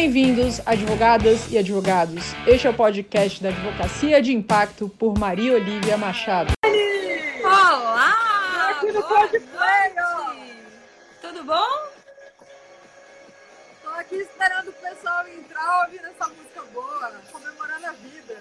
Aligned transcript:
Bem-vindos, 0.00 0.66
advogadas 0.66 1.52
e 1.52 1.58
advogados. 1.58 2.32
Este 2.46 2.66
é 2.66 2.70
o 2.70 2.74
podcast 2.74 3.42
da 3.42 3.50
Advocacia 3.50 4.22
de 4.22 4.32
Impacto 4.32 4.88
por 4.88 5.18
Maria 5.18 5.52
Olivia 5.52 5.98
Machado. 5.98 6.54
Olá! 7.44 8.70
Aqui 8.70 8.92
no 8.92 9.00
noite. 9.00 9.46
Tudo 11.20 11.44
bom? 11.44 11.68
Tô 13.82 13.90
aqui 13.90 14.14
esperando 14.14 14.70
o 14.70 14.72
pessoal 14.72 15.28
entrar 15.28 15.84
ouvindo 15.84 16.06
essa 16.06 16.28
música 16.28 16.62
boa, 16.72 17.12
comemorando 17.30 17.86
a 17.86 17.92
vida. 17.92 18.38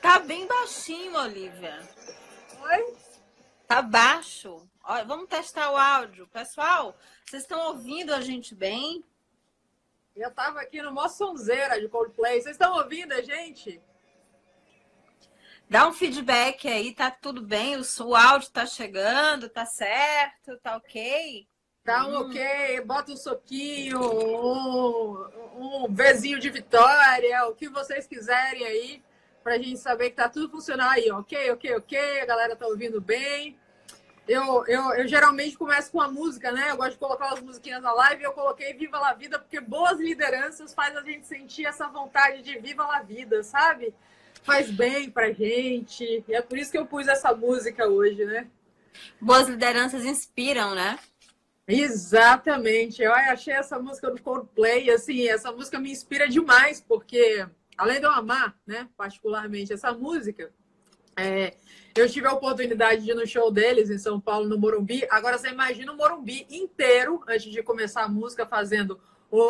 Tá 0.00 0.20
bem 0.20 0.46
baixinho, 0.46 1.18
Olivia. 1.18 1.80
Oi? 2.60 2.94
Tá 3.66 3.82
baixo. 3.82 4.62
Olha, 4.84 5.04
vamos 5.04 5.28
testar 5.28 5.72
o 5.72 5.76
áudio. 5.76 6.28
Pessoal, 6.28 6.96
vocês 7.26 7.42
estão 7.42 7.70
ouvindo 7.70 8.14
a 8.14 8.20
gente 8.20 8.54
bem? 8.54 9.02
Eu 10.16 10.30
tava 10.30 10.60
aqui 10.60 10.80
no 10.80 10.92
mó 10.92 11.08
sonzeira 11.08 11.80
de 11.80 11.88
Coldplay. 11.88 12.40
Vocês 12.40 12.54
estão 12.54 12.76
ouvindo 12.76 13.12
a 13.12 13.20
gente? 13.20 13.80
Dá 15.68 15.88
um 15.88 15.92
feedback 15.92 16.68
aí, 16.68 16.94
tá 16.94 17.10
tudo 17.10 17.42
bem? 17.42 17.76
O, 17.76 17.82
o 18.04 18.14
áudio 18.14 18.50
tá 18.50 18.64
chegando, 18.64 19.48
tá 19.48 19.66
certo, 19.66 20.56
tá 20.62 20.76
ok? 20.76 21.48
Tá 21.82 22.06
um 22.06 22.10
Hum. 22.10 22.30
ok, 22.30 22.80
bota 22.82 23.12
um 23.12 23.16
soquinho, 23.16 24.00
um, 24.00 25.84
um 25.84 26.38
de 26.38 26.50
vitória, 26.50 27.46
o 27.46 27.54
que 27.54 27.68
vocês 27.68 28.06
quiserem 28.06 28.64
aí, 28.64 29.02
pra 29.42 29.58
gente 29.58 29.78
saber 29.78 30.10
que 30.10 30.16
tá 30.16 30.28
tudo 30.28 30.48
funcionando 30.50 30.90
aí. 30.90 31.10
Ok, 31.10 31.50
ok, 31.50 31.76
ok, 31.76 32.20
a 32.20 32.26
galera 32.26 32.54
tá 32.56 32.66
ouvindo 32.66 33.00
bem. 33.00 33.58
Eu, 34.26 34.66
eu, 34.66 34.94
eu 34.94 35.06
geralmente 35.06 35.56
começo 35.56 35.90
com 35.90 36.00
a 36.00 36.08
música, 36.08 36.50
né? 36.50 36.70
Eu 36.70 36.76
gosto 36.76 36.92
de 36.92 36.98
colocar 36.98 37.32
as 37.32 37.42
musiquinhas 37.42 37.82
na 37.82 37.92
live 37.92 38.22
e 38.22 38.24
eu 38.24 38.32
coloquei 38.32 38.72
Viva 38.72 38.98
la 38.98 39.12
Vida, 39.12 39.38
porque 39.38 39.60
boas 39.60 40.00
lideranças 40.00 40.72
faz 40.72 40.96
a 40.96 41.02
gente 41.02 41.26
sentir 41.26 41.66
essa 41.66 41.88
vontade 41.88 42.42
de 42.42 42.58
Viva 42.58 42.86
la 42.86 43.02
Vida, 43.02 43.42
sabe? 43.42 43.94
Faz 44.42 44.70
bem 44.70 45.10
pra 45.10 45.30
gente. 45.32 46.24
E 46.26 46.34
é 46.34 46.40
por 46.40 46.58
isso 46.58 46.70
que 46.70 46.78
eu 46.78 46.86
pus 46.86 47.06
essa 47.06 47.34
música 47.34 47.86
hoje, 47.86 48.24
né? 48.24 48.46
Boas 49.20 49.48
lideranças 49.48 50.04
inspiram, 50.04 50.74
né? 50.74 50.98
Exatamente. 51.66 53.02
Eu 53.02 53.12
achei 53.12 53.54
essa 53.54 53.78
música 53.78 54.10
do 54.10 54.22
Coldplay, 54.22 54.90
assim, 54.90 55.28
essa 55.28 55.50
música 55.52 55.78
me 55.78 55.90
inspira 55.90 56.28
demais, 56.28 56.80
porque 56.80 57.46
além 57.76 58.00
de 58.00 58.06
eu 58.06 58.10
amar, 58.10 58.56
né, 58.66 58.88
particularmente 58.96 59.72
essa 59.72 59.92
música, 59.92 60.52
é, 61.16 61.54
eu 61.96 62.08
tive 62.08 62.26
a 62.26 62.32
oportunidade 62.32 63.04
de 63.04 63.10
ir 63.10 63.14
no 63.14 63.26
show 63.26 63.50
deles 63.50 63.90
em 63.90 63.98
São 63.98 64.20
Paulo, 64.20 64.48
no 64.48 64.58
Morumbi. 64.58 65.06
Agora 65.10 65.38
você 65.38 65.48
imagina 65.48 65.92
o 65.92 65.96
Morumbi 65.96 66.46
inteiro, 66.50 67.22
antes 67.28 67.50
de 67.50 67.62
começar 67.62 68.04
a 68.04 68.08
música, 68.08 68.44
fazendo 68.46 69.00
"Oh", 69.30 69.44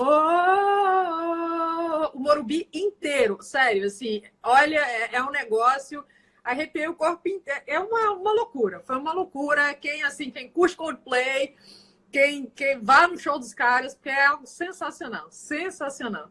o 2.12 2.18
Morumbi 2.18 2.68
inteiro, 2.72 3.38
sério, 3.40 3.86
assim, 3.86 4.22
olha, 4.42 4.78
é, 4.78 5.16
é 5.16 5.22
um 5.22 5.30
negócio 5.30 6.04
arrepiei 6.44 6.86
o 6.86 6.94
corpo 6.94 7.26
inteiro. 7.26 7.62
É 7.66 7.80
uma, 7.80 8.12
uma 8.12 8.32
loucura. 8.32 8.80
Foi 8.80 8.96
uma 8.96 9.12
loucura. 9.12 9.72
Quem 9.74 10.02
assim, 10.04 10.30
quem 10.30 10.48
curte 10.50 10.76
Coldplay, 10.76 11.56
quem, 12.12 12.46
quem 12.54 12.78
vá 12.78 13.08
no 13.08 13.18
show 13.18 13.38
dos 13.38 13.54
caras, 13.54 13.94
porque 13.94 14.10
é 14.10 14.26
algo 14.26 14.46
sensacional. 14.46 15.28
Sensacional. 15.30 16.30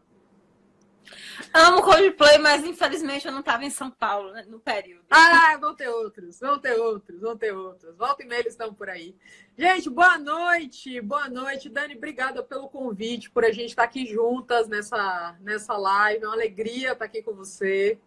Amo 1.52 1.82
Coldplay, 1.82 2.38
mas 2.38 2.64
infelizmente 2.64 3.26
eu 3.26 3.32
não 3.32 3.40
estava 3.40 3.64
em 3.64 3.70
São 3.70 3.90
Paulo 3.90 4.32
né, 4.32 4.44
no 4.48 4.58
período. 4.58 5.04
Ah, 5.10 5.56
vão 5.60 5.74
ter 5.74 5.88
outros, 5.88 6.40
vão 6.40 6.58
ter 6.58 6.74
outros, 6.74 7.20
vão 7.20 7.36
ter 7.36 7.52
outros. 7.52 7.96
Volta 7.96 8.22
e 8.22 8.26
meia 8.26 8.40
eles 8.40 8.52
estão 8.52 8.72
por 8.72 8.88
aí. 8.88 9.14
Gente, 9.56 9.88
boa 9.88 10.18
noite, 10.18 11.00
boa 11.00 11.28
noite. 11.28 11.68
Dani, 11.68 11.96
obrigada 11.96 12.42
pelo 12.42 12.68
convite, 12.68 13.30
por 13.30 13.44
a 13.44 13.52
gente 13.52 13.70
estar 13.70 13.84
aqui 13.84 14.06
juntas 14.06 14.68
nessa, 14.68 15.36
nessa 15.40 15.76
live. 15.76 16.24
É 16.24 16.26
uma 16.26 16.34
alegria 16.34 16.92
estar 16.92 17.04
aqui 17.04 17.22
com 17.22 17.34
você. 17.34 17.98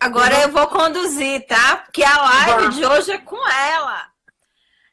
Agora 0.00 0.42
eu 0.42 0.50
vou 0.50 0.66
conduzir, 0.68 1.46
tá? 1.46 1.76
Porque 1.76 2.02
a 2.02 2.22
live 2.22 2.74
de 2.74 2.84
hoje 2.84 3.12
é 3.12 3.18
com 3.18 3.48
ela. 3.48 4.15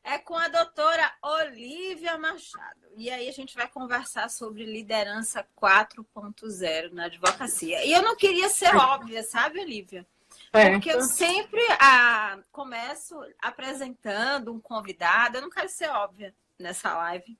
É 0.04 0.18
com 0.18 0.36
a 0.36 0.50
doutora 0.50 1.12
Olivia 1.22 2.18
Machado. 2.18 2.82
E 2.98 3.10
aí 3.10 3.30
a 3.30 3.32
gente 3.32 3.56
vai 3.56 3.68
conversar 3.70 4.30
sobre 4.30 4.66
liderança 4.66 5.48
4.0 5.60 6.92
na 6.92 7.06
advocacia. 7.06 7.86
E 7.86 7.92
eu 7.94 8.02
não 8.02 8.16
queria 8.16 8.50
ser 8.50 8.76
óbvia, 8.76 9.24
sabe, 9.24 9.62
Olivia? 9.62 10.06
Porque 10.52 10.92
eu 10.92 11.02
sempre 11.02 11.62
ah, 11.80 12.38
começo 12.52 13.16
apresentando 13.42 14.54
um 14.54 14.60
convidado. 14.60 15.38
Eu 15.38 15.42
não 15.42 15.50
quero 15.50 15.70
ser 15.70 15.90
óbvia 15.90 16.36
nessa 16.60 16.94
live. 16.96 17.38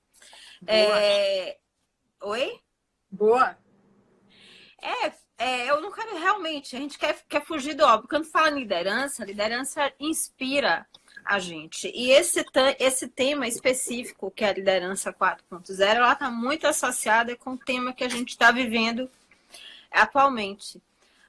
Boa. 0.62 1.00
É... 1.00 1.58
Oi? 2.22 2.60
Boa. 3.12 3.58
É, 4.82 5.14
é, 5.38 5.70
eu 5.70 5.82
não 5.82 5.92
quero 5.92 6.18
realmente, 6.18 6.76
a 6.76 6.80
gente 6.80 6.98
quer, 6.98 7.22
quer 7.28 7.46
fugir 7.46 7.74
do 7.74 7.84
óbvio. 7.84 8.10
Quando 8.10 8.26
fala 8.26 8.52
em 8.52 8.60
liderança, 8.60 9.26
liderança 9.26 9.94
inspira 10.00 10.88
a 11.26 11.40
gente. 11.40 11.92
E 11.94 12.12
esse, 12.12 12.46
esse 12.80 13.08
tema 13.08 13.48
específico, 13.48 14.32
que 14.32 14.44
é 14.44 14.50
a 14.50 14.54
liderança 14.54 15.14
4.0, 15.14 15.80
ela 15.80 16.14
está 16.14 16.30
muito 16.30 16.68
associada 16.68 17.36
com 17.36 17.52
o 17.52 17.58
tema 17.58 17.94
que 17.94 18.04
a 18.04 18.10
gente 18.10 18.30
está 18.30 18.52
vivendo 18.52 19.10
atualmente. 19.92 20.82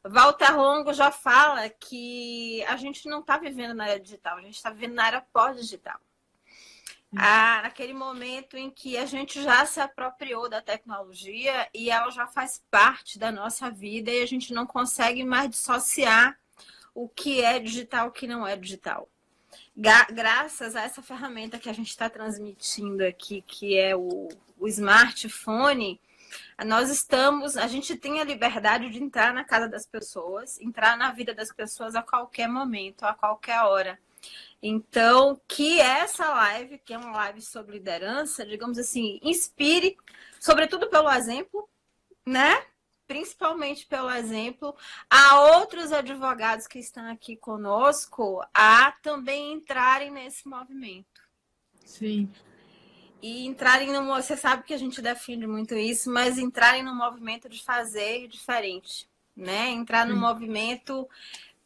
Walter 0.03 0.57
Longo 0.57 0.93
já 0.93 1.11
fala 1.11 1.69
que 1.69 2.63
a 2.65 2.77
gente 2.77 3.09
não 3.09 3.21
está 3.21 3.39
vivendo 3.39 3.75
na 3.75 3.89
era 3.89 4.01
digital, 4.01 4.37
a 4.37 4.43
gente 4.43 4.57
está 4.57 4.71
vivendo 4.71 4.95
na 4.95 5.07
era 5.07 5.21
pós-digital. 5.21 5.99
Ah, 7.17 7.61
naquele 7.63 7.93
momento 7.95 8.57
em 8.57 8.69
que 8.71 8.97
a 8.97 9.07
gente 9.07 9.41
já 9.41 9.65
se 9.65 9.81
apropriou 9.81 10.49
da 10.49 10.61
tecnologia 10.61 11.69
e 11.73 11.89
ela 11.89 12.11
já 12.11 12.27
faz 12.27 12.63
parte 12.71 13.19
da 13.19 13.31
nossa 13.31 13.71
vida 13.71 14.11
e 14.11 14.21
a 14.21 14.27
gente 14.27 14.53
não 14.53 14.67
consegue 14.67 15.25
mais 15.25 15.49
dissociar 15.49 16.37
o 16.93 17.09
que 17.09 17.41
é 17.41 17.61
digital 17.61 18.07
e 18.07 18.09
o 18.09 18.13
que 18.13 18.27
não 18.27 18.47
é 18.47 18.57
digital. 18.57 19.09
Gra- 19.77 20.07
graças 20.11 20.77
a 20.77 20.83
essa 20.83 21.03
ferramenta 21.03 21.59
que 21.59 21.69
a 21.69 21.73
gente 21.73 21.89
está 21.89 22.09
transmitindo 22.09 23.05
aqui, 23.05 23.43
que 23.47 23.77
é 23.79 23.95
o, 23.97 24.29
o 24.59 24.69
smartphone, 24.69 26.01
nós 26.65 26.91
estamos, 26.91 27.57
a 27.57 27.67
gente 27.67 27.97
tem 27.97 28.21
a 28.21 28.25
liberdade 28.25 28.91
de 28.91 29.03
entrar 29.03 29.33
na 29.33 29.45
casa 29.45 29.69
das 29.69 29.87
pessoas, 29.87 30.61
entrar 30.61 30.97
na 30.97 31.13
vida 31.13 31.35
das 31.35 31.53
pessoas 31.53 31.95
a 31.95 32.03
qualquer 32.03 32.49
momento, 32.49 33.05
a 33.05 33.15
qualquer 33.15 33.63
hora. 33.63 33.99
Então, 34.63 35.39
que 35.47 35.81
essa 35.81 36.27
live, 36.31 36.79
que 36.79 36.95
é 36.95 36.99
uma 36.99 37.13
live 37.13 37.43
sobre 37.43 37.75
liderança, 37.75 38.47
digamos 38.47 38.79
assim, 38.79 39.21
inspire, 39.23 39.97
sobretudo 40.41 40.89
pelo 40.89 41.11
exemplo, 41.11 41.69
né? 42.25 42.65
Principalmente 43.07 43.87
pelo 43.87 44.11
exemplo, 44.11 44.75
a 45.11 45.41
outros 45.59 45.93
advogados 45.93 46.67
que 46.67 46.79
estão 46.79 47.07
aqui 47.11 47.37
conosco 47.37 48.43
a 48.53 48.93
também 49.03 49.53
entrarem 49.53 50.11
nesse 50.11 50.49
movimento. 50.49 51.23
Sim. 51.85 52.31
E 53.21 53.47
entrarem 53.47 53.93
no. 53.93 54.07
Você 54.07 54.37
sabe 54.37 54.65
que 54.65 54.75
a 54.75 54.79
gente 54.79 55.03
defende 55.03 55.47
muito 55.47 55.75
isso, 55.75 56.11
mas 56.11 56.39
entrarem 56.39 56.83
no 56.83 56.95
movimento 56.95 57.49
de 57.49 57.63
fazer 57.63 58.27
diferente, 58.29 59.09
né? 59.37 59.69
Entrar 59.71 60.07
no 60.07 60.17
movimento 60.17 61.09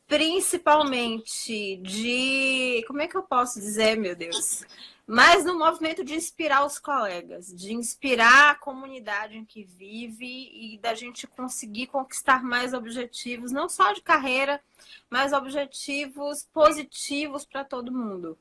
principalmente 0.09 1.77
de. 1.77 2.83
Como 2.89 3.03
é 3.03 3.07
que 3.07 3.17
eu 3.17 3.23
posso 3.23 3.61
dizer, 3.61 3.97
meu 3.97 4.17
Deus? 4.17 4.65
Mas 5.11 5.43
no 5.43 5.59
movimento 5.59 6.05
de 6.05 6.15
inspirar 6.15 6.67
os 6.67 6.79
colegas, 6.79 7.47
de 7.47 7.73
inspirar 7.73 8.51
a 8.51 8.55
comunidade 8.55 9.39
em 9.39 9.45
que 9.45 9.65
vive 9.65 10.51
e 10.53 10.79
da 10.83 10.93
gente 10.93 11.27
conseguir 11.27 11.87
conquistar 11.87 12.45
mais 12.45 12.75
objetivos, 12.75 13.51
não 13.51 13.71
só 13.71 13.95
de 13.95 14.03
carreira, 14.03 14.61
mas 15.09 15.33
objetivos 15.33 16.47
positivos 16.53 17.47
para 17.47 17.65
todo 17.65 17.91
mundo. 17.91 18.37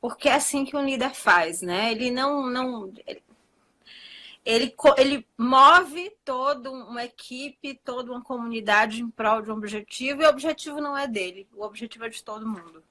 Porque 0.00 0.28
é 0.28 0.34
assim 0.34 0.64
que 0.64 0.76
um 0.76 0.84
líder 0.84 1.14
faz, 1.14 1.62
né? 1.62 1.92
Ele 1.92 2.10
não. 2.10 2.50
não 2.50 2.92
ele, 3.06 3.22
ele, 4.44 4.74
ele 4.96 5.26
move 5.38 6.10
toda 6.24 6.68
uma 6.68 7.04
equipe, 7.04 7.80
toda 7.84 8.10
uma 8.10 8.22
comunidade 8.22 9.02
em 9.02 9.08
prol 9.08 9.40
de 9.40 9.52
um 9.52 9.54
objetivo, 9.54 10.22
e 10.22 10.26
o 10.26 10.30
objetivo 10.30 10.80
não 10.80 10.98
é 10.98 11.06
dele, 11.06 11.46
o 11.54 11.62
objetivo 11.62 12.06
é 12.06 12.08
de 12.08 12.24
todo 12.24 12.44
mundo. 12.44 12.82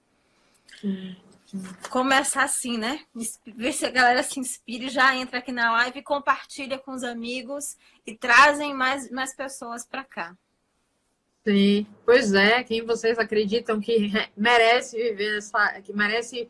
Começa 1.89 2.41
assim, 2.41 2.77
né? 2.77 2.99
Ver 3.45 3.71
se 3.71 3.85
a 3.85 3.89
galera 3.89 4.21
se 4.21 4.39
inspira 4.39 4.85
e 4.85 4.89
já 4.89 5.15
entra 5.15 5.39
aqui 5.39 5.51
na 5.51 5.71
live, 5.71 6.01
compartilha 6.01 6.77
com 6.77 6.91
os 6.91 7.03
amigos 7.03 7.77
e 8.05 8.15
trazem 8.15 8.73
mais, 8.73 9.09
mais 9.09 9.33
pessoas 9.35 9.85
para 9.85 10.03
cá. 10.03 10.35
Sim, 11.47 11.87
pois 12.05 12.33
é. 12.33 12.63
Quem 12.63 12.85
vocês 12.85 13.17
acreditam 13.17 13.79
que 13.79 13.97
re- 14.07 14.29
merece 14.35 14.97
viver 14.97 15.37
essa, 15.37 15.81
que 15.81 15.93
merece 15.93 16.49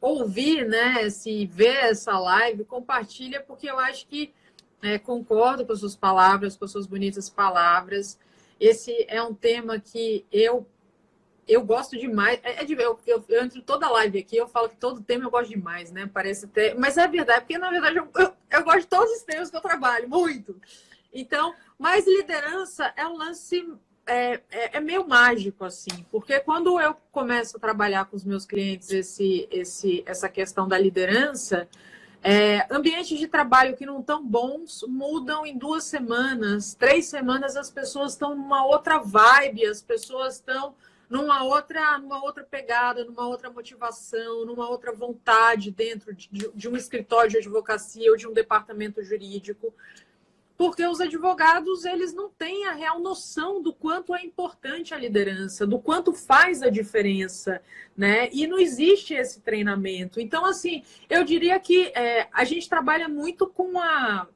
ouvir, 0.00 0.66
né? 0.66 1.10
Se 1.10 1.44
ver 1.46 1.90
essa 1.90 2.18
live, 2.18 2.64
compartilha, 2.64 3.42
porque 3.42 3.70
eu 3.70 3.78
acho 3.78 4.06
que 4.06 4.32
é, 4.80 4.98
concordo 4.98 5.66
com 5.66 5.72
as 5.72 5.80
suas 5.80 5.94
palavras, 5.94 6.56
com 6.56 6.64
as 6.64 6.70
suas 6.72 6.86
bonitas 6.86 7.28
palavras. 7.28 8.18
Esse 8.58 9.04
é 9.08 9.22
um 9.22 9.34
tema 9.34 9.78
que 9.78 10.24
eu 10.32 10.66
eu 11.46 11.62
gosto 11.62 11.98
demais. 11.98 12.40
É, 12.42 12.62
é 12.62 12.64
de, 12.64 12.74
eu, 12.74 12.98
eu, 13.06 13.24
eu 13.28 13.44
entro 13.44 13.62
toda 13.62 13.90
live 13.90 14.18
aqui, 14.18 14.36
eu 14.36 14.48
falo 14.48 14.68
que 14.68 14.76
todo 14.76 15.02
tema 15.02 15.24
eu 15.24 15.30
gosto 15.30 15.50
demais, 15.50 15.90
né? 15.90 16.08
Parece 16.12 16.46
ter. 16.46 16.74
Mas 16.78 16.96
é 16.96 17.06
verdade, 17.06 17.40
porque 17.40 17.58
na 17.58 17.70
verdade 17.70 17.96
eu, 17.98 18.08
eu, 18.16 18.32
eu 18.50 18.64
gosto 18.64 18.80
de 18.80 18.86
todos 18.86 19.10
os 19.12 19.22
temas 19.22 19.50
que 19.50 19.56
eu 19.56 19.60
trabalho, 19.60 20.08
muito. 20.08 20.56
Então, 21.12 21.54
mas 21.78 22.06
liderança 22.06 22.92
é 22.96 23.06
um 23.06 23.16
lance 23.16 23.66
é, 24.06 24.40
é, 24.50 24.76
é, 24.76 24.80
meio 24.80 25.06
mágico, 25.06 25.64
assim, 25.64 26.04
porque 26.10 26.40
quando 26.40 26.80
eu 26.80 26.96
começo 27.10 27.56
a 27.56 27.60
trabalhar 27.60 28.06
com 28.06 28.16
os 28.16 28.24
meus 28.24 28.44
clientes 28.44 28.90
esse, 28.90 29.46
esse, 29.50 30.02
essa 30.06 30.28
questão 30.28 30.66
da 30.66 30.78
liderança, 30.78 31.68
é, 32.22 32.66
ambientes 32.70 33.18
de 33.18 33.26
trabalho 33.26 33.76
que 33.76 33.84
não 33.84 34.00
estão 34.00 34.24
bons 34.24 34.84
mudam 34.88 35.44
em 35.44 35.56
duas 35.58 35.84
semanas, 35.84 36.74
três 36.74 37.06
semanas, 37.06 37.56
as 37.56 37.70
pessoas 37.70 38.12
estão 38.12 38.34
numa 38.34 38.64
outra 38.64 38.98
vibe, 38.98 39.66
as 39.66 39.82
pessoas 39.82 40.36
estão 40.36 40.74
numa 41.12 41.44
outra, 41.44 41.98
numa 41.98 42.24
outra 42.24 42.42
pegada, 42.42 43.04
numa 43.04 43.28
outra 43.28 43.50
motivação, 43.50 44.46
numa 44.46 44.66
outra 44.66 44.94
vontade 44.94 45.70
dentro 45.70 46.14
de, 46.14 46.28
de 46.54 46.68
um 46.70 46.74
escritório 46.74 47.30
de 47.30 47.36
advocacia 47.36 48.10
ou 48.10 48.16
de 48.16 48.26
um 48.26 48.32
departamento 48.32 49.02
jurídico 49.02 49.74
porque 50.56 50.86
os 50.86 51.00
advogados 51.00 51.84
eles 51.84 52.14
não 52.14 52.30
têm 52.30 52.66
a 52.66 52.72
real 52.72 53.00
noção 53.00 53.60
do 53.60 53.74
quanto 53.74 54.14
é 54.14 54.24
importante 54.24 54.94
a 54.94 54.96
liderança, 54.96 55.66
do 55.66 55.78
quanto 55.78 56.14
faz 56.14 56.62
a 56.62 56.70
diferença, 56.70 57.60
né? 57.96 58.30
E 58.32 58.46
não 58.46 58.58
existe 58.58 59.12
esse 59.12 59.40
treinamento. 59.40 60.20
Então, 60.20 60.44
assim, 60.46 60.82
eu 61.10 61.24
diria 61.24 61.58
que 61.58 61.86
é, 61.94 62.28
a 62.32 62.44
gente 62.44 62.68
trabalha 62.68 63.08
muito 63.08 63.46
com 63.46 63.78
a 63.78 64.26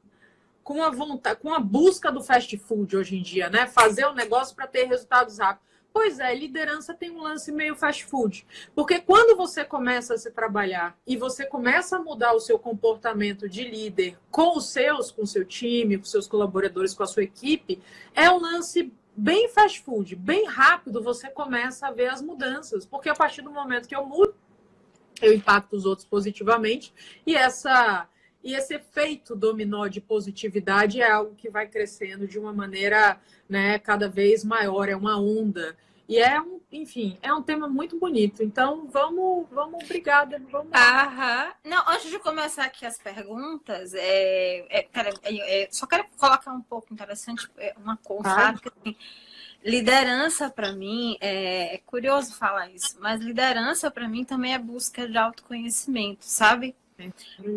com 0.65 0.83
a 0.83 0.91
vontade, 0.91 1.39
com 1.39 1.55
a 1.55 1.61
busca 1.61 2.11
do 2.11 2.21
fast 2.21 2.57
food 2.59 2.97
hoje 2.97 3.17
em 3.17 3.23
dia, 3.23 3.49
né? 3.49 3.69
Fazer 3.69 4.05
o 4.05 4.11
um 4.11 4.15
negócio 4.15 4.57
para 4.57 4.67
ter 4.67 4.85
resultados 4.85 5.39
rápidos. 5.39 5.76
Pois 5.97 6.19
é, 6.19 6.35
liderança 6.35 6.93
tem 6.93 7.11
um 7.11 7.23
lance 7.23 7.51
meio 7.51 7.75
fast 7.75 8.05
food. 8.05 8.47
Porque 8.75 9.01
quando 9.01 9.35
você 9.35 9.65
começa 9.65 10.13
a 10.13 10.19
se 10.19 10.31
trabalhar 10.31 10.95
e 11.07 11.17
você 11.17 11.47
começa 11.47 11.97
a 11.97 11.99
mudar 11.99 12.35
o 12.35 12.39
seu 12.39 12.59
comportamento 12.59 13.49
de 13.49 13.65
líder 13.65 14.19
com 14.31 14.59
os 14.59 14.69
seus, 14.69 15.11
com 15.11 15.23
o 15.23 15.27
seu 15.27 15.43
time, 15.43 15.97
com 15.97 16.05
seus 16.05 16.27
colaboradores, 16.29 16.93
com 16.93 17.03
a 17.03 17.07
sua 17.07 17.23
equipe, 17.23 17.81
é 18.15 18.31
um 18.31 18.39
lance 18.39 18.93
bem 19.17 19.49
fast 19.49 19.81
food, 19.81 20.15
bem 20.15 20.45
rápido 20.45 21.03
você 21.03 21.31
começa 21.31 21.87
a 21.87 21.93
ver 21.93 22.09
as 22.09 22.21
mudanças. 22.21 22.85
Porque 22.85 23.09
a 23.09 23.15
partir 23.15 23.41
do 23.41 23.51
momento 23.51 23.89
que 23.89 23.97
eu 23.97 24.05
mudo, 24.05 24.35
eu 25.23 25.33
impacto 25.33 25.77
os 25.77 25.87
outros 25.87 26.07
positivamente 26.07 26.93
e 27.27 27.35
essa 27.35 28.07
e 28.45 28.55
esse 28.55 28.75
efeito 28.75 29.35
dominó 29.35 29.89
de 29.89 30.01
positividade 30.01 31.01
é 31.01 31.11
algo 31.11 31.35
que 31.35 31.51
vai 31.51 31.67
crescendo 31.67 32.29
de 32.29 32.39
uma 32.39 32.53
maneira 32.53 33.19
né, 33.49 33.77
cada 33.77 34.09
vez 34.09 34.45
maior, 34.45 34.89
é 34.89 34.95
uma 34.95 35.19
onda. 35.19 35.77
E 36.09 36.19
é 36.19 36.41
um, 36.41 36.61
enfim, 36.71 37.19
é 37.21 37.33
um 37.35 37.43
tema 37.43 37.69
muito 37.69 37.99
bonito. 37.99 38.43
Então, 38.43 38.87
vamos, 38.87 39.47
vamos, 39.51 39.83
obrigada. 39.83 40.41
Vamos 40.51 40.71
Aham. 40.73 41.53
Não, 41.65 41.83
antes 41.89 42.11
de 42.11 42.19
começar 42.19 42.65
aqui 42.65 42.87
as 42.87 42.99
perguntas, 42.99 43.93
é, 43.93 44.67
é, 44.71 44.89
é, 44.93 45.63
é 45.65 45.69
só 45.71 45.87
quero 45.87 46.07
colocar 46.17 46.53
um 46.53 46.63
pouco 46.63 46.93
interessante, 46.93 47.49
é, 47.59 47.75
uma 47.77 47.97
coisa? 47.97 48.55
Que, 48.63 48.69
assim, 48.69 48.97
liderança 49.65 50.49
para 50.49 50.73
mim, 50.73 51.17
é, 51.21 51.75
é 51.75 51.79
curioso 51.79 52.35
falar 52.35 52.71
isso, 52.71 52.97
mas 53.01 53.21
liderança 53.21 53.91
para 53.91 54.09
mim 54.09 54.25
também 54.25 54.55
é 54.55 54.59
busca 54.59 55.09
de 55.09 55.19
autoconhecimento, 55.19 56.25
sabe? 56.25 56.77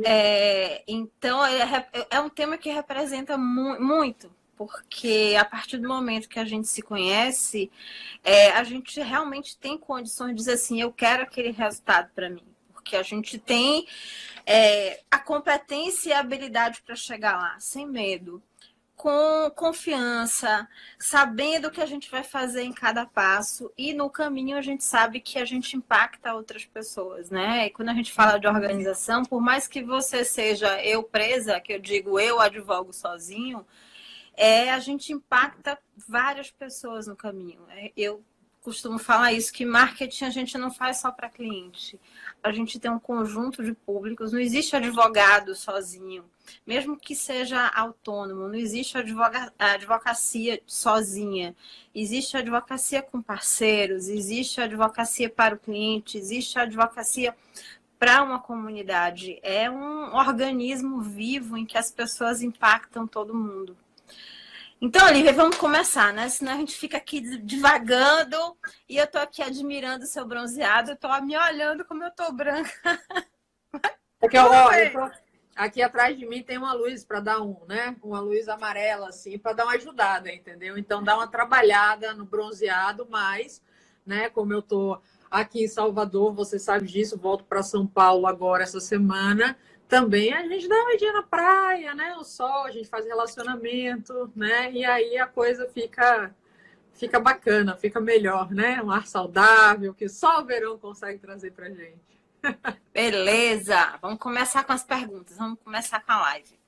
É, 0.03 0.83
então, 0.87 1.45
é, 1.45 1.87
é 2.09 2.19
um 2.19 2.29
tema 2.29 2.57
que 2.57 2.69
representa 2.69 3.37
mu 3.37 3.79
muito 3.79 4.29
porque 4.59 5.37
a 5.39 5.45
partir 5.45 5.77
do 5.77 5.87
momento 5.87 6.27
que 6.27 6.37
a 6.37 6.43
gente 6.43 6.67
se 6.67 6.81
conhece, 6.81 7.71
é, 8.21 8.51
a 8.51 8.63
gente 8.65 8.99
realmente 8.99 9.57
tem 9.57 9.77
condições 9.77 10.31
de 10.31 10.35
dizer 10.35 10.53
assim: 10.55 10.81
eu 10.81 10.91
quero 10.91 11.23
aquele 11.23 11.51
resultado 11.51 12.09
para 12.13 12.29
mim. 12.29 12.43
Porque 12.73 12.97
a 12.97 13.03
gente 13.03 13.37
tem 13.37 13.87
é, 14.45 14.99
a 15.09 15.17
competência 15.17 16.09
e 16.09 16.13
a 16.13 16.19
habilidade 16.19 16.81
para 16.81 16.93
chegar 16.93 17.37
lá, 17.37 17.57
sem 17.57 17.87
medo, 17.87 18.43
com 18.97 19.49
confiança, 19.55 20.67
sabendo 20.97 21.69
o 21.69 21.71
que 21.71 21.79
a 21.79 21.85
gente 21.85 22.11
vai 22.11 22.21
fazer 22.21 22.63
em 22.63 22.73
cada 22.73 23.05
passo, 23.05 23.71
e 23.77 23.93
no 23.93 24.09
caminho 24.09 24.57
a 24.57 24.61
gente 24.61 24.83
sabe 24.83 25.21
que 25.21 25.39
a 25.39 25.45
gente 25.45 25.77
impacta 25.77 26.33
outras 26.33 26.65
pessoas, 26.65 27.29
né? 27.29 27.67
E 27.67 27.69
quando 27.69 27.89
a 27.89 27.93
gente 27.93 28.11
fala 28.11 28.37
de 28.37 28.45
organização, 28.45 29.23
por 29.23 29.39
mais 29.39 29.69
que 29.69 29.81
você 29.81 30.25
seja 30.25 30.83
eu 30.83 31.01
presa, 31.01 31.61
que 31.61 31.71
eu 31.71 31.79
digo 31.79 32.19
eu 32.19 32.41
advogo 32.41 32.91
sozinho, 32.91 33.65
é, 34.39 34.71
a 34.71 34.79
gente 34.79 35.11
impacta 35.11 35.77
várias 36.07 36.49
pessoas 36.49 37.07
no 37.07 37.15
caminho. 37.15 37.59
É, 37.71 37.91
eu 37.97 38.23
costumo 38.61 38.97
falar 38.97 39.33
isso, 39.33 39.51
que 39.51 39.65
marketing 39.65 40.23
a 40.23 40.29
gente 40.29 40.57
não 40.57 40.71
faz 40.71 41.01
só 41.01 41.11
para 41.11 41.29
cliente. 41.29 41.99
A 42.41 42.49
gente 42.49 42.79
tem 42.79 42.89
um 42.89 42.99
conjunto 42.99 43.61
de 43.61 43.73
públicos, 43.73 44.31
não 44.31 44.39
existe 44.39 44.77
advogado 44.77 45.53
sozinho, 45.55 46.23
mesmo 46.65 46.97
que 46.97 47.13
seja 47.17 47.67
autônomo, 47.67 48.47
não 48.47 48.55
existe 48.55 48.97
advoga 48.97 49.51
advocacia 49.59 50.61
sozinha. 50.65 51.53
Existe 51.93 52.37
advocacia 52.37 53.01
com 53.01 53.21
parceiros, 53.21 54.07
existe 54.07 54.61
advocacia 54.61 55.29
para 55.29 55.55
o 55.55 55.59
cliente, 55.59 56.17
existe 56.17 56.57
advocacia 56.57 57.35
para 57.99 58.23
uma 58.23 58.39
comunidade. 58.39 59.37
É 59.43 59.69
um 59.69 60.15
organismo 60.15 61.01
vivo 61.01 61.57
em 61.57 61.65
que 61.65 61.77
as 61.77 61.91
pessoas 61.91 62.41
impactam 62.41 63.05
todo 63.05 63.35
mundo. 63.35 63.75
Então, 64.81 65.07
Olivia, 65.07 65.33
vamos 65.33 65.57
começar, 65.57 66.13
né? 66.13 66.29
Senão 66.29 66.53
a 66.53 66.57
gente 66.57 66.73
fica 66.73 66.95
aqui 66.95 67.19
divagando 67.39 68.37
e 68.87 68.95
eu 68.95 69.05
tô 69.05 69.17
aqui 69.17 69.41
admirando 69.41 70.05
o 70.05 70.07
seu 70.07 70.25
bronzeado, 70.25 70.91
eu 70.91 70.95
tô 70.95 71.09
me 71.21 71.37
olhando 71.37 71.83
como 71.83 72.01
eu 72.01 72.11
tô 72.11 72.31
branca. 72.31 72.71
Porque 74.17 74.37
ó, 74.37 74.69
tô... 74.91 75.11
aqui 75.53 75.81
atrás 75.81 76.17
de 76.17 76.25
mim 76.25 76.41
tem 76.41 76.57
uma 76.57 76.71
luz 76.71 77.03
para 77.03 77.19
dar 77.19 77.41
um, 77.41 77.57
né? 77.67 77.93
Uma 78.01 78.21
luz 78.21 78.47
amarela, 78.47 79.09
assim, 79.09 79.37
para 79.37 79.51
dar 79.51 79.65
uma 79.65 79.73
ajudada, 79.73 80.31
entendeu? 80.31 80.77
Então 80.77 81.03
dá 81.03 81.15
uma 81.17 81.27
trabalhada 81.27 82.13
no 82.13 82.23
bronzeado, 82.23 83.05
mas, 83.09 83.61
né, 84.05 84.29
como 84.29 84.53
eu 84.53 84.61
tô 84.61 84.97
aqui 85.29 85.65
em 85.65 85.67
Salvador, 85.67 86.33
você 86.33 86.57
sabe 86.57 86.87
disso, 86.87 87.17
volto 87.17 87.43
para 87.43 87.61
São 87.63 87.85
Paulo 87.85 88.27
agora 88.27 88.63
essa 88.63 88.79
semana 88.79 89.57
também 89.89 90.31
a 90.31 90.47
gente 90.47 90.67
dá 90.67 90.75
uma 90.83 90.93
idinha 90.93 91.13
na 91.13 91.23
praia, 91.23 91.95
né? 91.95 92.15
O 92.15 92.23
sol, 92.23 92.65
a 92.65 92.71
gente 92.71 92.87
faz 92.87 93.05
relacionamento, 93.07 94.31
né? 94.35 94.71
E 94.71 94.85
aí 94.85 95.17
a 95.17 95.25
coisa 95.25 95.67
fica 95.67 96.33
fica 96.93 97.19
bacana, 97.19 97.75
fica 97.75 97.99
melhor, 97.99 98.51
né? 98.51 98.81
Um 98.83 98.91
ar 98.91 99.07
saudável 99.07 99.93
que 99.93 100.07
só 100.07 100.41
o 100.41 100.45
verão 100.45 100.77
consegue 100.77 101.17
trazer 101.17 101.51
pra 101.53 101.69
gente. 101.71 101.97
Beleza, 102.93 103.97
vamos 103.99 104.19
começar 104.19 104.63
com 104.63 104.73
as 104.73 104.83
perguntas, 104.83 105.37
vamos 105.37 105.57
começar 105.63 105.99
com 106.01 106.11
a 106.11 106.21
live. 106.21 106.59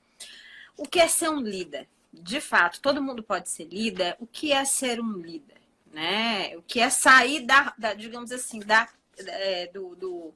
O 0.75 0.87
que 0.87 0.99
é 0.99 1.07
ser 1.07 1.29
um 1.29 1.41
líder? 1.41 1.87
De 2.11 2.41
fato, 2.41 2.81
todo 2.81 3.03
mundo 3.03 3.21
pode 3.21 3.49
ser 3.49 3.65
líder. 3.65 4.15
O 4.19 4.25
que 4.25 4.51
é 4.51 4.65
ser 4.65 4.99
um 4.99 5.13
líder? 5.17 5.61
Né? 5.93 6.57
O 6.57 6.63
que 6.63 6.79
é 6.79 6.89
sair 6.89 7.45
da, 7.45 7.73
da 7.77 7.93
digamos 7.93 8.31
assim, 8.31 8.59
da, 8.61 8.89
é, 9.19 9.67
do, 9.67 9.95
do 9.95 10.33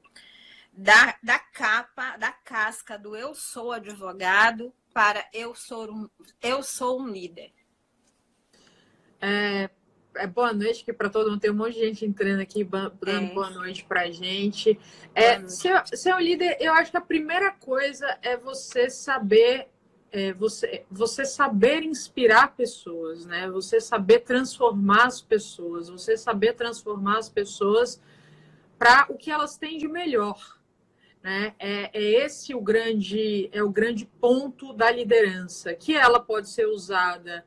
da, 0.76 1.16
da 1.22 1.38
capa, 1.38 2.16
da 2.18 2.30
casca 2.30 2.98
do 2.98 3.16
eu 3.16 3.34
sou 3.34 3.72
advogado 3.72 4.72
para 4.92 5.26
eu 5.32 5.54
sou 5.54 5.90
um, 5.90 6.08
eu 6.42 6.62
sou 6.62 7.00
um 7.00 7.08
líder? 7.08 7.52
É, 9.20 9.70
é 10.16 10.26
boa 10.26 10.52
noite 10.52 10.82
aqui 10.82 10.92
para 10.92 11.08
todo 11.08 11.30
mundo. 11.30 11.40
Tem 11.40 11.50
um 11.50 11.54
monte 11.54 11.74
de 11.74 11.80
gente 11.80 12.04
entrando 12.04 12.40
aqui, 12.40 12.62
dando 12.62 13.30
é. 13.30 13.34
boa 13.34 13.50
noite 13.50 13.84
para 13.84 14.10
gente. 14.10 14.78
É, 15.14 15.38
noite. 15.38 15.54
Ser, 15.54 15.86
ser 15.86 16.14
um 16.14 16.20
líder, 16.20 16.58
eu 16.60 16.72
acho 16.74 16.90
que 16.90 16.96
a 16.96 17.02
primeira 17.02 17.52
coisa 17.52 18.18
é 18.22 18.36
você 18.36 18.90
saber 18.90 19.68
é, 20.12 20.32
você, 20.32 20.84
você 20.90 21.24
saber 21.24 21.82
inspirar 21.82 22.54
pessoas, 22.54 23.26
né? 23.26 23.50
Você 23.50 23.80
saber 23.80 24.20
transformar 24.20 25.06
as 25.06 25.20
pessoas, 25.20 25.88
você 25.88 26.16
saber 26.16 26.54
transformar 26.54 27.18
as 27.18 27.28
pessoas 27.28 28.00
para 28.78 29.06
o 29.08 29.16
que 29.16 29.30
elas 29.30 29.56
têm 29.56 29.78
de 29.78 29.88
melhor. 29.88 30.55
Né? 31.26 31.54
É, 31.58 31.90
é, 31.92 32.24
esse 32.24 32.54
o 32.54 32.60
grande, 32.60 33.50
é 33.50 33.60
o 33.60 33.68
grande 33.68 34.06
ponto 34.06 34.72
da 34.72 34.88
liderança, 34.92 35.74
que 35.74 35.92
ela 35.92 36.20
pode 36.20 36.48
ser 36.48 36.66
usada 36.66 37.44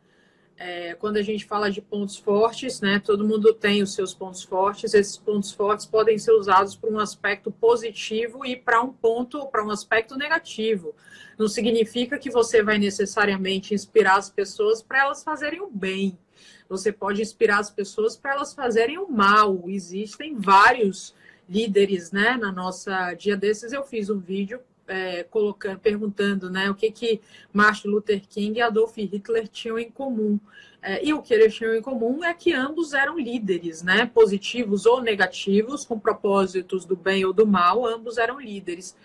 é, 0.58 0.96
quando 0.96 1.16
a 1.16 1.22
gente 1.22 1.46
fala 1.46 1.72
de 1.72 1.82
pontos 1.82 2.18
fortes, 2.18 2.82
né? 2.82 3.00
Todo 3.00 3.26
mundo 3.26 3.54
tem 3.54 3.82
os 3.82 3.94
seus 3.94 4.14
pontos 4.14 4.44
fortes. 4.44 4.94
Esses 4.94 5.16
pontos 5.16 5.54
fortes 5.54 5.86
podem 5.86 6.18
ser 6.18 6.34
usados 6.34 6.76
para 6.76 6.90
um 6.90 7.00
aspecto 7.00 7.54
positivo 7.54 8.46
e 8.46 8.58
para 8.58 8.82
um 8.82 8.92
ponto, 8.92 9.48
para 9.48 9.66
um 9.66 9.72
aspecto 9.72 10.18
negativo. 10.18 10.94
Não 11.38 11.48
significa 11.48 12.20
que 12.20 12.30
você 12.30 12.62
vai 12.62 12.78
necessariamente 12.78 13.74
inspirar 13.74 14.18
as 14.18 14.30
pessoas 14.30 14.84
para 14.84 15.04
elas 15.04 15.24
fazerem 15.24 15.62
o 15.62 15.72
bem. 15.72 16.20
Você 16.68 16.92
pode 16.92 17.22
inspirar 17.22 17.60
as 17.60 17.70
pessoas 17.70 18.18
para 18.18 18.34
elas 18.34 18.54
fazerem 18.54 18.98
o 18.98 19.10
mal. 19.10 19.64
Existem 19.70 20.36
vários 20.36 21.16
líderes, 21.50 22.12
né? 22.12 22.38
Na 22.38 22.52
nossa 22.52 23.14
dia 23.14 23.36
desses 23.36 23.74
eu 23.74 23.84
fiz 23.84 24.10
um 24.10 24.20
vídeo 24.20 24.60
é, 24.90 25.24
colocando, 25.24 25.80
perguntando, 25.80 26.50
né, 26.50 26.70
o 26.70 26.76
que 26.76 26.92
que 26.92 27.22
Martin 27.54 27.90
Luther 27.90 28.22
King 28.28 28.58
e 28.58 28.62
Adolf 28.62 28.98
Hitler 28.98 29.48
tinham 29.48 29.78
em 29.78 29.90
comum. 29.90 30.40
É, 30.82 31.06
e 31.06 31.14
o 31.14 31.22
que 31.22 31.34
eles 31.34 31.54
tinham 31.54 31.76
em 31.76 31.82
comum 31.82 32.24
é 32.24 32.34
que 32.34 32.54
ambos 32.54 32.94
eram 32.94 33.20
líderes, 33.20 33.84
né, 33.84 34.06
positivos 34.06 34.86
ou 34.86 35.02
negativos, 35.02 35.86
com 35.86 36.00
propósitos 36.00 36.86
do 36.86 36.96
bem 36.96 37.24
ou 37.24 37.32
do 37.32 37.46
mal, 37.46 37.86
ambos 37.86 38.18
eram 38.18 38.40
líderes. 38.40 38.96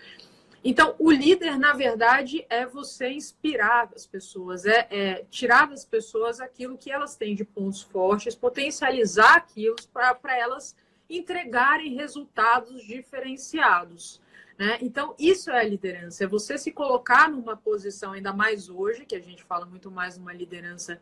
Então, 0.63 0.95
o 0.97 1.11
líder, 1.11 1.59
na 1.59 1.73
verdade, 1.73 2.43
é 2.49 2.65
você 2.65 3.09
inspirar 3.09 3.87
as 3.95 4.07
pessoas, 4.07 4.65
é, 4.65 4.87
é 4.89 5.25
tirar 5.29 5.69
das 5.69 5.85
pessoas 5.85 6.39
aquilo 6.39 6.75
que 6.75 6.91
elas 6.91 7.15
têm 7.15 7.35
de 7.35 7.45
pontos 7.45 7.83
fortes, 7.83 8.33
potencializar 8.33 9.35
aquilo 9.35 9.75
para 9.93 10.35
elas 10.35 10.75
entregarem 11.09 11.95
resultados 11.95 12.81
diferenciados. 12.83 14.21
Né? 14.57 14.77
Então, 14.81 15.15
isso 15.19 15.51
é 15.51 15.59
a 15.59 15.63
liderança, 15.63 16.23
é 16.23 16.27
você 16.27 16.57
se 16.57 16.71
colocar 16.71 17.29
numa 17.29 17.57
posição, 17.57 18.13
ainda 18.13 18.31
mais 18.31 18.69
hoje, 18.69 19.05
que 19.05 19.15
a 19.15 19.21
gente 19.21 19.43
fala 19.43 19.65
muito 19.65 19.91
mais 19.91 20.17
numa 20.17 20.33
liderança 20.33 20.99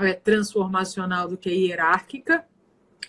é, 0.00 0.14
transformacional 0.14 1.28
do 1.28 1.36
que 1.36 1.50
hierárquica, 1.50 2.46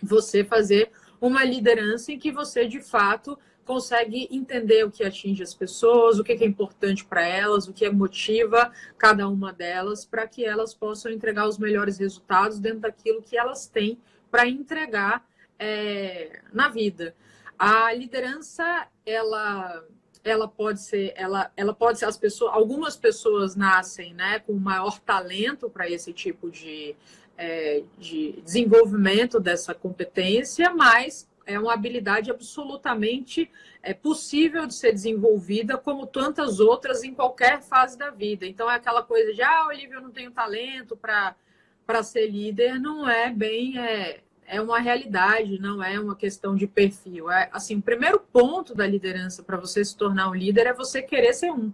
você 0.01 0.43
fazer 0.43 0.91
uma 1.19 1.43
liderança 1.43 2.11
em 2.11 2.19
que 2.19 2.31
você, 2.31 2.67
de 2.67 2.81
fato, 2.81 3.37
consegue 3.65 4.29
entender 4.31 4.85
o 4.85 4.91
que 4.91 5.03
atinge 5.03 5.43
as 5.43 5.53
pessoas, 5.53 6.17
o 6.17 6.23
que 6.23 6.31
é 6.31 6.45
importante 6.45 7.03
para 7.03 7.25
elas, 7.25 7.67
o 7.67 7.73
que 7.73 7.87
motiva 7.89 8.71
cada 8.97 9.27
uma 9.27 9.51
delas, 9.51 10.05
para 10.05 10.25
que 10.25 10.45
elas 10.45 10.73
possam 10.73 11.11
entregar 11.11 11.47
os 11.47 11.57
melhores 11.57 11.97
resultados 11.97 12.59
dentro 12.59 12.81
daquilo 12.81 13.21
que 13.21 13.37
elas 13.37 13.67
têm 13.67 13.99
para 14.31 14.47
entregar 14.47 15.25
é, 15.59 16.41
na 16.53 16.69
vida. 16.69 17.15
A 17.57 17.93
liderança, 17.93 18.87
ela 19.05 19.83
ela 20.23 20.47
pode 20.47 20.81
ser, 20.81 21.13
ela, 21.15 21.51
ela 21.55 21.73
pode 21.73 21.99
ser 21.99 22.05
as 22.05 22.17
pessoas, 22.17 22.53
algumas 22.53 22.97
pessoas 22.97 23.55
nascem, 23.55 24.13
né, 24.13 24.39
com 24.39 24.53
maior 24.53 24.99
talento 24.99 25.69
para 25.69 25.89
esse 25.89 26.11
tipo 26.11 26.51
de, 26.51 26.95
é, 27.37 27.83
de 27.97 28.41
desenvolvimento 28.43 29.39
dessa 29.39 29.73
competência, 29.73 30.73
mas 30.73 31.29
é 31.45 31.57
uma 31.57 31.73
habilidade 31.73 32.29
absolutamente 32.29 33.49
é, 33.81 33.93
possível 33.93 34.67
de 34.67 34.75
ser 34.75 34.91
desenvolvida, 34.91 35.77
como 35.77 36.05
tantas 36.05 36.59
outras 36.59 37.03
em 37.03 37.13
qualquer 37.13 37.61
fase 37.61 37.97
da 37.97 38.09
vida. 38.09 38.45
Então 38.45 38.69
é 38.69 38.75
aquela 38.75 39.01
coisa 39.01 39.33
de, 39.33 39.41
ah, 39.41 39.67
Olivia, 39.67 39.95
eu 39.95 40.01
não 40.01 40.11
tenho 40.11 40.31
talento 40.31 40.97
para 40.97 42.03
ser 42.03 42.27
líder, 42.27 42.79
não 42.79 43.09
é 43.09 43.31
bem, 43.31 43.79
é, 43.79 44.19
é 44.47 44.61
uma 44.61 44.79
realidade, 44.79 45.59
não 45.59 45.83
é 45.83 45.99
uma 45.99 46.15
questão 46.15 46.55
de 46.55 46.65
perfil. 46.65 47.29
É, 47.29 47.49
assim, 47.51 47.75
o 47.75 47.81
primeiro 47.81 48.19
ponto 48.19 48.73
da 48.73 48.87
liderança 48.87 49.43
para 49.43 49.57
você 49.57 49.83
se 49.83 49.95
tornar 49.95 50.29
um 50.29 50.35
líder 50.35 50.67
é 50.67 50.73
você 50.73 51.01
querer 51.01 51.33
ser 51.33 51.51
um, 51.51 51.71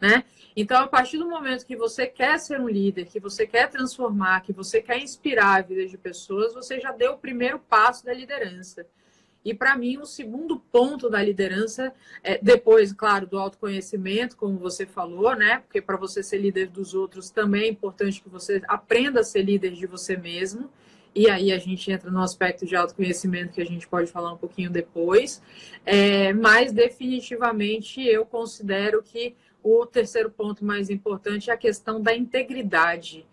né? 0.00 0.24
Então, 0.54 0.80
a 0.82 0.86
partir 0.86 1.18
do 1.18 1.28
momento 1.28 1.66
que 1.66 1.74
você 1.74 2.06
quer 2.06 2.38
ser 2.38 2.60
um 2.60 2.68
líder, 2.68 3.06
que 3.06 3.18
você 3.18 3.46
quer 3.46 3.68
transformar, 3.68 4.42
que 4.42 4.52
você 4.52 4.80
quer 4.80 4.98
inspirar 4.98 5.56
a 5.56 5.62
vida 5.62 5.86
de 5.86 5.98
pessoas, 5.98 6.54
você 6.54 6.78
já 6.78 6.92
deu 6.92 7.12
o 7.12 7.18
primeiro 7.18 7.58
passo 7.58 8.04
da 8.04 8.12
liderança. 8.12 8.86
E 9.44 9.52
para 9.52 9.76
mim, 9.76 9.96
o 9.98 10.06
segundo 10.06 10.60
ponto 10.60 11.10
da 11.10 11.20
liderança, 11.20 11.92
é, 12.22 12.38
depois, 12.40 12.92
claro, 12.92 13.26
do 13.26 13.38
autoconhecimento, 13.38 14.36
como 14.36 14.56
você 14.58 14.86
falou, 14.86 15.34
né? 15.34 15.58
Porque 15.58 15.82
para 15.82 15.96
você 15.96 16.22
ser 16.22 16.38
líder 16.38 16.68
dos 16.68 16.94
outros 16.94 17.30
também 17.30 17.62
é 17.62 17.68
importante 17.68 18.22
que 18.22 18.28
você 18.28 18.62
aprenda 18.68 19.20
a 19.20 19.24
ser 19.24 19.42
líder 19.42 19.72
de 19.72 19.86
você 19.86 20.16
mesmo. 20.16 20.70
E 21.14 21.28
aí 21.28 21.52
a 21.52 21.58
gente 21.58 21.90
entra 21.90 22.10
no 22.10 22.22
aspecto 22.22 22.64
de 22.64 22.74
autoconhecimento 22.74 23.52
que 23.52 23.60
a 23.60 23.66
gente 23.66 23.86
pode 23.86 24.10
falar 24.10 24.32
um 24.32 24.36
pouquinho 24.36 24.70
depois. 24.70 25.42
É, 25.84 26.32
mas 26.32 26.72
definitivamente 26.72 28.02
eu 28.02 28.24
considero 28.24 29.02
que 29.02 29.34
o 29.62 29.86
terceiro 29.86 30.30
ponto 30.30 30.64
mais 30.64 30.90
importante 30.90 31.50
é 31.50 31.54
a 31.54 31.56
questão 31.56 32.00
da 32.00 32.14
integridade. 32.14 33.26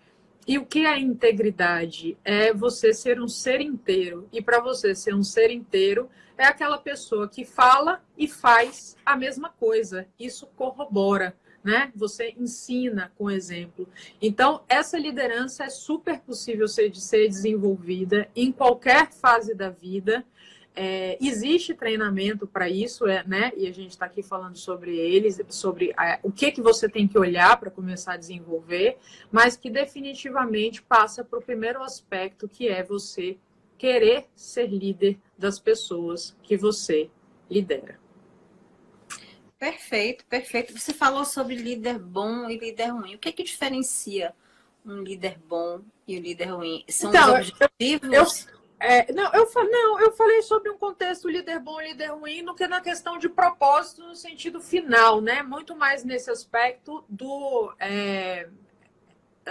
E 0.47 0.57
o 0.57 0.65
que 0.65 0.85
é 0.85 0.99
integridade? 0.99 2.17
É 2.23 2.53
você 2.53 2.93
ser 2.93 3.21
um 3.21 3.27
ser 3.27 3.61
inteiro. 3.61 4.27
E 4.31 4.41
para 4.41 4.59
você 4.59 4.93
ser 4.93 5.13
um 5.13 5.23
ser 5.23 5.51
inteiro, 5.51 6.09
é 6.37 6.45
aquela 6.45 6.77
pessoa 6.77 7.27
que 7.27 7.45
fala 7.45 8.01
e 8.17 8.27
faz 8.27 8.97
a 9.05 9.15
mesma 9.15 9.49
coisa. 9.49 10.07
Isso 10.19 10.47
corrobora 10.55 11.35
né? 11.63 11.91
Você 11.95 12.33
ensina 12.37 13.11
com 13.17 13.29
exemplo. 13.29 13.87
Então, 14.21 14.61
essa 14.67 14.97
liderança 14.97 15.65
é 15.65 15.69
super 15.69 16.19
possível 16.21 16.67
ser, 16.67 16.95
ser 16.95 17.27
desenvolvida 17.27 18.29
em 18.35 18.51
qualquer 18.51 19.11
fase 19.11 19.53
da 19.53 19.69
vida. 19.69 20.25
É, 20.75 21.17
existe 21.19 21.73
treinamento 21.73 22.47
para 22.47 22.69
isso, 22.69 23.05
é, 23.07 23.23
né? 23.27 23.51
E 23.57 23.67
a 23.67 23.73
gente 23.73 23.89
está 23.89 24.05
aqui 24.05 24.23
falando 24.23 24.55
sobre 24.55 24.95
eles, 24.95 25.41
sobre 25.49 25.93
é, 25.99 26.19
o 26.23 26.31
que, 26.31 26.51
que 26.51 26.61
você 26.61 26.87
tem 26.87 27.07
que 27.07 27.17
olhar 27.17 27.59
para 27.59 27.69
começar 27.69 28.13
a 28.13 28.17
desenvolver, 28.17 28.97
mas 29.31 29.57
que 29.57 29.69
definitivamente 29.69 30.81
passa 30.81 31.23
para 31.23 31.39
o 31.39 31.41
primeiro 31.41 31.83
aspecto, 31.83 32.47
que 32.47 32.69
é 32.69 32.83
você 32.83 33.37
querer 33.77 34.27
ser 34.35 34.67
líder 34.67 35.17
das 35.37 35.59
pessoas 35.59 36.35
que 36.43 36.55
você 36.55 37.09
lidera. 37.49 37.97
Perfeito, 39.59 40.25
perfeito. 40.25 40.71
Você 40.77 40.93
falou 40.93 41.25
sobre 41.25 41.55
líder 41.55 41.99
bom 41.99 42.49
e 42.49 42.57
líder 42.57 42.87
ruim. 42.87 43.15
O 43.15 43.19
que 43.19 43.27
é 43.27 43.31
que 43.33 43.43
diferencia 43.43 44.33
um 44.85 45.03
líder 45.03 45.37
bom 45.37 45.81
e 46.07 46.17
um 46.17 46.21
líder 46.21 46.45
ruim? 46.45 46.85
São 46.87 47.09
então, 47.09 47.33
os 47.33 47.49
objetivos? 47.49 48.09
Eu, 48.09 48.23
eu, 48.23 48.59
é, 48.79 49.11
não, 49.11 49.29
eu, 49.33 49.51
não, 49.69 49.99
eu 49.99 50.13
falei 50.13 50.41
sobre 50.43 50.69
um 50.69 50.77
contexto 50.77 51.27
líder 51.27 51.59
bom 51.59 51.81
e 51.81 51.89
líder 51.89 52.13
ruim 52.13 52.45
do 52.45 52.55
que 52.55 52.65
na 52.69 52.79
questão 52.79 53.17
de 53.17 53.27
propósito 53.27 54.07
no 54.07 54.15
sentido 54.15 54.61
final, 54.61 55.19
né? 55.19 55.43
Muito 55.43 55.75
mais 55.75 56.05
nesse 56.05 56.31
aspecto 56.31 57.03
do. 57.09 57.73
É, 57.77 58.47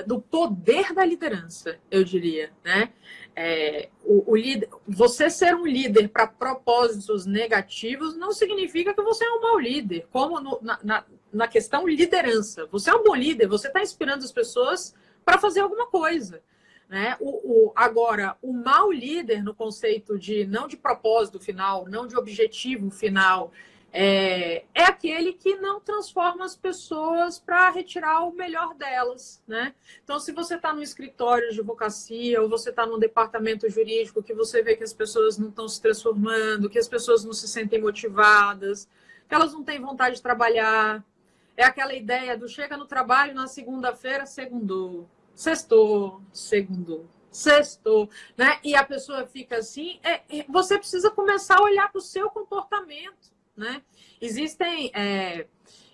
do 0.07 0.21
poder 0.21 0.95
da 0.95 1.05
liderança, 1.05 1.79
eu 1.91 2.05
diria, 2.05 2.53
né? 2.65 2.93
É, 3.41 3.89
o, 4.03 4.33
o 4.33 4.37
líder, 4.37 4.69
você 4.85 5.31
ser 5.31 5.55
um 5.55 5.65
líder 5.65 6.09
para 6.09 6.27
propósitos 6.27 7.25
negativos 7.25 8.17
não 8.17 8.33
significa 8.33 8.93
que 8.93 9.01
você 9.01 9.25
é 9.25 9.31
um 9.31 9.41
mau 9.41 9.61
líder, 9.61 10.09
como 10.11 10.41
no, 10.41 10.59
na, 10.61 10.77
na, 10.83 11.05
na, 11.33 11.47
questão 11.47 11.87
liderança. 11.87 12.67
Você 12.67 12.91
é 12.91 12.95
um 12.97 13.05
bom 13.05 13.15
líder, 13.15 13.47
você 13.47 13.69
está 13.69 13.81
inspirando 13.81 14.25
as 14.25 14.33
pessoas 14.33 14.93
para 15.25 15.39
fazer 15.39 15.61
alguma 15.61 15.87
coisa. 15.87 16.43
Né? 16.89 17.17
O, 17.21 17.29
o, 17.69 17.73
agora, 17.77 18.37
o 18.43 18.53
mau 18.53 18.91
líder, 18.91 19.45
no 19.45 19.55
conceito 19.55 20.19
de 20.19 20.45
não 20.45 20.67
de 20.67 20.77
propósito 20.77 21.39
final, 21.39 21.87
não 21.89 22.09
de 22.09 22.17
objetivo 22.17 22.91
final, 22.91 23.53
é, 23.91 24.65
é 24.75 24.85
aquele 24.85 25.33
que 25.33 25.57
não 25.57 25.81
transforma 25.81 26.45
as 26.45 26.55
pessoas 26.55 27.39
para 27.39 27.71
retirar 27.71 28.23
o 28.25 28.33
melhor 28.33 28.75
delas, 28.75 29.43
né? 29.47 29.75
Então, 30.05 30.21
se 30.21 30.31
você 30.31 30.57
está 30.57 30.75
no 30.75 30.83
escritório 30.83 31.49
de 31.49 31.59
advocacia 31.59 32.41
ou 32.43 32.49
você 32.49 32.69
está 32.71 32.85
num 32.85 32.99
departamento 32.99 33.69
jurídico 33.69 34.23
que 34.23 34.35
você 34.35 34.63
vê 34.63 34.77
que 34.77 34.85
as 34.85 34.93
pessoas 34.93 35.39
não 35.39 35.49
estão 35.49 35.67
se 35.67 35.81
transformando, 35.81 36.69
que 36.69 36.79
as 36.79 36.89
pessoas 36.89 37.25
não 37.25 37.33
se 37.33 37.49
sentem 37.49 37.81
motivadas, 37.81 38.87
que 39.27 39.35
elas 39.35 39.53
não 39.53 39.65
têm 39.65 39.81
vontade 39.81 40.17
de 40.17 40.23
trabalhar, 40.23 41.03
é 41.57 41.65
aquela 41.65 41.95
ideia 41.95 42.37
do 42.37 42.47
chega 42.47 42.77
no 42.77 42.87
trabalho 42.87 43.35
na 43.35 43.47
segunda-feira, 43.47 44.27
segundou, 44.27 45.09
sextou, 45.35 46.21
segundou, 46.31 47.07
sextou, 47.31 48.11
né? 48.37 48.59
E 48.63 48.77
a 48.77 48.85
pessoa 48.85 49.27
fica 49.27 49.57
assim, 49.57 49.99
é, 50.03 50.21
é 50.29 50.45
você 50.47 50.79
precisa 50.79 51.11
começar 51.11 51.59
a 51.59 51.65
olhar 51.65 51.91
para 51.91 51.99
o 51.99 52.03
seu 52.03 52.29
comportamento 52.31 53.38
né? 53.59 53.83
Existem, 54.21 54.91
é, 54.95 55.47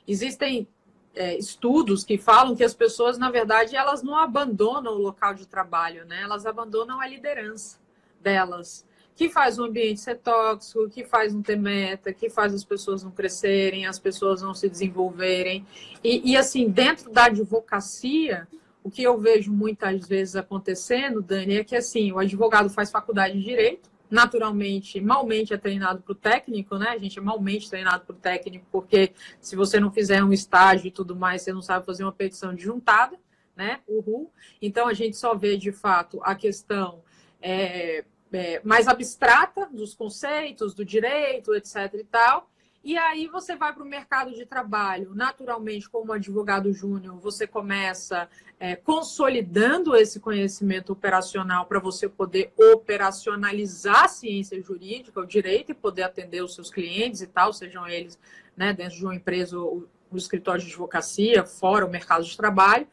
existem 0.06 0.68
é, 1.14 1.37
estudos 1.37 2.04
que 2.04 2.18
falam 2.18 2.54
que 2.54 2.62
as 2.62 2.75
pessoas, 2.75 3.18
na 3.18 3.30
verdade, 3.30 3.75
elas 3.75 4.02
não 4.02 4.16
abandonam 4.16 4.92
o 4.92 4.99
local 4.99 5.35
de 5.35 5.47
trabalho, 5.47 6.04
né? 6.04 6.23
Elas 6.23 6.44
abandonam 6.47 7.00
a 7.00 7.06
liderança 7.06 7.78
delas, 8.21 8.87
que 9.16 9.28
faz 9.28 9.59
o 9.59 9.64
ambiente 9.64 10.00
ser 10.00 10.18
tóxico, 10.18 10.88
que 10.88 11.04
faz 11.04 11.33
não 11.33 11.42
ter 11.42 11.56
meta, 11.56 12.12
que 12.12 12.28
faz 12.28 12.52
as 12.52 12.64
pessoas 12.64 13.02
não 13.02 13.11
crescerem, 13.11 13.87
as 13.87 13.99
pessoas 13.99 14.42
não 14.42 14.54
se 14.54 14.68
desenvolverem. 14.68 15.66
E, 16.02 16.33
e 16.33 16.37
assim, 16.37 16.68
dentro 16.68 17.11
da 17.11 17.26
advocacia, 17.26 18.49
o 18.83 18.90
que 18.90 19.02
eu 19.02 19.18
vejo 19.18 19.52
muitas 19.52 20.06
vezes 20.06 20.37
acontecendo, 20.37 21.23
Dani, 21.23 21.56
é 21.56 21.64
que 21.64 21.76
assim, 21.76 22.12
o 22.12 22.18
advogado 22.18 22.68
faz 22.68 22.90
faculdade 22.90 23.38
de 23.38 23.44
direito, 23.44 23.88
naturalmente, 24.14 25.00
malmente 25.00 25.52
é 25.52 25.59
treinado 25.59 26.00
para 26.00 26.12
o 26.12 26.14
técnico, 26.14 26.78
né? 26.78 26.90
A 26.90 26.99
gente 26.99 27.18
é 27.18 27.23
malmente 27.23 27.68
treinado 27.68 28.04
para 28.06 28.14
o 28.14 28.18
técnico, 28.18 28.64
porque 28.71 29.12
se 29.40 29.56
você 29.56 29.80
não 29.80 29.90
fizer 29.90 30.23
um 30.23 30.33
estágio 30.33 30.87
e 30.87 30.90
tudo 30.92 31.16
mais, 31.16 31.42
você 31.42 31.52
não 31.52 31.61
sabe 31.61 31.85
fazer 31.85 32.04
uma 32.04 32.12
petição 32.12 32.54
de 32.54 32.62
juntada, 32.62 33.18
né? 33.56 33.80
Uhul. 33.88 34.30
Então, 34.62 34.87
a 34.87 34.94
gente 34.94 35.16
só 35.16 35.35
vê, 35.35 35.56
de 35.56 35.73
fato, 35.73 36.21
a 36.23 36.37
questão 36.37 37.02
é, 37.42 38.04
é, 38.33 38.61
mais 38.62 38.87
abstrata 38.87 39.66
dos 39.66 39.94
conceitos, 39.94 40.75
do 40.75 40.85
direito, 40.85 41.52
etc 41.52 41.92
e 41.94 42.04
tal, 42.04 42.49
e 42.85 42.99
aí 42.99 43.26
você 43.29 43.57
vai 43.57 43.73
para 43.73 43.83
o 43.83 43.87
mercado 43.87 44.35
de 44.35 44.45
trabalho, 44.45 45.14
naturalmente, 45.14 45.88
como 45.88 46.12
advogado 46.12 46.71
júnior, 46.71 47.19
você 47.19 47.47
começa 47.47 48.29
é, 48.61 48.76
consolidando 48.76 49.97
esse 49.97 50.21
conhecimento 50.21 50.93
operacional 50.93 51.64
para 51.64 51.81
você 51.81 52.11
poder 52.11 52.53
operacionalizar 52.57 54.05
a 54.05 54.09
ciência 54.09 54.61
jurídica, 54.61 55.19
o 55.19 55.26
direito, 55.26 55.73
e 55.73 55.75
poder 55.75 56.03
atender 56.03 56.43
os 56.45 56.55
seus 56.55 56.69
clientes 56.69 57.23
e 57.23 57.26
tal, 57.26 57.55
sejam 57.55 57.88
eles 57.88 58.19
né, 58.55 58.75
dentro 58.75 58.99
de 58.99 59.05
uma 59.05 59.14
empresa, 59.14 59.59
o, 59.59 59.88
o 60.11 60.17
escritório 60.19 60.61
de 60.61 60.69
advocacia, 60.69 61.43
fora 61.43 61.87
o 61.87 61.91
mercado 61.91 62.23
de 62.23 62.37
trabalho. 62.37 62.87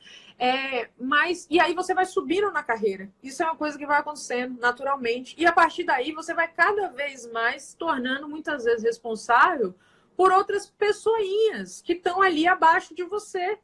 É, 0.43 0.89
mas, 0.99 1.45
e 1.51 1.59
aí 1.59 1.75
você 1.75 1.93
vai 1.93 2.03
subindo 2.03 2.51
na 2.51 2.63
carreira. 2.63 3.11
Isso 3.21 3.43
é 3.43 3.45
uma 3.45 3.55
coisa 3.55 3.77
que 3.77 3.85
vai 3.85 3.99
acontecendo 3.99 4.59
naturalmente. 4.59 5.35
E 5.37 5.45
a 5.45 5.53
partir 5.53 5.83
daí 5.83 6.11
você 6.13 6.33
vai 6.33 6.47
cada 6.47 6.87
vez 6.87 7.31
mais 7.31 7.61
se 7.61 7.77
tornando 7.77 8.27
muitas 8.27 8.63
vezes 8.63 8.81
responsável 8.81 9.75
por 10.17 10.31
outras 10.31 10.65
pessoinhas 10.65 11.79
que 11.83 11.93
estão 11.93 12.23
ali 12.23 12.47
abaixo 12.47 12.95
de 12.95 13.03
você. 13.03 13.59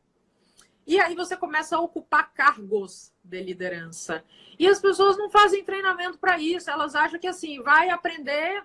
E 0.86 1.00
aí 1.00 1.16
você 1.16 1.36
começa 1.36 1.76
a 1.76 1.82
ocupar 1.82 2.32
cargos 2.32 3.12
de 3.24 3.42
liderança. 3.42 4.24
E 4.60 4.68
as 4.68 4.80
pessoas 4.80 5.18
não 5.18 5.32
fazem 5.32 5.64
treinamento 5.64 6.20
para 6.20 6.38
isso. 6.38 6.70
Elas 6.70 6.94
acham 6.94 7.20
que 7.20 7.28
assim, 7.28 7.60
vai 7.60 7.90
aprender, 7.90 8.64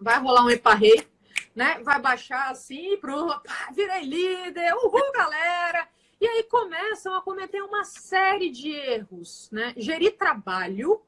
vai 0.00 0.18
rolar 0.18 0.44
um 0.44 0.50
eparrei, 0.50 1.06
né? 1.54 1.78
Vai 1.84 2.00
baixar 2.00 2.50
assim, 2.50 2.96
pronto, 2.96 3.40
virei 3.72 4.02
líder, 4.02 4.74
uhul, 4.74 5.12
galera. 5.12 5.88
E 6.20 6.26
aí 6.26 6.42
começam 6.44 7.14
a 7.14 7.22
cometer 7.22 7.62
uma 7.62 7.84
série 7.84 8.50
de 8.50 8.70
erros, 8.70 9.48
né? 9.50 9.72
Gerir 9.76 10.16
trabalho 10.16 11.00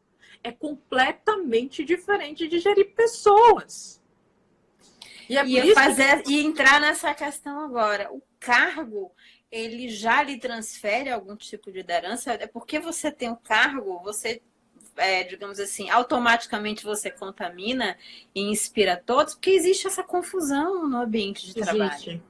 é 0.43 0.51
completamente 0.51 1.85
diferente 1.85 2.49
de 2.49 2.59
gerir 2.59 2.95
pessoas. 2.95 4.03
E, 5.29 5.37
é 5.37 5.45
e 5.45 5.75
fazer 5.75 6.23
que... 6.23 6.33
e 6.33 6.45
entrar 6.45 6.81
nessa 6.81 7.15
questão 7.15 7.61
agora. 7.61 8.13
O 8.13 8.23
cargo 8.41 9.13
ele 9.51 9.89
já 9.89 10.23
lhe 10.23 10.39
transfere 10.39 11.11
algum 11.11 11.37
tipo 11.37 11.71
de 11.71 11.79
liderança? 11.79 12.33
É 12.33 12.47
porque 12.47 12.81
você 12.81 13.13
tem 13.13 13.31
o 13.31 13.37
cargo, 13.37 14.01
você, 14.03 14.41
é, 14.97 15.25
digamos 15.25 15.61
assim, 15.61 15.91
automaticamente 15.91 16.85
você 16.85 17.11
contamina 17.11 17.99
e 18.35 18.41
inspira 18.41 18.97
todos, 18.97 19.35
porque 19.35 19.51
existe 19.51 19.87
essa 19.87 20.03
confusão 20.03 20.89
no 20.89 20.97
ambiente 20.97 21.53
de 21.53 21.61
existe. 21.61 21.65
trabalho. 21.65 22.23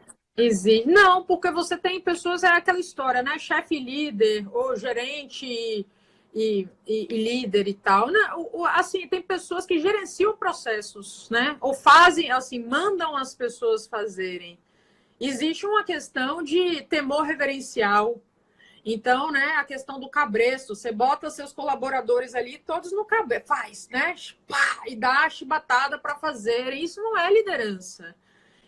Não, 0.87 1.25
porque 1.25 1.51
você 1.51 1.77
tem 1.77 2.01
pessoas, 2.01 2.43
é 2.43 2.49
aquela 2.49 2.79
história, 2.79 3.23
né? 3.23 3.39
Chefe 3.39 3.79
líder, 3.79 4.47
ou 4.53 4.77
gerente 4.77 5.47
e, 5.47 5.87
e, 6.35 6.69
e 6.87 7.07
líder 7.07 7.69
e 7.69 7.75
tal. 7.75 8.11
Né? 8.11 8.21
O, 8.53 8.65
assim, 8.65 9.07
tem 9.07 9.21
pessoas 9.21 9.67
que 9.67 9.79
gerenciam 9.79 10.37
processos, 10.37 11.29
né? 11.31 11.57
Ou 11.61 11.75
fazem, 11.75 12.31
assim, 12.31 12.59
mandam 12.59 13.17
as 13.17 13.35
pessoas 13.35 13.87
fazerem 13.87 14.59
existe 15.27 15.65
uma 15.67 15.85
questão 15.85 16.43
de 16.43 16.83
temor 16.83 17.23
reverencial. 17.23 18.21
Então, 18.85 19.31
né, 19.31 19.55
a 19.59 19.65
questão 19.65 20.01
do 20.01 20.09
cabresto, 20.09 20.75
você 20.75 20.91
bota 20.91 21.31
seus 21.31 21.53
colaboradores 21.53 22.35
ali 22.35 22.59
todos 22.59 22.91
no 22.91 23.05
cabresto, 23.05 23.47
faz, 23.47 23.89
né? 23.89 24.15
Pá, 24.49 24.83
e 24.87 24.97
dá 24.97 25.25
a 25.25 25.31
chibatada 25.31 25.99
para 25.99 26.17
fazer. 26.17 26.73
Isso 26.73 27.01
não 27.01 27.17
é 27.17 27.33
liderança. 27.33 28.15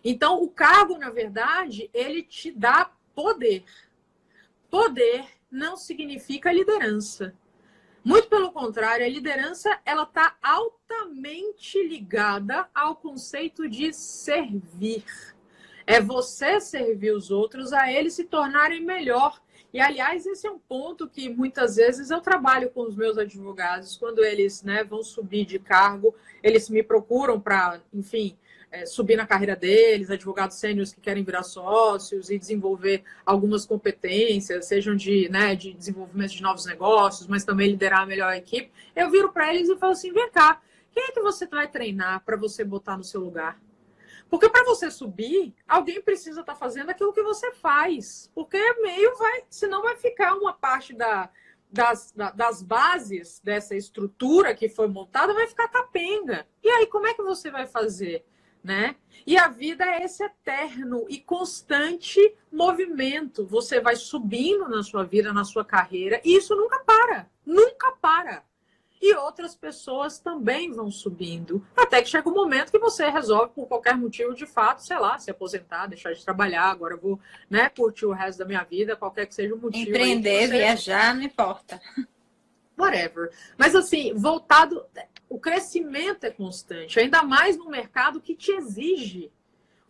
Então, 0.05 0.43
o 0.43 0.51
cargo, 0.51 0.99
na 0.99 1.09
verdade, 1.09 1.91
ele 1.95 2.23
te 2.23 2.51
dá 2.51 2.91
poder. 3.15 3.65
Poder 4.69 5.25
não 5.51 5.77
significa 5.77 6.53
liderança. 6.53 7.35
Muito 8.05 8.29
pelo 8.29 8.53
contrário, 8.53 9.07
a 9.07 9.09
liderança 9.09 9.81
ela 9.83 10.03
está 10.03 10.37
altamente 10.43 11.83
ligada 11.83 12.69
ao 12.75 12.97
conceito 12.97 13.67
de 13.67 13.95
servir. 13.95 15.05
É 15.87 16.03
você 16.03 16.61
servir 16.61 17.13
os 17.13 17.31
outros 17.31 17.73
a 17.73 17.91
eles 17.91 18.13
se 18.13 18.25
tornarem 18.25 18.85
melhor. 18.85 19.41
E, 19.73 19.81
aliás, 19.81 20.27
esse 20.27 20.47
é 20.47 20.51
um 20.51 20.59
ponto 20.59 21.09
que 21.09 21.31
muitas 21.31 21.77
vezes 21.77 22.11
eu 22.11 22.21
trabalho 22.21 22.71
com 22.71 22.83
os 22.83 22.95
meus 22.95 23.17
advogados, 23.17 23.97
quando 23.97 24.23
eles 24.23 24.63
né, 24.63 24.85
vão 24.85 25.03
subir 25.03 25.47
de 25.47 25.59
cargo, 25.59 26.15
eles 26.43 26.69
me 26.69 26.83
procuram 26.83 27.41
para, 27.41 27.81
enfim, 27.93 28.37
é, 28.75 28.85
subir 28.87 29.17
na 29.17 29.25
carreira 29.25 29.55
deles, 29.55 30.11
advogados 30.11 30.57
sêniores 30.57 30.93
que 30.93 31.01
querem 31.01 31.23
virar 31.23 31.45
sócios 31.45 32.29
e 32.29 32.37
desenvolver 32.37 33.05
algumas 33.25 33.65
competências, 33.65 34.67
sejam 34.67 34.97
de, 34.97 35.29
né, 35.29 35.55
de 35.55 35.73
desenvolvimento 35.73 36.33
de 36.33 36.43
novos 36.43 36.67
negócios, 36.67 37.29
mas 37.29 37.45
também 37.45 37.71
liderar 37.71 38.01
a 38.01 38.07
melhor 38.07 38.35
equipe. 38.35 38.73
Eu 38.97 39.09
viro 39.11 39.33
para 39.33 39.55
eles 39.55 39.69
e 39.69 39.77
falo 39.77 39.93
assim: 39.93 40.13
vem 40.13 40.29
cá, 40.29 40.61
quem 40.93 41.05
é 41.05 41.13
que 41.13 41.21
você 41.21 41.47
vai 41.47 41.69
treinar 41.69 42.25
para 42.25 42.37
você 42.37 42.65
botar 42.65 42.97
no 42.97 43.05
seu 43.05 43.21
lugar? 43.21 43.61
Porque 44.29 44.49
para 44.49 44.65
você 44.65 44.91
subir, 44.91 45.55
alguém 45.69 46.03
precisa 46.03 46.41
estar 46.41 46.55
tá 46.55 46.59
fazendo 46.59 46.91
aquilo 46.91 47.13
que 47.13 47.23
você 47.23 47.53
faz. 47.53 48.29
Porque 48.35 48.59
meio 48.81 49.17
vai, 49.17 49.45
senão 49.49 49.83
vai 49.83 49.97
ficar 49.97 50.35
uma 50.35 50.53
parte 50.53 50.93
da, 50.93 51.31
das, 51.71 52.11
da, 52.11 52.33
das 52.33 52.61
bases 52.61 53.41
dessa 53.45 53.77
estrutura 53.77 54.53
que 54.53 54.69
foi 54.69 54.89
montada, 54.89 55.33
vai 55.33 55.47
ficar 55.47 55.69
capenga. 55.69 56.45
E 56.61 56.69
aí, 56.69 56.89
como 56.89 57.07
é 57.07 57.15
que 57.15 57.23
você 57.23 57.53
vai 57.53 57.69
fazer? 57.69 58.25
Né? 58.65 58.97
E 59.27 59.37
a 59.37 59.47
vida 59.47 59.85
é 59.85 60.05
esse 60.05 60.25
eterno 60.25 61.05
e 61.09 61.21
constante 61.21 62.35
movimento. 62.51 63.47
Você 63.47 63.79
vai 63.79 63.95
subindo 63.95 64.67
na 64.69 64.83
sua 64.83 65.05
vida, 65.05 65.35
na 65.35 65.45
sua 65.45 65.65
carreira, 65.65 66.19
e 66.25 66.37
isso 66.39 66.57
nunca 66.57 66.79
para. 66.81 67.29
Nunca 67.45 67.93
para 67.93 68.43
e 69.05 69.15
outras 69.17 69.55
pessoas 69.55 70.19
também 70.19 70.73
vão 70.73 70.91
subindo. 70.91 71.63
Até 71.77 72.01
que 72.01 72.09
chega 72.09 72.27
um 72.27 72.33
momento 72.33 72.71
que 72.71 72.79
você 72.79 73.11
resolve, 73.11 73.53
por 73.53 73.67
qualquer 73.67 73.95
motivo, 73.99 74.35
de 74.35 74.47
fato, 74.47 74.83
sei 74.83 74.99
lá, 74.99 75.19
se 75.19 75.31
aposentar, 75.31 75.87
deixar 75.87 76.15
de 76.15 76.25
trabalhar, 76.25 76.71
agora 76.71 76.97
vou 76.97 77.21
né, 77.51 77.69
curtir 77.69 78.07
o 78.07 78.13
resto 78.13 78.39
da 78.39 78.47
minha 78.47 78.65
vida, 78.65 78.97
qualquer 78.97 79.27
que 79.27 79.35
seja 79.35 79.55
o 79.55 79.59
motivo. 79.59 79.91
Empreender, 79.91 80.47
você... 80.47 80.57
viajar, 80.57 81.15
não 81.15 81.23
importa. 81.23 81.79
Whatever. 82.79 83.31
Mas 83.59 83.75
assim, 83.75 84.15
voltado. 84.15 84.87
O 85.29 85.39
crescimento 85.39 86.25
é 86.25 86.31
constante, 86.31 87.01
ainda 87.01 87.23
mais 87.23 87.57
no 87.57 87.69
mercado 87.69 88.21
que 88.21 88.35
te 88.35 88.53
exige 88.53 89.31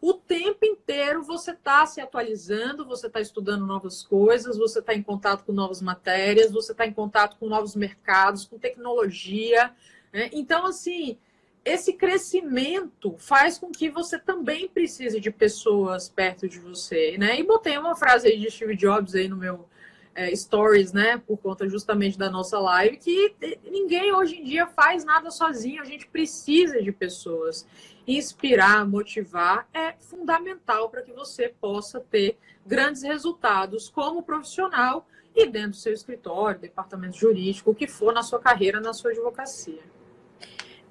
o 0.06 0.12
tempo 0.12 0.66
inteiro 0.66 1.22
você 1.22 1.52
está 1.52 1.86
se 1.86 1.98
atualizando, 1.98 2.84
você 2.84 3.06
está 3.06 3.22
estudando 3.22 3.64
novas 3.64 4.02
coisas, 4.02 4.58
você 4.58 4.80
está 4.80 4.94
em 4.94 5.02
contato 5.02 5.44
com 5.44 5.52
novas 5.52 5.80
matérias, 5.80 6.52
você 6.52 6.72
está 6.72 6.86
em 6.86 6.92
contato 6.92 7.38
com 7.38 7.48
novos 7.48 7.74
mercados, 7.74 8.44
com 8.44 8.58
tecnologia. 8.58 9.72
Né? 10.12 10.28
Então, 10.34 10.66
assim, 10.66 11.16
esse 11.64 11.94
crescimento 11.94 13.14
faz 13.16 13.56
com 13.56 13.72
que 13.72 13.88
você 13.88 14.18
também 14.18 14.68
precise 14.68 15.18
de 15.18 15.30
pessoas 15.30 16.06
perto 16.06 16.46
de 16.46 16.58
você. 16.58 17.16
Né? 17.16 17.40
E 17.40 17.42
botei 17.42 17.78
uma 17.78 17.96
frase 17.96 18.28
aí 18.28 18.38
de 18.38 18.50
Steve 18.50 18.76
Jobs 18.76 19.14
aí 19.14 19.26
no 19.26 19.38
meu 19.38 19.66
é, 20.14 20.34
stories, 20.34 20.92
né? 20.92 21.18
Por 21.18 21.36
conta 21.38 21.68
justamente 21.68 22.18
da 22.18 22.30
nossa 22.30 22.58
live, 22.58 22.96
que 22.96 23.34
ninguém 23.64 24.12
hoje 24.12 24.36
em 24.36 24.44
dia 24.44 24.66
faz 24.66 25.04
nada 25.04 25.30
sozinho, 25.30 25.82
a 25.82 25.84
gente 25.84 26.06
precisa 26.06 26.82
de 26.82 26.92
pessoas 26.92 27.66
inspirar, 28.06 28.86
motivar 28.86 29.66
é 29.72 29.92
fundamental 29.98 30.90
para 30.90 31.02
que 31.02 31.12
você 31.12 31.48
possa 31.60 32.00
ter 32.00 32.36
grandes 32.66 33.02
resultados 33.02 33.88
como 33.88 34.22
profissional 34.22 35.06
e 35.34 35.46
dentro 35.46 35.70
do 35.70 35.76
seu 35.76 35.92
escritório, 35.92 36.60
departamento 36.60 37.16
jurídico, 37.16 37.70
o 37.70 37.74
que 37.74 37.88
for 37.88 38.12
na 38.12 38.22
sua 38.22 38.38
carreira, 38.38 38.80
na 38.80 38.92
sua 38.92 39.10
advocacia. 39.10 39.82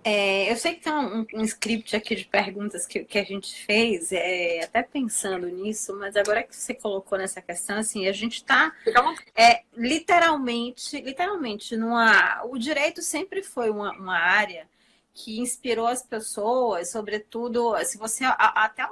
É, 0.03 0.51
eu 0.51 0.55
sei 0.57 0.75
que 0.75 0.81
tem 0.81 0.93
um, 0.93 1.25
um, 1.33 1.43
script 1.43 1.95
aqui 1.95 2.15
de 2.15 2.25
perguntas 2.25 2.85
que, 2.85 3.05
que 3.05 3.17
a 3.17 3.23
gente 3.23 3.65
fez, 3.65 4.11
é, 4.11 4.63
até 4.63 4.83
pensando 4.83 5.47
nisso, 5.47 5.95
mas 5.97 6.15
agora 6.17 6.43
que 6.43 6.55
você 6.55 6.73
colocou 6.73 7.17
nessa 7.17 7.41
questão, 7.41 7.77
assim, 7.77 8.07
a 8.07 8.11
gente 8.11 8.35
está 8.35 8.73
é, 9.35 9.63
literalmente, 9.75 10.99
literalmente, 10.99 11.77
numa. 11.77 12.43
O 12.45 12.57
direito 12.57 13.01
sempre 13.01 13.41
foi 13.41 13.69
uma, 13.69 13.93
uma 13.93 14.17
área 14.17 14.67
que 15.13 15.39
inspirou 15.39 15.87
as 15.87 16.01
pessoas, 16.01 16.89
sobretudo, 16.91 17.77
se 17.85 17.97
você 17.97 18.25
até 18.25 18.83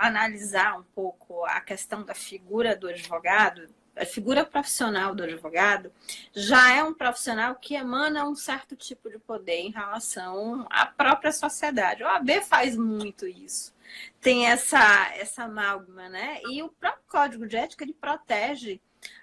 analisar 0.00 0.78
um 0.78 0.82
pouco 0.94 1.44
a 1.44 1.60
questão 1.60 2.02
da 2.02 2.14
figura 2.14 2.74
do 2.74 2.88
advogado, 2.88 3.68
a 3.96 4.04
figura 4.04 4.44
profissional 4.44 5.14
do 5.14 5.22
advogado 5.22 5.90
já 6.34 6.74
é 6.74 6.84
um 6.84 6.92
profissional 6.92 7.54
que 7.54 7.74
emana 7.74 8.28
um 8.28 8.34
certo 8.34 8.76
tipo 8.76 9.10
de 9.10 9.18
poder 9.18 9.60
em 9.60 9.70
relação 9.70 10.66
à 10.70 10.84
própria 10.86 11.32
sociedade. 11.32 12.02
O 12.02 12.08
AB 12.08 12.42
faz 12.42 12.76
muito 12.76 13.26
isso. 13.26 13.74
Tem 14.20 14.46
essa 14.46 15.12
essa 15.14 15.44
amálgama, 15.44 16.08
né? 16.08 16.40
E 16.48 16.62
o 16.62 16.68
próprio 16.68 17.04
código 17.08 17.46
de 17.46 17.56
ética 17.56 17.84
ele 17.84 17.94
protege 17.94 18.80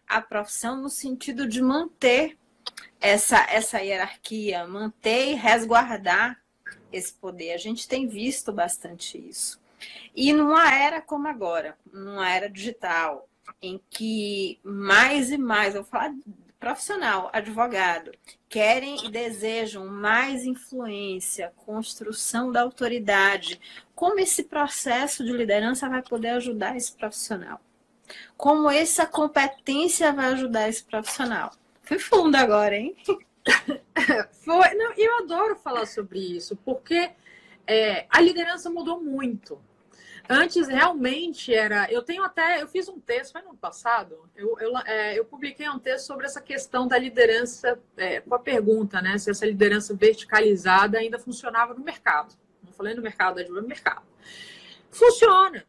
a 0.07 0.21
profissão 0.21 0.81
no 0.81 0.89
sentido 0.89 1.47
de 1.47 1.61
manter 1.61 2.37
essa 2.99 3.45
essa 3.49 3.79
hierarquia, 3.79 4.65
manter 4.65 5.31
e 5.31 5.35
resguardar 5.35 6.41
esse 6.91 7.13
poder. 7.13 7.53
A 7.53 7.57
gente 7.57 7.87
tem 7.87 8.07
visto 8.07 8.51
bastante 8.51 9.17
isso. 9.17 9.61
E 10.15 10.31
numa 10.31 10.73
era 10.73 11.01
como 11.01 11.27
agora, 11.27 11.77
numa 11.91 12.29
era 12.29 12.49
digital, 12.49 13.27
em 13.61 13.81
que 13.89 14.59
mais 14.63 15.31
e 15.31 15.37
mais, 15.37 15.75
eu 15.75 15.83
vou 15.83 15.91
falar 15.91 16.13
profissional, 16.59 17.29
advogado, 17.33 18.11
querem 18.47 19.05
e 19.05 19.11
desejam 19.11 19.85
mais 19.85 20.45
influência, 20.45 21.51
construção 21.57 22.53
da 22.53 22.61
autoridade, 22.61 23.59
como 23.93 24.19
esse 24.19 24.45
processo 24.45 25.25
de 25.25 25.33
liderança 25.33 25.89
vai 25.89 26.01
poder 26.01 26.29
ajudar 26.29 26.77
esse 26.77 26.93
profissional? 26.93 27.59
Como 28.37 28.69
essa 28.69 29.05
competência 29.05 30.13
vai 30.13 30.27
ajudar 30.27 30.69
esse 30.69 30.83
profissional? 30.85 31.51
Fui 31.81 31.99
fundo 31.99 32.35
agora, 32.35 32.77
hein? 32.77 32.95
Foi, 34.31 34.73
não, 34.75 34.93
eu 34.93 35.17
adoro 35.19 35.57
falar 35.57 35.85
sobre 35.85 36.19
isso, 36.19 36.55
porque 36.63 37.11
é, 37.67 38.05
a 38.09 38.21
liderança 38.21 38.69
mudou 38.69 39.01
muito. 39.01 39.59
Antes 40.29 40.67
realmente 40.67 41.53
era. 41.53 41.91
Eu 41.91 42.01
tenho 42.01 42.23
até. 42.23 42.61
Eu 42.61 42.67
fiz 42.67 42.87
um 42.87 42.99
texto, 42.99 43.33
foi 43.33 43.41
no 43.41 43.49
ano 43.49 43.57
passado, 43.57 44.29
eu, 44.35 44.57
eu, 44.59 44.77
é, 44.79 45.19
eu 45.19 45.25
publiquei 45.25 45.67
um 45.69 45.79
texto 45.79 46.05
sobre 46.05 46.25
essa 46.25 46.41
questão 46.41 46.87
da 46.87 46.97
liderança, 46.97 47.79
é, 47.97 48.21
com 48.21 48.33
a 48.33 48.39
pergunta, 48.39 49.01
né? 49.01 49.17
Se 49.17 49.29
essa 49.29 49.45
liderança 49.45 49.93
verticalizada 49.93 50.97
ainda 50.97 51.19
funcionava 51.19 51.73
no 51.73 51.83
mercado. 51.83 52.35
Não 52.63 52.71
falei 52.71 52.93
no 52.93 53.01
mercado, 53.01 53.39
é 53.39 53.43
no 53.43 53.61
mercado. 53.63 54.03
Funciona. 54.89 55.65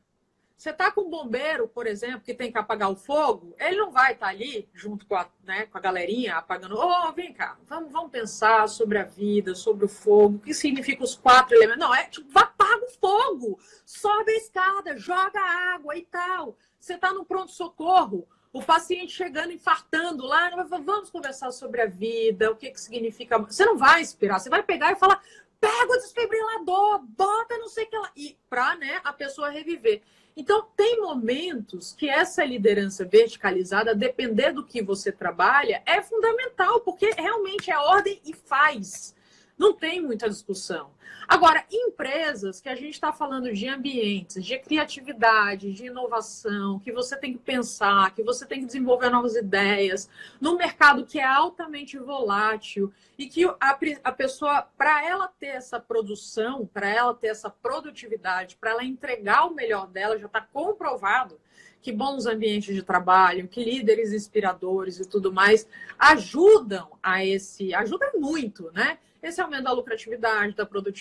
Você 0.64 0.70
está 0.70 0.90
com 0.90 1.02
um 1.02 1.10
bombeiro, 1.10 1.68
por 1.68 1.86
exemplo, 1.86 2.22
que 2.22 2.32
tem 2.32 2.50
que 2.50 2.56
apagar 2.56 2.90
o 2.90 2.96
fogo, 2.96 3.54
ele 3.60 3.76
não 3.76 3.90
vai 3.90 4.14
estar 4.14 4.28
tá 4.28 4.32
ali 4.32 4.66
junto 4.72 5.04
com 5.04 5.14
a, 5.14 5.28
né, 5.42 5.66
com 5.66 5.76
a 5.76 5.80
galerinha 5.80 6.36
apagando. 6.36 6.78
Ô, 6.78 7.06
oh, 7.06 7.12
vem 7.12 7.34
cá, 7.34 7.58
vamos, 7.66 7.92
vamos 7.92 8.10
pensar 8.10 8.66
sobre 8.66 8.96
a 8.96 9.04
vida, 9.04 9.54
sobre 9.54 9.84
o 9.84 9.88
fogo, 9.88 10.36
o 10.36 10.40
que 10.40 10.54
significa 10.54 11.04
os 11.04 11.14
quatro 11.14 11.54
elementos. 11.54 11.80
Não, 11.80 11.94
é 11.94 12.04
tipo, 12.04 12.38
apaga 12.38 12.82
o 12.82 12.88
fogo, 12.98 13.60
sobe 13.84 14.32
a 14.32 14.36
escada, 14.38 14.96
joga 14.96 15.38
água 15.74 15.98
e 15.98 16.02
tal. 16.06 16.56
Você 16.80 16.94
está 16.94 17.12
no 17.12 17.26
pronto-socorro, 17.26 18.26
o 18.50 18.62
paciente 18.62 19.12
chegando, 19.12 19.52
infartando 19.52 20.24
lá, 20.24 20.48
vamos 20.64 21.10
conversar 21.10 21.52
sobre 21.52 21.82
a 21.82 21.86
vida, 21.86 22.50
o 22.50 22.56
que, 22.56 22.70
que 22.70 22.80
significa. 22.80 23.38
Você 23.38 23.66
não 23.66 23.76
vai 23.76 24.00
inspirar, 24.00 24.38
você 24.38 24.48
vai 24.48 24.62
pegar 24.62 24.92
e 24.92 24.96
falar: 24.96 25.22
pega 25.60 25.92
o 25.92 25.96
desfibrilador, 25.98 27.00
bota 27.06 27.58
não 27.58 27.68
sei 27.68 27.84
o 27.84 27.90
que 27.90 27.98
lá, 27.98 28.10
e 28.16 28.38
para 28.48 28.76
né, 28.76 29.02
a 29.04 29.12
pessoa 29.12 29.50
reviver. 29.50 30.00
Então, 30.36 30.66
tem 30.76 31.00
momentos 31.00 31.92
que 31.92 32.08
essa 32.08 32.44
liderança 32.44 33.04
verticalizada, 33.04 33.94
depender 33.94 34.52
do 34.52 34.64
que 34.64 34.82
você 34.82 35.12
trabalha, 35.12 35.82
é 35.86 36.02
fundamental, 36.02 36.80
porque 36.80 37.10
realmente 37.10 37.70
é 37.70 37.78
ordem 37.78 38.20
e 38.24 38.34
faz. 38.34 39.14
Não 39.56 39.72
tem 39.72 40.00
muita 40.00 40.28
discussão. 40.28 40.90
Agora, 41.26 41.64
empresas 41.70 42.60
que 42.60 42.68
a 42.68 42.74
gente 42.74 42.94
está 42.94 43.12
falando 43.12 43.52
de 43.52 43.68
ambientes, 43.68 44.44
de 44.44 44.58
criatividade, 44.58 45.72
de 45.72 45.86
inovação, 45.86 46.78
que 46.78 46.92
você 46.92 47.16
tem 47.16 47.32
que 47.32 47.38
pensar, 47.38 48.14
que 48.14 48.22
você 48.22 48.44
tem 48.46 48.60
que 48.60 48.66
desenvolver 48.66 49.10
novas 49.10 49.34
ideias, 49.34 50.08
num 50.40 50.56
mercado 50.56 51.06
que 51.06 51.18
é 51.18 51.24
altamente 51.24 51.98
volátil 51.98 52.92
e 53.18 53.26
que 53.26 53.44
a, 53.44 53.78
a 54.04 54.12
pessoa, 54.12 54.62
para 54.76 55.04
ela 55.06 55.28
ter 55.28 55.48
essa 55.48 55.80
produção, 55.80 56.66
para 56.66 56.88
ela 56.88 57.14
ter 57.14 57.28
essa 57.28 57.48
produtividade, 57.48 58.56
para 58.56 58.70
ela 58.70 58.84
entregar 58.84 59.46
o 59.46 59.54
melhor 59.54 59.86
dela, 59.86 60.18
já 60.18 60.26
está 60.26 60.40
comprovado 60.40 61.40
que 61.80 61.92
bons 61.92 62.24
ambientes 62.24 62.74
de 62.74 62.82
trabalho, 62.82 63.46
que 63.46 63.62
líderes 63.62 64.10
inspiradores 64.10 64.98
e 64.98 65.06
tudo 65.06 65.30
mais 65.30 65.68
ajudam 65.98 66.88
a 67.02 67.24
esse, 67.24 67.74
ajudam 67.74 68.18
muito, 68.18 68.70
né? 68.72 68.98
esse 69.28 69.40
aumento 69.40 69.64
da 69.64 69.72
lucratividade, 69.72 70.54
da 70.54 70.66
produtividade, 70.66 70.93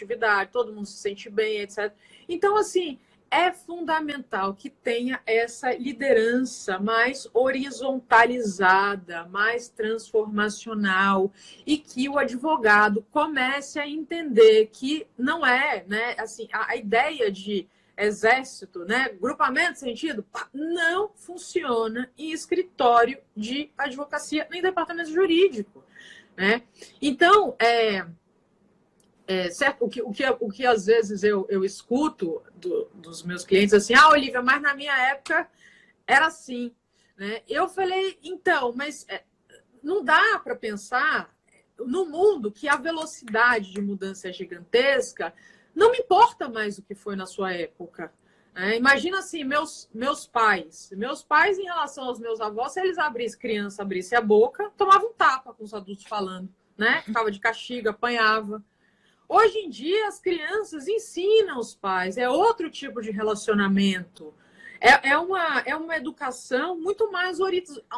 todo 0.51 0.73
mundo 0.73 0.85
se 0.85 0.97
sente 0.97 1.29
bem, 1.29 1.59
etc. 1.59 1.93
Então, 2.27 2.57
assim, 2.57 2.99
é 3.33 3.51
fundamental 3.51 4.53
que 4.53 4.69
tenha 4.69 5.19
essa 5.25 5.73
liderança 5.73 6.77
mais 6.77 7.27
horizontalizada, 7.33 9.25
mais 9.25 9.69
transformacional 9.69 11.31
e 11.65 11.79
que 11.79 12.07
o 12.07 12.19
advogado 12.19 13.03
comece 13.11 13.79
a 13.79 13.87
entender 13.87 14.69
que 14.71 15.07
não 15.17 15.43
é, 15.43 15.83
né, 15.87 16.15
assim, 16.19 16.47
a, 16.53 16.73
a 16.73 16.75
ideia 16.75 17.31
de 17.31 17.67
exército, 17.97 18.85
né, 18.85 19.09
grupamento 19.19 19.79
sentido, 19.79 20.23
não 20.53 21.09
funciona 21.15 22.11
em 22.15 22.31
escritório 22.31 23.17
de 23.35 23.71
advocacia 23.75 24.47
nem 24.51 24.61
departamento 24.61 25.09
jurídico. 25.11 25.83
Né? 26.37 26.61
Então, 27.01 27.55
é, 27.59 28.05
é, 29.27 29.49
certo, 29.49 29.85
o 29.85 29.89
que, 29.89 30.01
o, 30.01 30.11
que, 30.11 30.25
o 30.27 30.49
que 30.49 30.65
às 30.65 30.85
vezes 30.85 31.23
eu, 31.23 31.45
eu 31.49 31.63
escuto 31.63 32.41
do, 32.55 32.89
dos 32.93 33.23
meus 33.23 33.45
clientes 33.45 33.73
assim, 33.73 33.93
ah, 33.93 34.09
Olivia, 34.09 34.41
mas 34.41 34.61
na 34.61 34.75
minha 34.75 34.95
época 35.09 35.49
era 36.05 36.27
assim. 36.27 36.73
Né? 37.17 37.41
Eu 37.47 37.69
falei, 37.69 38.19
então, 38.23 38.73
mas 38.75 39.05
é, 39.07 39.23
não 39.81 40.03
dá 40.03 40.39
para 40.43 40.55
pensar 40.55 41.33
no 41.79 42.05
mundo 42.05 42.51
que 42.51 42.67
a 42.67 42.75
velocidade 42.75 43.71
de 43.71 43.81
mudança 43.81 44.29
é 44.29 44.33
gigantesca, 44.33 45.33
não 45.73 45.91
me 45.91 45.99
importa 45.99 46.49
mais 46.49 46.77
o 46.77 46.83
que 46.83 46.93
foi 46.93 47.15
na 47.15 47.25
sua 47.25 47.53
época. 47.53 48.13
Né? 48.53 48.77
Imagina 48.77 49.19
assim, 49.19 49.43
meus, 49.43 49.89
meus 49.93 50.27
pais. 50.27 50.91
Meus 50.95 51.23
pais, 51.23 51.57
em 51.57 51.63
relação 51.63 52.03
aos 52.05 52.19
meus 52.19 52.39
avós, 52.39 52.73
se 52.73 52.81
eles 52.81 52.97
abrissem, 52.97 53.39
criança 53.39 53.81
abrisse 53.81 54.15
a 54.15 54.21
boca, 54.21 54.69
tomavam 54.77 55.09
um 55.09 55.13
tapa 55.13 55.53
com 55.53 55.63
os 55.63 55.73
adultos 55.73 56.05
falando, 56.05 56.53
né? 56.77 57.01
Ficava 57.01 57.31
de 57.31 57.39
castigo, 57.39 57.89
apanhava. 57.89 58.63
Hoje 59.35 59.57
em 59.57 59.67
dia, 59.67 60.07
as 60.07 60.19
crianças 60.19 60.87
ensinam 60.87 61.57
os 61.57 61.73
pais, 61.73 62.19
é 62.19 62.29
outro 62.29 62.69
tipo 62.69 63.01
de 63.01 63.09
relacionamento. 63.09 64.31
É, 64.79 65.09
é, 65.09 65.17
uma, 65.17 65.59
é 65.61 65.75
uma 65.75 65.97
educação 65.97 66.79
muito 66.79 67.11
mais, 67.11 67.39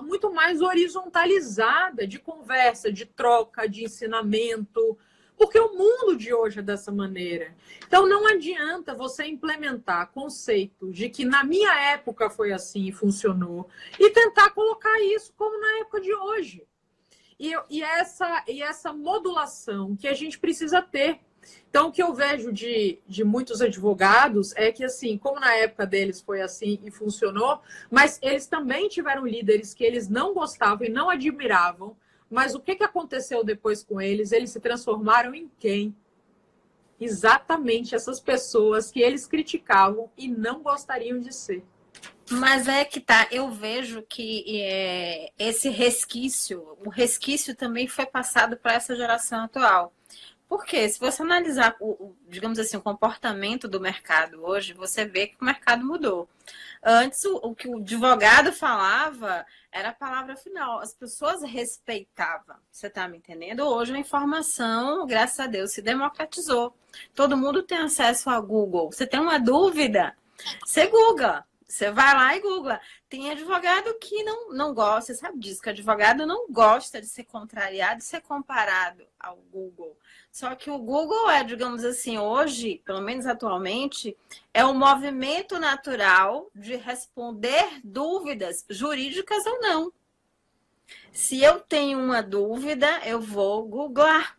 muito 0.02 0.32
mais 0.32 0.62
horizontalizada 0.62 2.08
de 2.08 2.20
conversa, 2.20 2.90
de 2.90 3.06
troca, 3.06 3.68
de 3.68 3.84
ensinamento, 3.84 4.98
porque 5.36 5.60
o 5.60 5.74
mundo 5.74 6.16
de 6.16 6.34
hoje 6.34 6.60
é 6.60 6.64
dessa 6.64 6.90
maneira. 6.90 7.54
Então 7.86 8.08
não 8.08 8.26
adianta 8.26 8.94
você 8.94 9.26
implementar 9.26 10.14
conceitos 10.14 10.96
de 10.96 11.10
que 11.10 11.26
na 11.26 11.44
minha 11.44 11.78
época 11.92 12.30
foi 12.30 12.54
assim 12.54 12.88
e 12.88 12.94
funcionou 12.94 13.68
e 14.00 14.10
tentar 14.10 14.52
colocar 14.52 15.02
isso 15.02 15.34
como 15.36 15.60
na 15.60 15.80
época 15.80 16.00
de 16.00 16.14
hoje. 16.14 16.66
E, 17.40 17.54
e, 17.70 17.84
essa, 17.84 18.44
e 18.48 18.62
essa 18.62 18.94
modulação 18.94 19.96
que 19.96 20.08
a 20.08 20.14
gente 20.14 20.40
precisa 20.40 20.82
ter. 20.82 21.20
Então, 21.70 21.90
o 21.90 21.92
que 21.92 22.02
eu 22.02 22.14
vejo 22.14 22.52
de, 22.52 23.00
de 23.08 23.24
muitos 23.24 23.62
advogados 23.62 24.56
é 24.56 24.72
que, 24.72 24.84
assim, 24.84 25.18
como 25.18 25.40
na 25.40 25.54
época 25.54 25.86
deles 25.86 26.22
foi 26.22 26.42
assim 26.42 26.80
e 26.84 26.90
funcionou, 26.90 27.62
mas 27.92 28.18
eles 28.22 28.48
também 28.48 28.88
tiveram 28.88 29.28
líderes 29.28 29.74
que 29.74 29.84
eles 29.84 30.10
não 30.10 30.34
gostavam 30.34 30.88
e 30.88 30.90
não 30.90 31.10
admiravam, 31.10 31.96
mas 32.30 32.56
o 32.56 32.60
que, 32.60 32.76
que 32.76 32.84
aconteceu 32.84 33.44
depois 33.44 33.84
com 33.84 34.02
eles? 34.02 34.32
Eles 34.32 34.50
se 34.50 34.60
transformaram 34.60 35.36
em 35.36 35.52
quem? 35.60 35.96
Exatamente 37.00 37.94
essas 37.94 38.20
pessoas 38.20 38.90
que 38.90 39.02
eles 39.02 39.28
criticavam 39.28 40.10
e 40.18 40.28
não 40.28 40.64
gostariam 40.64 41.20
de 41.20 41.34
ser. 41.34 41.64
Mas 42.30 42.68
é 42.68 42.84
que 42.84 43.00
tá, 43.00 43.28
eu 43.32 43.52
vejo 43.52 44.02
que 44.02 44.44
é, 44.62 45.32
esse 45.38 45.70
resquício, 45.70 46.78
o 46.84 46.90
resquício 46.90 47.56
também 47.56 47.88
foi 47.88 48.06
passado 48.06 48.58
para 48.58 48.74
essa 48.74 48.96
geração 48.96 49.44
atual. 49.44 49.94
Porque 50.48 50.88
se 50.88 51.00
você 51.00 51.24
analisar 51.24 51.76
o, 51.80 52.16
digamos 52.28 52.60
assim, 52.60 52.78
o 52.78 52.82
comportamento 52.82 53.68
do 53.68 53.80
mercado 53.80 54.46
hoje, 54.46 54.74
você 54.74 55.04
vê 55.04 55.28
que 55.28 55.38
o 55.42 55.46
mercado 55.46 55.84
mudou. 55.84 56.30
Antes, 56.84 57.26
o, 57.26 57.38
o, 57.38 57.56
que 57.56 57.68
o 57.68 57.78
advogado 57.78 58.54
falava 58.54 59.46
era 59.72 59.90
a 59.90 59.94
palavra 59.94 60.36
final. 60.36 60.80
As 60.80 60.94
pessoas 60.94 61.42
respeitavam. 61.42 62.58
Você 62.72 62.88
está 62.88 63.08
me 63.08 63.18
entendendo? 63.18 63.62
Hoje 63.62 63.96
a 63.96 63.98
informação, 63.98 65.08
graças 65.08 65.40
a 65.40 65.48
Deus, 65.48 65.72
se 65.72 65.82
democratizou. 65.82 66.76
Todo 67.16 67.38
mundo 67.38 67.64
tem 67.64 67.80
acesso 67.80 68.30
a 68.30 68.40
Google. 68.40 68.92
Você 68.92 69.08
tem 69.08 69.20
uma 69.20 69.40
dúvida? 69.40 70.16
Você 70.64 70.86
Google. 70.88 71.44
Você 71.68 71.90
vai 71.90 72.14
lá 72.14 72.36
e 72.36 72.40
googla. 72.42 72.80
Tem 73.10 73.32
advogado 73.32 73.94
que 74.00 74.24
não, 74.24 74.54
não 74.54 74.74
gosta, 74.74 75.14
você 75.14 75.20
sabe 75.20 75.40
disso, 75.40 75.62
que 75.62 75.70
advogado 75.70 76.26
não 76.26 76.48
gosta 76.50 77.02
de 77.02 77.08
ser 77.08 77.24
contrariado, 77.24 78.00
de 78.00 78.06
ser 78.06 78.22
comparado 78.22 79.06
ao 79.20 79.38
Google. 79.52 79.98
Só 80.32 80.54
que 80.54 80.70
o 80.70 80.78
Google 80.78 81.30
é, 81.30 81.44
digamos 81.44 81.84
assim, 81.84 82.18
hoje, 82.18 82.82
pelo 82.86 83.02
menos 83.02 83.26
atualmente, 83.26 84.16
é 84.54 84.64
um 84.64 84.74
movimento 84.74 85.60
natural 85.60 86.52
de 86.54 86.76
responder 86.76 87.82
dúvidas 87.84 88.64
jurídicas 88.70 89.46
ou 89.46 89.60
não. 89.60 89.94
Se 91.12 91.42
eu 91.42 91.60
tenho 91.60 91.98
uma 92.00 92.22
dúvida, 92.22 93.02
eu 93.06 93.20
vou 93.20 93.66
googlar, 93.68 94.38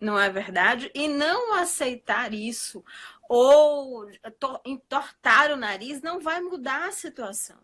não 0.00 0.18
é 0.18 0.30
verdade? 0.30 0.90
E 0.94 1.08
não 1.08 1.54
aceitar 1.54 2.32
isso 2.32 2.84
ou 3.28 4.06
entortar 4.64 5.50
o 5.50 5.56
nariz 5.56 6.00
não 6.02 6.20
vai 6.20 6.40
mudar 6.40 6.88
a 6.88 6.92
situação. 6.92 7.56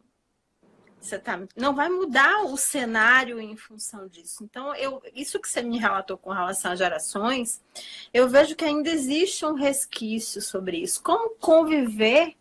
Você 1.00 1.18
tá, 1.18 1.40
não 1.56 1.74
vai 1.74 1.88
mudar 1.88 2.44
o 2.44 2.58
cenário 2.58 3.40
em 3.40 3.56
função 3.56 4.06
disso. 4.06 4.44
Então, 4.44 4.74
eu, 4.74 5.02
isso 5.14 5.40
que 5.40 5.48
você 5.48 5.62
me 5.62 5.78
relatou 5.78 6.18
com 6.18 6.30
relação 6.30 6.72
às 6.72 6.78
gerações, 6.78 7.62
eu 8.12 8.28
vejo 8.28 8.54
que 8.54 8.66
ainda 8.66 8.90
existe 8.90 9.46
um 9.46 9.54
resquício 9.54 10.42
sobre 10.42 10.76
isso. 10.76 11.02
Como 11.02 11.30
conviver, 11.36 12.36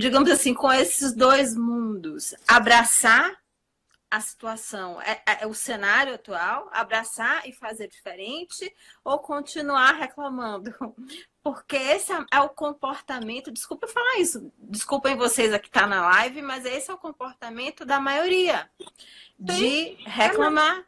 digamos 0.00 0.28
assim, 0.30 0.52
com 0.52 0.70
esses 0.72 1.12
dois 1.12 1.54
mundos? 1.54 2.34
Abraçar 2.48 3.39
a 4.10 4.20
situação, 4.20 5.00
é, 5.00 5.22
é, 5.24 5.42
é, 5.42 5.46
o 5.46 5.54
cenário 5.54 6.14
atual, 6.14 6.68
abraçar 6.72 7.48
e 7.48 7.52
fazer 7.52 7.86
diferente 7.86 8.74
ou 9.04 9.20
continuar 9.20 9.92
reclamando? 9.92 10.74
Porque 11.42 11.76
esse 11.76 12.12
é 12.30 12.40
o 12.40 12.48
comportamento, 12.50 13.50
desculpa 13.50 13.86
falar 13.86 14.18
isso, 14.18 14.52
desculpem 14.58 15.16
vocês 15.16 15.54
aqui 15.54 15.70
tá 15.70 15.86
na 15.86 16.02
live, 16.02 16.42
mas 16.42 16.66
esse 16.66 16.90
é 16.90 16.94
o 16.94 16.98
comportamento 16.98 17.84
da 17.84 17.98
maioria 17.98 18.68
de 19.38 19.96
reclamar 20.04 20.84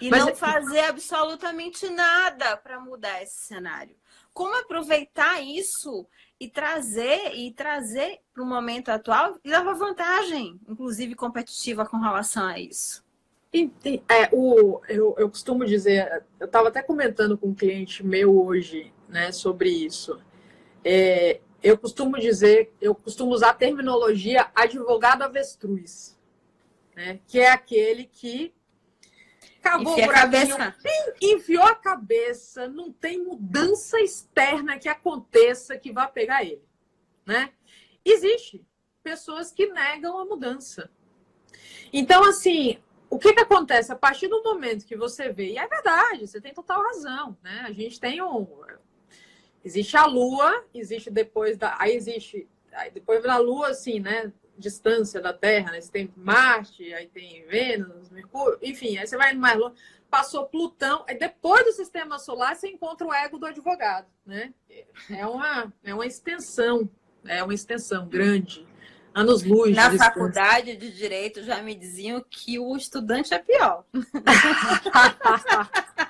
e 0.00 0.08
mas... 0.08 0.24
não 0.24 0.34
fazer 0.34 0.80
absolutamente 0.80 1.88
nada 1.90 2.56
para 2.56 2.80
mudar 2.80 3.22
esse 3.22 3.46
cenário. 3.46 3.96
Como 4.32 4.54
aproveitar 4.54 5.42
isso 5.42 6.06
e 6.38 6.48
trazer 6.48 7.34
e 7.34 7.50
trazer 7.50 8.20
para 8.32 8.42
o 8.42 8.46
momento 8.46 8.90
atual 8.90 9.38
e 9.44 9.50
levar 9.50 9.74
vantagem, 9.74 10.60
inclusive 10.68 11.14
competitiva 11.14 11.86
com 11.86 11.98
relação 11.98 12.44
a 12.44 12.58
isso. 12.58 13.04
É, 14.08 14.28
o, 14.32 14.82
eu, 14.88 15.14
eu 15.16 15.30
costumo 15.30 15.64
dizer, 15.64 16.24
eu 16.38 16.46
estava 16.46 16.68
até 16.68 16.82
comentando 16.82 17.38
com 17.38 17.48
um 17.48 17.54
cliente 17.54 18.04
meu 18.04 18.44
hoje 18.44 18.92
né, 19.08 19.32
sobre 19.32 19.70
isso. 19.70 20.20
É, 20.84 21.40
eu 21.62 21.78
costumo 21.78 22.18
dizer, 22.18 22.72
eu 22.80 22.94
costumo 22.94 23.32
usar 23.32 23.50
a 23.50 23.54
terminologia 23.54 24.50
advogado 24.54 25.22
avestruz, 25.22 26.18
né? 26.94 27.18
que 27.26 27.40
é 27.40 27.50
aquele 27.50 28.04
que 28.04 28.52
acabou 29.66 29.92
Enfia 29.92 30.06
o 30.06 30.10
a 30.10 30.26
buraquinho, 30.26 30.56
cabeça. 30.56 30.76
enfiou 31.20 31.62
a 31.64 31.74
cabeça, 31.74 32.68
não 32.68 32.92
tem 32.92 33.22
mudança 33.22 34.00
externa 34.00 34.78
que 34.78 34.88
aconteça 34.88 35.78
que 35.78 35.92
vá 35.92 36.06
pegar 36.06 36.44
ele, 36.44 36.62
né? 37.24 37.52
Existe 38.04 38.64
pessoas 39.02 39.52
que 39.52 39.66
negam 39.66 40.18
a 40.18 40.24
mudança. 40.24 40.90
Então, 41.92 42.24
assim, 42.24 42.78
o 43.08 43.18
que 43.18 43.32
que 43.32 43.40
acontece 43.40 43.92
a 43.92 43.96
partir 43.96 44.28
do 44.28 44.42
momento 44.42 44.86
que 44.86 44.96
você 44.96 45.32
vê, 45.32 45.52
e 45.52 45.58
é 45.58 45.66
verdade, 45.66 46.26
você 46.26 46.40
tem 46.40 46.52
total 46.52 46.82
razão, 46.82 47.36
né? 47.42 47.64
A 47.66 47.72
gente 47.72 48.00
tem 48.00 48.22
um 48.22 48.46
existe 49.64 49.96
a 49.96 50.06
lua, 50.06 50.64
existe 50.72 51.10
depois 51.10 51.56
da, 51.58 51.76
aí 51.80 51.92
existe 51.92 52.48
aí 52.72 52.90
depois 52.90 53.20
da 53.22 53.36
lua 53.38 53.70
assim, 53.70 53.98
né? 53.98 54.32
Distância 54.58 55.20
da 55.20 55.32
Terra, 55.32 55.72
né? 55.72 55.80
Você 55.80 55.90
tem 55.90 56.12
Marte, 56.16 56.94
aí 56.94 57.08
tem 57.08 57.44
Vênus, 57.46 58.10
Mercúrio, 58.10 58.58
enfim, 58.62 58.98
aí 58.98 59.06
você 59.06 59.16
vai 59.16 59.34
mais 59.34 59.58
longe 59.58 59.74
passou 60.10 60.46
Plutão, 60.46 61.04
aí 61.08 61.18
depois 61.18 61.64
do 61.64 61.72
sistema 61.72 62.18
solar 62.18 62.56
você 62.56 62.68
encontra 62.68 63.06
o 63.06 63.12
ego 63.12 63.38
do 63.38 63.46
advogado, 63.46 64.06
né? 64.24 64.52
É 65.10 65.26
uma, 65.26 65.72
é 65.84 65.94
uma 65.94 66.06
extensão, 66.06 66.88
é 67.26 67.42
uma 67.42 67.54
extensão 67.54 68.08
grande, 68.08 68.66
anos 69.14 69.42
luz. 69.42 69.74
Na 69.74 69.88
de 69.88 69.98
faculdade 69.98 70.76
de 70.76 70.90
Direito 70.90 71.42
já 71.42 71.62
me 71.62 71.74
diziam 71.74 72.24
que 72.28 72.58
o 72.58 72.76
estudante 72.76 73.34
é 73.34 73.38
pior. 73.38 73.84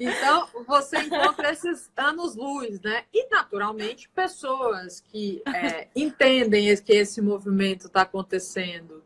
então, 0.00 0.48
você 0.66 0.98
encontra 0.98 1.52
esses 1.52 1.90
anos-luz, 1.94 2.80
né? 2.80 3.04
E, 3.12 3.28
naturalmente, 3.28 4.08
pessoas 4.08 5.00
que 5.00 5.42
é, 5.46 5.88
entendem 5.94 6.74
que 6.78 6.92
esse 6.92 7.20
movimento 7.20 7.86
está 7.86 8.02
acontecendo 8.02 9.04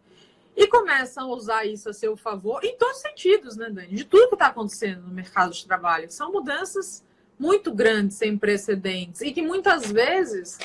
e 0.57 0.69
começam 0.69 1.33
a 1.33 1.35
usar 1.35 1.65
isso 1.65 1.89
a 1.89 1.93
seu 1.93 2.17
favor, 2.17 2.65
em 2.65 2.77
todos 2.77 2.97
os 2.97 3.03
sentidos, 3.03 3.57
né, 3.57 3.69
Dani? 3.71 3.89
De 3.89 4.05
tudo 4.05 4.29
que 4.29 4.35
está 4.35 4.47
acontecendo 4.47 5.03
no 5.03 5.13
mercado 5.13 5.53
de 5.53 5.67
trabalho. 5.67 6.11
São 6.13 6.31
mudanças 6.31 7.05
muito 7.37 7.75
grandes, 7.75 8.17
sem 8.17 8.39
precedentes, 8.39 9.21
e 9.21 9.33
que 9.33 9.43
muitas 9.43 9.91
vezes, 9.91 10.59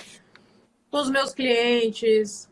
com 0.92 1.00
os 1.00 1.10
meus 1.10 1.34
clientes, 1.34 2.48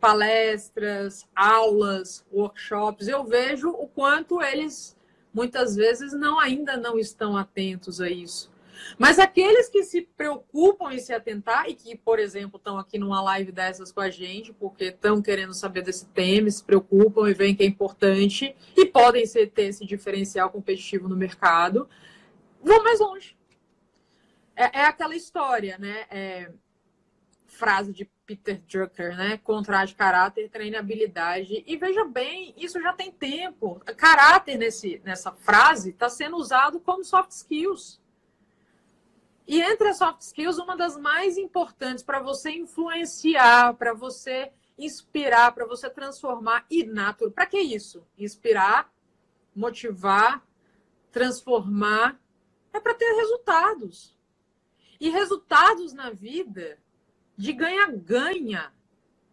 palestras, 0.00 1.26
aulas, 1.36 2.24
workshops, 2.32 3.06
eu 3.06 3.22
vejo 3.24 3.68
o 3.68 3.86
quanto 3.86 4.40
eles 4.40 4.96
muitas 5.32 5.76
vezes 5.76 6.12
não 6.12 6.38
ainda 6.38 6.76
não 6.76 6.98
estão 6.98 7.36
atentos 7.36 8.00
a 8.00 8.08
isso. 8.08 8.50
Mas 8.96 9.18
aqueles 9.18 9.68
que 9.68 9.82
se 9.82 10.02
preocupam 10.02 10.92
em 10.92 10.98
se 10.98 11.12
atentar 11.12 11.68
e 11.68 11.74
que, 11.74 11.96
por 11.96 12.18
exemplo, 12.18 12.58
estão 12.58 12.78
aqui 12.78 12.98
numa 12.98 13.20
live 13.20 13.52
dessas 13.52 13.90
com 13.90 14.00
a 14.00 14.10
gente, 14.10 14.52
porque 14.52 14.84
estão 14.84 15.20
querendo 15.20 15.52
saber 15.52 15.82
desse 15.82 16.06
tema, 16.06 16.50
se 16.50 16.62
preocupam 16.62 17.28
e 17.28 17.34
veem 17.34 17.54
que 17.54 17.62
é 17.62 17.66
importante 17.66 18.54
e 18.76 18.86
podem 18.86 19.26
ser, 19.26 19.50
ter 19.50 19.64
esse 19.64 19.84
diferencial 19.84 20.50
competitivo 20.50 21.08
no 21.08 21.16
mercado, 21.16 21.88
vão 22.62 22.82
mais 22.82 23.00
longe. 23.00 23.36
É, 24.54 24.80
é 24.80 24.84
aquela 24.84 25.14
história, 25.14 25.76
né? 25.78 26.06
É, 26.10 26.50
frase 27.46 27.92
de 27.92 28.08
Peter 28.28 28.60
Drucker, 28.68 29.16
né? 29.16 29.38
Contrato 29.38 29.88
de 29.88 29.94
caráter, 29.94 30.50
treine 30.50 30.76
habilidade. 30.76 31.64
E 31.66 31.76
veja 31.78 32.04
bem, 32.04 32.52
isso 32.58 32.78
já 32.78 32.92
tem 32.92 33.10
tempo. 33.10 33.80
Caráter 33.96 34.58
nesse, 34.58 35.00
nessa 35.02 35.32
frase 35.32 35.90
está 35.90 36.10
sendo 36.10 36.36
usado 36.36 36.78
como 36.78 37.02
soft 37.02 37.30
skills. 37.30 37.98
E 39.46 39.62
entre 39.62 39.88
as 39.88 39.96
soft 39.96 40.20
skills, 40.20 40.58
uma 40.58 40.76
das 40.76 40.94
mais 40.98 41.38
importantes 41.38 42.04
para 42.04 42.20
você 42.20 42.50
influenciar, 42.50 43.72
para 43.72 43.94
você 43.94 44.52
inspirar, 44.76 45.52
para 45.52 45.64
você 45.64 45.88
transformar 45.88 46.66
e. 46.70 46.86
Para 47.34 47.46
que 47.46 47.58
isso? 47.58 48.06
Inspirar, 48.18 48.92
motivar, 49.56 50.46
transformar, 51.10 52.20
é 52.74 52.78
para 52.78 52.92
ter 52.92 53.10
resultados. 53.10 54.14
E 55.00 55.08
resultados 55.08 55.94
na 55.94 56.10
vida 56.10 56.78
de 57.38 57.52
ganha-ganha. 57.52 58.72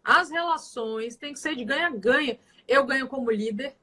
As 0.03 0.29
relações 0.29 1.17
têm 1.17 1.33
que 1.33 1.39
ser 1.39 1.55
de 1.55 1.65
ganha-ganha. 1.65 2.37
Eu 2.67 2.85
ganho 2.85 3.07
como 3.07 3.31
líder. 3.31 3.75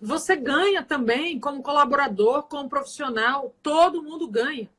Você 0.00 0.34
ganha 0.34 0.82
também 0.82 1.38
como 1.38 1.62
colaborador, 1.62 2.44
como 2.44 2.68
profissional. 2.68 3.54
Todo 3.62 4.02
mundo 4.02 4.26
ganha. 4.26 4.70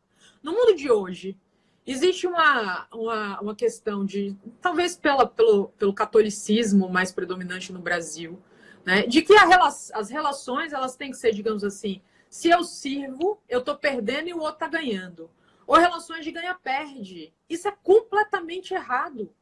No 0.42 0.54
mundo 0.54 0.76
de 0.76 0.92
hoje, 0.92 1.38
existe 1.86 2.26
uma, 2.26 2.88
uma, 2.92 3.40
uma 3.40 3.56
questão 3.56 4.04
de, 4.04 4.36
talvez 4.60 4.98
pela, 4.98 5.28
pelo, 5.28 5.70
pelo 5.78 5.94
catolicismo 5.94 6.90
mais 6.90 7.12
predominante 7.12 7.72
no 7.72 7.80
Brasil, 7.80 8.42
né, 8.84 9.06
de 9.06 9.22
que 9.22 9.34
a, 9.36 9.68
as 9.68 10.10
relações 10.10 10.74
elas 10.74 10.96
têm 10.96 11.12
que 11.12 11.18
ser, 11.18 11.32
digamos 11.32 11.64
assim, 11.64 12.02
se 12.30 12.50
eu 12.50 12.64
sirvo, 12.64 13.40
eu 13.48 13.60
estou 13.60 13.76
perdendo 13.76 14.30
e 14.30 14.34
o 14.34 14.40
outro 14.40 14.54
está 14.56 14.68
ganhando 14.68 15.30
ou 15.68 15.78
relações 15.78 16.24
de 16.24 16.32
ganha-perde. 16.32 17.34
Isso 17.50 17.68
é 17.68 17.72
completamente 17.84 18.74
errado. 18.74 19.34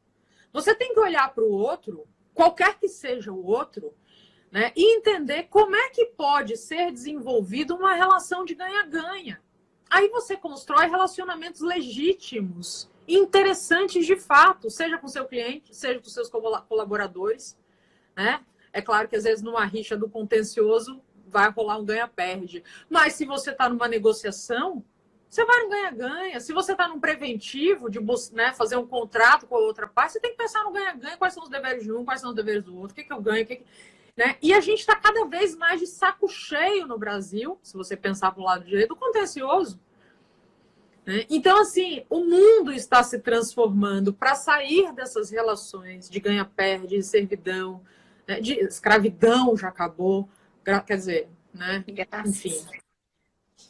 Você 0.52 0.76
tem 0.76 0.94
que 0.94 1.00
olhar 1.00 1.34
para 1.34 1.44
o 1.44 1.52
outro, 1.52 2.08
qualquer 2.34 2.78
que 2.78 2.88
seja 2.88 3.32
o 3.32 3.46
outro, 3.46 3.94
né, 4.52 4.72
e 4.76 4.98
entender 4.98 5.44
como 5.44 5.76
é 5.76 5.90
que 5.90 6.06
pode 6.06 6.56
ser 6.58 6.92
desenvolvida 6.92 7.74
uma 7.74 7.96
relação 7.96 8.46
de 8.46 8.54
ganha-ganha. 8.54 9.42
Aí 9.90 10.10
você 10.10 10.38
constrói 10.38 10.88
relacionamentos 10.88 11.62
legítimos, 11.62 12.90
interessantes 13.08 14.06
de 14.06 14.16
fato, 14.16 14.70
seja 14.70 14.98
com 14.98 15.08
seu 15.08 15.26
cliente, 15.26 15.76
seja 15.76 16.00
com 16.00 16.10
seus 16.10 16.30
colaboradores. 16.30 17.58
Né? 18.16 18.44
É 18.72 18.82
claro 18.82 19.08
que 19.08 19.16
às 19.16 19.24
vezes 19.24 19.44
numa 19.44 19.66
rixa 19.66 19.98
do 19.98 20.10
contencioso 20.10 21.02
vai 21.28 21.50
rolar 21.50 21.78
um 21.78 21.86
ganha-perde. 21.86 22.64
Mas 22.90 23.14
se 23.14 23.26
você 23.26 23.52
está 23.52 23.68
numa 23.68 23.88
negociação, 23.88 24.84
você 25.34 25.46
vai 25.46 25.64
no 25.64 25.70
ganha-ganha. 25.70 26.40
Se 26.40 26.54
você 26.54 26.74
está 26.74 26.88
num 26.88 27.00
preventivo 27.00 27.90
de 27.90 28.00
né, 28.34 28.54
fazer 28.54 28.76
um 28.76 28.86
contrato 28.86 29.48
com 29.48 29.56
a 29.56 29.60
outra 29.60 29.88
parte, 29.88 30.14
você 30.14 30.20
tem 30.20 30.30
que 30.30 30.38
pensar 30.38 30.64
no 30.64 30.72
ganha-ganha, 30.72 31.18
quais 31.18 31.34
são 31.34 31.42
os 31.42 31.50
deveres 31.50 31.84
de 31.84 31.92
um, 31.92 32.06
quais 32.06 32.22
são 32.22 32.30
os 32.30 32.36
deveres 32.36 32.64
do 32.64 32.78
outro, 32.78 32.92
o 32.92 32.96
que, 32.96 33.04
que 33.04 33.12
eu 33.12 33.20
ganho, 33.20 33.44
o 33.44 33.48
que, 33.48 33.56
que... 33.56 33.66
Né? 34.16 34.38
E 34.44 34.54
a 34.54 34.62
gente 34.62 34.82
está 34.82 34.96
cada 34.96 35.26
vez 35.26 35.56
mais 35.56 35.80
de 35.80 35.88
saco 35.88 36.28
cheio 36.30 36.86
no 36.86 37.00
Brasil, 37.00 37.58
se 37.64 37.74
você 37.74 37.98
pensar 37.98 38.32
para 38.32 38.42
o 38.42 38.46
lado 38.46 38.64
direito, 38.64 38.96
contencioso. 38.96 39.80
Né? 41.04 41.26
Então, 41.28 41.60
assim, 41.60 42.06
o 42.12 42.20
mundo 42.20 42.72
está 42.72 43.02
se 43.02 43.18
transformando 43.18 44.14
para 44.14 44.36
sair 44.36 44.94
dessas 44.94 45.32
relações 45.32 46.12
de 46.12 46.20
ganha-perde, 46.20 46.98
de 46.98 47.02
servidão, 47.02 47.82
né? 48.28 48.40
de 48.40 48.54
escravidão 48.60 49.58
já 49.58 49.70
acabou, 49.70 50.30
quer 50.64 50.96
dizer, 50.96 51.28
né? 51.52 51.84
enfim. 52.24 52.64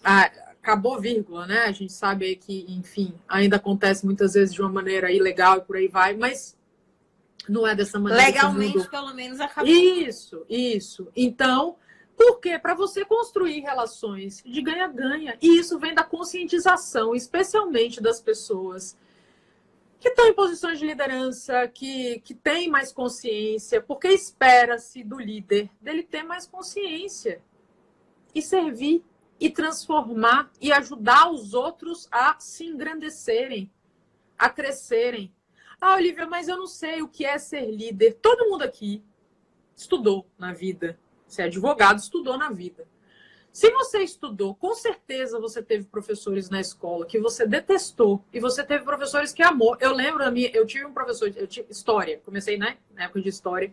Ah, 0.03 0.29
acabou 0.63 0.99
vírgula, 0.99 1.45
né? 1.45 1.65
A 1.65 1.71
gente 1.73 1.91
sabe 1.91 2.37
que, 2.37 2.65
enfim, 2.69 3.13
ainda 3.27 3.57
acontece 3.57 4.05
muitas 4.05 4.33
vezes 4.33 4.55
de 4.55 4.61
uma 4.61 4.71
maneira 4.71 5.11
ilegal 5.11 5.57
e 5.57 5.61
por 5.61 5.75
aí 5.75 5.89
vai, 5.89 6.15
mas 6.15 6.57
não 7.49 7.67
é 7.67 7.75
dessa 7.75 7.99
maneira. 7.99 8.25
Legalmente, 8.25 8.77
mundo... 8.77 8.89
pelo 8.89 9.13
menos, 9.13 9.41
acabou. 9.41 9.69
Isso, 9.69 10.45
isso. 10.49 11.09
Então, 11.13 11.75
por 12.15 12.39
quê? 12.39 12.57
Para 12.57 12.73
você 12.73 13.03
construir 13.03 13.59
relações 13.59 14.41
de 14.45 14.61
ganha-ganha. 14.61 15.37
E 15.41 15.59
isso 15.59 15.77
vem 15.77 15.93
da 15.93 16.03
conscientização, 16.03 17.13
especialmente 17.13 18.01
das 18.01 18.21
pessoas 18.21 18.95
que 19.99 20.09
estão 20.09 20.27
em 20.27 20.33
posições 20.33 20.79
de 20.79 20.85
liderança, 20.85 21.67
que, 21.67 22.21
que 22.21 22.33
têm 22.33 22.69
mais 22.69 22.93
consciência, 22.93 23.81
porque 23.81 24.07
espera-se 24.07 25.03
do 25.03 25.19
líder 25.19 25.69
dele 25.81 26.03
ter 26.03 26.23
mais 26.23 26.47
consciência 26.47 27.41
e 28.33 28.41
servir 28.41 29.03
e 29.39 29.49
transformar 29.49 30.51
e 30.61 30.71
ajudar 30.71 31.29
os 31.31 31.53
outros 31.53 32.07
a 32.11 32.39
se 32.39 32.65
engrandecerem, 32.65 33.71
a 34.37 34.49
crescerem. 34.49 35.33
Ah, 35.79 35.95
Olivia, 35.95 36.25
mas 36.25 36.47
eu 36.47 36.57
não 36.57 36.67
sei 36.67 37.01
o 37.01 37.07
que 37.07 37.25
é 37.25 37.37
ser 37.37 37.69
líder. 37.69 38.19
Todo 38.21 38.49
mundo 38.49 38.63
aqui 38.63 39.03
estudou 39.75 40.25
na 40.37 40.53
vida. 40.53 40.97
Se 41.27 41.41
é 41.41 41.45
advogado, 41.45 41.99
estudou 41.99 42.37
na 42.37 42.49
vida. 42.49 42.87
Se 43.53 43.69
você 43.69 43.99
estudou, 43.99 44.55
com 44.55 44.73
certeza 44.73 45.39
você 45.39 45.61
teve 45.61 45.85
professores 45.85 46.49
na 46.49 46.59
escola 46.59 47.05
que 47.05 47.19
você 47.19 47.45
detestou 47.45 48.25
e 48.33 48.39
você 48.39 48.63
teve 48.63 48.83
professores 48.83 49.31
que 49.31 49.43
amou. 49.43 49.77
Eu 49.79 49.93
lembro 49.93 50.29
minha, 50.31 50.49
eu 50.51 50.65
tive 50.65 50.85
um 50.85 50.93
professor, 50.93 51.31
tive 51.31 51.67
história, 51.69 52.19
comecei 52.25 52.57
né, 52.57 52.77
na 52.95 53.03
época 53.03 53.21
de 53.21 53.29
história. 53.29 53.71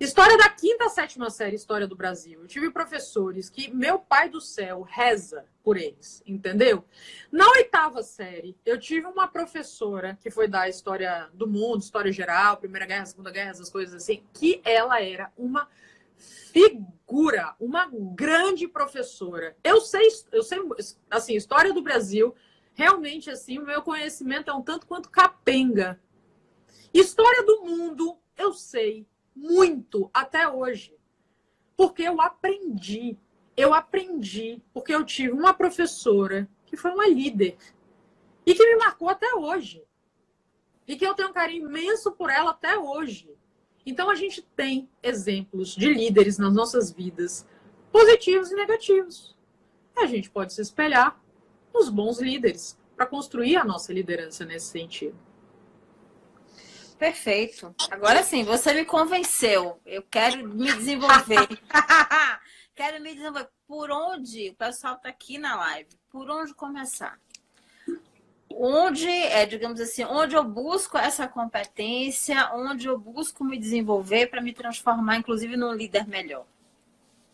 História 0.00 0.36
da 0.36 0.48
quinta, 0.48 0.88
sétima 0.88 1.30
série, 1.30 1.54
História 1.54 1.86
do 1.86 1.94
Brasil. 1.94 2.40
Eu 2.40 2.48
tive 2.48 2.68
professores 2.70 3.48
que 3.48 3.72
meu 3.72 3.98
pai 3.98 4.28
do 4.28 4.40
céu 4.40 4.82
reza 4.82 5.46
por 5.62 5.76
eles, 5.76 6.20
entendeu? 6.26 6.84
Na 7.30 7.48
oitava 7.50 8.02
série, 8.02 8.56
eu 8.66 8.78
tive 8.78 9.06
uma 9.06 9.28
professora 9.28 10.18
que 10.20 10.30
foi 10.30 10.48
da 10.48 10.68
História 10.68 11.30
do 11.32 11.46
Mundo, 11.46 11.80
História 11.82 12.10
Geral, 12.10 12.56
Primeira 12.56 12.86
Guerra, 12.86 13.06
Segunda 13.06 13.30
Guerra, 13.30 13.50
essas 13.50 13.70
coisas 13.70 13.94
assim, 13.94 14.24
que 14.32 14.60
ela 14.64 15.00
era 15.00 15.32
uma 15.38 15.68
figura, 16.16 17.54
uma 17.60 17.88
grande 17.88 18.66
professora. 18.66 19.56
Eu 19.62 19.80
sei, 19.80 20.08
eu 20.32 20.42
sei, 20.42 20.58
assim, 21.08 21.36
História 21.36 21.72
do 21.72 21.82
Brasil, 21.82 22.34
realmente 22.74 23.30
assim, 23.30 23.58
o 23.58 23.64
meu 23.64 23.80
conhecimento 23.80 24.50
é 24.50 24.54
um 24.54 24.62
tanto 24.62 24.88
quanto 24.88 25.08
capenga. 25.08 26.00
História 26.92 27.44
do 27.44 27.62
mundo, 27.62 28.18
eu 28.36 28.52
sei 28.52 29.06
muito 29.34 30.10
até 30.12 30.48
hoje. 30.48 30.96
Porque 31.76 32.02
eu 32.02 32.20
aprendi. 32.20 33.18
Eu 33.56 33.72
aprendi 33.72 34.62
porque 34.72 34.94
eu 34.94 35.04
tive 35.04 35.32
uma 35.32 35.54
professora 35.54 36.48
que 36.66 36.76
foi 36.76 36.90
uma 36.90 37.06
líder 37.06 37.56
e 38.44 38.54
que 38.54 38.66
me 38.66 38.76
marcou 38.76 39.08
até 39.08 39.34
hoje. 39.34 39.82
E 40.86 40.96
que 40.96 41.06
eu 41.06 41.14
tenho 41.14 41.30
um 41.30 41.32
carinho 41.32 41.68
imenso 41.68 42.12
por 42.12 42.30
ela 42.30 42.50
até 42.50 42.76
hoje. 42.76 43.34
Então 43.86 44.10
a 44.10 44.14
gente 44.14 44.42
tem 44.56 44.88
exemplos 45.02 45.74
de 45.74 45.92
líderes 45.92 46.38
nas 46.38 46.54
nossas 46.54 46.90
vidas, 46.90 47.46
positivos 47.92 48.50
e 48.50 48.54
negativos. 48.54 49.36
A 49.96 50.06
gente 50.06 50.30
pode 50.30 50.52
se 50.52 50.60
espelhar 50.60 51.20
nos 51.72 51.88
bons 51.88 52.20
líderes 52.20 52.78
para 52.96 53.06
construir 53.06 53.56
a 53.56 53.64
nossa 53.64 53.92
liderança 53.92 54.44
nesse 54.44 54.66
sentido. 54.66 55.16
Perfeito. 57.04 57.74
Agora 57.90 58.22
sim, 58.22 58.44
você 58.44 58.72
me 58.72 58.82
convenceu. 58.86 59.78
Eu 59.84 60.00
quero 60.00 60.48
me 60.48 60.72
desenvolver. 60.72 61.46
quero 62.74 62.98
me 63.02 63.14
desenvolver. 63.14 63.46
Por 63.68 63.90
onde? 63.90 64.48
O 64.48 64.54
pessoal 64.54 64.94
está 64.94 65.10
aqui 65.10 65.36
na 65.36 65.54
live. 65.54 65.90
Por 66.10 66.30
onde 66.30 66.54
começar? 66.54 67.20
Onde, 68.50 69.06
é, 69.06 69.44
digamos 69.44 69.82
assim, 69.82 70.02
onde 70.04 70.34
eu 70.34 70.42
busco 70.42 70.96
essa 70.96 71.28
competência, 71.28 72.50
onde 72.54 72.88
eu 72.88 72.98
busco 72.98 73.44
me 73.44 73.58
desenvolver 73.58 74.28
para 74.28 74.40
me 74.40 74.54
transformar, 74.54 75.18
inclusive, 75.18 75.58
num 75.58 75.74
líder 75.74 76.08
melhor. 76.08 76.46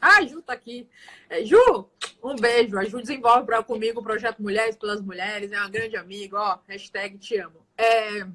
Ah, 0.01 0.21
Ju 0.27 0.43
tá 0.43 0.55
aqui. 0.55 0.89
É, 1.29 1.45
Ju, 1.45 1.89
um 2.25 2.35
beijo. 2.35 2.77
A 2.77 2.85
Ju 2.87 3.01
desenvolve 3.01 3.47
pra, 3.47 3.63
comigo 3.63 4.01
o 4.01 4.03
projeto 4.03 4.43
Mulheres 4.43 4.75
pelas 4.75 5.01
Mulheres. 5.01 5.53
É 5.53 5.61
uma 5.61 5.71
grande 5.71 5.97
amiga, 5.97 6.41
ó. 6.41 6.59
Hashtag 6.67 7.19
te 7.19 7.37
amo. 7.37 7.65
É, 7.79 8.27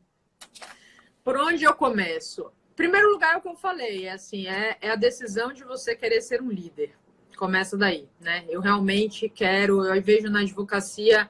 por 1.26 1.36
onde 1.36 1.64
eu 1.64 1.74
começo? 1.74 2.52
Primeiro 2.76 3.10
lugar 3.12 3.34
é 3.34 3.38
o 3.38 3.42
que 3.42 3.48
eu 3.48 3.56
falei, 3.56 4.06
é 4.06 4.12
assim, 4.12 4.48
é, 4.48 4.78
é 4.80 4.92
a 4.92 4.96
decisão 4.96 5.52
de 5.52 5.64
você 5.64 5.96
querer 5.96 6.22
ser 6.22 6.40
um 6.40 6.52
líder. 6.52 6.92
Começa 7.36 7.76
daí, 7.76 8.08
né? 8.22 8.46
Eu 8.48 8.62
realmente 8.62 9.28
quero, 9.28 9.84
eu 9.84 10.02
vejo 10.04 10.30
na 10.30 10.42
advocacia, 10.42 11.28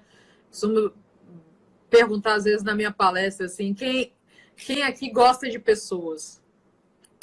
costumo 0.50 0.92
perguntar 1.90 2.36
às 2.36 2.44
vezes 2.44 2.62
na 2.62 2.76
minha 2.76 2.92
palestra 2.92 3.46
assim, 3.46 3.74
quem, 3.74 4.12
quem 4.58 4.84
aqui 4.84 5.10
gosta 5.10 5.50
de 5.50 5.60
pessoas? 5.60 6.44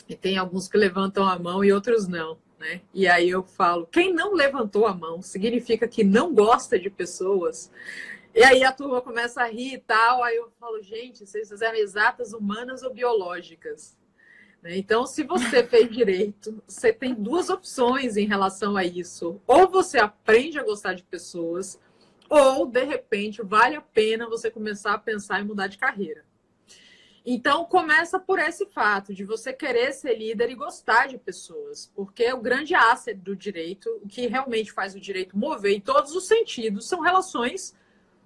E 0.08 0.16
tem 0.16 0.38
alguns 0.38 0.66
que 0.66 0.78
levantam 0.78 1.28
a 1.28 1.38
mão 1.38 1.62
e 1.62 1.72
outros 1.72 2.08
não. 2.08 2.38
Né? 2.58 2.80
E 2.94 3.06
aí 3.06 3.28
eu 3.28 3.42
falo, 3.42 3.86
quem 3.86 4.14
não 4.14 4.32
levantou 4.32 4.86
a 4.86 4.94
mão 4.94 5.20
significa 5.20 5.86
que 5.86 6.02
não 6.02 6.32
gosta 6.32 6.78
de 6.78 6.88
pessoas. 6.88 7.70
E 8.34 8.42
aí 8.42 8.64
a 8.64 8.72
turma 8.72 9.02
começa 9.02 9.42
a 9.42 9.46
rir 9.46 9.74
e 9.74 9.78
tal. 9.78 10.22
Aí 10.22 10.36
eu 10.36 10.50
falo, 10.58 10.82
gente, 10.82 11.26
vocês 11.26 11.48
fizeram 11.48 11.76
exatas 11.76 12.32
humanas 12.32 12.82
ou 12.82 12.92
biológicas? 12.92 13.96
Né? 14.62 14.78
Então, 14.78 15.04
se 15.06 15.22
você 15.22 15.62
fez 15.68 15.90
direito, 15.90 16.62
você 16.66 16.92
tem 16.92 17.14
duas 17.14 17.50
opções 17.50 18.16
em 18.16 18.26
relação 18.26 18.76
a 18.76 18.84
isso. 18.84 19.40
Ou 19.46 19.68
você 19.68 19.98
aprende 19.98 20.58
a 20.58 20.64
gostar 20.64 20.94
de 20.94 21.02
pessoas, 21.02 21.78
ou, 22.28 22.64
de 22.64 22.82
repente, 22.82 23.42
vale 23.42 23.76
a 23.76 23.82
pena 23.82 24.26
você 24.26 24.50
começar 24.50 24.94
a 24.94 24.98
pensar 24.98 25.40
em 25.40 25.44
mudar 25.44 25.66
de 25.66 25.76
carreira. 25.76 26.24
Então, 27.24 27.66
começa 27.66 28.18
por 28.18 28.38
esse 28.38 28.66
fato 28.66 29.14
de 29.14 29.24
você 29.24 29.52
querer 29.52 29.92
ser 29.92 30.18
líder 30.18 30.50
e 30.50 30.56
gostar 30.56 31.06
de 31.06 31.18
pessoas, 31.18 31.92
porque 31.94 32.32
o 32.32 32.40
grande 32.40 32.74
asset 32.74 33.16
do 33.16 33.36
direito, 33.36 33.88
o 34.02 34.08
que 34.08 34.26
realmente 34.26 34.72
faz 34.72 34.94
o 34.94 35.00
direito 35.00 35.38
mover 35.38 35.76
em 35.76 35.80
todos 35.80 36.16
os 36.16 36.26
sentidos, 36.26 36.88
são 36.88 37.00
relações 37.00 37.74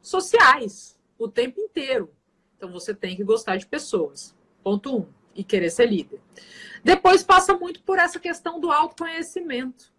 sociais 0.08 0.98
o 1.18 1.28
tempo 1.28 1.60
inteiro. 1.60 2.10
Então 2.56 2.70
você 2.70 2.94
tem 2.94 3.16
que 3.16 3.24
gostar 3.24 3.56
de 3.56 3.66
pessoas. 3.66 4.34
Ponto 4.62 4.96
um. 4.96 5.06
E 5.34 5.44
querer 5.44 5.68
ser 5.68 5.86
líder. 5.86 6.18
Depois 6.82 7.22
passa 7.22 7.52
muito 7.52 7.82
por 7.82 7.98
essa 7.98 8.18
questão 8.18 8.58
do 8.58 8.70
autoconhecimento. 8.70 9.92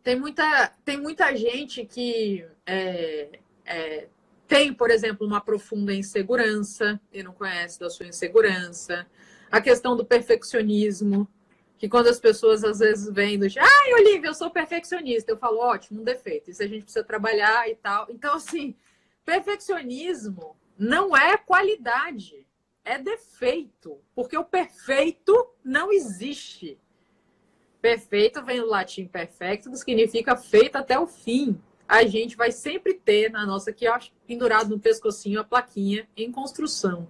Tem 0.00 0.14
muita, 0.14 0.72
tem 0.84 0.96
muita 0.96 1.34
gente 1.34 1.84
que 1.84 2.46
é, 2.64 3.40
é, 3.64 4.08
tem, 4.46 4.72
por 4.72 4.90
exemplo, 4.90 5.26
uma 5.26 5.40
profunda 5.40 5.92
insegurança 5.92 7.00
e 7.12 7.20
não 7.20 7.32
conhece 7.32 7.80
da 7.80 7.90
sua 7.90 8.06
insegurança. 8.06 9.04
A 9.50 9.60
questão 9.60 9.96
do 9.96 10.04
perfeccionismo, 10.04 11.28
que 11.78 11.88
quando 11.88 12.08
as 12.08 12.18
pessoas 12.18 12.64
às 12.64 12.78
vezes 12.78 13.12
vêm 13.12 13.38
do 13.38 13.48
tipo, 13.48 13.64
ai, 13.64 13.94
Olivia, 13.94 14.30
eu 14.30 14.34
sou 14.34 14.50
perfeccionista, 14.50 15.30
eu 15.30 15.36
falo, 15.36 15.58
ótimo, 15.58 16.00
um 16.00 16.04
defeito, 16.04 16.50
isso 16.50 16.62
a 16.62 16.66
gente 16.66 16.84
precisa 16.84 17.04
trabalhar 17.04 17.68
e 17.68 17.74
tal. 17.74 18.06
Então, 18.10 18.34
assim, 18.34 18.74
perfeccionismo 19.24 20.56
não 20.78 21.16
é 21.16 21.36
qualidade, 21.36 22.46
é 22.84 22.98
defeito, 22.98 23.98
porque 24.14 24.36
o 24.36 24.44
perfeito 24.44 25.50
não 25.64 25.92
existe. 25.92 26.78
Perfeito 27.80 28.42
vem 28.44 28.60
do 28.60 28.66
latim 28.66 29.06
perfecto, 29.06 29.70
que 29.70 29.76
significa 29.76 30.36
feito 30.36 30.76
até 30.76 30.98
o 30.98 31.06
fim. 31.06 31.60
A 31.86 32.04
gente 32.04 32.36
vai 32.36 32.50
sempre 32.50 32.94
ter 32.94 33.30
na 33.30 33.46
nossa 33.46 33.70
aqui, 33.70 33.86
pendurado 34.26 34.70
no 34.70 34.80
pescocinho 34.80 35.40
a 35.40 35.44
plaquinha 35.44 36.08
em 36.16 36.32
construção. 36.32 37.08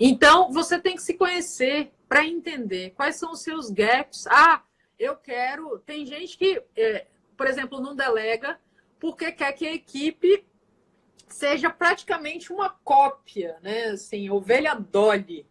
Então, 0.00 0.52
você 0.52 0.78
tem 0.78 0.94
que 0.94 1.02
se 1.02 1.14
conhecer 1.14 1.90
para 2.08 2.26
entender 2.26 2.90
quais 2.90 3.16
são 3.16 3.32
os 3.32 3.42
seus 3.42 3.70
gaps. 3.70 4.26
Ah, 4.26 4.62
eu 4.98 5.16
quero. 5.16 5.78
Tem 5.80 6.06
gente 6.06 6.36
que, 6.36 6.62
é, 6.76 7.06
por 7.36 7.46
exemplo, 7.46 7.80
não 7.80 7.94
delega 7.94 8.58
porque 8.98 9.30
quer 9.30 9.52
que 9.52 9.66
a 9.66 9.74
equipe 9.74 10.44
seja 11.28 11.70
praticamente 11.70 12.52
uma 12.52 12.70
cópia, 12.70 13.58
né? 13.62 13.90
Assim, 13.90 14.30
ovelha 14.30 14.74
Dolly. 14.74 15.46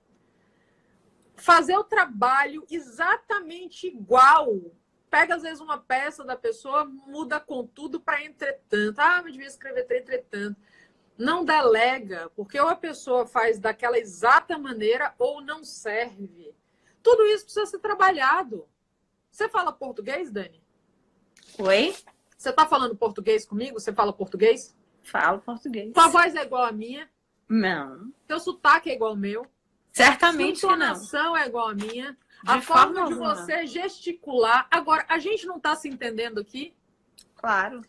Fazer 1.35 1.77
o 1.77 1.83
trabalho 1.83 2.65
exatamente 2.69 3.87
igual. 3.87 4.59
Pega, 5.09 5.35
às 5.35 5.43
vezes, 5.43 5.61
uma 5.61 5.77
peça 5.77 6.25
da 6.25 6.35
pessoa, 6.35 6.83
muda 6.83 7.39
com 7.39 7.65
tudo 7.65 7.99
para 7.99 8.25
entretanto. 8.25 8.99
Ah, 8.99 9.21
mas 9.23 9.31
devia 9.31 9.47
escrever 9.47 9.87
entretanto 9.89 10.59
não 11.17 11.43
delega, 11.43 12.30
porque 12.36 12.60
ou 12.60 12.67
a 12.67 12.75
pessoa 12.75 13.25
faz 13.25 13.60
daquela 13.60 13.97
exata 13.97 14.58
maneira 14.58 15.13
ou 15.17 15.41
não 15.41 15.63
serve. 15.63 16.53
Tudo 17.01 17.23
isso 17.27 17.45
precisa 17.45 17.65
ser 17.65 17.80
trabalhado. 17.80 18.67
Você 19.32 19.49
fala 19.49 19.71
português, 19.71 20.32
Dani? 20.32 20.62
Oi? 21.60 21.95
Você 22.38 22.49
está 22.49 22.65
falando 22.65 22.95
português 22.95 23.45
comigo? 23.45 23.80
Você 23.80 23.91
fala 23.91 24.13
português? 24.13 24.75
Falo 25.01 25.39
português. 25.39 25.93
Tua 25.93 26.08
voz 26.08 26.36
é 26.36 26.43
igual 26.43 26.65
à 26.65 26.71
minha? 26.71 27.10
Não. 27.47 28.12
Teu 28.27 28.39
sotaque 28.39 28.89
é 28.89 28.93
igual 28.93 29.12
ao 29.12 29.17
meu? 29.17 29.45
Certamente 29.91 30.60
Sua 30.60 30.75
não. 30.75 31.38
é 31.38 31.47
igual 31.47 31.69
à 31.69 31.73
minha? 31.73 32.12
De 32.43 32.51
a 32.51 32.62
forma 32.62 32.93
forma 32.93 33.08
de 33.08 33.15
você 33.15 33.65
gesticular. 33.65 34.67
Agora, 34.69 35.06
a 35.10 35.17
gente 35.17 35.47
não 35.47 35.58
está 35.58 35.75
se 35.75 35.89
entendendo 35.89 36.39
aqui? 36.39 36.75
Claro. 37.36 37.82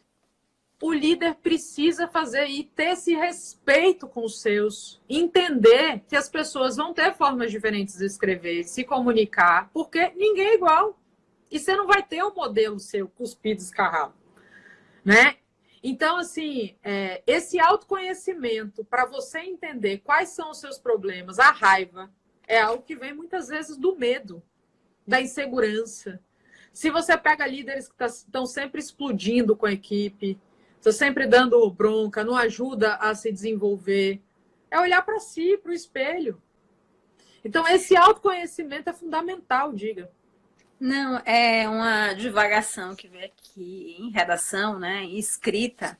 O 0.81 0.93
líder 0.93 1.35
precisa 1.37 2.07
fazer 2.07 2.47
e 2.47 2.63
ter 2.63 2.93
esse 2.93 3.15
respeito 3.15 4.07
com 4.07 4.25
os 4.25 4.41
seus, 4.41 5.01
entender 5.09 6.03
que 6.09 6.15
as 6.15 6.29
pessoas 6.29 6.77
vão 6.77 6.95
ter 6.95 7.15
formas 7.15 7.51
diferentes 7.51 7.99
de 7.99 8.05
escrever, 8.05 8.65
se 8.65 8.85
comunicar, 8.85 9.71
porque 9.73 10.13
ninguém 10.17 10.49
é 10.49 10.55
igual. 10.55 10.99
E 11.51 11.59
você 11.59 11.75
não 11.75 11.87
vai 11.87 12.03
ter 12.03 12.23
um 12.23 12.35
modelo 12.35 12.79
seu 12.79 13.09
cuspido 13.09 13.61
escarrado, 13.61 14.15
né? 15.05 15.37
Então, 15.83 16.17
assim, 16.17 16.77
é, 16.83 17.23
esse 17.27 17.59
autoconhecimento 17.59 18.85
para 18.85 19.07
você 19.07 19.41
entender 19.41 19.99
quais 19.99 20.31
são 20.31 20.51
os 20.51 20.59
seus 20.59 20.79
problemas, 20.79 21.39
a 21.39 21.51
raiva, 21.51 22.11
é 22.47 22.61
algo 22.61 22.83
que 22.83 22.97
vem 22.97 23.15
muitas 23.15 23.49
vezes 23.49 23.77
do 23.77 23.97
medo, 23.97 24.43
da 25.07 25.21
insegurança. 25.21 26.21
Se 26.73 26.91
você 26.91 27.17
pega 27.17 27.47
líderes 27.47 27.89
que 27.89 28.05
estão 28.05 28.47
sempre 28.47 28.81
explodindo 28.81 29.57
com 29.57 29.67
a 29.67 29.73
equipe, 29.73 30.39
Estou 30.79 30.93
sempre 30.93 31.27
dando 31.27 31.69
bronca, 31.71 32.25
não 32.25 32.37
ajuda 32.37 32.95
a 32.95 33.15
se 33.15 33.31
desenvolver. 33.31 34.23
É 34.71 34.79
olhar 34.79 35.03
para 35.03 35.19
si, 35.19 35.59
para 35.59 35.73
o 35.73 35.75
espelho. 35.75 36.41
Então, 37.45 37.67
esse 37.69 37.97
autoconhecimento 37.97 38.89
é 38.89 38.93
fundamental, 38.93 39.73
diga. 39.73 40.11
Não, 40.81 41.19
é 41.25 41.69
uma 41.69 42.13
divagação 42.15 42.95
que 42.95 43.09
vem 43.09 43.25
aqui 43.25 43.97
em 43.99 44.11
redação, 44.11 44.79
né, 44.79 45.03
em 45.03 45.19
escrita. 45.19 45.99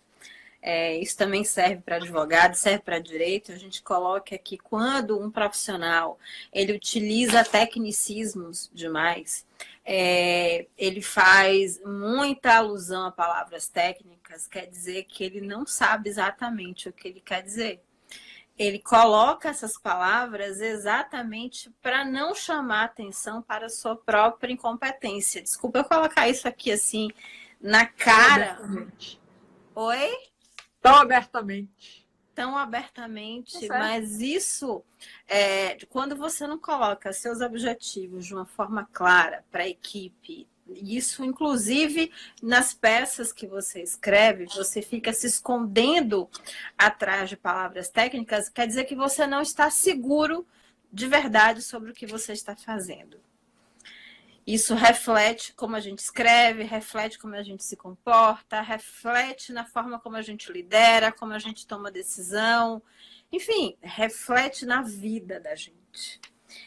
É, 0.61 0.97
isso 0.97 1.17
também 1.17 1.45
serve 1.45 1.83
para 1.83 1.97
advogado, 1.97 2.55
serve 2.55 2.81
para 2.81 2.99
direito. 2.99 3.53
A 3.53 3.57
gente 3.57 3.83
coloca 3.83 4.35
aqui 4.35 4.57
quando 4.59 5.19
um 5.21 5.31
profissional 5.31 6.19
ele 6.53 6.73
utiliza 6.73 7.45
tecnicismos 7.45 8.71
demais, 8.73 9.47
é, 9.85 10.67
ele 10.77 11.01
faz 11.01 11.81
muita 11.85 12.57
alusão 12.57 13.07
a 13.07 13.11
palavras 13.11 13.69
técnicas, 13.69 14.18
quer 14.49 14.67
dizer 14.67 15.05
que 15.05 15.25
ele 15.25 15.41
não 15.41 15.65
sabe 15.67 16.09
exatamente 16.09 16.89
o 16.89 16.93
que 16.93 17.09
ele 17.09 17.21
quer 17.21 17.43
dizer. 17.43 17.83
Ele 18.59 18.81
coloca 18.81 19.49
essas 19.49 19.79
palavras 19.79 20.61
exatamente 20.61 21.71
para 21.81 22.05
não 22.05 22.35
chamar 22.35 22.85
atenção 22.85 23.41
para 23.41 23.67
a 23.67 23.71
sua 23.71 23.97
própria 23.97 24.53
incompetência. 24.53 25.41
Desculpa 25.41 25.79
eu 25.79 25.85
colocar 25.85 26.29
isso 26.29 26.49
aqui 26.49 26.73
assim 26.73 27.09
na 27.61 27.87
cara. 27.87 28.59
Oi? 29.75 30.11
tão 30.81 30.97
abertamente. 30.97 32.07
Tão 32.35 32.57
abertamente, 32.57 33.67
tá 33.67 33.79
mas 33.79 34.21
isso, 34.21 34.85
é, 35.27 35.77
quando 35.87 36.15
você 36.15 36.47
não 36.47 36.57
coloca 36.57 37.13
seus 37.13 37.41
objetivos 37.41 38.25
de 38.27 38.33
uma 38.33 38.47
forma 38.47 38.89
clara 38.93 39.45
para 39.51 39.65
a 39.65 39.69
equipe, 39.69 40.49
isso, 40.75 41.25
inclusive, 41.25 42.13
nas 42.43 42.75
peças 42.75 43.33
que 43.33 43.47
você 43.47 43.83
escreve, 43.83 44.47
você 44.47 44.83
fica 44.83 45.13
se 45.13 45.27
escondendo 45.27 46.29
atrás 46.77 47.29
de 47.29 47.37
palavras 47.37 47.89
técnicas, 47.89 48.49
quer 48.49 48.67
dizer 48.67 48.85
que 48.85 48.95
você 48.95 49.27
não 49.27 49.41
está 49.41 49.71
seguro 49.71 50.47
de 50.93 51.07
verdade 51.07 51.63
sobre 51.63 51.91
o 51.91 51.95
que 51.95 52.07
você 52.07 52.33
está 52.33 52.57
fazendo. 52.57 53.21
Isso 54.47 54.75
reflete 54.75 55.53
como 55.53 55.77
a 55.77 55.81
gente 55.81 55.99
escreve, 55.99 56.63
reflete 56.63 57.19
como 57.19 57.35
a 57.35 57.43
gente 57.43 57.63
se 57.63 57.77
comporta, 57.77 58.63
reflete 58.63 59.53
na 59.53 59.67
forma 59.67 59.99
como 60.01 60.17
a 60.17 60.23
gente 60.23 60.51
lidera, 60.51 61.13
como 61.13 61.35
a 61.35 61.39
gente 61.39 61.67
toma 61.67 61.91
decisão, 61.91 62.83
enfim, 63.31 63.77
reflete 63.83 64.65
na 64.65 64.81
vida 64.81 65.39
da 65.39 65.55
gente. 65.55 66.19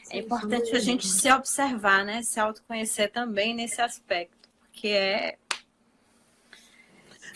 É 0.10 0.20
importante 0.20 0.76
a 0.76 0.80
gente 0.80 1.08
se 1.08 1.32
observar, 1.32 2.06
né? 2.06 2.22
Se 2.22 2.39
autoconhecer 2.39 3.12
também 3.12 3.54
nesse 3.54 3.82
aspecto, 3.82 4.50
porque 4.60 4.89
é, 4.89 5.38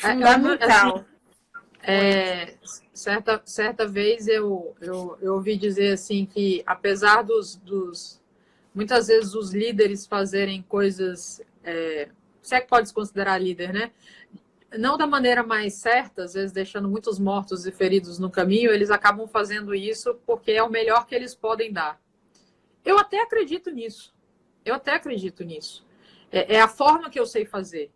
é 0.04 0.12
fundamental. 0.14 0.98
Assim, 0.98 1.06
é, 1.88 2.56
certa, 2.94 3.42
certa 3.46 3.88
vez 3.88 4.28
eu, 4.28 4.76
eu, 4.82 5.18
eu 5.22 5.34
ouvi 5.36 5.56
dizer 5.56 5.94
assim 5.94 6.26
que 6.26 6.64
apesar 6.66 7.22
dos, 7.22 7.56
dos 7.58 8.20
muitas 8.74 9.08
vezes 9.08 9.36
os 9.36 9.54
líderes 9.54 10.08
fazerem 10.08 10.64
coisas 10.64 11.42
é, 11.64 12.10
se 12.46 12.56
é 12.56 12.62
que 12.62 12.68
pode 12.68 12.88
se 12.88 12.94
considerar 12.94 13.42
líder, 13.42 13.74
né? 13.74 13.92
Não 14.78 14.98
da 14.98 15.08
maneira 15.08 15.42
mais 15.42 15.76
certa, 15.76 16.24
às 16.24 16.34
vezes 16.34 16.52
deixando 16.52 16.88
muitos 16.88 17.18
mortos 17.18 17.66
e 17.66 17.72
feridos 17.72 18.20
no 18.20 18.30
caminho, 18.30 18.72
eles 18.72 18.92
acabam 18.92 19.28
fazendo 19.28 19.74
isso 19.74 20.20
porque 20.26 20.52
é 20.52 20.62
o 20.62 20.70
melhor 20.70 21.08
que 21.08 21.16
eles 21.16 21.34
podem 21.34 21.72
dar. 21.72 22.00
Eu 22.86 23.00
até 23.00 23.22
acredito 23.22 23.72
nisso. 23.72 24.14
Eu 24.64 24.76
até 24.76 24.94
acredito 24.94 25.44
nisso. 25.44 25.86
É, 26.32 26.56
é, 26.56 26.62
a 26.62 26.68
forma 26.68 27.10
que 27.10 27.20
eu 27.20 27.26
sei 27.26 27.46
fazer. 27.46 27.92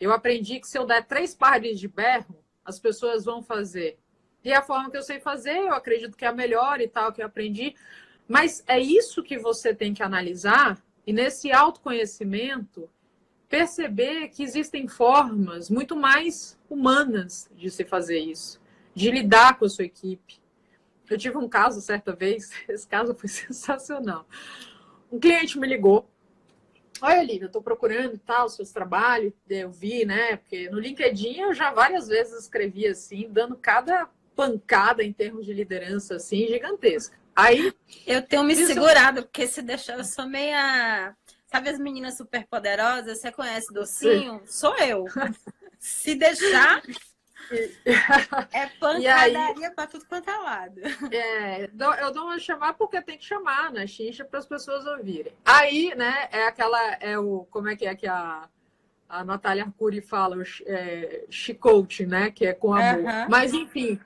Eu 0.00 0.12
aprendi 0.12 0.60
que 0.60 0.68
se 0.68 0.78
eu 0.78 0.86
der 0.86 1.04
três 1.04 1.34
pares 1.34 1.78
de 1.78 1.88
berro, 1.88 2.42
as 2.64 2.78
pessoas 2.78 3.24
vão 3.24 3.42
fazer. 3.42 3.98
E 4.44 4.52
é 4.52 4.56
a 4.56 4.62
forma 4.62 4.90
que 4.90 4.96
eu 4.96 5.02
sei 5.02 5.18
fazer, 5.18 5.58
eu 5.58 5.74
acredito 5.74 6.16
que 6.16 6.24
é 6.24 6.28
a 6.28 6.32
melhor 6.32 6.80
e 6.80 6.86
tal, 6.86 7.12
que 7.12 7.20
eu 7.20 7.26
aprendi. 7.26 7.74
Mas 8.28 8.62
é 8.66 8.78
isso 8.78 9.22
que 9.22 9.38
você 9.38 9.74
tem 9.74 9.92
que 9.92 10.02
analisar 10.02 10.80
e 11.06 11.12
nesse 11.12 11.50
autoconhecimento 11.50 12.88
perceber 13.48 14.28
que 14.28 14.42
existem 14.42 14.86
formas 14.86 15.70
muito 15.70 15.96
mais 15.96 16.58
humanas 16.68 17.50
de 17.56 17.70
se 17.70 17.84
fazer 17.84 18.18
isso, 18.18 18.60
de 18.94 19.10
lidar 19.10 19.58
com 19.58 19.64
a 19.64 19.68
sua 19.68 19.86
equipe, 19.86 20.38
eu 21.10 21.18
tive 21.18 21.36
um 21.36 21.48
caso 21.48 21.80
certa 21.80 22.14
vez, 22.14 22.50
esse 22.68 22.86
caso 22.86 23.14
foi 23.14 23.28
sensacional. 23.28 24.26
Um 25.10 25.18
cliente 25.18 25.58
me 25.58 25.66
ligou. 25.66 26.08
Olha, 27.00 27.20
Olivia, 27.20 27.44
eu 27.44 27.46
estou 27.46 27.62
procurando 27.62 28.14
e 28.14 28.18
tal, 28.18 28.48
seus 28.48 28.70
trabalhos. 28.70 29.32
Eu 29.48 29.70
vi, 29.70 30.04
né? 30.04 30.36
Porque 30.36 30.68
no 30.68 30.80
LinkedIn 30.80 31.40
eu 31.40 31.54
já 31.54 31.72
várias 31.72 32.08
vezes 32.08 32.42
escrevi 32.42 32.86
assim, 32.86 33.28
dando 33.30 33.56
cada 33.56 34.08
pancada 34.34 35.02
em 35.02 35.12
termos 35.12 35.46
de 35.46 35.52
liderança 35.52 36.16
assim, 36.16 36.46
gigantesca. 36.48 37.16
Aí. 37.34 37.72
Eu 38.04 38.20
tenho 38.20 38.42
me 38.42 38.54
segurado, 38.56 39.22
porque 39.22 39.46
se 39.46 39.62
deixar, 39.62 39.96
eu 39.96 40.04
sou 40.04 40.26
meia. 40.26 41.16
Sabe 41.46 41.68
as 41.70 41.78
meninas 41.78 42.16
super 42.16 42.44
poderosas? 42.46 43.20
Você 43.20 43.30
conhece 43.30 43.72
docinho? 43.72 44.40
Sim. 44.40 44.46
Sou 44.46 44.76
eu. 44.78 45.04
Se 45.78 46.16
deixar, 46.16 46.82
é 48.52 48.66
pancadaria 48.78 49.70
para 49.70 49.86
tudo 49.86 50.04
quanto 50.06 50.28
é 50.28 50.36
lado. 50.36 50.80
É, 51.12 51.70
eu 52.02 52.12
dou 52.12 52.24
uma 52.24 52.38
chamar 52.38 52.74
porque 52.74 53.00
tem 53.00 53.18
que 53.18 53.24
chamar 53.24 53.64
na 53.64 53.80
né? 53.80 53.86
xincha 53.86 54.24
para 54.24 54.38
as 54.38 54.46
pessoas 54.46 54.86
ouvirem. 54.86 55.32
Aí, 55.44 55.94
né, 55.94 56.28
é 56.30 56.46
aquela, 56.46 56.94
é 56.94 57.18
o, 57.18 57.46
como 57.50 57.68
é 57.68 57.76
que 57.76 57.86
é 57.86 57.94
que 57.94 58.06
a, 58.06 58.48
a 59.08 59.24
Natália 59.24 59.64
Arcuri 59.64 60.00
fala, 60.00 60.36
o 60.36 60.42
é, 60.66 61.24
chicote, 61.30 62.06
né, 62.06 62.30
que 62.30 62.46
é 62.46 62.52
com 62.52 62.74
amor. 62.74 63.04
Uhum. 63.04 63.28
Mas, 63.28 63.52
enfim, 63.52 63.98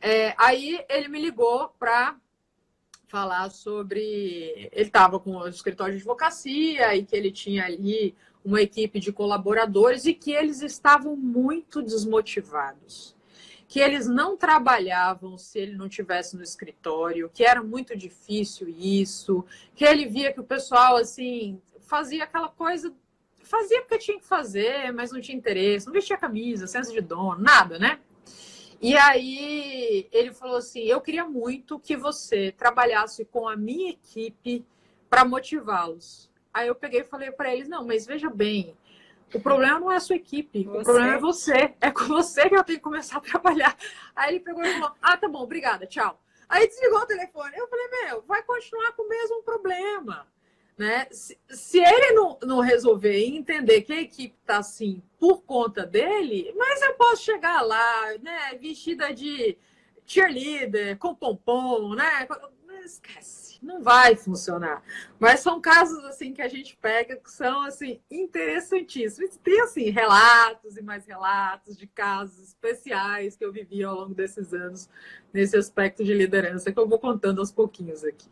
é, 0.00 0.34
aí 0.36 0.84
ele 0.88 1.08
me 1.08 1.20
ligou 1.20 1.68
para 1.78 2.16
falar 3.08 3.50
sobre. 3.50 4.68
Ele 4.72 4.86
estava 4.86 5.18
com 5.18 5.36
o 5.36 5.48
escritório 5.48 5.94
de 5.94 5.98
advocacia 5.98 6.94
e 6.94 7.04
que 7.04 7.16
ele 7.16 7.30
tinha 7.30 7.64
ali 7.64 8.14
uma 8.46 8.62
equipe 8.62 9.00
de 9.00 9.12
colaboradores 9.12 10.06
e 10.06 10.14
que 10.14 10.30
eles 10.30 10.62
estavam 10.62 11.16
muito 11.16 11.82
desmotivados. 11.82 13.16
Que 13.66 13.80
eles 13.80 14.06
não 14.06 14.36
trabalhavam 14.36 15.36
se 15.36 15.58
ele 15.58 15.76
não 15.76 15.88
tivesse 15.88 16.36
no 16.36 16.44
escritório, 16.44 17.28
que 17.34 17.44
era 17.44 17.60
muito 17.60 17.96
difícil 17.96 18.68
isso, 18.68 19.44
que 19.74 19.84
ele 19.84 20.06
via 20.06 20.32
que 20.32 20.38
o 20.38 20.44
pessoal 20.44 20.96
assim 20.96 21.60
fazia 21.80 22.22
aquela 22.22 22.48
coisa, 22.48 22.94
fazia 23.42 23.80
porque 23.82 23.98
tinha 23.98 24.18
que 24.20 24.24
fazer, 24.24 24.92
mas 24.92 25.10
não 25.10 25.20
tinha 25.20 25.36
interesse, 25.36 25.86
não 25.86 25.92
vestia 25.92 26.16
camisa, 26.16 26.68
senso 26.68 26.92
de 26.92 27.00
dono, 27.00 27.42
nada, 27.42 27.80
né? 27.80 27.98
E 28.80 28.96
aí 28.96 30.08
ele 30.12 30.32
falou 30.32 30.58
assim: 30.58 30.82
Eu 30.82 31.00
queria 31.00 31.24
muito 31.24 31.80
que 31.80 31.96
você 31.96 32.52
trabalhasse 32.52 33.24
com 33.24 33.48
a 33.48 33.56
minha 33.56 33.90
equipe 33.90 34.64
para 35.10 35.24
motivá-los. 35.24 36.30
Aí 36.56 36.68
eu 36.68 36.74
peguei 36.74 37.00
e 37.00 37.04
falei 37.04 37.30
para 37.30 37.52
eles: 37.52 37.68
não, 37.68 37.84
mas 37.84 38.06
veja 38.06 38.30
bem, 38.30 38.74
o 39.34 39.38
problema 39.38 39.78
não 39.78 39.92
é 39.92 39.96
a 39.96 40.00
sua 40.00 40.16
equipe, 40.16 40.64
você. 40.64 40.78
o 40.78 40.84
problema 40.84 41.14
é 41.14 41.18
você. 41.18 41.74
É 41.82 41.90
com 41.90 42.04
você 42.04 42.48
que 42.48 42.56
eu 42.56 42.64
tenho 42.64 42.78
que 42.78 42.82
começar 42.82 43.18
a 43.18 43.20
trabalhar. 43.20 43.76
Aí 44.14 44.36
ele 44.36 44.40
pegou 44.40 44.64
e 44.64 44.72
falou: 44.72 44.96
ah, 45.02 45.18
tá 45.18 45.28
bom, 45.28 45.42
obrigada, 45.42 45.86
tchau. 45.86 46.18
Aí 46.48 46.66
desligou 46.66 47.00
o 47.00 47.06
telefone. 47.06 47.58
Eu 47.58 47.68
falei: 47.68 47.88
meu, 47.88 48.22
vai 48.22 48.42
continuar 48.42 48.92
com 48.92 49.02
o 49.02 49.08
mesmo 49.08 49.42
problema. 49.42 50.26
Né? 50.78 51.06
Se, 51.10 51.38
se 51.50 51.78
ele 51.78 52.12
não, 52.12 52.38
não 52.42 52.60
resolver 52.60 53.22
entender 53.26 53.82
que 53.82 53.92
a 53.92 54.00
equipe 54.00 54.34
está 54.40 54.56
assim 54.56 55.02
por 55.18 55.42
conta 55.42 55.84
dele, 55.84 56.54
mas 56.56 56.80
eu 56.80 56.94
posso 56.94 57.22
chegar 57.22 57.60
lá, 57.60 58.16
né, 58.22 58.54
vestida 58.60 59.12
de 59.12 59.58
cheerleader, 60.06 60.96
com 60.98 61.14
pompom, 61.14 61.94
né? 61.94 62.26
Esquece 62.84 63.45
não 63.64 63.82
vai 63.82 64.16
funcionar. 64.16 64.82
Mas 65.18 65.40
são 65.40 65.60
casos 65.60 66.04
assim 66.04 66.32
que 66.32 66.42
a 66.42 66.48
gente 66.48 66.76
pega 66.76 67.16
que 67.16 67.30
são 67.30 67.62
assim 67.62 68.00
interessantíssimos. 68.10 69.36
Tem 69.36 69.60
assim 69.60 69.90
relatos 69.90 70.76
e 70.76 70.82
mais 70.82 71.06
relatos 71.06 71.76
de 71.76 71.86
casos 71.86 72.38
especiais 72.40 73.36
que 73.36 73.44
eu 73.44 73.52
vivi 73.52 73.82
ao 73.82 73.94
longo 73.94 74.14
desses 74.14 74.52
anos 74.52 74.88
nesse 75.32 75.56
aspecto 75.56 76.04
de 76.04 76.14
liderança 76.14 76.72
que 76.72 76.78
eu 76.78 76.88
vou 76.88 76.98
contando 76.98 77.40
aos 77.40 77.52
pouquinhos 77.52 78.04
aqui. 78.04 78.28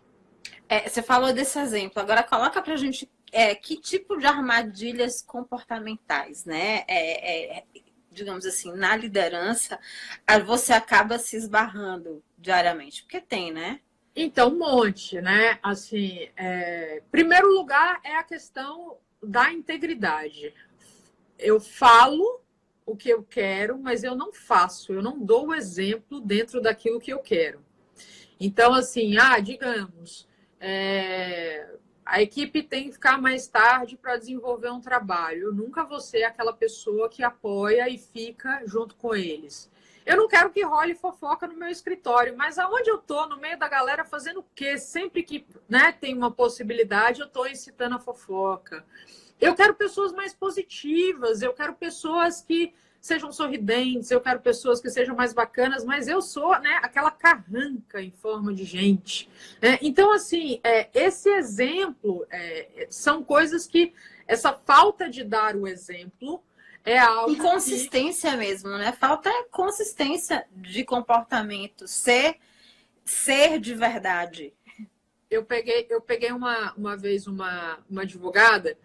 É, 0.68 0.88
você 0.88 1.02
falou 1.02 1.32
desse 1.32 1.58
exemplo. 1.58 2.00
Agora 2.00 2.22
coloca 2.22 2.60
para 2.62 2.74
a 2.74 2.76
gente 2.76 3.10
é, 3.32 3.54
que 3.54 3.76
tipo 3.76 4.16
de 4.16 4.26
armadilhas 4.26 5.22
comportamentais, 5.22 6.44
né? 6.44 6.84
É, 6.88 7.58
é, 7.58 7.64
digamos 8.10 8.46
assim, 8.46 8.72
na 8.72 8.96
liderança, 8.96 9.78
você 10.46 10.72
acaba 10.72 11.18
se 11.18 11.36
esbarrando 11.36 12.22
diariamente, 12.38 13.02
porque 13.02 13.20
tem, 13.20 13.52
né? 13.52 13.80
Então, 14.16 14.50
um 14.50 14.58
monte, 14.58 15.20
né? 15.20 15.58
Assim, 15.62 16.28
é... 16.36 17.02
primeiro 17.10 17.48
lugar 17.52 18.00
é 18.04 18.16
a 18.16 18.22
questão 18.22 18.98
da 19.22 19.52
integridade. 19.52 20.54
Eu 21.38 21.58
falo 21.58 22.40
o 22.86 22.96
que 22.96 23.08
eu 23.08 23.24
quero, 23.24 23.78
mas 23.78 24.04
eu 24.04 24.14
não 24.14 24.32
faço, 24.32 24.92
eu 24.92 25.02
não 25.02 25.18
dou 25.18 25.48
o 25.48 25.54
exemplo 25.54 26.20
dentro 26.20 26.60
daquilo 26.60 27.00
que 27.00 27.12
eu 27.12 27.18
quero. 27.18 27.64
Então, 28.38 28.72
assim, 28.72 29.16
ah, 29.18 29.40
digamos, 29.40 30.28
é... 30.60 31.66
a 32.06 32.22
equipe 32.22 32.62
tem 32.62 32.84
que 32.84 32.92
ficar 32.92 33.20
mais 33.20 33.48
tarde 33.48 33.96
para 33.96 34.16
desenvolver 34.16 34.70
um 34.70 34.80
trabalho. 34.80 35.48
Eu 35.48 35.54
nunca 35.54 35.82
vou 35.82 35.98
ser 35.98 36.22
aquela 36.22 36.52
pessoa 36.52 37.08
que 37.08 37.24
apoia 37.24 37.88
e 37.88 37.98
fica 37.98 38.62
junto 38.64 38.94
com 38.94 39.12
eles. 39.12 39.68
Eu 40.04 40.16
não 40.16 40.28
quero 40.28 40.50
que 40.50 40.62
role 40.62 40.94
fofoca 40.94 41.46
no 41.46 41.56
meu 41.56 41.68
escritório, 41.68 42.36
mas 42.36 42.58
aonde 42.58 42.90
eu 42.90 42.98
tô, 42.98 43.26
no 43.26 43.38
meio 43.38 43.58
da 43.58 43.68
galera, 43.68 44.04
fazendo 44.04 44.40
o 44.40 44.46
quê? 44.54 44.76
Sempre 44.76 45.22
que 45.22 45.46
né, 45.68 45.92
tem 45.92 46.14
uma 46.14 46.30
possibilidade, 46.30 47.20
eu 47.20 47.28
tô 47.28 47.46
incitando 47.46 47.94
a 47.96 47.98
fofoca. 47.98 48.84
Eu 49.40 49.54
quero 49.54 49.74
pessoas 49.74 50.12
mais 50.12 50.34
positivas, 50.34 51.42
eu 51.42 51.52
quero 51.52 51.74
pessoas 51.74 52.40
que 52.40 52.72
sejam 53.00 53.30
sorridentes, 53.30 54.10
eu 54.10 54.20
quero 54.20 54.40
pessoas 54.40 54.80
que 54.80 54.88
sejam 54.88 55.14
mais 55.14 55.34
bacanas, 55.34 55.84
mas 55.84 56.08
eu 56.08 56.22
sou 56.22 56.58
né, 56.60 56.80
aquela 56.82 57.10
carranca 57.10 58.00
em 58.00 58.10
forma 58.10 58.54
de 58.54 58.64
gente. 58.64 59.28
É, 59.60 59.78
então, 59.82 60.10
assim, 60.10 60.58
é, 60.64 60.88
esse 60.94 61.28
exemplo 61.28 62.26
é, 62.30 62.86
são 62.88 63.22
coisas 63.22 63.66
que 63.66 63.92
essa 64.26 64.54
falta 64.54 65.08
de 65.08 65.22
dar 65.22 65.54
o 65.54 65.68
exemplo 65.68 66.42
é 66.84 66.98
algo. 66.98 67.32
Inconsistência 67.32 68.30
que... 68.32 68.36
mesmo, 68.36 68.68
né? 68.70 68.92
Falta 68.92 69.30
consistência 69.50 70.46
de 70.54 70.84
comportamento, 70.84 71.88
ser, 71.88 72.38
ser 73.04 73.58
de 73.58 73.74
verdade. 73.74 74.52
Eu 75.30 75.44
peguei, 75.44 75.86
eu 75.88 76.00
peguei 76.00 76.30
uma, 76.30 76.72
uma 76.74 76.96
vez 76.96 77.26
uma, 77.26 77.78
uma 77.88 78.02
advogada 78.02 78.76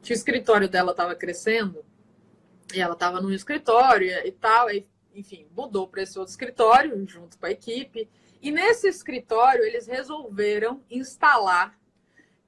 que 0.00 0.12
o 0.12 0.14
escritório 0.14 0.68
dela 0.68 0.92
estava 0.92 1.14
crescendo 1.14 1.84
e 2.72 2.80
ela 2.80 2.94
estava 2.94 3.20
num 3.20 3.32
escritório 3.32 4.08
e 4.24 4.32
tal, 4.32 4.70
e 4.70 4.86
enfim, 5.14 5.46
mudou 5.54 5.86
para 5.86 6.02
esse 6.02 6.18
outro 6.18 6.30
escritório 6.30 7.04
junto 7.06 7.36
com 7.38 7.46
a 7.46 7.50
equipe. 7.50 8.08
E 8.40 8.50
nesse 8.50 8.88
escritório 8.88 9.64
eles 9.64 9.86
resolveram 9.86 10.82
instalar 10.88 11.78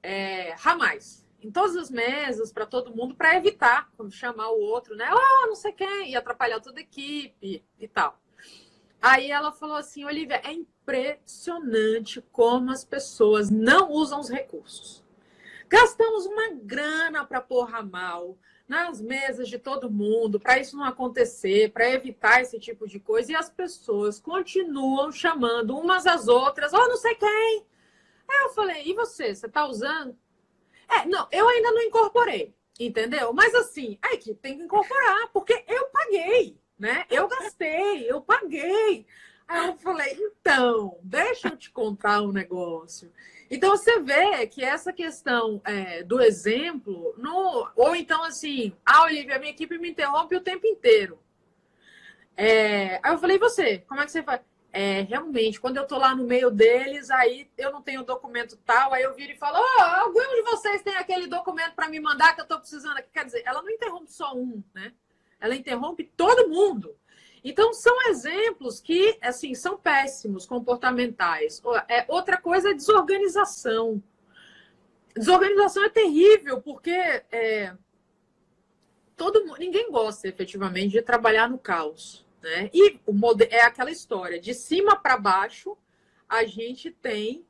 é, 0.01 0.55
ramais 0.57 1.24
em 1.45 1.51
todas 1.51 1.75
as 1.75 1.91
mesas 1.91 2.51
para 2.51 2.65
todo 2.65 2.95
mundo 2.95 3.13
para 3.13 3.35
evitar 3.35 3.87
chamar 4.09 4.49
o 4.49 4.59
outro, 4.59 4.95
né? 4.95 5.05
Ah, 5.07 5.45
não 5.47 5.55
sei 5.55 5.71
quem, 5.71 6.11
e 6.11 6.15
atrapalhar 6.15 6.59
toda 6.59 6.79
a 6.79 6.81
equipe 6.83 7.63
e 7.79 7.87
tal. 7.87 8.19
Aí 8.99 9.29
ela 9.29 9.51
falou 9.51 9.75
assim, 9.75 10.03
Olivia, 10.03 10.41
é 10.43 10.51
impressionante 10.51 12.19
como 12.31 12.71
as 12.71 12.83
pessoas 12.83 13.51
não 13.51 13.91
usam 13.91 14.19
os 14.19 14.29
recursos. 14.29 15.03
Gastamos 15.69 16.25
uma 16.25 16.55
grana 16.55 17.23
para 17.23 17.41
pôr 17.41 17.65
ramal 17.65 18.35
nas 18.67 18.99
mesas 18.99 19.47
de 19.47 19.59
todo 19.59 19.91
mundo, 19.91 20.39
para 20.39 20.57
isso 20.57 20.75
não 20.75 20.83
acontecer, 20.83 21.71
para 21.71 21.91
evitar 21.91 22.41
esse 22.41 22.57
tipo 22.57 22.87
de 22.87 22.99
coisa, 22.99 23.31
e 23.31 23.35
as 23.35 23.47
pessoas 23.47 24.19
continuam 24.19 25.11
chamando 25.11 25.77
umas 25.77 26.07
às 26.07 26.27
outras, 26.27 26.73
oh, 26.73 26.87
não 26.87 26.97
sei 26.97 27.13
quem. 27.13 27.65
Aí 28.27 28.43
eu 28.45 28.49
falei, 28.49 28.83
e 28.87 28.93
você, 28.95 29.35
você 29.35 29.45
está 29.45 29.67
usando? 29.67 30.17
É, 30.89 31.05
não, 31.05 31.27
eu 31.31 31.47
ainda 31.47 31.71
não 31.71 31.81
incorporei, 31.81 32.53
entendeu? 32.79 33.33
Mas 33.33 33.53
assim, 33.55 33.97
a 34.01 34.13
equipe 34.13 34.39
tem 34.39 34.57
que 34.57 34.63
incorporar, 34.63 35.29
porque 35.31 35.63
eu 35.67 35.87
paguei, 35.87 36.57
né? 36.77 37.05
Eu 37.09 37.27
gastei, 37.27 38.09
eu 38.09 38.21
paguei. 38.21 39.05
Aí 39.47 39.67
eu 39.67 39.77
falei, 39.77 40.17
então, 40.19 40.97
deixa 41.03 41.49
eu 41.49 41.57
te 41.57 41.71
contar 41.71 42.21
um 42.21 42.31
negócio. 42.31 43.11
Então 43.49 43.71
você 43.71 43.99
vê 43.99 44.47
que 44.47 44.63
essa 44.63 44.91
questão 44.91 45.61
é, 45.63 46.01
do 46.01 46.19
exemplo, 46.19 47.13
no, 47.17 47.69
ou 47.75 47.95
então 47.95 48.23
assim, 48.23 48.75
ah, 48.83 49.03
Olivia, 49.03 49.37
minha 49.37 49.51
equipe 49.51 49.77
me 49.77 49.91
interrompe 49.91 50.35
o 50.35 50.41
tempo 50.41 50.65
inteiro. 50.65 51.19
É, 52.35 52.99
aí 53.03 53.13
eu 53.13 53.19
falei, 53.19 53.37
você, 53.37 53.79
como 53.87 54.01
é 54.01 54.05
que 54.05 54.11
você 54.11 54.23
faz? 54.23 54.41
É, 54.77 55.03
realmente, 55.03 55.57
quando 55.57 55.77
eu 55.77 55.87
tô 55.87 55.97
lá 55.97 56.13
no 56.13 56.25
meio 56.25 56.51
deles, 56.51 57.09
aí 57.09 57.49
eu 57.57 57.71
não 57.71 57.81
tenho 57.81 58.03
documento 58.03 58.57
tal, 58.57 58.93
aí 58.93 59.03
eu 59.03 59.13
viro 59.13 59.31
e 59.31 59.37
falo, 59.37 59.57
oh, 59.57 59.81
algum 59.81 60.19
de 60.19 60.41
vocês 60.41 60.81
tem 60.81 60.97
aquele 60.97 61.27
documento 61.27 61.75
para 61.75 61.87
me 61.87 61.97
mandar 61.97 62.35
que 62.35 62.41
eu 62.41 62.45
tô 62.45 62.59
precisando 62.59 62.97
aqui? 62.97 63.07
Quer 63.13 63.23
dizer, 63.23 63.41
ela 63.45 63.61
não 63.61 63.69
interrompe 63.69 64.11
só 64.11 64.35
um, 64.35 64.61
né? 64.73 64.91
Ela 65.39 65.55
interrompe 65.55 66.03
todo 66.17 66.49
mundo. 66.49 66.93
Então, 67.41 67.73
são 67.73 68.09
exemplos 68.09 68.81
que, 68.81 69.17
assim, 69.21 69.55
são 69.55 69.77
péssimos, 69.77 70.45
comportamentais. 70.45 71.61
É, 71.87 72.03
outra 72.09 72.35
coisa 72.35 72.71
é 72.71 72.73
desorganização. 72.73 74.03
Desorganização 75.15 75.85
é 75.85 75.89
terrível, 75.89 76.61
porque 76.61 76.91
é, 77.31 77.73
todo 79.15 79.41
ninguém 79.57 79.89
gosta 79.89 80.27
efetivamente 80.27 80.91
de 80.91 81.01
trabalhar 81.01 81.49
no 81.49 81.57
caos. 81.57 82.24
Né? 82.45 82.69
E 82.71 82.99
o 83.07 83.15
é 83.49 83.63
aquela 83.63 83.89
história, 83.89 84.39
de 84.39 84.53
cima 84.53 84.95
para 84.95 85.17
baixo, 85.17 85.75
a 86.29 86.45
gente 86.45 86.91
tem 86.91 87.43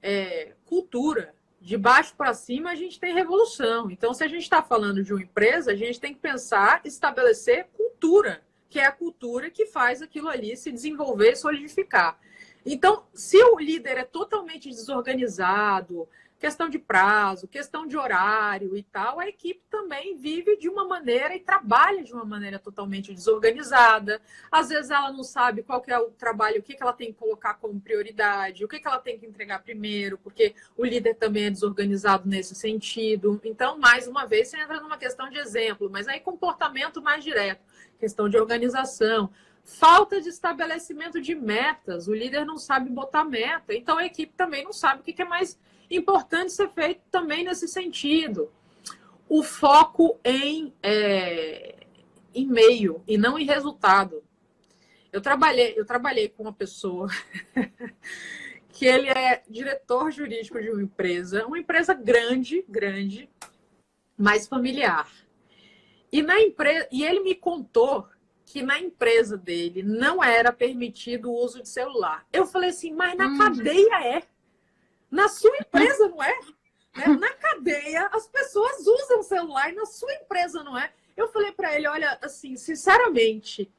é, 0.00 0.52
cultura. 0.64 1.34
De 1.60 1.76
baixo 1.76 2.14
para 2.14 2.32
cima, 2.32 2.70
a 2.70 2.76
gente 2.76 3.00
tem 3.00 3.12
revolução. 3.12 3.90
Então, 3.90 4.14
se 4.14 4.22
a 4.22 4.28
gente 4.28 4.42
está 4.42 4.62
falando 4.62 5.02
de 5.02 5.12
uma 5.12 5.20
empresa, 5.20 5.72
a 5.72 5.74
gente 5.74 5.98
tem 5.98 6.14
que 6.14 6.20
pensar, 6.20 6.80
estabelecer 6.84 7.66
cultura, 7.76 8.40
que 8.70 8.78
é 8.78 8.86
a 8.86 8.92
cultura 8.92 9.50
que 9.50 9.66
faz 9.66 10.00
aquilo 10.00 10.28
ali 10.28 10.56
se 10.56 10.70
desenvolver 10.70 11.34
solidificar. 11.34 12.16
Então, 12.64 13.04
se 13.12 13.42
o 13.42 13.58
líder 13.58 13.98
é 13.98 14.04
totalmente 14.04 14.68
desorganizado, 14.68 16.08
questão 16.38 16.68
de 16.68 16.78
prazo, 16.78 17.48
questão 17.48 17.86
de 17.86 17.96
horário 17.96 18.76
e 18.76 18.82
tal, 18.82 19.18
a 19.18 19.26
equipe 19.26 19.62
também 19.70 20.16
vive 20.16 20.56
de 20.56 20.68
uma 20.68 20.86
maneira 20.86 21.34
e 21.34 21.40
trabalha 21.40 22.02
de 22.02 22.12
uma 22.12 22.24
maneira 22.24 22.58
totalmente 22.58 23.12
desorganizada. 23.12 24.20
Às 24.50 24.68
vezes 24.68 24.90
ela 24.90 25.10
não 25.12 25.24
sabe 25.24 25.62
qual 25.62 25.82
é 25.86 25.98
o 25.98 26.10
trabalho, 26.10 26.60
o 26.60 26.62
que, 26.62 26.74
que 26.74 26.82
ela 26.82 26.92
tem 26.92 27.12
que 27.12 27.18
colocar 27.18 27.54
como 27.54 27.80
prioridade, 27.80 28.64
o 28.64 28.68
que, 28.68 28.78
que 28.78 28.86
ela 28.86 28.98
tem 28.98 29.18
que 29.18 29.26
entregar 29.26 29.62
primeiro, 29.62 30.18
porque 30.18 30.54
o 30.76 30.84
líder 30.84 31.14
também 31.14 31.44
é 31.44 31.50
desorganizado 31.50 32.28
nesse 32.28 32.54
sentido. 32.54 33.40
Então, 33.42 33.78
mais 33.78 34.06
uma 34.06 34.26
vez, 34.26 34.48
você 34.48 34.58
entra 34.58 34.80
numa 34.80 34.98
questão 34.98 35.30
de 35.30 35.38
exemplo, 35.38 35.88
mas 35.90 36.06
aí 36.06 36.20
comportamento 36.20 37.00
mais 37.00 37.24
direto, 37.24 37.62
questão 37.98 38.28
de 38.28 38.36
organização. 38.36 39.30
Falta 39.64 40.20
de 40.20 40.28
estabelecimento 40.28 41.20
de 41.20 41.34
metas. 41.34 42.06
O 42.06 42.14
líder 42.14 42.44
não 42.44 42.56
sabe 42.56 42.88
botar 42.88 43.24
meta. 43.24 43.74
Então 43.74 43.98
a 43.98 44.06
equipe 44.06 44.32
também 44.36 44.62
não 44.62 44.72
sabe 44.72 45.00
o 45.00 45.02
que 45.02 45.20
é 45.20 45.24
mais 45.24 45.58
importante 45.90 46.52
ser 46.52 46.68
feito 46.70 47.02
também 47.10 47.44
nesse 47.44 47.68
sentido. 47.68 48.50
O 49.28 49.42
foco 49.42 50.18
em, 50.24 50.72
é, 50.82 51.86
em 52.34 52.46
meio 52.46 53.02
e 53.06 53.18
não 53.18 53.38
em 53.38 53.44
resultado. 53.44 54.22
Eu 55.12 55.20
trabalhei, 55.20 55.74
eu 55.76 55.84
trabalhei 55.84 56.28
com 56.28 56.42
uma 56.42 56.52
pessoa 56.52 57.08
que 58.68 58.84
ele 58.84 59.08
é 59.08 59.42
diretor 59.48 60.10
jurídico 60.10 60.60
de 60.60 60.70
uma 60.70 60.82
empresa, 60.82 61.46
uma 61.46 61.58
empresa 61.58 61.94
grande, 61.94 62.64
grande, 62.68 63.28
mas 64.16 64.46
familiar. 64.46 65.10
E 66.12 66.22
na 66.22 66.40
empresa, 66.40 66.86
e 66.92 67.04
ele 67.04 67.20
me 67.20 67.34
contou 67.34 68.06
que 68.44 68.62
na 68.62 68.78
empresa 68.78 69.36
dele 69.36 69.82
não 69.82 70.22
era 70.22 70.52
permitido 70.52 71.30
o 71.30 71.44
uso 71.44 71.62
de 71.62 71.68
celular. 71.68 72.24
Eu 72.32 72.46
falei 72.46 72.70
assim, 72.70 72.92
mas 72.92 73.16
na 73.16 73.26
hum. 73.26 73.38
cadeia 73.38 74.16
é. 74.16 74.22
Na 75.10 75.28
sua 75.28 75.56
empresa, 75.58 76.08
não 76.08 76.22
é? 76.22 76.38
Né? 76.96 77.06
Na 77.18 77.32
cadeia, 77.34 78.08
as 78.12 78.26
pessoas 78.26 78.86
usam 78.86 79.22
celular, 79.22 79.72
na 79.72 79.86
sua 79.86 80.12
empresa, 80.14 80.62
não 80.62 80.76
é? 80.76 80.92
Eu 81.16 81.28
falei 81.28 81.52
para 81.52 81.74
ele: 81.74 81.86
olha, 81.86 82.18
assim, 82.22 82.56
sinceramente, 82.56 83.70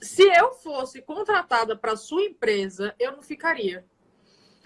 se 0.00 0.22
eu 0.22 0.52
fosse 0.54 1.00
contratada 1.00 1.76
para 1.76 1.96
sua 1.96 2.24
empresa, 2.24 2.94
eu 2.98 3.12
não 3.12 3.22
ficaria. 3.22 3.84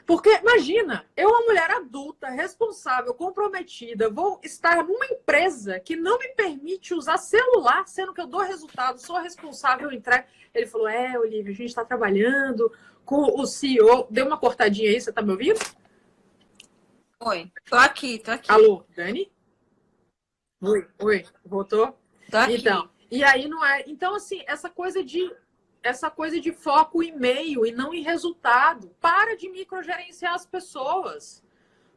Porque 0.06 0.30
imagina, 0.36 1.04
eu, 1.16 1.28
uma 1.28 1.40
mulher 1.40 1.68
adulta, 1.72 2.28
responsável, 2.28 3.12
comprometida, 3.12 4.08
vou 4.08 4.40
estar 4.44 4.84
numa 4.84 5.04
empresa 5.06 5.80
que 5.80 5.96
não 5.96 6.16
me 6.16 6.28
permite 6.28 6.94
usar 6.94 7.18
celular, 7.18 7.86
sendo 7.88 8.14
que 8.14 8.20
eu 8.20 8.26
dou 8.28 8.40
resultado, 8.40 9.00
sou 9.00 9.20
responsável, 9.20 9.90
entrego. 9.90 10.24
Ele 10.54 10.66
falou: 10.66 10.88
É, 10.88 11.18
Olivia, 11.18 11.52
a 11.52 11.56
gente 11.56 11.66
está 11.70 11.84
trabalhando 11.84 12.72
com 13.06 13.40
o 13.40 13.46
CEO. 13.46 14.06
Deu 14.10 14.26
uma 14.26 14.36
cortadinha 14.36 14.90
aí, 14.90 15.00
você 15.00 15.10
está 15.10 15.22
me 15.22 15.30
ouvindo? 15.30 15.60
Oi, 17.20 17.50
tô 17.70 17.76
aqui, 17.76 18.18
tô 18.18 18.32
aqui. 18.32 18.50
Alô, 18.50 18.84
Dani? 18.94 19.32
Oi, 20.60 20.86
oi, 20.98 21.24
voltou? 21.44 21.98
Tô 22.30 22.36
aqui. 22.36 22.56
Então, 22.56 22.90
e 23.10 23.24
aí 23.24 23.48
não 23.48 23.64
é. 23.64 23.84
Então, 23.86 24.14
assim, 24.14 24.42
essa 24.46 24.68
coisa 24.68 25.02
de 25.02 25.34
essa 25.82 26.10
coisa 26.10 26.40
de 26.40 26.52
foco 26.52 27.00
em 27.00 27.16
meio 27.16 27.64
e 27.64 27.70
não 27.70 27.94
em 27.94 28.02
resultado. 28.02 28.90
Para 29.00 29.36
de 29.36 29.48
microgerenciar 29.48 30.34
as 30.34 30.44
pessoas. 30.44 31.44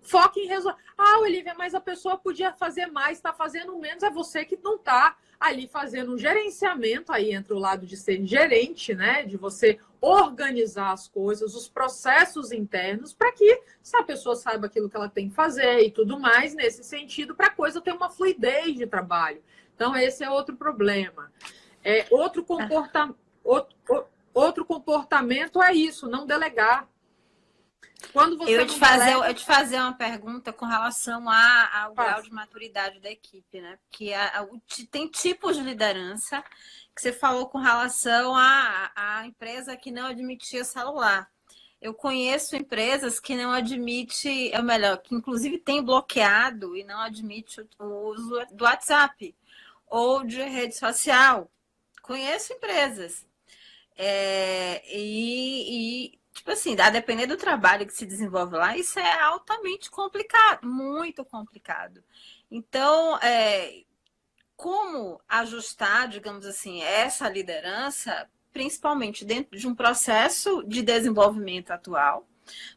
Foque 0.10 0.40
em 0.40 0.48
resultado. 0.48 0.82
Ah, 0.98 1.20
Olivia, 1.20 1.54
mas 1.56 1.76
a 1.76 1.80
pessoa 1.80 2.18
podia 2.18 2.52
fazer 2.52 2.88
mais, 2.88 3.20
está 3.20 3.32
fazendo 3.32 3.78
menos. 3.78 4.02
É 4.02 4.10
você 4.10 4.44
que 4.44 4.58
não 4.58 4.76
está 4.76 5.16
ali 5.40 5.68
fazendo 5.68 6.16
um 6.16 6.18
gerenciamento. 6.18 7.14
Aí 7.14 7.32
entra 7.32 7.54
o 7.54 7.60
lado 7.60 7.86
de 7.86 7.96
ser 7.96 8.26
gerente, 8.26 8.96
né? 8.96 9.22
De 9.22 9.38
você 9.38 9.78
organizar 10.02 10.94
as 10.94 11.08
coisas, 11.08 11.54
os 11.54 11.70
processos 11.70 12.52
internos, 12.52 13.14
para 13.14 13.32
que 13.32 13.62
a 13.94 14.04
pessoa 14.04 14.36
saiba 14.36 14.66
aquilo 14.66 14.90
que 14.90 14.98
ela 14.98 15.08
tem 15.08 15.30
que 15.30 15.36
fazer 15.36 15.82
e 15.82 15.92
tudo 15.92 16.20
mais, 16.20 16.56
nesse 16.56 16.84
sentido, 16.84 17.36
para 17.36 17.48
a 17.48 17.52
coisa 17.52 17.80
ter 17.80 17.92
uma 17.92 18.10
fluidez 18.10 18.78
de 18.78 18.88
trabalho. 18.88 19.44
Então, 19.76 19.96
esse 19.96 20.24
é 20.24 20.30
outro 20.30 20.56
problema. 20.56 21.32
É, 21.84 22.08
outro, 22.10 22.44
comporta... 22.44 23.14
outro, 23.44 23.78
outro 24.34 24.66
comportamento 24.66 25.62
é 25.62 25.72
isso, 25.72 26.10
não 26.10 26.26
delegar. 26.26 26.90
Quando 28.14 28.38
você 28.38 28.58
eu, 28.58 28.66
te 28.66 28.78
fazer, 28.80 29.14
eu 29.14 29.34
te 29.34 29.46
fazer 29.46 29.76
uma 29.78 29.94
pergunta 29.94 30.52
com 30.52 30.66
relação 30.66 31.30
a, 31.30 31.84
ao 31.84 31.94
grau 31.94 32.22
de 32.22 32.32
maturidade 32.32 33.00
da 33.00 33.12
equipe, 33.12 33.62
né? 33.62 33.78
Porque 33.84 34.14
a, 34.14 34.42
a, 34.42 34.48
tem 34.90 35.08
tipos 35.08 35.58
de 35.58 35.64
liderança 35.64 36.44
que 36.96 37.02
você 37.02 37.14
falou 37.14 37.48
com 37.48 37.60
relação 37.60 38.36
à, 38.36 38.92
à 38.96 39.26
empresa 39.26 39.78
que 39.78 39.92
não 39.92 40.08
admitia 40.08 40.64
celular. 40.64 41.30
Eu 41.82 41.94
conheço 41.94 42.56
empresas 42.56 43.20
que 43.20 43.36
não 43.36 43.52
admite, 43.52 44.52
é 44.52 44.62
melhor, 44.62 44.98
que 44.98 45.16
inclusive 45.16 45.58
tem 45.58 45.82
bloqueado 45.82 46.76
e 46.76 46.84
não 46.84 47.00
admite 47.00 47.66
o 47.78 47.86
uso 48.10 48.46
do 48.52 48.66
WhatsApp 48.66 49.34
ou 49.88 50.26
de 50.26 50.42
rede 50.42 50.76
social. 50.76 51.50
Conheço 52.02 52.54
empresas. 52.54 53.26
É, 53.96 54.82
e, 54.94 56.12
e, 56.14 56.19
tipo 56.40 56.52
assim, 56.52 56.80
a 56.80 56.90
depender 56.90 57.28
do 57.28 57.36
trabalho 57.36 57.86
que 57.86 57.94
se 57.94 58.06
desenvolve 58.06 58.56
lá, 58.56 58.78
isso 58.78 58.98
é 58.98 59.22
altamente 59.22 59.92
complicado, 59.92 60.66
muito 60.66 61.26
complicado. 61.26 62.02
Então, 62.50 63.18
é, 63.18 63.84
como 64.56 65.22
ajustar, 65.28 66.08
digamos 66.08 66.46
assim, 66.46 66.82
essa 66.82 67.28
liderança, 67.28 68.30
principalmente 68.54 69.26
dentro 69.26 69.58
de 69.58 69.68
um 69.68 69.76
processo 69.76 70.64
de 70.64 70.82
desenvolvimento 70.82 71.72
atual, 71.72 72.26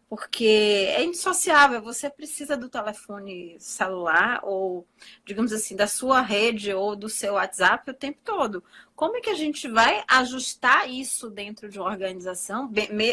porque 0.09 0.45
é 0.91 1.03
indissociável. 1.03 1.81
Você 1.83 2.11
precisa 2.11 2.57
do 2.57 2.69
telefone 2.69 3.57
celular 3.59 4.41
ou, 4.43 4.87
digamos 5.25 5.53
assim, 5.53 5.75
da 5.75 5.87
sua 5.87 6.21
rede 6.21 6.73
ou 6.73 6.95
do 6.95 7.09
seu 7.09 7.35
WhatsApp 7.35 7.91
o 7.91 7.95
tempo 7.95 8.21
todo. 8.25 8.63
Como 8.95 9.17
é 9.17 9.21
que 9.21 9.31
a 9.31 9.35
gente 9.35 9.69
vai 9.69 10.05
ajustar 10.07 10.89
isso 10.89 11.31
dentro 11.31 11.69
de 11.69 11.79
uma 11.79 11.89
organização, 11.89 12.71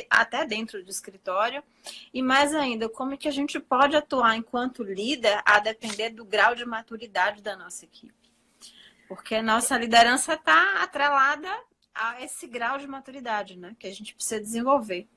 até 0.10 0.46
dentro 0.46 0.84
do 0.84 0.90
escritório? 0.92 1.64
E 2.14 2.22
mais 2.22 2.54
ainda, 2.54 2.90
como 2.90 3.14
é 3.14 3.18
que 3.18 3.28
a 3.28 3.32
gente 3.32 3.60
pode 3.60 3.96
atuar 3.96 4.36
enquanto 4.36 4.84
líder 4.84 5.42
a 5.46 5.60
depender 5.60 6.10
do 6.10 6.26
grau 6.26 6.54
de 6.54 6.66
maturidade 6.66 7.42
da 7.42 7.56
nossa 7.56 7.86
equipe? 7.86 8.14
Porque 9.08 9.36
a 9.36 9.44
nossa 9.44 9.78
liderança 9.78 10.34
está 10.34 10.84
atrelada 10.84 11.50
a 11.96 12.22
esse 12.24 12.46
grau 12.46 12.78
de 12.78 12.88
maturidade, 12.88 13.58
né? 13.58 13.76
Que 13.80 13.88
a 13.88 13.94
gente 13.94 14.14
precisa 14.14 14.40
desenvolver. 14.40 15.08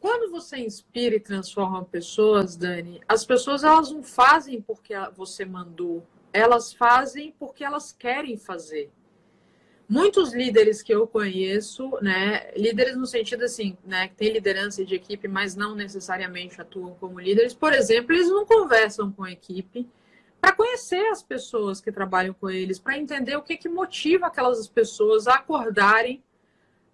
Quando 0.00 0.30
você 0.30 0.58
inspira 0.58 1.16
e 1.16 1.20
transforma 1.20 1.84
pessoas, 1.84 2.56
Dani, 2.56 3.00
as 3.08 3.24
pessoas 3.24 3.64
elas 3.64 3.90
não 3.90 4.02
fazem 4.02 4.60
porque 4.60 4.94
você 5.16 5.44
mandou, 5.44 6.06
elas 6.32 6.72
fazem 6.72 7.34
porque 7.38 7.64
elas 7.64 7.92
querem 7.92 8.36
fazer. 8.36 8.90
Muitos 9.88 10.34
líderes 10.34 10.82
que 10.82 10.94
eu 10.94 11.06
conheço, 11.06 11.90
né, 12.02 12.50
líderes 12.54 12.94
no 12.94 13.06
sentido 13.06 13.44
assim, 13.44 13.76
né, 13.84 14.08
que 14.08 14.14
tem 14.14 14.30
liderança 14.30 14.84
de 14.84 14.94
equipe, 14.94 15.26
mas 15.26 15.56
não 15.56 15.74
necessariamente 15.74 16.60
atuam 16.60 16.94
como 17.00 17.18
líderes, 17.18 17.54
por 17.54 17.72
exemplo, 17.72 18.12
eles 18.12 18.28
não 18.28 18.44
conversam 18.44 19.10
com 19.10 19.24
a 19.24 19.32
equipe 19.32 19.88
para 20.40 20.52
conhecer 20.52 21.04
as 21.08 21.22
pessoas 21.22 21.80
que 21.80 21.90
trabalham 21.90 22.34
com 22.34 22.48
eles, 22.48 22.78
para 22.78 22.98
entender 22.98 23.34
o 23.34 23.42
que, 23.42 23.56
que 23.56 23.68
motiva 23.68 24.26
aquelas 24.26 24.68
pessoas 24.68 25.26
a 25.26 25.36
acordarem 25.36 26.22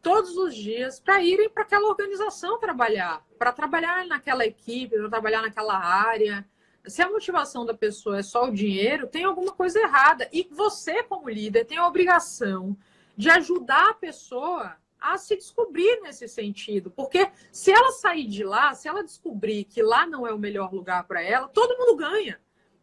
todos 0.05 0.36
os 0.36 0.55
dias 0.55 1.00
para 1.00 1.22
irem 1.22 1.48
para 1.48 1.62
aquela 1.62 1.88
organização 1.88 2.61
trabalhar, 2.61 3.24
para 3.38 3.50
trabalhar 3.50 4.07
naquela 4.07 4.44
equipe, 4.44 4.98
para 4.98 5.09
trabalhar 5.09 5.40
naquela 5.40 5.76
área. 5.78 6.46
Se 6.86 7.00
a 7.00 7.09
motivação 7.09 7.64
da 7.64 7.72
pessoa 7.72 8.18
é 8.18 8.22
só 8.22 8.44
o 8.44 8.52
dinheiro, 8.52 9.07
tem 9.07 9.24
alguma 9.24 9.52
coisa 9.52 9.80
errada. 9.80 10.28
E 10.30 10.46
você, 10.52 11.02
como 11.02 11.30
líder, 11.30 11.64
tem 11.64 11.78
a 11.78 11.88
obrigação 11.88 12.76
de 13.16 13.30
ajudar 13.30 13.88
a 13.88 13.94
pessoa 13.94 14.76
a 15.00 15.16
se 15.16 15.36
descobrir 15.36 16.00
nesse 16.02 16.28
sentido. 16.28 16.90
Porque 16.90 17.26
se 17.50 17.72
ela 17.72 17.90
sair 17.92 18.26
de 18.26 18.44
lá, 18.44 18.74
se 18.74 18.86
ela 18.86 19.02
descobrir 19.02 19.64
que 19.64 19.82
lá 19.82 20.07
não 20.07 20.26
é 20.26 20.34
o 20.34 20.38
melhor 20.38 20.70
lugar 20.72 21.05
para 21.05 21.22
ela, 21.22 21.48
todo 21.48 21.78
mundo 21.78 21.96
ganha. 21.96 22.38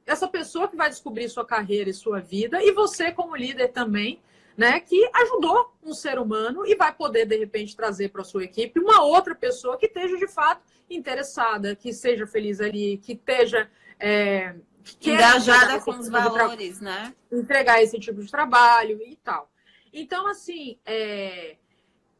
Essa 0.08 0.28
pessoa 0.28 0.68
que 0.68 0.76
vai 0.76 0.90
descobrir 0.90 1.30
sua 1.30 1.46
carreira 1.46 1.92
e 1.92 1.94
sua 1.94 2.20
vida, 2.20 2.64
e 2.64 2.72
você, 2.72 3.12
como 3.12 3.36
líder, 3.36 3.68
também 3.68 4.20
né, 4.58 4.80
que 4.80 5.10
ajudou 5.14 5.74
um 5.84 5.94
ser 5.94 6.20
humano 6.20 6.66
e 6.66 6.76
vai 6.76 6.94
poder, 6.94 7.26
de 7.26 7.38
repente, 7.38 7.76
trazer 7.76 8.10
para 8.10 8.22
a 8.22 8.26
sua 8.26 8.44
equipe 8.44 8.80
uma 8.80 9.04
outra 9.04 9.34
pessoa 9.34 9.78
que 9.78 9.86
esteja, 9.86 10.18
de 10.18 10.28
fato, 10.28 10.62
interessada, 10.90 11.76
que 11.76 11.94
seja 11.94 12.28
feliz 12.28 12.60
ali, 12.60 12.98
que 12.98 13.14
esteja. 13.14 13.70
É, 14.00 14.56
que 15.00 15.12
engajada 15.12 15.80
com 15.80 15.92
os 15.92 16.10
valores, 16.10 16.82
né? 16.82 17.14
Entregar 17.32 17.82
esse 17.84 18.00
tipo 18.00 18.22
de 18.22 18.32
trabalho 18.32 19.00
e 19.06 19.16
tal. 19.16 19.50
Então, 19.94 20.28
assim, 20.28 20.78
é, 20.86 21.58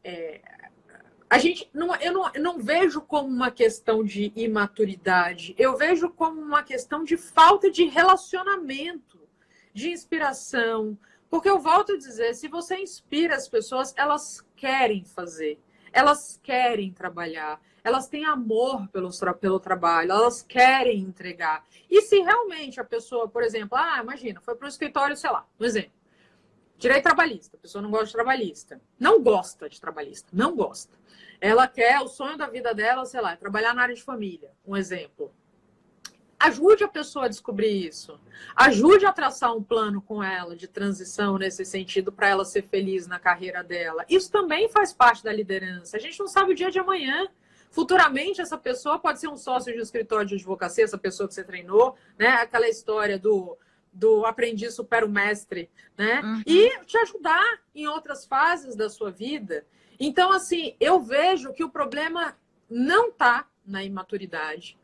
é, 0.04 0.40
a 1.28 1.38
gente 1.38 1.68
não, 1.72 1.94
eu, 1.96 2.12
não, 2.12 2.30
eu 2.34 2.42
não 2.42 2.58
vejo 2.58 3.00
como 3.00 3.26
uma 3.26 3.50
questão 3.50 4.04
de 4.04 4.32
imaturidade, 4.36 5.54
eu 5.58 5.76
vejo 5.76 6.10
como 6.10 6.40
uma 6.40 6.62
questão 6.62 7.02
de 7.02 7.16
falta 7.16 7.70
de 7.70 7.84
relacionamento, 7.84 9.18
de 9.72 9.90
inspiração, 9.90 10.98
porque 11.32 11.48
eu 11.48 11.58
volto 11.58 11.94
a 11.94 11.96
dizer, 11.96 12.34
se 12.34 12.46
você 12.46 12.76
inspira 12.76 13.34
as 13.34 13.48
pessoas, 13.48 13.94
elas 13.96 14.46
querem 14.54 15.02
fazer, 15.02 15.58
elas 15.90 16.38
querem 16.42 16.92
trabalhar, 16.92 17.58
elas 17.82 18.06
têm 18.06 18.26
amor 18.26 18.86
pelo, 18.88 19.08
pelo 19.40 19.58
trabalho, 19.58 20.12
elas 20.12 20.42
querem 20.42 21.00
entregar. 21.00 21.64
E 21.90 22.02
se 22.02 22.20
realmente 22.20 22.78
a 22.78 22.84
pessoa, 22.84 23.30
por 23.30 23.42
exemplo, 23.42 23.78
ah, 23.78 24.00
imagina, 24.02 24.42
foi 24.42 24.54
para 24.54 24.66
o 24.66 24.68
escritório, 24.68 25.16
sei 25.16 25.30
lá, 25.30 25.46
um 25.58 25.64
exemplo, 25.64 25.92
direito 26.76 27.04
trabalhista, 27.04 27.56
a 27.56 27.60
pessoa 27.60 27.80
não 27.80 27.90
gosta 27.90 28.08
de 28.08 28.12
trabalhista, 28.12 28.80
não 29.00 29.22
gosta 29.22 29.70
de 29.70 29.80
trabalhista, 29.80 30.28
não 30.34 30.54
gosta. 30.54 30.98
Ela 31.40 31.66
quer, 31.66 31.98
o 32.00 32.08
sonho 32.08 32.36
da 32.36 32.46
vida 32.46 32.74
dela, 32.74 33.06
sei 33.06 33.22
lá, 33.22 33.32
é 33.32 33.36
trabalhar 33.36 33.72
na 33.72 33.84
área 33.84 33.94
de 33.94 34.02
família, 34.02 34.50
um 34.66 34.76
exemplo. 34.76 35.32
Ajude 36.42 36.82
a 36.82 36.88
pessoa 36.88 37.26
a 37.26 37.28
descobrir 37.28 37.86
isso. 37.86 38.18
Ajude 38.56 39.06
a 39.06 39.12
traçar 39.12 39.56
um 39.56 39.62
plano 39.62 40.02
com 40.02 40.20
ela 40.20 40.56
de 40.56 40.66
transição 40.66 41.38
nesse 41.38 41.64
sentido 41.64 42.10
para 42.10 42.28
ela 42.28 42.44
ser 42.44 42.62
feliz 42.62 43.06
na 43.06 43.20
carreira 43.20 43.62
dela. 43.62 44.04
Isso 44.08 44.28
também 44.28 44.68
faz 44.68 44.92
parte 44.92 45.22
da 45.22 45.32
liderança. 45.32 45.96
A 45.96 46.00
gente 46.00 46.18
não 46.18 46.26
sabe 46.26 46.50
o 46.50 46.54
dia 46.54 46.68
de 46.68 46.80
amanhã. 46.80 47.28
Futuramente, 47.70 48.40
essa 48.40 48.58
pessoa 48.58 48.98
pode 48.98 49.20
ser 49.20 49.28
um 49.28 49.36
sócio 49.36 49.72
de 49.72 49.78
um 49.78 49.82
escritório 49.82 50.26
de 50.26 50.34
advocacia, 50.34 50.82
essa 50.82 50.98
pessoa 50.98 51.28
que 51.28 51.34
você 51.34 51.44
treinou, 51.44 51.94
né? 52.18 52.26
Aquela 52.26 52.68
história 52.68 53.16
do, 53.16 53.56
do 53.92 54.26
aprendiz 54.26 54.74
supera 54.74 55.06
o 55.06 55.08
mestre, 55.08 55.70
né? 55.96 56.22
Uhum. 56.22 56.42
E 56.44 56.84
te 56.86 56.98
ajudar 56.98 57.60
em 57.72 57.86
outras 57.86 58.26
fases 58.26 58.74
da 58.74 58.90
sua 58.90 59.12
vida. 59.12 59.64
Então, 60.00 60.32
assim, 60.32 60.74
eu 60.80 61.00
vejo 61.00 61.52
que 61.52 61.62
o 61.62 61.70
problema 61.70 62.36
não 62.68 63.10
está 63.10 63.46
na 63.64 63.84
imaturidade 63.84 64.76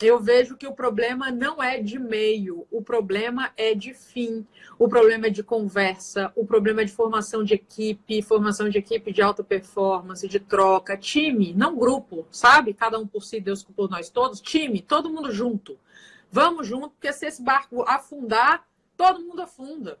eu 0.00 0.18
vejo 0.18 0.56
que 0.56 0.66
o 0.66 0.74
problema 0.74 1.30
não 1.30 1.62
é 1.62 1.80
de 1.80 1.98
meio, 1.98 2.66
o 2.70 2.82
problema 2.82 3.52
é 3.56 3.74
de 3.74 3.94
fim, 3.94 4.46
o 4.78 4.88
problema 4.88 5.26
é 5.26 5.30
de 5.30 5.42
conversa, 5.42 6.32
o 6.34 6.44
problema 6.44 6.82
é 6.82 6.84
de 6.84 6.92
formação 6.92 7.44
de 7.44 7.54
equipe, 7.54 8.22
formação 8.22 8.68
de 8.68 8.78
equipe 8.78 9.12
de 9.12 9.22
alta 9.22 9.44
performance, 9.44 10.26
de 10.26 10.40
troca, 10.40 10.96
time, 10.96 11.54
não 11.54 11.76
grupo, 11.76 12.26
sabe? 12.30 12.74
Cada 12.74 12.98
um 12.98 13.06
por 13.06 13.22
si, 13.22 13.40
Deus 13.40 13.62
por 13.62 13.88
nós 13.88 14.10
todos, 14.10 14.40
time, 14.40 14.82
todo 14.82 15.10
mundo 15.10 15.30
junto. 15.30 15.78
Vamos 16.30 16.66
junto, 16.66 16.90
porque 16.90 17.12
se 17.12 17.26
esse 17.26 17.42
barco 17.42 17.84
afundar, 17.86 18.66
todo 18.96 19.20
mundo 19.20 19.42
afunda 19.42 19.98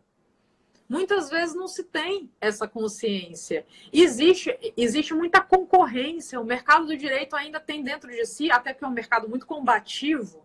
muitas 0.88 1.30
vezes 1.30 1.54
não 1.54 1.66
se 1.66 1.84
tem 1.84 2.30
essa 2.40 2.68
consciência. 2.68 3.66
Existe, 3.92 4.56
existe 4.76 5.14
muita 5.14 5.40
concorrência, 5.40 6.40
o 6.40 6.44
mercado 6.44 6.86
do 6.86 6.96
direito 6.96 7.34
ainda 7.34 7.60
tem 7.60 7.82
dentro 7.82 8.10
de 8.10 8.24
si, 8.26 8.50
até 8.50 8.74
que 8.74 8.84
é 8.84 8.86
um 8.86 8.92
mercado 8.92 9.28
muito 9.28 9.46
combativo. 9.46 10.44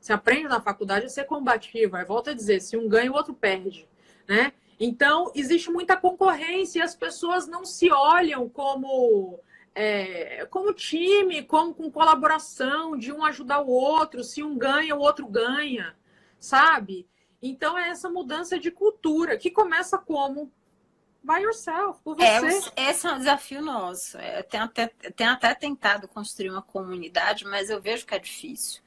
Você 0.00 0.12
aprende 0.12 0.48
na 0.48 0.60
faculdade 0.60 1.06
a 1.06 1.08
ser 1.08 1.24
combativo, 1.24 1.96
aí 1.96 2.04
volta 2.04 2.30
a 2.30 2.34
dizer, 2.34 2.60
se 2.60 2.76
um 2.76 2.88
ganha, 2.88 3.10
o 3.10 3.14
outro 3.14 3.34
perde, 3.34 3.88
né? 4.28 4.52
Então, 4.78 5.32
existe 5.34 5.70
muita 5.70 5.96
concorrência 5.96 6.78
e 6.78 6.82
as 6.82 6.94
pessoas 6.94 7.46
não 7.46 7.64
se 7.64 7.90
olham 7.90 8.48
como 8.48 9.40
é, 9.74 10.46
como 10.46 10.72
time, 10.72 11.42
como 11.42 11.74
com 11.74 11.90
colaboração, 11.90 12.96
de 12.96 13.12
um 13.12 13.24
ajudar 13.24 13.60
o 13.60 13.68
outro, 13.68 14.24
se 14.24 14.42
um 14.42 14.56
ganha, 14.56 14.94
o 14.94 15.00
outro 15.00 15.26
ganha, 15.26 15.94
sabe? 16.38 17.06
Então 17.42 17.78
é 17.78 17.90
essa 17.90 18.08
mudança 18.08 18.58
de 18.58 18.70
cultura 18.70 19.36
que 19.36 19.50
começa 19.50 19.98
como 19.98 20.50
by 21.22 21.42
yourself, 21.42 22.00
por 22.04 22.20
é, 22.20 22.40
você. 22.40 22.70
É, 22.76 22.90
esse 22.90 23.06
é 23.06 23.12
um 23.12 23.18
desafio 23.18 23.60
nosso. 23.60 24.16
Eu 24.16 24.44
tenho 24.44 24.64
até, 24.64 24.86
tenho 24.86 25.30
até 25.30 25.54
tentado 25.54 26.06
construir 26.06 26.50
uma 26.50 26.62
comunidade, 26.62 27.44
mas 27.44 27.68
eu 27.68 27.82
vejo 27.82 28.06
que 28.06 28.14
é 28.14 28.18
difícil. 28.18 28.80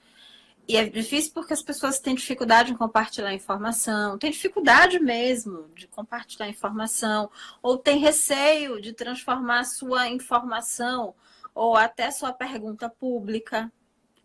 E 0.70 0.78
é 0.78 0.88
difícil 0.88 1.32
porque 1.34 1.52
as 1.52 1.64
pessoas 1.64 2.00
têm 2.00 2.14
dificuldade 2.14 2.72
em 2.72 2.78
compartilhar 2.78 3.34
informação, 3.34 4.20
têm 4.20 4.30
dificuldade 4.30 5.00
mesmo 5.00 5.68
de 5.76 5.88
compartilhar 5.88 6.48
informação, 6.48 7.30
ou 7.62 7.76
têm 7.76 7.98
receio 7.98 8.80
de 8.80 8.94
transformar 8.94 9.64
sua 9.64 10.08
informação 10.08 11.16
ou 11.56 11.76
até 11.76 12.12
sua 12.12 12.32
pergunta 12.32 12.88
pública. 12.88 13.72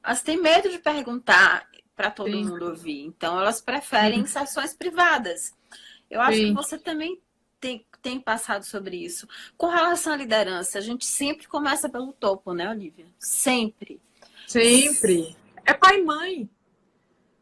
Elas 0.02 0.22
têm 0.22 0.36
medo 0.36 0.68
de 0.68 0.78
perguntar 0.78 1.66
para 1.94 2.10
todo 2.10 2.30
Sim. 2.30 2.44
mundo 2.44 2.66
ouvir. 2.66 3.04
Então, 3.04 3.38
elas 3.38 3.60
preferem 3.60 4.20
uhum. 4.20 4.26
sessões 4.26 4.74
privadas. 4.74 5.54
Eu 6.10 6.20
acho 6.20 6.38
Sim. 6.38 6.48
que 6.48 6.54
você 6.54 6.78
também 6.78 7.20
tem, 7.60 7.86
tem 8.02 8.20
passado 8.20 8.64
sobre 8.64 8.96
isso. 8.96 9.26
Com 9.56 9.68
relação 9.68 10.12
à 10.12 10.16
liderança, 10.16 10.78
a 10.78 10.82
gente 10.82 11.06
sempre 11.06 11.46
começa 11.46 11.88
pelo 11.88 12.12
topo, 12.12 12.52
né, 12.52 12.68
Olivia? 12.68 13.06
Sempre. 13.18 14.00
Sempre. 14.46 15.36
É 15.64 15.72
pai 15.72 16.00
e 16.00 16.04
mãe. 16.04 16.50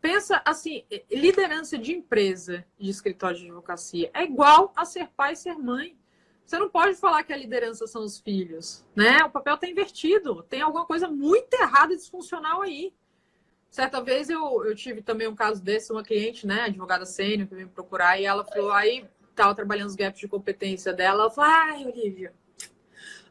Pensa 0.00 0.42
assim, 0.44 0.84
liderança 1.10 1.78
de 1.78 1.92
empresa 1.92 2.64
de 2.78 2.90
escritório 2.90 3.38
de 3.38 3.44
advocacia 3.44 4.10
é 4.12 4.24
igual 4.24 4.72
a 4.74 4.84
ser 4.84 5.08
pai 5.16 5.32
e 5.32 5.36
ser 5.36 5.56
mãe. 5.56 5.96
Você 6.44 6.58
não 6.58 6.68
pode 6.68 6.96
falar 6.96 7.22
que 7.22 7.32
a 7.32 7.36
liderança 7.36 7.86
são 7.86 8.04
os 8.04 8.18
filhos, 8.18 8.84
né? 8.96 9.18
O 9.24 9.30
papel 9.30 9.54
está 9.54 9.68
invertido. 9.68 10.42
Tem 10.42 10.60
alguma 10.60 10.84
coisa 10.84 11.08
muito 11.08 11.54
errada 11.54 11.94
e 11.94 11.96
disfuncional 11.96 12.62
aí. 12.62 12.92
Certa 13.72 14.02
vez 14.02 14.28
eu, 14.28 14.66
eu 14.66 14.76
tive 14.76 15.00
também 15.00 15.26
um 15.26 15.34
caso 15.34 15.62
desse, 15.62 15.90
uma 15.90 16.04
cliente, 16.04 16.46
né, 16.46 16.64
advogada 16.64 17.06
sênior, 17.06 17.48
que 17.48 17.54
veio 17.54 17.68
me 17.68 17.72
procurar, 17.72 18.20
e 18.20 18.26
ela 18.26 18.44
falou, 18.44 18.70
aí 18.70 19.08
estava 19.30 19.54
trabalhando 19.54 19.88
os 19.88 19.96
gaps 19.96 20.20
de 20.20 20.28
competência 20.28 20.92
dela, 20.92 21.22
ela 21.22 21.30
falou, 21.30 21.50
ai, 21.50 21.86
Olivia, 21.86 22.34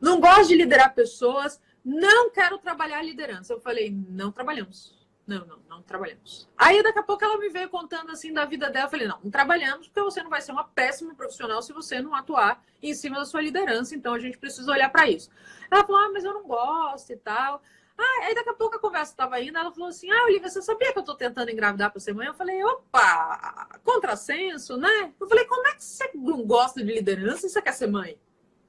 não 0.02 0.20
gosto 0.20 0.48
de 0.48 0.56
liderar 0.56 0.96
pessoas, 0.96 1.62
não 1.86 2.32
quero 2.32 2.58
trabalhar 2.58 3.04
liderança. 3.04 3.54
Eu 3.54 3.62
falei, 3.62 3.96
não 4.10 4.32
trabalhamos. 4.32 4.98
não, 5.28 5.46
não, 5.46 5.60
não 5.70 5.82
trabalhamos. 5.84 6.50
Aí 6.58 6.82
daqui 6.82 6.98
a 6.98 7.04
pouco 7.04 7.24
ela 7.24 7.38
me 7.38 7.50
veio 7.50 7.70
contando 7.70 8.12
assim 8.12 8.34
da 8.34 8.44
vida 8.44 8.68
dela. 8.72 8.88
Eu 8.88 8.90
falei, 8.90 9.08
não, 9.08 9.20
não 9.24 9.30
trabalhamos 9.30 9.88
porque 9.88 10.02
você 10.02 10.24
não 10.24 10.30
vai 10.32 10.42
ser 10.42 10.54
uma 10.54 10.64
péssima 10.64 11.14
profissional 11.14 11.62
se 11.62 11.72
você 11.72 12.02
não 12.02 12.16
atuar 12.16 12.64
em 12.82 12.96
cima 12.96 13.20
da 13.20 13.26
sua 13.26 13.42
liderança. 13.42 13.96
Então 13.96 14.16
a 14.16 14.20
gente 14.20 14.40
precisa 14.40 14.72
olhar 14.72 14.90
para 14.90 15.08
isso. 15.08 15.30
Ela 15.70 15.86
falou, 15.86 16.02
ah, 16.02 16.10
mas 16.12 16.24
eu 16.24 16.34
não 16.34 16.48
gosto 16.48 17.12
e 17.12 17.18
tal. 17.18 17.62
Ah, 18.04 18.26
aí 18.26 18.34
daqui 18.34 18.50
a 18.50 18.54
pouco 18.54 18.78
a 18.78 18.80
conversa 18.80 19.12
estava 19.12 19.40
indo, 19.40 19.56
ela 19.56 19.72
falou 19.72 19.90
assim: 19.90 20.10
Ah, 20.10 20.24
Olivia, 20.26 20.50
você 20.50 20.60
sabia 20.60 20.92
que 20.92 20.98
eu 20.98 21.02
estou 21.02 21.16
tentando 21.16 21.52
engravidar 21.52 21.92
para 21.92 22.00
ser 22.00 22.14
mãe? 22.14 22.26
Eu 22.26 22.34
falei, 22.34 22.64
opa, 22.64 23.80
contrassenso, 23.84 24.76
né? 24.76 25.14
Eu 25.20 25.28
falei, 25.28 25.46
como 25.46 25.68
é 25.68 25.76
que 25.76 25.84
você 25.84 26.10
não 26.16 26.44
gosta 26.44 26.84
de 26.84 26.92
liderança 26.92 27.46
e 27.46 27.50
você 27.50 27.62
quer 27.62 27.74
ser 27.74 27.88
mãe? 27.88 28.20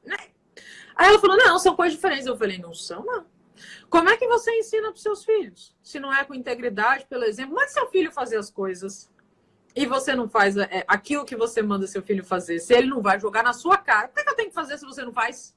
Né? 0.04 0.18
Aí 0.94 1.08
ela 1.08 1.18
falou, 1.18 1.38
não, 1.38 1.58
são 1.58 1.74
coisas 1.74 1.94
diferentes. 1.94 2.26
Eu 2.26 2.36
falei, 2.36 2.58
não 2.58 2.74
são, 2.74 3.02
não. 3.04 3.26
Como 3.88 4.10
é 4.10 4.18
que 4.18 4.28
você 4.28 4.50
ensina 4.58 4.92
para 4.92 5.00
seus 5.00 5.24
filhos? 5.24 5.74
Se 5.82 5.98
não 5.98 6.12
é 6.12 6.24
com 6.24 6.34
integridade, 6.34 7.06
pelo 7.06 7.24
exemplo, 7.24 7.56
que 7.56 7.68
seu 7.68 7.86
filho 7.88 8.12
fazer 8.12 8.36
as 8.36 8.50
coisas? 8.50 9.10
E 9.74 9.86
você 9.86 10.14
não 10.14 10.28
faz 10.28 10.58
é, 10.58 10.84
aquilo 10.86 11.24
que 11.24 11.36
você 11.36 11.62
manda 11.62 11.86
seu 11.86 12.02
filho 12.02 12.22
fazer. 12.22 12.58
Se 12.58 12.74
ele 12.74 12.88
não 12.88 13.00
vai 13.00 13.18
jogar 13.18 13.42
na 13.42 13.54
sua 13.54 13.78
cara, 13.78 14.08
o 14.08 14.12
que, 14.12 14.20
é 14.20 14.24
que 14.24 14.30
eu 14.30 14.36
tenho 14.36 14.48
que 14.50 14.54
fazer 14.54 14.76
se 14.76 14.84
você 14.84 15.02
não 15.02 15.12
faz? 15.12 15.56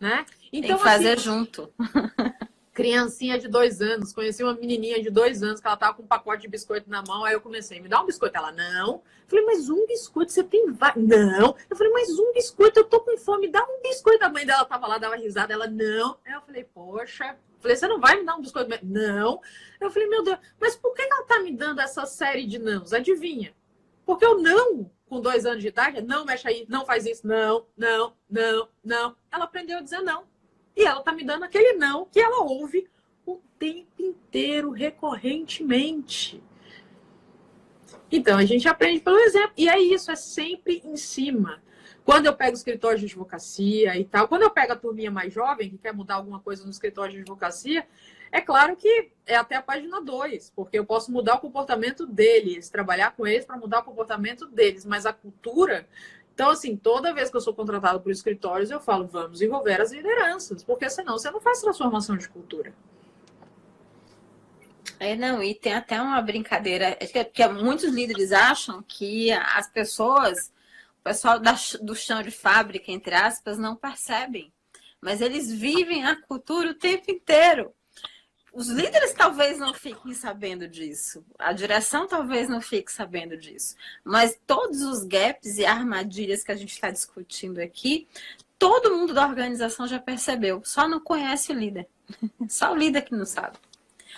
Né? 0.00 0.26
Então, 0.52 0.68
Tem 0.68 0.76
que 0.76 0.82
fazer 0.82 1.12
assim, 1.12 1.24
junto. 1.24 1.72
criancinha 2.78 3.36
de 3.40 3.48
dois 3.48 3.80
anos, 3.80 4.12
conheci 4.12 4.40
uma 4.44 4.54
menininha 4.54 5.02
de 5.02 5.10
dois 5.10 5.42
anos 5.42 5.60
que 5.60 5.66
ela 5.66 5.76
tava 5.76 5.94
com 5.94 6.04
um 6.04 6.06
pacote 6.06 6.42
de 6.42 6.48
biscoito 6.48 6.88
na 6.88 7.02
mão, 7.02 7.24
aí 7.24 7.34
eu 7.34 7.40
comecei, 7.40 7.80
me 7.80 7.88
dá 7.88 8.00
um 8.00 8.06
biscoito. 8.06 8.38
Ela, 8.38 8.52
não. 8.52 9.02
Eu 9.24 9.28
falei, 9.28 9.44
mas 9.46 9.68
um 9.68 9.84
biscoito, 9.84 10.30
você 10.30 10.44
tem 10.44 10.70
vários? 10.70 11.04
Não. 11.04 11.56
Eu 11.68 11.74
falei, 11.76 11.92
mas 11.92 12.08
um 12.10 12.32
biscoito, 12.32 12.78
eu 12.78 12.84
tô 12.84 13.00
com 13.00 13.18
fome, 13.18 13.48
dá 13.48 13.64
um 13.64 13.82
biscoito. 13.82 14.24
A 14.24 14.28
mãe 14.28 14.46
dela 14.46 14.64
tava 14.64 14.86
lá, 14.86 14.96
dava 14.96 15.16
risada, 15.16 15.52
ela, 15.52 15.66
não. 15.66 16.18
Aí 16.24 16.32
eu 16.32 16.40
falei, 16.40 16.62
poxa. 16.72 17.36
Eu 17.56 17.60
falei, 17.60 17.76
você 17.76 17.88
não 17.88 17.98
vai 17.98 18.14
me 18.14 18.24
dar 18.24 18.36
um 18.36 18.40
biscoito? 18.40 18.70
Não. 18.84 19.40
Eu 19.80 19.90
falei, 19.90 20.08
meu 20.08 20.22
Deus, 20.22 20.38
mas 20.60 20.76
por 20.76 20.94
que 20.94 21.02
ela 21.02 21.24
tá 21.24 21.40
me 21.40 21.50
dando 21.50 21.80
essa 21.80 22.06
série 22.06 22.46
de 22.46 22.60
nãos? 22.60 22.92
Adivinha? 22.92 23.52
Porque 24.06 24.24
eu 24.24 24.38
não, 24.38 24.88
com 25.08 25.20
dois 25.20 25.44
anos 25.44 25.60
de 25.60 25.66
idade, 25.66 26.00
não 26.00 26.24
mexe 26.24 26.46
aí, 26.46 26.64
não 26.68 26.86
faz 26.86 27.04
isso, 27.04 27.26
não, 27.26 27.66
não, 27.76 28.14
não, 28.30 28.68
não. 28.84 29.16
Ela 29.32 29.46
aprendeu 29.46 29.78
a 29.78 29.82
dizer 29.82 30.00
não. 30.00 30.22
E 30.78 30.84
ela 30.84 31.02
tá 31.02 31.10
me 31.10 31.24
dando 31.24 31.42
aquele 31.42 31.72
não 31.72 32.04
que 32.04 32.20
ela 32.20 32.44
ouve 32.44 32.88
o 33.26 33.40
tempo 33.58 33.88
inteiro, 33.98 34.70
recorrentemente. 34.70 36.40
Então 38.12 38.38
a 38.38 38.44
gente 38.44 38.68
aprende 38.68 39.00
pelo 39.00 39.18
exemplo. 39.18 39.50
E 39.56 39.68
é 39.68 39.76
isso, 39.76 40.08
é 40.12 40.14
sempre 40.14 40.80
em 40.84 40.96
cima. 40.96 41.60
Quando 42.04 42.26
eu 42.26 42.32
pego 42.32 42.52
o 42.52 42.54
escritório 42.54 42.96
de 42.96 43.06
advocacia 43.06 43.98
e 43.98 44.04
tal, 44.04 44.28
quando 44.28 44.42
eu 44.42 44.50
pego 44.50 44.72
a 44.72 44.76
turminha 44.76 45.10
mais 45.10 45.34
jovem, 45.34 45.68
que 45.68 45.78
quer 45.78 45.92
mudar 45.92 46.14
alguma 46.14 46.38
coisa 46.38 46.62
no 46.62 46.70
escritório 46.70 47.12
de 47.12 47.20
advocacia, 47.22 47.84
é 48.30 48.40
claro 48.40 48.76
que 48.76 49.10
é 49.26 49.34
até 49.34 49.56
a 49.56 49.62
página 49.62 50.00
2, 50.00 50.52
porque 50.54 50.78
eu 50.78 50.86
posso 50.86 51.10
mudar 51.10 51.34
o 51.34 51.40
comportamento 51.40 52.06
deles, 52.06 52.70
trabalhar 52.70 53.16
com 53.16 53.26
eles 53.26 53.44
para 53.44 53.56
mudar 53.56 53.80
o 53.80 53.84
comportamento 53.84 54.46
deles, 54.46 54.84
mas 54.84 55.06
a 55.06 55.12
cultura 55.12 55.88
então, 56.38 56.50
assim, 56.50 56.76
toda 56.76 57.12
vez 57.12 57.28
que 57.28 57.36
eu 57.36 57.40
sou 57.40 57.52
contratado 57.52 58.00
por 58.00 58.12
escritórios, 58.12 58.70
eu 58.70 58.78
falo, 58.78 59.08
vamos 59.08 59.42
envolver 59.42 59.80
as 59.80 59.90
lideranças, 59.90 60.62
porque 60.62 60.88
senão 60.88 61.18
você 61.18 61.32
não 61.32 61.40
faz 61.40 61.60
transformação 61.60 62.16
de 62.16 62.28
cultura. 62.28 62.72
É, 65.00 65.16
não, 65.16 65.42
e 65.42 65.52
tem 65.52 65.74
até 65.74 66.00
uma 66.00 66.22
brincadeira, 66.22 66.96
é 67.00 67.24
que, 67.24 67.48
muitos 67.48 67.92
líderes 67.92 68.30
acham 68.30 68.84
que 68.86 69.32
as 69.32 69.68
pessoas, 69.68 70.52
o 71.00 71.02
pessoal 71.02 71.40
da, 71.40 71.56
do 71.82 71.96
chão 71.96 72.22
de 72.22 72.30
fábrica, 72.30 72.92
entre 72.92 73.16
aspas, 73.16 73.58
não 73.58 73.74
percebem. 73.74 74.52
Mas 75.00 75.20
eles 75.20 75.50
vivem 75.50 76.06
a 76.06 76.14
cultura 76.22 76.70
o 76.70 76.74
tempo 76.74 77.10
inteiro 77.10 77.74
os 78.52 78.68
líderes 78.68 79.12
talvez 79.12 79.58
não 79.58 79.74
fiquem 79.74 80.14
sabendo 80.14 80.66
disso, 80.66 81.24
a 81.38 81.52
direção 81.52 82.06
talvez 82.06 82.48
não 82.48 82.60
fique 82.60 82.92
sabendo 82.92 83.36
disso, 83.36 83.76
mas 84.04 84.38
todos 84.46 84.82
os 84.82 85.04
gaps 85.04 85.58
e 85.58 85.66
armadilhas 85.66 86.42
que 86.42 86.52
a 86.52 86.56
gente 86.56 86.72
está 86.72 86.90
discutindo 86.90 87.58
aqui, 87.58 88.08
todo 88.58 88.94
mundo 88.94 89.14
da 89.14 89.26
organização 89.26 89.86
já 89.86 89.98
percebeu, 89.98 90.62
só 90.64 90.88
não 90.88 91.00
conhece 91.00 91.52
o 91.52 91.54
líder, 91.54 91.86
só 92.48 92.72
o 92.72 92.76
líder 92.76 93.02
que 93.02 93.14
não 93.14 93.26
sabe. 93.26 93.58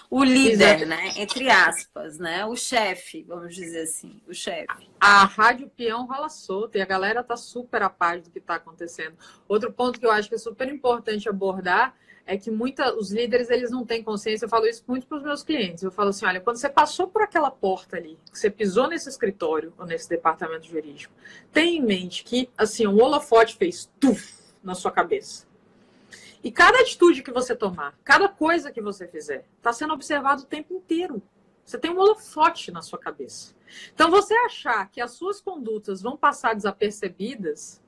O 0.09 0.25
líder, 0.25 0.83
Exato. 0.83 0.87
né? 0.87 1.13
Entre 1.17 1.49
aspas, 1.49 2.19
né? 2.19 2.45
O 2.45 2.57
chefe, 2.57 3.23
vamos 3.23 3.55
dizer 3.55 3.83
assim, 3.83 4.21
o 4.27 4.35
chefe. 4.35 4.91
A 4.99 5.25
rádio 5.25 5.71
peão 5.77 6.05
rola 6.05 6.29
solta 6.29 6.79
e 6.79 6.83
a 6.83 6.87
galera 6.87 7.23
tá 7.23 7.37
super 7.37 7.81
a 7.83 7.89
par 7.89 8.21
do 8.21 8.29
que 8.29 8.41
está 8.41 8.57
acontecendo. 8.57 9.17
Outro 9.47 9.73
ponto 9.73 10.01
que 10.01 10.07
eu 10.07 10.11
acho 10.11 10.29
que 10.29 10.35
é 10.35 10.39
super 10.39 10.69
importante 10.69 11.29
abordar 11.29 11.95
é 12.27 12.37
que 12.37 12.51
muita, 12.51 12.95
os 12.95 13.11
líderes 13.11 13.51
eles 13.51 13.71
não 13.71 13.85
têm 13.85 14.03
consciência. 14.03 14.45
Eu 14.45 14.49
falo 14.49 14.67
isso 14.67 14.85
muito 14.87 15.07
para 15.07 15.19
os 15.19 15.23
meus 15.23 15.43
clientes. 15.43 15.83
Eu 15.83 15.91
falo 15.91 16.11
assim, 16.11 16.27
olha, 16.27 16.41
quando 16.41 16.57
você 16.57 16.69
passou 16.69 17.09
por 17.09 17.23
aquela 17.23 17.51
porta 17.51 17.97
ali, 17.97 18.19
você 18.33 18.51
pisou 18.51 18.89
nesse 18.89 19.09
escritório 19.09 19.73
ou 19.79 19.87
nesse 19.87 20.09
departamento 20.09 20.67
jurídico, 20.67 21.13
tenha 21.53 21.79
em 21.79 21.83
mente 21.83 22.25
que 22.25 22.49
assim 22.57 22.87
um 22.87 23.01
holofote 23.01 23.57
fez 23.57 23.91
tuf 23.99 24.35
na 24.63 24.75
sua 24.75 24.91
cabeça. 24.91 25.47
E 26.43 26.51
cada 26.51 26.81
atitude 26.81 27.23
que 27.23 27.33
você 27.33 27.55
tomar, 27.55 27.99
cada 28.03 28.29
coisa 28.29 28.73
que 28.73 28.81
você 28.81 29.07
fizer, 29.07 29.45
está 29.59 29.73
sendo 29.73 29.93
observado 29.93 30.43
o 30.43 30.47
tempo 30.47 30.73
inteiro. 30.73 31.23
Você 31.65 31.79
tem 31.79 31.91
um 31.91 31.99
holofote 31.99 32.73
na 32.73 32.83
sua 32.83 32.99
cabeça. 32.99 33.55
Então, 33.95 34.11
você 34.11 34.35
achar 34.35 34.91
que 34.91 35.01
as 35.01 35.13
suas 35.13 35.41
condutas 35.41 36.03
vão 36.03 36.17
passar 36.17 36.55
desapercebidas 36.55 37.80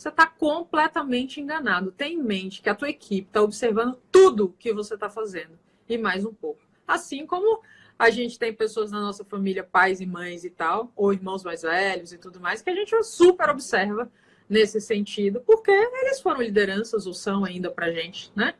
você 0.00 0.08
está 0.08 0.26
completamente 0.26 1.42
enganado. 1.42 1.92
Tem 1.92 2.14
em 2.14 2.22
mente 2.22 2.62
que 2.62 2.70
a 2.70 2.74
tua 2.74 2.88
equipe 2.88 3.28
está 3.28 3.42
observando 3.42 4.00
tudo 4.10 4.54
que 4.58 4.72
você 4.72 4.94
está 4.94 5.10
fazendo 5.10 5.58
e 5.86 5.98
mais 5.98 6.24
um 6.24 6.32
pouco. 6.32 6.62
Assim 6.88 7.26
como 7.26 7.62
a 7.98 8.08
gente 8.08 8.38
tem 8.38 8.50
pessoas 8.54 8.90
na 8.90 8.98
nossa 8.98 9.26
família, 9.26 9.62
pais 9.62 10.00
e 10.00 10.06
mães 10.06 10.42
e 10.42 10.48
tal, 10.48 10.90
ou 10.96 11.12
irmãos 11.12 11.44
mais 11.44 11.60
velhos 11.60 12.14
e 12.14 12.18
tudo 12.18 12.40
mais, 12.40 12.62
que 12.62 12.70
a 12.70 12.74
gente 12.74 13.02
super 13.02 13.50
observa 13.50 14.10
nesse 14.48 14.80
sentido, 14.80 15.42
porque 15.42 15.70
eles 15.70 16.18
foram 16.18 16.40
lideranças 16.40 17.06
ou 17.06 17.12
são 17.12 17.44
ainda 17.44 17.70
para 17.70 17.92
gente, 17.92 18.32
né? 18.34 18.54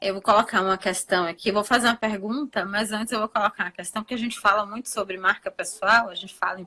Eu 0.00 0.14
vou 0.14 0.22
colocar 0.22 0.62
uma 0.62 0.78
questão 0.78 1.26
aqui, 1.26 1.50
vou 1.50 1.64
fazer 1.64 1.88
uma 1.88 1.96
pergunta, 1.96 2.64
mas 2.64 2.92
antes 2.92 3.12
eu 3.12 3.18
vou 3.18 3.28
colocar 3.28 3.64
uma 3.64 3.72
questão, 3.72 4.02
porque 4.02 4.14
a 4.14 4.18
gente 4.18 4.38
fala 4.38 4.64
muito 4.64 4.88
sobre 4.88 5.18
marca 5.18 5.50
pessoal, 5.50 6.08
a 6.08 6.14
gente 6.14 6.34
fala 6.36 6.60
em 6.60 6.66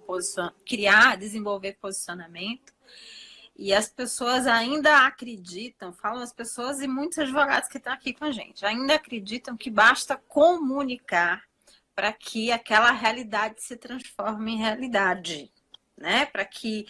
criar, 0.66 1.16
desenvolver 1.16 1.78
posicionamento. 1.80 2.74
E 3.56 3.74
as 3.74 3.88
pessoas 3.88 4.48
ainda 4.48 5.06
acreditam, 5.06 5.94
falam 5.94 6.24
as 6.24 6.34
pessoas 6.34 6.82
e 6.82 6.88
muitos 6.88 7.20
advogados 7.20 7.70
que 7.70 7.78
estão 7.78 7.94
aqui 7.94 8.14
com 8.14 8.26
a 8.26 8.32
gente, 8.32 8.66
ainda 8.66 8.96
acreditam 8.96 9.56
que 9.56 9.70
basta 9.70 10.18
comunicar 10.28 11.44
para 11.96 12.12
que 12.12 12.52
aquela 12.52 12.92
realidade 12.92 13.62
se 13.62 13.78
transforme 13.78 14.54
em 14.54 14.58
realidade, 14.58 15.52
né? 15.96 16.26
Para 16.26 16.46
que 16.46 16.88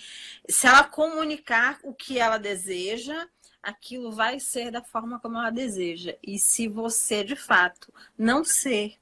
se 0.47 0.65
ela 0.65 0.83
comunicar 0.85 1.79
o 1.83 1.93
que 1.93 2.17
ela 2.17 2.37
deseja, 2.37 3.27
aquilo 3.61 4.11
vai 4.11 4.39
ser 4.39 4.71
da 4.71 4.81
forma 4.81 5.19
como 5.19 5.37
ela 5.37 5.49
deseja. 5.49 6.15
E 6.23 6.39
se 6.39 6.67
você 6.67 7.23
de 7.23 7.35
fato 7.35 7.93
não 8.17 8.43
ser, 8.43 8.97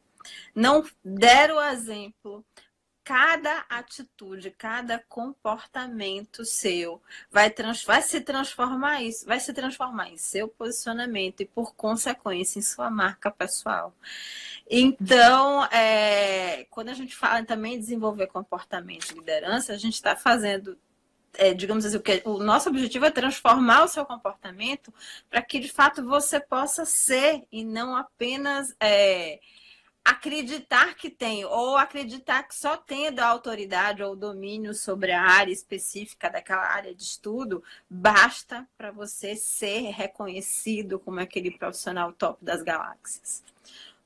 não 0.55 0.83
der 1.03 1.51
o 1.51 1.61
exemplo, 1.61 2.43
cada 3.11 3.65
atitude, 3.67 4.51
cada 4.51 4.97
comportamento 4.97 6.45
seu 6.45 7.01
vai, 7.29 7.49
trans, 7.49 7.83
vai 7.83 8.01
se 8.01 8.21
transformar 8.21 9.01
isso, 9.01 9.25
vai 9.25 9.37
se 9.37 9.51
transformar 9.51 10.09
em 10.09 10.15
seu 10.15 10.47
posicionamento 10.47 11.41
e 11.41 11.45
por 11.45 11.75
consequência 11.75 12.57
em 12.57 12.61
sua 12.61 12.89
marca 12.89 13.29
pessoal. 13.29 13.93
Então, 14.65 15.65
é, 15.65 16.65
quando 16.69 16.87
a 16.87 16.93
gente 16.93 17.13
fala 17.13 17.43
também 17.43 17.75
em 17.75 17.79
desenvolver 17.79 18.27
comportamento 18.27 19.09
de 19.09 19.15
liderança, 19.15 19.73
a 19.73 19.77
gente 19.77 19.95
está 19.95 20.15
fazendo 20.15 20.77
é, 21.33 21.53
digamos 21.53 21.85
assim, 21.85 21.97
o, 21.97 22.01
que, 22.01 22.21
o 22.23 22.39
nosso 22.39 22.69
objetivo 22.69 23.05
é 23.05 23.11
transformar 23.11 23.83
o 23.83 23.87
seu 23.89 24.05
comportamento 24.05 24.93
para 25.29 25.41
que 25.41 25.59
de 25.59 25.69
fato 25.69 26.05
você 26.05 26.39
possa 26.39 26.85
ser 26.85 27.43
e 27.51 27.65
não 27.65 27.93
apenas 27.93 28.73
é, 28.79 29.41
acreditar 30.03 30.95
que 30.95 31.09
tem, 31.09 31.45
ou 31.45 31.77
acreditar 31.77 32.43
que 32.43 32.55
só 32.55 32.75
tem 32.75 33.11
da 33.11 33.27
autoridade 33.27 34.03
ou 34.03 34.15
domínio 34.15 34.73
sobre 34.73 35.11
a 35.11 35.21
área 35.21 35.51
específica 35.51 36.29
daquela 36.29 36.63
área 36.63 36.93
de 36.93 37.03
estudo, 37.03 37.63
basta 37.89 38.67
para 38.77 38.91
você 38.91 39.35
ser 39.35 39.91
reconhecido 39.91 40.99
como 40.99 41.19
aquele 41.19 41.51
profissional 41.51 42.11
top 42.13 42.43
das 42.43 42.63
galáxias. 42.63 43.43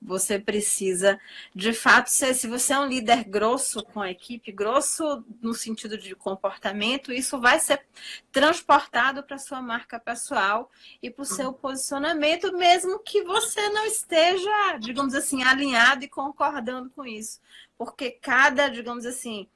Você 0.02 0.38
precisa, 0.38 1.20
de 1.54 1.74
fato, 1.74 2.10
ser. 2.10 2.34
Se 2.34 2.48
você 2.48 2.74
é 2.74 2.80
um 2.80 2.88
líder 2.88 3.24
grosso 3.24 3.84
com 3.84 4.02
a 4.02 4.12
equipe, 4.12 4.52
grosso 4.52 5.24
no 5.42 5.54
sentido 5.54 5.98
de 5.98 6.16
comportamento, 6.16 7.12
isso 7.12 7.40
vai 7.40 7.60
ser 7.60 7.86
transportado 8.32 9.24
para 9.24 9.38
sua 9.38 9.62
marca 9.62 10.00
pessoal 10.00 10.70
e 11.02 11.10
para 11.10 11.24
o 11.24 11.26
seu 11.26 11.52
posicionamento, 11.54 12.56
mesmo 12.56 13.00
que 13.00 13.24
você 13.24 13.70
não 13.70 13.86
esteja, 13.86 14.78
digamos 14.80 15.16
assim, 15.16 15.44
alinhado 15.44 16.04
e 16.04 16.10
concordando 16.10 16.90
com 16.90 17.06
isso. 17.06 17.40
Porque 17.78 18.12
cada, 18.12 18.68
digamos 18.68 19.06
assim, 19.06 19.48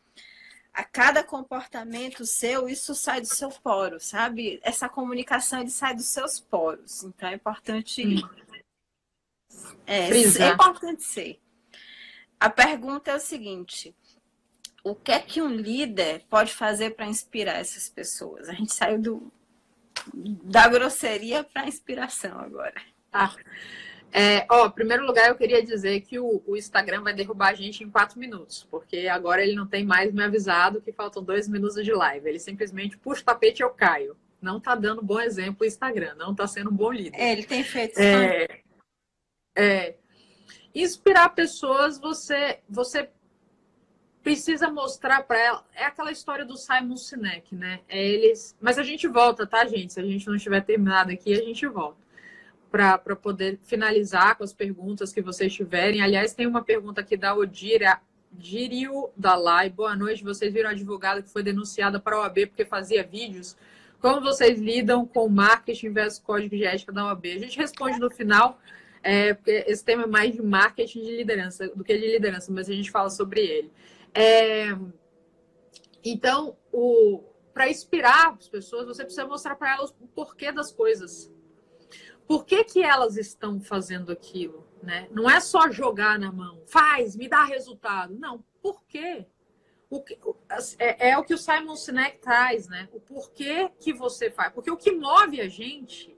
a 0.73 0.83
cada 0.83 1.23
comportamento 1.23 2.25
seu, 2.25 2.69
isso 2.69 2.95
sai 2.95 3.21
do 3.21 3.27
seu 3.27 3.49
poro, 3.49 3.99
sabe? 3.99 4.59
Essa 4.63 4.87
comunicação 4.87 5.59
ele 5.59 5.69
sai 5.69 5.93
dos 5.93 6.05
seus 6.05 6.39
poros. 6.39 7.03
Então 7.03 7.29
é 7.29 7.33
importante 7.33 8.01
É, 9.86 10.10
é 10.10 10.49
importante 10.49 11.03
ser. 11.03 11.39
A 12.39 12.49
pergunta 12.49 13.12
é 13.12 13.16
o 13.16 13.20
seguinte: 13.20 13.95
o 14.84 14.95
que 14.95 15.12
é 15.12 15.20
que 15.20 15.41
um 15.41 15.49
líder 15.49 16.24
pode 16.30 16.53
fazer 16.53 16.91
para 16.91 17.07
inspirar 17.07 17.60
essas 17.60 17.89
pessoas? 17.89 18.47
A 18.47 18.53
gente 18.53 18.74
saiu 18.74 18.99
do, 18.99 19.32
da 20.14 20.68
grosseria 20.68 21.43
para 21.43 21.64
a 21.64 21.68
inspiração 21.68 22.39
agora. 22.39 22.82
Ah. 23.12 23.36
É, 24.12 24.45
ó, 24.49 24.66
em 24.66 24.72
primeiro 24.72 25.05
lugar, 25.05 25.30
eu 25.30 25.36
queria 25.36 25.64
dizer 25.64 26.01
que 26.01 26.18
o, 26.18 26.41
o, 26.47 26.57
Instagram 26.57 27.03
vai 27.03 27.14
derrubar 27.14 27.49
a 27.49 27.53
gente 27.53 27.84
em 27.84 27.89
quatro 27.89 28.20
minutos, 28.20 28.68
porque 28.72 29.07
agora 29.07 29.43
ele 29.43 29.53
não 29.53 29.68
tem 29.68 29.86
mais 29.86 30.12
me 30.12 30.24
avisado 30.24 30.82
que 30.82 30.91
faltam 30.91 31.24
dois 31.24 31.47
minutos 31.47 31.84
de 31.84 31.93
live. 31.93 32.28
Ele 32.28 32.39
simplesmente 32.39 32.97
puxa 32.97 33.22
o 33.22 33.26
tapete 33.26 33.60
e 33.60 33.64
eu 33.64 33.70
caio. 33.70 34.18
Não 34.41 34.60
tá 34.60 34.74
dando 34.74 35.03
bom 35.03 35.20
exemplo 35.20 35.57
o 35.62 35.66
Instagram, 35.66 36.16
não 36.16 36.34
tá 36.34 36.47
sendo 36.47 36.72
um 36.72 36.76
bom 36.76 36.91
líder. 36.91 37.20
É, 37.20 37.34
ele 37.34 37.43
tem 37.43 37.64
feito 37.64 37.99
é, 37.99 38.62
é, 39.56 39.95
Inspirar 40.74 41.30
pessoas, 41.30 42.00
você, 42.00 42.60
você 42.70 43.10
precisa 44.22 44.70
mostrar 44.70 45.24
para 45.24 45.39
ela. 45.39 45.66
É 45.74 45.86
aquela 45.86 46.12
história 46.12 46.45
do 46.45 46.56
Simon 46.56 46.95
Sinek, 46.95 47.56
né? 47.56 47.80
É 47.89 48.06
eles. 48.06 48.56
Mas 48.62 48.78
a 48.78 48.84
gente 48.84 49.08
volta, 49.08 49.47
tá, 49.47 49.66
gente? 49.66 49.93
Se 49.93 50.00
a 50.00 50.04
gente 50.04 50.28
não 50.28 50.38
tiver 50.38 50.62
terminado 50.62 51.12
aqui, 51.12 51.34
a 51.34 51.43
gente 51.43 51.66
volta. 51.68 51.97
Para 52.70 53.16
poder 53.16 53.60
finalizar 53.64 54.38
com 54.38 54.43
as 54.43 54.54
perguntas 54.54 55.12
que 55.12 55.22
vocês 55.22 55.52
tiverem. 55.52 56.02
Aliás, 56.02 56.36
tem 56.36 56.45
uma 56.45 56.64
pergunta 56.64 57.02
aqui 57.02 57.18
da 57.18 57.34
Odira 57.34 58.00
Dirio 58.32 59.10
Dalai. 59.18 59.72
Boa 59.72 59.95
noite. 59.95 60.24
Vocês 60.24 60.54
viram 60.54 60.70
a 60.70 60.74
advogada 60.74 61.24
que 61.24 61.30
foi 61.30 61.41
denunciada 61.41 62.00
para 62.00 62.16
a 62.16 62.22
OAB 62.22 62.45
porque 62.47 62.64
fazia 62.64 63.04
vídeos. 63.04 63.58
Como 64.00 64.22
vocês 64.22 64.60
lidam 64.60 65.04
com 65.06 65.28
marketing 65.28 65.91
versus 65.91 66.20
código 66.20 66.56
de 66.56 66.64
ética 66.64 66.91
da 66.91 67.06
OAB? 67.08 67.26
A 67.26 67.39
gente 67.39 67.58
responde 67.58 68.00
no 68.00 68.12
final, 68.12 68.60
é, 69.02 69.34
porque 69.34 69.64
esse 69.68 69.84
tema 69.84 70.04
é 70.04 70.08
mais 70.08 70.34
de 70.34 70.41
marketing 70.41 71.04
de 71.04 71.16
liderança 71.16 71.68
do 71.70 71.84
que 71.84 71.97
de 71.97 72.08
liderança, 72.12 72.52
mas 72.52 72.70
a 72.70 72.74
gente 72.74 72.91
fala 72.91 73.10
sobre 73.10 73.41
ele. 73.41 73.72
É... 74.14 74.70
Então, 76.04 76.58
para 77.54 77.70
inspirar 77.70 78.34
as 78.34 78.47
pessoas, 78.47 78.88
você 78.88 79.04
precisa 79.04 79.26
mostrar 79.26 79.56
para 79.56 79.74
elas 79.74 79.93
o 80.00 80.08
porquê 80.08 80.52
das 80.52 80.72
coisas. 80.72 81.32
Por 82.28 82.45
que, 82.45 82.64
que 82.64 82.84
elas 82.84 83.18
estão 83.18 83.60
fazendo 83.60 84.12
aquilo? 84.12 84.68
Né? 84.82 85.08
Não 85.12 85.30
é 85.30 85.39
só 85.39 85.70
jogar 85.70 86.18
na 86.20 86.32
mão, 86.32 86.62
faz, 86.68 87.16
me 87.16 87.28
dá 87.28 87.43
resultado. 87.43 88.16
Não, 88.18 88.43
por 88.62 88.84
quê? 88.86 89.26
O 89.89 90.02
que, 90.02 90.18
é, 90.78 91.10
é, 91.10 91.18
o 91.18 91.24
que 91.24 91.34
o 91.34 91.38
Simon 91.38 91.76
Sinek 91.76 92.20
traz, 92.20 92.68
né? 92.68 92.88
O 92.93 93.00
porquê 93.00 93.72
que 93.80 93.91
você 93.91 94.30
faz. 94.30 94.54
Porque 94.54 94.70
o 94.70 94.78
que 94.78 94.91
move 94.91 95.41
a 95.41 95.50
gente 95.50 96.16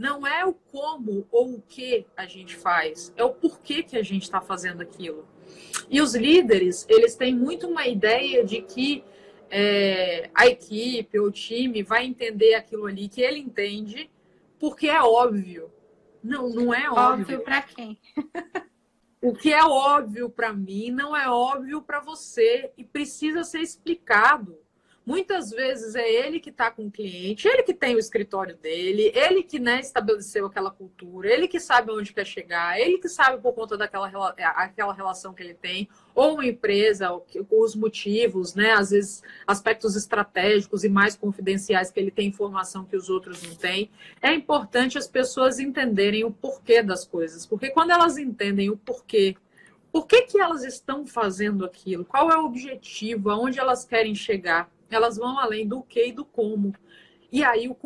não 0.00 0.26
é 0.26 0.46
o 0.46 0.54
como 0.54 1.28
ou 1.30 1.56
o 1.56 1.60
que 1.60 2.06
a 2.16 2.24
gente 2.24 2.56
faz, 2.56 3.12
é 3.18 3.22
o 3.22 3.34
porquê 3.34 3.82
que 3.82 3.98
a 3.98 4.02
gente 4.02 4.22
está 4.22 4.40
fazendo 4.40 4.80
aquilo. 4.80 5.28
E 5.90 6.00
os 6.00 6.14
líderes, 6.14 6.86
eles 6.88 7.14
têm 7.14 7.34
muito 7.34 7.68
uma 7.68 7.86
ideia 7.86 8.42
de 8.42 8.62
que 8.62 9.04
é, 9.50 10.30
a 10.34 10.46
equipe 10.46 11.18
ou 11.18 11.26
o 11.26 11.30
time 11.30 11.82
vai 11.82 12.06
entender 12.06 12.54
aquilo 12.54 12.86
ali 12.86 13.10
que 13.10 13.20
ele 13.20 13.40
entende, 13.40 14.10
porque 14.58 14.88
é 14.88 15.02
óbvio. 15.02 15.70
Não, 16.24 16.48
não 16.48 16.72
é 16.72 16.88
óbvio. 16.90 17.36
Óbvio 17.36 17.40
para 17.40 17.60
quem? 17.60 17.98
o 19.20 19.34
que 19.34 19.52
é 19.52 19.62
óbvio 19.62 20.30
para 20.30 20.50
mim 20.50 20.90
não 20.90 21.14
é 21.14 21.28
óbvio 21.28 21.82
para 21.82 22.00
você 22.00 22.72
e 22.74 22.84
precisa 22.84 23.44
ser 23.44 23.60
explicado. 23.60 24.58
Muitas 25.04 25.50
vezes 25.50 25.94
é 25.94 26.08
ele 26.08 26.38
que 26.38 26.50
está 26.50 26.70
com 26.70 26.86
o 26.86 26.90
cliente, 26.90 27.48
ele 27.48 27.62
que 27.62 27.72
tem 27.72 27.96
o 27.96 27.98
escritório 27.98 28.54
dele, 28.54 29.10
ele 29.14 29.42
que 29.42 29.58
né, 29.58 29.80
estabeleceu 29.80 30.44
aquela 30.44 30.70
cultura, 30.70 31.32
ele 31.32 31.48
que 31.48 31.58
sabe 31.58 31.90
onde 31.90 32.12
quer 32.12 32.26
chegar, 32.26 32.78
ele 32.78 32.98
que 32.98 33.08
sabe 33.08 33.40
por 33.40 33.54
conta 33.54 33.78
daquela 33.78 34.34
é, 34.36 34.44
aquela 34.44 34.92
relação 34.92 35.32
que 35.32 35.42
ele 35.42 35.54
tem, 35.54 35.88
ou 36.14 36.34
uma 36.34 36.46
empresa, 36.46 37.10
os 37.50 37.74
motivos, 37.74 38.54
né, 38.54 38.72
às 38.72 38.90
vezes 38.90 39.22
aspectos 39.46 39.96
estratégicos 39.96 40.84
e 40.84 40.88
mais 40.88 41.16
confidenciais 41.16 41.90
que 41.90 41.98
ele 41.98 42.10
tem 42.10 42.28
informação 42.28 42.84
que 42.84 42.96
os 42.96 43.08
outros 43.08 43.42
não 43.42 43.54
têm. 43.54 43.90
É 44.20 44.32
importante 44.32 44.98
as 44.98 45.08
pessoas 45.08 45.58
entenderem 45.58 46.24
o 46.24 46.30
porquê 46.30 46.82
das 46.82 47.06
coisas, 47.06 47.46
porque 47.46 47.70
quando 47.70 47.90
elas 47.90 48.18
entendem 48.18 48.68
o 48.68 48.76
porquê 48.76 49.34
por 49.90 50.06
que, 50.06 50.22
que 50.22 50.40
elas 50.40 50.62
estão 50.62 51.04
fazendo 51.04 51.64
aquilo? 51.64 52.04
Qual 52.04 52.30
é 52.30 52.38
o 52.38 52.44
objetivo? 52.44 53.28
Aonde 53.28 53.58
elas 53.58 53.84
querem 53.84 54.14
chegar? 54.14 54.70
Elas 54.90 55.16
vão 55.16 55.38
além 55.38 55.66
do 55.66 55.82
que 55.82 56.08
e 56.08 56.12
do 56.12 56.24
como. 56.24 56.74
E 57.32 57.44
aí 57.44 57.68
o 57.68 57.76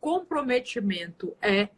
comprometimento 0.00 1.36
é 1.40 1.68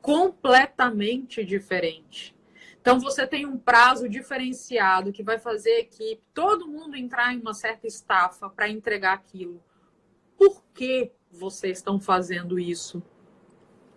completamente 0.00 1.44
diferente. 1.44 2.34
Então 2.80 2.98
você 2.98 3.26
tem 3.26 3.46
um 3.46 3.56
prazo 3.56 4.08
diferenciado 4.08 5.12
que 5.12 5.22
vai 5.22 5.38
fazer 5.38 5.78
equipe, 5.78 6.20
todo 6.34 6.66
mundo 6.66 6.96
entrar 6.96 7.32
em 7.32 7.38
uma 7.38 7.54
certa 7.54 7.86
estafa 7.86 8.50
para 8.50 8.68
entregar 8.68 9.12
aquilo. 9.12 9.62
Por 10.36 10.64
que 10.74 11.12
vocês 11.30 11.78
estão 11.78 12.00
fazendo 12.00 12.58
isso 12.58 13.00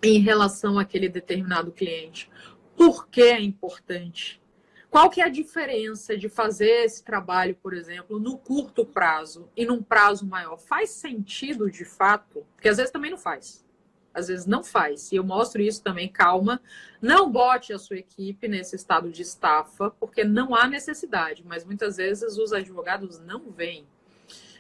em 0.04 0.20
relação 0.20 0.78
àquele 0.78 1.10
determinado 1.10 1.72
cliente? 1.72 2.30
Por 2.78 3.08
que 3.08 3.24
é 3.24 3.42
importante? 3.42 4.40
Qual 4.96 5.10
que 5.10 5.20
é 5.20 5.26
a 5.26 5.30
diferença 5.30 6.18
de 6.18 6.30
fazer 6.30 6.86
esse 6.86 7.04
trabalho, 7.04 7.54
por 7.62 7.74
exemplo, 7.74 8.18
no 8.18 8.38
curto 8.38 8.86
prazo 8.86 9.52
e 9.54 9.66
num 9.66 9.84
prazo 9.84 10.26
maior? 10.26 10.58
Faz 10.58 10.92
sentido 10.92 11.70
de 11.70 11.84
fato? 11.84 12.48
Porque 12.56 12.70
às 12.70 12.78
vezes 12.78 12.94
também 12.94 13.12
não 13.12 13.18
faz. 13.18 13.66
Às 14.14 14.30
vezes 14.30 14.46
não 14.46 14.64
faz. 14.64 15.12
E 15.12 15.18
eu 15.18 15.24
mostro 15.26 15.62
isso 15.62 15.84
também, 15.84 16.08
calma. 16.08 16.62
Não 17.02 17.30
bote 17.30 17.74
a 17.74 17.78
sua 17.78 17.98
equipe 17.98 18.48
nesse 18.48 18.78
estado 18.78 19.12
de 19.12 19.22
estafa, 19.22 19.92
porque 20.00 20.24
não 20.24 20.56
há 20.56 20.66
necessidade. 20.66 21.44
Mas 21.46 21.66
muitas 21.66 21.98
vezes 21.98 22.38
os 22.38 22.54
advogados 22.54 23.20
não 23.20 23.52
vêm. 23.52 23.86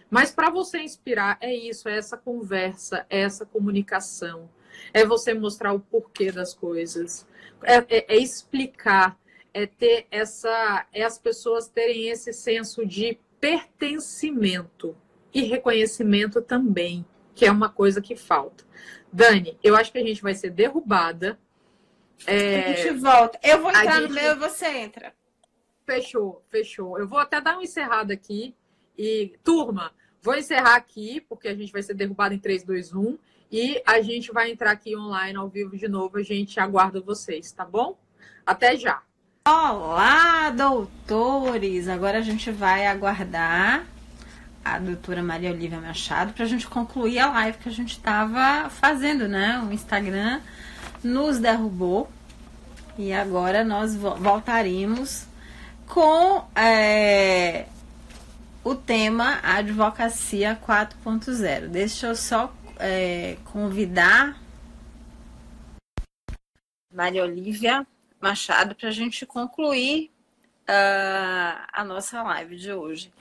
Mas 0.09 0.31
para 0.31 0.49
você 0.49 0.79
inspirar, 0.79 1.37
é 1.39 1.55
isso, 1.55 1.87
é 1.87 1.95
essa 1.97 2.17
conversa, 2.17 3.05
é 3.09 3.21
essa 3.21 3.45
comunicação, 3.45 4.49
é 4.93 5.05
você 5.05 5.33
mostrar 5.33 5.71
o 5.71 5.79
porquê 5.79 6.29
das 6.29 6.53
coisas, 6.53 7.25
é, 7.63 7.77
é, 7.77 8.15
é 8.15 8.17
explicar 8.17 9.17
é 9.55 9.65
ter 9.65 10.05
essa, 10.11 10.85
é 10.91 11.01
as 11.01 11.17
pessoas 11.17 11.69
terem 11.69 12.09
esse 12.09 12.33
senso 12.33 12.85
de 12.85 13.17
pertencimento 13.39 14.97
e 15.33 15.43
reconhecimento 15.43 16.41
também, 16.41 17.05
que 17.33 17.45
é 17.45 17.51
uma 17.51 17.69
coisa 17.69 18.01
que 18.01 18.17
falta. 18.17 18.65
Dani, 19.13 19.57
eu 19.63 19.73
acho 19.77 19.93
que 19.93 19.97
a 19.97 20.03
gente 20.03 20.21
vai 20.21 20.35
ser 20.35 20.49
derrubada. 20.49 21.39
É... 22.27 22.65
A 22.65 22.73
gente 22.73 22.99
volta. 22.99 23.39
Eu 23.41 23.61
vou 23.61 23.69
entrar 23.69 24.01
gente... 24.01 24.09
no 24.09 24.15
meu 24.15 24.33
e 24.33 24.35
você 24.35 24.67
entra. 24.67 25.13
Fechou, 25.85 26.43
fechou. 26.49 26.99
Eu 26.99 27.07
vou 27.07 27.19
até 27.19 27.39
dar 27.39 27.57
um 27.57 27.61
encerrado 27.61 28.11
aqui. 28.11 28.53
E, 28.97 29.37
turma, 29.41 29.93
vou 30.21 30.35
encerrar 30.35 30.75
aqui, 30.75 31.21
porque 31.21 31.47
a 31.47 31.55
gente 31.55 31.71
vai 31.71 31.81
ser 31.81 31.93
derrubado 31.93 32.33
em 32.33 32.39
3, 32.39 32.65
2, 32.65 32.93
1. 32.93 33.17
E 33.49 33.81
a 33.85 34.01
gente 34.01 34.33
vai 34.33 34.51
entrar 34.51 34.71
aqui 34.71 34.97
online 34.97 35.37
ao 35.37 35.47
vivo 35.47 35.77
de 35.77 35.87
novo. 35.87 36.17
A 36.17 36.23
gente 36.23 36.59
aguarda 36.59 36.99
vocês, 36.99 37.53
tá 37.53 37.63
bom? 37.63 37.97
Até 38.45 38.75
já. 38.75 39.01
Olá, 39.47 40.49
doutores! 40.49 41.87
Agora 41.87 42.17
a 42.17 42.21
gente 42.21 42.49
vai 42.49 42.87
aguardar 42.87 43.85
a 44.63 44.79
doutora 44.79 45.21
Maria 45.21 45.51
Olivia 45.51 45.79
Machado 45.79 46.33
para 46.33 46.45
a 46.45 46.47
gente 46.47 46.65
concluir 46.65 47.19
a 47.19 47.29
live 47.29 47.59
que 47.59 47.69
a 47.69 47.71
gente 47.71 47.91
estava 47.91 48.71
fazendo, 48.71 49.27
né? 49.27 49.59
O 49.59 49.71
Instagram 49.71 50.41
nos 51.03 51.37
derrubou 51.37 52.09
e 52.97 53.13
agora 53.13 53.63
nós 53.63 53.95
voltaremos 53.95 55.27
com 55.85 56.43
é, 56.55 57.67
o 58.63 58.73
tema 58.73 59.41
Advocacia 59.43 60.59
4.0. 60.67 61.67
Deixa 61.67 62.07
eu 62.07 62.15
só 62.15 62.51
é, 62.79 63.37
convidar 63.45 64.41
Maria 66.91 67.23
Olivia 67.23 67.85
Machado 68.25 68.73
para 68.73 68.89
a 68.89 68.91
gente 68.91 69.23
concluir 69.23 70.09
uh, 70.63 71.61
a 71.71 71.83
nossa 71.83 72.23
live 72.23 72.55
de 72.55 72.73
hoje. 72.73 73.13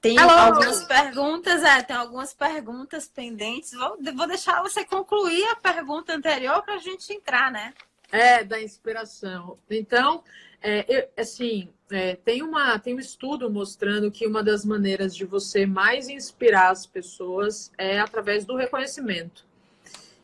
Tem 0.00 0.18
Alô. 0.18 0.30
algumas 0.30 0.84
perguntas, 0.84 1.62
é, 1.62 1.82
tem 1.82 1.94
algumas 1.94 2.32
perguntas 2.32 3.06
pendentes. 3.06 3.72
Vou, 3.72 3.98
vou 4.16 4.26
deixar 4.26 4.62
você 4.62 4.86
concluir 4.86 5.44
a 5.48 5.56
pergunta 5.56 6.14
anterior 6.14 6.62
para 6.62 6.76
a 6.76 6.78
gente 6.78 7.12
entrar, 7.12 7.52
né? 7.52 7.74
É, 8.10 8.42
da 8.42 8.58
inspiração. 8.58 9.58
Então, 9.68 10.24
é, 10.62 10.86
eu, 10.88 11.08
assim, 11.22 11.68
é, 11.90 12.16
tem, 12.16 12.42
uma, 12.42 12.78
tem 12.78 12.94
um 12.94 12.98
estudo 12.98 13.50
mostrando 13.50 14.10
que 14.10 14.26
uma 14.26 14.42
das 14.42 14.64
maneiras 14.64 15.14
de 15.14 15.26
você 15.26 15.66
mais 15.66 16.08
inspirar 16.08 16.70
as 16.70 16.86
pessoas 16.86 17.70
é 17.76 18.00
através 18.00 18.46
do 18.46 18.56
reconhecimento. 18.56 19.46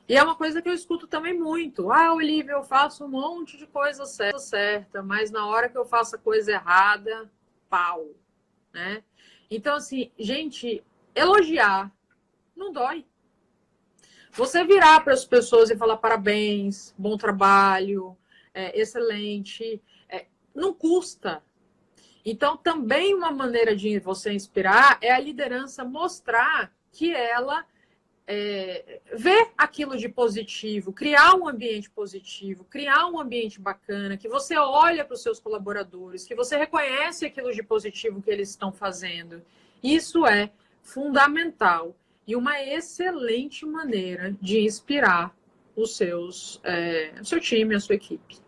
E 0.07 0.17
é 0.17 0.23
uma 0.23 0.35
coisa 0.35 0.61
que 0.61 0.69
eu 0.69 0.75
escuto 0.75 1.07
também 1.07 1.39
muito. 1.39 1.91
Ah, 1.91 2.13
Olivia, 2.13 2.53
eu 2.53 2.63
faço 2.63 3.05
um 3.05 3.09
monte 3.09 3.57
de 3.57 3.67
coisa 3.67 4.05
certa, 4.05 5.03
mas 5.03 5.31
na 5.31 5.47
hora 5.47 5.69
que 5.69 5.79
eu 5.79 5.87
faço 5.87 6.17
a 6.17 6.19
coisa 6.19 6.53
errada, 6.53 7.31
pau, 7.71 8.11
né? 8.73 9.03
Então, 9.51 9.77
assim, 9.77 10.13
gente, 10.19 10.85
elogiar 11.15 11.91
não 12.55 12.73
dói. 12.73 13.07
Você 14.33 14.65
virar 14.65 15.03
para 15.03 15.15
as 15.15 15.25
pessoas 15.25 15.71
e 15.71 15.77
falar 15.77 15.97
parabéns, 15.97 16.95
bom 16.99 17.17
trabalho, 17.17 18.17
é, 18.53 18.79
excelente. 18.79 19.83
É, 20.09 20.27
não 20.55 20.75
custa. 20.75 21.43
Então, 22.25 22.57
também 22.57 23.15
uma 23.15 23.31
maneira 23.31 23.77
de 23.77 23.99
você 24.01 24.33
inspirar 24.33 24.99
é 25.01 25.13
a 25.13 25.21
liderança 25.21 25.85
mostrar 25.85 26.75
que 26.91 27.15
ela 27.15 27.67
é, 28.27 29.01
ver 29.15 29.49
aquilo 29.57 29.97
de 29.97 30.09
positivo, 30.09 30.93
criar 30.93 31.35
um 31.35 31.49
ambiente 31.49 31.91
positivo, 31.91 32.65
criar 32.65 33.07
um 33.07 33.21
ambiente 33.21 33.61
bacana, 33.61 34.17
que 34.17 34.29
você 34.29 34.57
olha 34.57 35.05
para 35.05 35.15
os 35.15 35.23
seus 35.23 35.39
colaboradores, 35.39 36.27
que 36.27 36.35
você 36.35 36.57
reconhece 36.57 37.27
aquilo 37.27 37.53
de 37.53 37.63
positivo 37.63 38.23
que 38.23 38.31
eles 38.31 38.51
estão 38.51 38.73
fazendo. 38.73 39.43
Isso 39.83 40.27
é 40.27 40.51
fundamental 40.83 41.95
e 42.27 42.35
uma 42.35 42.63
excelente 42.63 43.67
maneira 43.67 44.35
de 44.41 44.61
inspirar 44.61 45.37
os 45.77 45.97
seus, 45.97 46.61
é, 46.65 47.15
o 47.21 47.25
seu 47.25 47.41
time, 47.41 47.75
a 47.75 47.81
sua 47.81 47.95
equipe. 47.95 48.44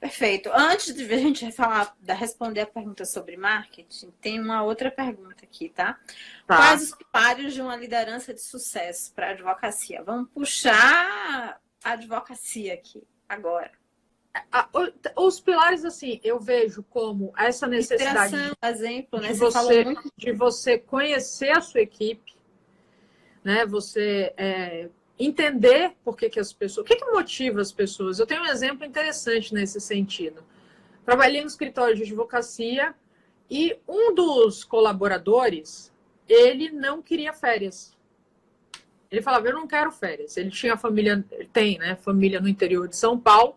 Perfeito. 0.00 0.48
Antes 0.52 0.94
de 0.94 1.12
a 1.12 1.18
gente 1.18 1.50
falar, 1.50 1.96
responder 2.06 2.60
a 2.60 2.66
pergunta 2.66 3.04
sobre 3.04 3.36
marketing, 3.36 4.12
tem 4.20 4.40
uma 4.40 4.62
outra 4.62 4.90
pergunta 4.90 5.44
aqui, 5.44 5.68
tá? 5.68 5.98
tá. 6.46 6.56
Quais 6.56 6.82
os 6.82 6.94
pilares 6.94 7.54
de 7.54 7.60
uma 7.60 7.74
liderança 7.74 8.32
de 8.32 8.40
sucesso 8.40 9.12
para 9.12 9.28
a 9.28 9.30
advocacia? 9.30 10.02
Vamos 10.04 10.30
puxar 10.30 11.60
a 11.82 11.90
advocacia 11.90 12.74
aqui 12.74 13.02
agora. 13.28 13.72
Os 15.16 15.40
pilares, 15.40 15.84
assim, 15.84 16.20
eu 16.22 16.38
vejo 16.38 16.84
como 16.84 17.32
essa 17.36 17.66
necessidade 17.66 18.36
de, 18.36 18.68
exemplo, 18.68 19.20
né? 19.20 19.32
de, 19.32 19.34
você, 19.34 19.84
muito... 19.84 20.12
de 20.16 20.32
você 20.32 20.78
conhecer 20.78 21.50
a 21.50 21.60
sua 21.60 21.80
equipe, 21.80 22.36
né? 23.42 23.66
Você 23.66 24.32
é, 24.36 24.88
entender 25.18 25.92
por 26.04 26.16
que, 26.16 26.30
que 26.30 26.38
as 26.38 26.52
pessoas. 26.52 26.84
O 26.84 26.88
que, 26.88 26.96
que 26.96 27.10
motiva 27.10 27.60
as 27.60 27.72
pessoas? 27.72 28.18
Eu 28.18 28.26
tenho 28.26 28.42
um 28.42 28.46
exemplo 28.46 28.84
interessante 28.84 29.52
nesse 29.52 29.80
sentido. 29.80 30.44
Trabalhei 31.04 31.40
no 31.40 31.46
escritório 31.46 31.96
de 31.96 32.02
advocacia 32.02 32.94
e 33.50 33.76
um 33.88 34.14
dos 34.14 34.62
colaboradores, 34.62 35.92
ele 36.28 36.70
não 36.70 37.00
queria 37.02 37.32
férias. 37.32 37.96
Ele 39.10 39.22
falava, 39.22 39.48
eu 39.48 39.54
não 39.54 39.66
quero 39.66 39.90
férias. 39.90 40.36
Ele 40.36 40.50
tinha 40.50 40.76
família, 40.76 41.24
tem, 41.52 41.78
né, 41.78 41.96
família 41.96 42.40
no 42.40 42.48
interior 42.48 42.86
de 42.86 42.96
São 42.96 43.18
Paulo. 43.18 43.56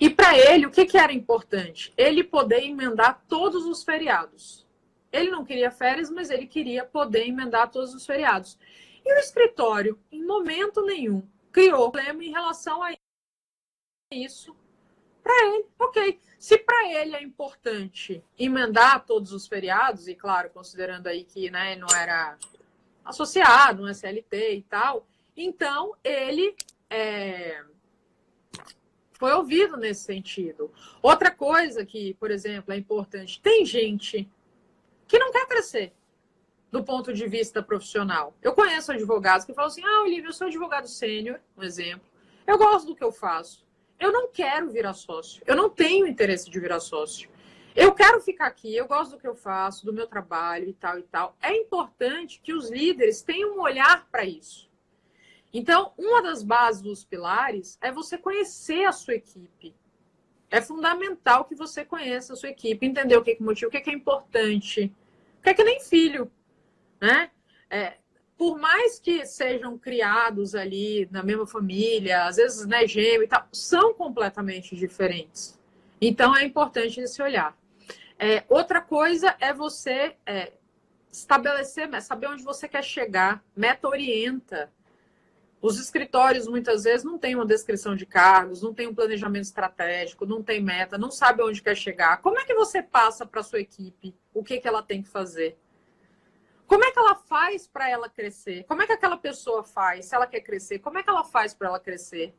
E 0.00 0.10
para 0.10 0.36
ele, 0.36 0.66
o 0.66 0.70
que, 0.70 0.84
que 0.84 0.98
era 0.98 1.12
importante? 1.12 1.92
Ele 1.96 2.24
poder 2.24 2.64
emendar 2.64 3.22
todos 3.28 3.64
os 3.66 3.84
feriados. 3.84 4.66
Ele 5.12 5.30
não 5.30 5.44
queria 5.44 5.70
férias, 5.70 6.10
mas 6.10 6.30
ele 6.30 6.46
queria 6.46 6.84
poder 6.84 7.26
emendar 7.26 7.70
todos 7.70 7.94
os 7.94 8.04
feriados. 8.04 8.58
E 9.04 9.14
o 9.14 9.18
escritório, 9.18 9.98
em 10.10 10.24
momento 10.24 10.84
nenhum, 10.84 11.26
criou 11.52 11.90
problema 11.90 12.24
em 12.24 12.30
relação 12.30 12.82
a 12.82 12.94
isso 14.12 14.56
para 15.22 15.46
ele. 15.46 15.66
Ok. 15.78 16.20
Se 16.38 16.58
para 16.58 16.88
ele 16.92 17.14
é 17.14 17.22
importante 17.22 18.24
emendar 18.38 19.04
todos 19.04 19.32
os 19.32 19.46
feriados, 19.46 20.08
e 20.08 20.14
claro, 20.14 20.50
considerando 20.50 21.06
aí 21.06 21.24
que 21.24 21.50
né, 21.50 21.76
não 21.76 21.88
era 21.88 22.38
associado, 23.04 23.82
não 23.82 23.88
é 23.88 23.94
CLT 23.94 24.54
e 24.54 24.62
tal, 24.62 25.06
então 25.36 25.94
ele 26.02 26.56
é, 26.88 27.62
foi 29.12 29.32
ouvido 29.32 29.76
nesse 29.76 30.04
sentido. 30.04 30.72
Outra 31.02 31.30
coisa 31.30 31.84
que, 31.84 32.14
por 32.14 32.30
exemplo, 32.30 32.72
é 32.72 32.76
importante: 32.76 33.40
tem 33.40 33.64
gente 33.66 34.28
que 35.06 35.18
não 35.18 35.30
quer 35.30 35.46
crescer 35.46 35.92
do 36.70 36.84
ponto 36.84 37.12
de 37.12 37.26
vista 37.26 37.62
profissional. 37.62 38.34
Eu 38.40 38.52
conheço 38.52 38.92
advogados 38.92 39.44
que 39.44 39.52
falam 39.52 39.68
assim: 39.68 39.84
ah, 39.84 40.02
Olivia, 40.02 40.28
eu 40.28 40.32
sou 40.32 40.46
advogado 40.46 40.88
sênior, 40.88 41.40
um 41.56 41.62
exemplo. 41.62 42.08
Eu 42.46 42.56
gosto 42.58 42.86
do 42.86 42.96
que 42.96 43.04
eu 43.04 43.12
faço. 43.12 43.66
Eu 43.98 44.12
não 44.12 44.28
quero 44.28 44.70
virar 44.70 44.94
sócio. 44.94 45.42
Eu 45.46 45.56
não 45.56 45.68
tenho 45.68 46.06
interesse 46.06 46.48
de 46.48 46.58
virar 46.58 46.80
sócio. 46.80 47.28
Eu 47.76 47.92
quero 47.92 48.20
ficar 48.20 48.46
aqui, 48.46 48.74
eu 48.74 48.86
gosto 48.88 49.12
do 49.12 49.18
que 49.18 49.26
eu 49.26 49.34
faço, 49.34 49.86
do 49.86 49.92
meu 49.92 50.06
trabalho 50.06 50.68
e 50.68 50.72
tal 50.72 50.98
e 50.98 51.02
tal. 51.02 51.36
É 51.40 51.54
importante 51.54 52.40
que 52.42 52.52
os 52.52 52.70
líderes 52.70 53.22
tenham 53.22 53.56
um 53.56 53.60
olhar 53.60 54.08
para 54.10 54.24
isso. 54.24 54.68
Então, 55.52 55.92
uma 55.96 56.22
das 56.22 56.42
bases 56.42 56.82
dos 56.82 57.04
pilares 57.04 57.78
é 57.80 57.92
você 57.92 58.16
conhecer 58.16 58.84
a 58.84 58.92
sua 58.92 59.14
equipe. 59.14 59.74
É 60.50 60.60
fundamental 60.60 61.44
que 61.44 61.54
você 61.54 61.84
conheça 61.84 62.32
a 62.32 62.36
sua 62.36 62.48
equipe, 62.48 62.84
entender 62.84 63.16
o 63.16 63.22
que 63.22 63.32
é 63.32 63.36
motivo, 63.40 63.68
o 63.68 63.70
que 63.70 63.88
é 63.88 63.94
importante. 63.94 64.92
Porque 65.36 65.50
é 65.50 65.54
que 65.54 65.64
nem 65.64 65.80
filho 65.80 66.30
né? 67.00 67.30
É, 67.68 67.94
por 68.36 68.58
mais 68.58 68.98
que 68.98 69.26
sejam 69.26 69.78
criados 69.78 70.54
ali 70.54 71.06
na 71.10 71.22
mesma 71.22 71.46
família, 71.46 72.24
às 72.24 72.36
vezes 72.36 72.66
né, 72.66 72.86
gêmeo 72.86 73.24
e 73.24 73.28
tal, 73.28 73.46
são 73.52 73.92
completamente 73.92 74.74
diferentes. 74.74 75.58
Então 76.00 76.34
é 76.34 76.44
importante 76.44 77.00
esse 77.00 77.22
olhar. 77.22 77.54
É, 78.18 78.44
outra 78.48 78.80
coisa 78.80 79.36
é 79.40 79.52
você 79.52 80.16
é, 80.24 80.52
estabelecer, 81.12 81.88
saber 82.00 82.28
onde 82.28 82.42
você 82.42 82.66
quer 82.68 82.82
chegar, 82.82 83.44
meta 83.54 83.86
orienta. 83.88 84.70
Os 85.60 85.78
escritórios 85.78 86.48
muitas 86.48 86.84
vezes 86.84 87.04
não 87.04 87.18
têm 87.18 87.34
uma 87.34 87.44
descrição 87.44 87.94
de 87.94 88.06
cargos, 88.06 88.62
não 88.62 88.72
tem 88.72 88.86
um 88.86 88.94
planejamento 88.94 89.44
estratégico, 89.44 90.24
não 90.24 90.42
tem 90.42 90.62
meta, 90.62 90.96
não 90.96 91.10
sabe 91.10 91.42
onde 91.42 91.60
quer 91.60 91.76
chegar. 91.76 92.22
Como 92.22 92.38
é 92.38 92.44
que 92.46 92.54
você 92.54 92.82
passa 92.82 93.26
para 93.26 93.42
sua 93.42 93.60
equipe 93.60 94.14
o 94.32 94.42
que, 94.42 94.58
que 94.58 94.66
ela 94.66 94.82
tem 94.82 95.02
que 95.02 95.08
fazer? 95.08 95.58
Como 96.70 96.84
é 96.84 96.92
que 96.92 96.98
ela 97.00 97.16
faz 97.16 97.66
para 97.66 97.90
ela 97.90 98.08
crescer? 98.08 98.62
Como 98.62 98.80
é 98.80 98.86
que 98.86 98.92
aquela 98.92 99.16
pessoa 99.16 99.64
faz 99.64 100.06
se 100.06 100.14
ela 100.14 100.24
quer 100.24 100.40
crescer? 100.40 100.78
Como 100.78 100.98
é 100.98 101.02
que 101.02 101.10
ela 101.10 101.24
faz 101.24 101.52
para 101.52 101.66
ela 101.66 101.80
crescer? 101.80 102.32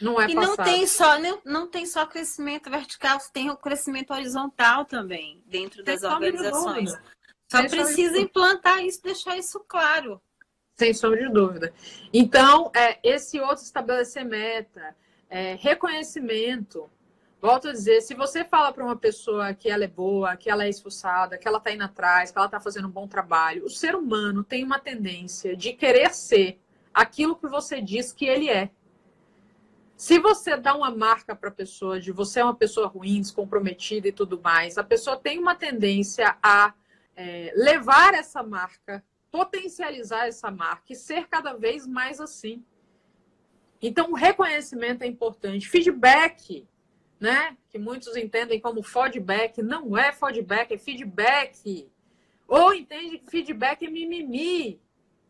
Não 0.00 0.18
é 0.18 0.24
e 0.24 0.34
passado. 0.34 0.56
não 0.56 0.64
tem 0.64 0.86
só 0.86 1.18
não, 1.18 1.42
não 1.44 1.66
tem 1.68 1.84
só 1.84 2.06
crescimento 2.06 2.70
vertical, 2.70 3.18
tem 3.30 3.50
o 3.50 3.56
crescimento 3.58 4.14
horizontal 4.14 4.86
também 4.86 5.42
dentro 5.44 5.84
das 5.84 6.02
organizações. 6.02 6.92
Só 7.52 7.58
Sem 7.58 7.68
precisa 7.68 8.18
implantar 8.18 8.82
isso, 8.82 9.02
deixar 9.02 9.36
isso 9.36 9.60
claro. 9.68 10.18
Sem 10.76 10.94
sombra 10.94 11.20
de 11.20 11.30
dúvida. 11.30 11.70
Então, 12.10 12.72
é, 12.74 12.98
esse 13.02 13.38
outro 13.38 13.64
estabelecer 13.64 14.24
meta, 14.24 14.96
é, 15.28 15.56
reconhecimento, 15.56 16.90
Volto 17.44 17.68
a 17.68 17.72
dizer, 17.72 18.00
se 18.00 18.14
você 18.14 18.42
fala 18.42 18.72
para 18.72 18.82
uma 18.82 18.96
pessoa 18.96 19.52
que 19.52 19.68
ela 19.68 19.84
é 19.84 19.86
boa, 19.86 20.34
que 20.34 20.48
ela 20.48 20.64
é 20.64 20.68
esforçada, 20.70 21.36
que 21.36 21.46
ela 21.46 21.58
está 21.58 21.70
indo 21.70 21.84
atrás, 21.84 22.30
que 22.30 22.38
ela 22.38 22.46
está 22.46 22.58
fazendo 22.58 22.88
um 22.88 22.90
bom 22.90 23.06
trabalho, 23.06 23.66
o 23.66 23.68
ser 23.68 23.94
humano 23.94 24.42
tem 24.42 24.64
uma 24.64 24.78
tendência 24.78 25.54
de 25.54 25.74
querer 25.74 26.14
ser 26.14 26.58
aquilo 26.94 27.36
que 27.36 27.46
você 27.46 27.82
diz 27.82 28.14
que 28.14 28.24
ele 28.24 28.48
é. 28.48 28.70
Se 29.94 30.18
você 30.18 30.56
dá 30.56 30.74
uma 30.74 30.90
marca 30.90 31.36
para 31.36 31.50
a 31.50 31.52
pessoa 31.52 32.00
de 32.00 32.10
você 32.12 32.40
é 32.40 32.44
uma 32.44 32.54
pessoa 32.54 32.86
ruim, 32.86 33.20
descomprometida 33.20 34.08
e 34.08 34.12
tudo 34.12 34.40
mais, 34.40 34.78
a 34.78 34.82
pessoa 34.82 35.18
tem 35.18 35.38
uma 35.38 35.54
tendência 35.54 36.38
a 36.42 36.72
é, 37.14 37.52
levar 37.54 38.14
essa 38.14 38.42
marca, 38.42 39.04
potencializar 39.30 40.26
essa 40.26 40.50
marca 40.50 40.94
e 40.94 40.96
ser 40.96 41.28
cada 41.28 41.52
vez 41.52 41.86
mais 41.86 42.22
assim. 42.22 42.64
Então, 43.82 44.12
o 44.12 44.14
reconhecimento 44.14 45.02
é 45.02 45.06
importante. 45.06 45.68
Feedback 45.68 46.66
né? 47.24 47.56
Que 47.70 47.78
muitos 47.78 48.14
entendem 48.16 48.60
como 48.60 48.82
feedback. 48.82 49.62
Não 49.62 49.96
é 49.96 50.12
feedback, 50.12 50.74
é 50.74 50.78
feedback. 50.78 51.90
Ou 52.46 52.74
entende 52.74 53.18
que 53.18 53.30
feedback 53.30 53.86
é 53.86 53.90
mimimi. 53.90 54.78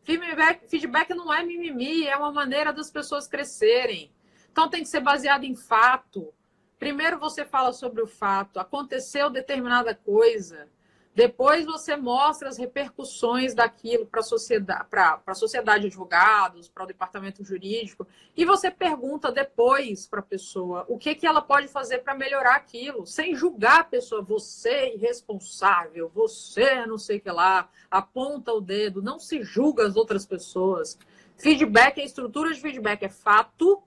Feedback, 0.03 0.69
feedback 0.69 1.15
não 1.15 1.33
é 1.33 1.45
mimimi, 1.45 2.05
é 2.05 2.17
uma 2.17 2.33
maneira 2.33 2.73
das 2.73 2.91
pessoas 2.91 3.29
crescerem. 3.29 4.13
Então 4.51 4.69
tem 4.69 4.83
que 4.83 4.89
ser 4.89 5.01
baseado 5.01 5.45
em 5.45 5.55
fato. 5.55 6.35
Primeiro 6.81 7.19
você 7.19 7.45
fala 7.45 7.73
sobre 7.73 8.03
o 8.03 8.09
fato, 8.09 8.59
aconteceu 8.59 9.31
determinada 9.31 9.95
coisa. 9.95 10.69
Depois 11.15 11.65
você 11.65 11.95
mostra 11.95 12.49
as 12.49 12.57
repercussões 12.57 13.55
daquilo 13.55 14.05
para 14.05 14.19
a 14.19 14.25
sociedade, 14.25 14.89
para 14.91 15.23
a 15.25 15.35
sociedade 15.35 15.83
de 15.83 15.87
advogados, 15.87 16.69
para 16.69 16.83
o 16.83 16.87
departamento 16.87 17.45
jurídico, 17.45 18.05
e 18.37 18.45
você 18.45 18.69
pergunta 18.69 19.31
depois 19.31 20.09
para 20.09 20.19
a 20.19 20.25
pessoa 20.25 20.85
o 20.89 20.99
que, 20.99 21.15
que 21.15 21.25
ela 21.25 21.41
pode 21.41 21.69
fazer 21.69 21.99
para 21.99 22.17
melhorar 22.17 22.57
aquilo, 22.57 23.07
sem 23.07 23.33
julgar 23.37 23.81
a 23.81 23.85
pessoa, 23.85 24.23
você 24.23 24.71
é 24.71 24.95
irresponsável, 24.97 26.11
você 26.13 26.85
não 26.85 26.99
sei 26.99 27.19
o 27.19 27.21
que 27.21 27.31
lá, 27.31 27.69
aponta 27.89 28.53
o 28.53 28.61
dedo, 28.61 29.01
não 29.01 29.21
se 29.21 29.45
julga 29.45 29.87
as 29.87 29.95
outras 29.95 30.27
pessoas. 30.27 30.99
Feedback 31.37 32.01
é 32.01 32.05
estrutura 32.05 32.53
de 32.53 32.61
feedback, 32.61 33.05
é 33.05 33.09
fato. 33.09 33.75
O 33.75 33.83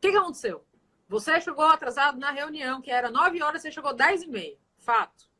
que, 0.00 0.10
que 0.10 0.16
aconteceu? 0.16 0.64
Você 1.08 1.40
chegou 1.40 1.66
atrasado 1.66 2.18
na 2.18 2.32
reunião, 2.32 2.80
que 2.80 2.90
era 2.90 3.12
9 3.12 3.40
horas, 3.42 3.62
você 3.62 3.70
chegou 3.70 3.94
10 3.94 4.22
e 4.24 4.26
meia. 4.26 4.56
Fato. 4.78 5.31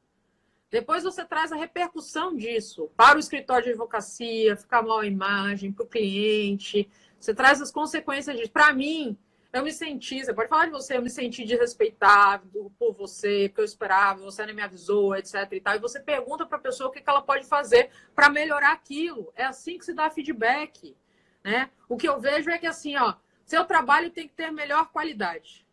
Depois 0.72 1.04
você 1.04 1.22
traz 1.22 1.52
a 1.52 1.56
repercussão 1.56 2.34
disso 2.34 2.90
para 2.96 3.18
o 3.18 3.20
escritório 3.20 3.64
de 3.64 3.70
advocacia, 3.72 4.56
ficar 4.56 4.80
mal 4.80 5.00
a 5.00 5.06
imagem, 5.06 5.70
para 5.70 5.84
o 5.84 5.86
cliente. 5.86 6.88
Você 7.20 7.34
traz 7.34 7.60
as 7.60 7.70
consequências 7.70 8.34
disso. 8.34 8.50
Para 8.50 8.72
mim, 8.72 9.14
eu 9.52 9.62
me 9.62 9.70
senti, 9.70 10.24
você 10.24 10.32
pode 10.32 10.48
falar 10.48 10.64
de 10.64 10.70
você, 10.70 10.96
eu 10.96 11.02
me 11.02 11.10
senti 11.10 11.44
desrespeitado 11.44 12.72
por 12.78 12.94
você, 12.94 13.50
que 13.50 13.60
eu 13.60 13.66
esperava, 13.66 14.24
você 14.24 14.46
não 14.46 14.54
me 14.54 14.62
avisou, 14.62 15.14
etc. 15.14 15.46
E, 15.52 15.60
tal. 15.60 15.76
e 15.76 15.78
você 15.78 16.00
pergunta 16.00 16.46
para 16.46 16.56
a 16.56 16.62
pessoa 16.62 16.88
o 16.88 16.90
que 16.90 17.02
ela 17.06 17.20
pode 17.20 17.44
fazer 17.44 17.90
para 18.14 18.30
melhorar 18.30 18.72
aquilo. 18.72 19.30
É 19.36 19.44
assim 19.44 19.76
que 19.76 19.84
se 19.84 19.92
dá 19.92 20.08
feedback. 20.08 20.96
Né? 21.44 21.68
O 21.86 21.98
que 21.98 22.08
eu 22.08 22.18
vejo 22.18 22.48
é 22.48 22.56
que 22.56 22.66
assim, 22.66 22.96
ó, 22.96 23.16
Seu 23.44 23.66
trabalho 23.66 24.08
tem 24.08 24.26
que 24.26 24.32
ter 24.32 24.50
melhor 24.50 24.90
qualidade. 24.90 25.66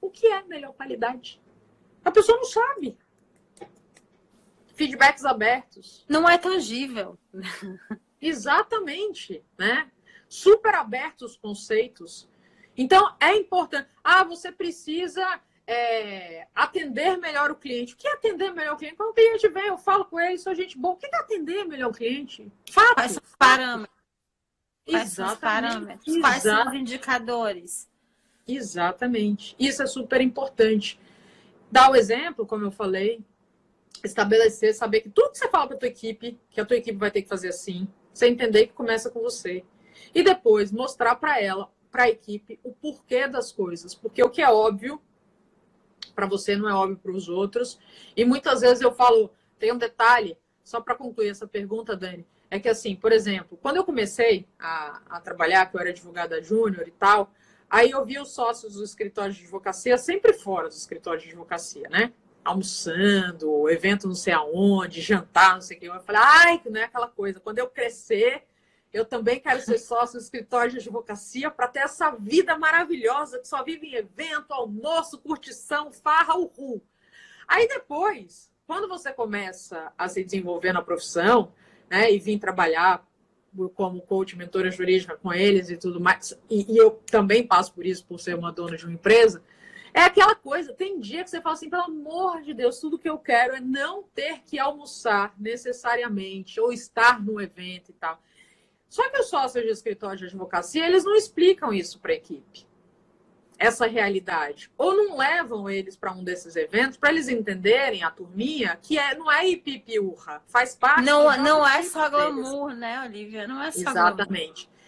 O 0.00 0.08
que 0.08 0.28
é 0.28 0.44
melhor 0.44 0.72
qualidade? 0.72 1.42
A 2.04 2.12
pessoa 2.12 2.38
não 2.38 2.44
sabe. 2.44 2.96
Feedbacks 4.82 5.24
abertos. 5.24 6.04
Não 6.08 6.28
é 6.28 6.36
tangível. 6.36 7.16
Exatamente, 8.20 9.44
né? 9.56 9.88
Super 10.28 10.74
abertos 10.74 11.32
os 11.32 11.36
conceitos. 11.36 12.28
Então, 12.76 13.14
é 13.20 13.36
importante. 13.36 13.88
Ah, 14.02 14.24
você 14.24 14.50
precisa 14.50 15.40
é, 15.68 16.48
atender 16.52 17.16
melhor 17.18 17.52
o 17.52 17.54
cliente. 17.54 17.94
O 17.94 17.96
que 17.96 18.08
é 18.08 18.12
atender 18.12 18.52
melhor 18.52 18.74
o 18.74 18.76
cliente? 18.76 18.96
Quando 18.96 19.10
o 19.10 19.14
cliente 19.14 19.48
vem, 19.50 19.68
eu 19.68 19.78
falo 19.78 20.04
com 20.04 20.18
ele, 20.18 20.36
sou 20.36 20.52
gente 20.52 20.76
boa. 20.76 20.94
O 20.94 20.96
que 20.96 21.06
é 21.06 21.16
atender 21.16 21.64
melhor 21.64 21.90
o 21.90 21.94
cliente? 21.94 22.50
Fato. 22.68 22.94
Quais 22.94 23.12
são 23.12 23.22
os 23.24 23.36
parâmetros? 23.36 23.96
Quais 24.84 25.12
são 25.12 25.26
os 25.28 25.38
parâmetros? 25.38 26.20
Quais 26.20 26.42
são 26.42 26.66
os 26.66 26.74
indicadores? 26.74 27.88
Exatamente. 28.48 29.54
Isso 29.60 29.80
é 29.80 29.86
super 29.86 30.20
importante. 30.20 30.98
Dar 31.70 31.88
o 31.88 31.94
exemplo, 31.94 32.44
como 32.44 32.64
eu 32.64 32.72
falei, 32.72 33.24
estabelecer, 34.04 34.74
saber 34.74 35.00
que 35.00 35.10
tudo 35.10 35.32
que 35.32 35.38
você 35.38 35.48
fala 35.48 35.68
para 35.68 35.76
tua 35.76 35.88
equipe, 35.88 36.38
que 36.50 36.60
a 36.60 36.64
tua 36.64 36.76
equipe 36.76 36.98
vai 36.98 37.10
ter 37.10 37.22
que 37.22 37.28
fazer 37.28 37.48
assim, 37.48 37.86
você 38.12 38.26
entender 38.26 38.66
que 38.66 38.72
começa 38.72 39.10
com 39.10 39.20
você. 39.20 39.64
E 40.14 40.22
depois 40.22 40.72
mostrar 40.72 41.14
para 41.16 41.40
ela, 41.40 41.70
para 41.90 42.04
a 42.04 42.08
equipe, 42.08 42.58
o 42.62 42.72
porquê 42.72 43.26
das 43.28 43.52
coisas. 43.52 43.94
Porque 43.94 44.22
o 44.22 44.30
que 44.30 44.42
é 44.42 44.50
óbvio 44.50 45.00
para 46.14 46.26
você 46.26 46.56
não 46.56 46.68
é 46.68 46.74
óbvio 46.74 46.98
para 46.98 47.12
os 47.12 47.28
outros. 47.28 47.78
E 48.16 48.24
muitas 48.24 48.60
vezes 48.60 48.82
eu 48.82 48.92
falo, 48.92 49.30
tem 49.58 49.72
um 49.72 49.78
detalhe, 49.78 50.36
só 50.64 50.80
para 50.80 50.94
concluir 50.94 51.28
essa 51.28 51.46
pergunta, 51.46 51.96
Dani, 51.96 52.26
é 52.50 52.58
que 52.58 52.68
assim, 52.68 52.94
por 52.94 53.12
exemplo, 53.12 53.58
quando 53.62 53.76
eu 53.76 53.84
comecei 53.84 54.46
a, 54.58 55.02
a 55.08 55.20
trabalhar, 55.20 55.66
que 55.66 55.76
eu 55.76 55.80
era 55.80 55.90
advogada 55.90 56.42
júnior 56.42 56.86
e 56.86 56.92
tal, 56.92 57.32
Aí 57.72 57.90
eu 57.90 58.04
vi 58.04 58.18
os 58.18 58.34
sócios 58.34 58.74
do 58.74 58.84
escritório 58.84 59.32
de 59.32 59.40
advocacia 59.40 59.96
sempre 59.96 60.34
fora 60.34 60.68
do 60.68 60.74
escritório 60.74 61.18
de 61.18 61.28
advocacia, 61.28 61.88
né? 61.88 62.12
Almoçando, 62.44 63.68
evento 63.68 64.08
não 64.08 64.14
sei 64.14 64.32
aonde, 64.32 65.00
jantar, 65.00 65.54
não 65.54 65.62
sei 65.62 65.76
o 65.76 65.80
que. 65.80 65.86
Eu 65.86 66.00
falei, 66.00 66.20
ai, 66.22 66.62
não 66.64 66.80
é 66.80 66.84
aquela 66.84 67.08
coisa. 67.08 67.38
Quando 67.40 67.58
eu 67.58 67.68
crescer, 67.68 68.44
eu 68.92 69.04
também 69.04 69.40
quero 69.40 69.60
ser 69.60 69.78
sócio 69.78 70.18
do 70.18 70.22
escritório 70.22 70.72
de 70.72 70.78
advocacia 70.78 71.50
para 71.50 71.68
ter 71.68 71.80
essa 71.80 72.10
vida 72.10 72.58
maravilhosa 72.58 73.38
que 73.38 73.48
só 73.48 73.62
vive 73.64 73.86
em 73.86 73.94
evento, 73.94 74.52
almoço, 74.52 75.18
curtição, 75.18 75.90
farra, 75.90 76.34
ru. 76.34 76.82
Aí 77.48 77.66
depois, 77.66 78.50
quando 78.66 78.88
você 78.88 79.12
começa 79.12 79.92
a 79.96 80.08
se 80.08 80.22
desenvolver 80.22 80.72
na 80.72 80.82
profissão, 80.82 81.52
né, 81.88 82.12
e 82.12 82.18
vir 82.18 82.38
trabalhar 82.38 83.06
como 83.74 84.00
coach, 84.00 84.36
mentora 84.36 84.70
jurídica 84.70 85.16
com 85.16 85.32
eles 85.32 85.68
e 85.68 85.76
tudo 85.76 86.00
mais, 86.00 86.38
e, 86.48 86.72
e, 86.72 86.76
eu 86.78 86.92
também 87.10 87.46
passo 87.46 87.72
por 87.74 87.84
isso 87.84 88.04
por 88.06 88.18
ser 88.18 88.34
uma 88.34 88.50
dona 88.50 88.76
de 88.76 88.84
uma 88.84 88.94
empresa, 88.94 89.42
é 89.94 90.00
aquela 90.02 90.34
coisa, 90.34 90.72
tem 90.72 90.98
dia 90.98 91.22
que 91.22 91.30
você 91.30 91.40
fala 91.40 91.54
assim, 91.54 91.68
pelo 91.68 91.82
amor 91.82 92.42
de 92.42 92.54
Deus, 92.54 92.80
tudo 92.80 92.98
que 92.98 93.08
eu 93.08 93.18
quero 93.18 93.54
é 93.54 93.60
não 93.60 94.02
ter 94.14 94.40
que 94.40 94.58
almoçar 94.58 95.34
necessariamente, 95.38 96.58
ou 96.60 96.72
estar 96.72 97.22
no 97.22 97.40
evento 97.40 97.90
e 97.90 97.94
tal. 97.94 98.20
Só 98.88 99.08
que 99.08 99.20
os 99.20 99.28
sócios 99.28 99.64
de 99.64 99.70
escritório 99.70 100.18
de 100.18 100.26
advocacia, 100.26 100.86
eles 100.86 101.04
não 101.04 101.14
explicam 101.14 101.72
isso 101.72 101.98
para 101.98 102.12
a 102.12 102.16
equipe 102.16 102.66
essa 103.62 103.86
realidade. 103.86 104.70
Ou 104.76 104.94
não 104.94 105.16
levam 105.16 105.70
eles 105.70 105.96
para 105.96 106.12
um 106.12 106.24
desses 106.24 106.56
eventos 106.56 106.96
para 106.96 107.10
eles 107.10 107.28
entenderem 107.28 108.02
a 108.02 108.10
turminha 108.10 108.76
que 108.82 108.98
é, 108.98 109.14
não 109.14 109.30
é 109.30 109.48
ipipiurra, 109.48 110.42
faz 110.48 110.74
parte. 110.74 111.04
Não, 111.04 111.36
não 111.38 111.66
é 111.66 111.82
só 111.84 112.10
glamour, 112.10 112.68
deles. 112.68 112.80
né, 112.80 113.02
Olivia? 113.04 113.46
Não 113.46 113.62
é 113.62 113.70
só 113.70 113.90
Exatamente. 113.90 114.66
Glamour. 114.66 114.82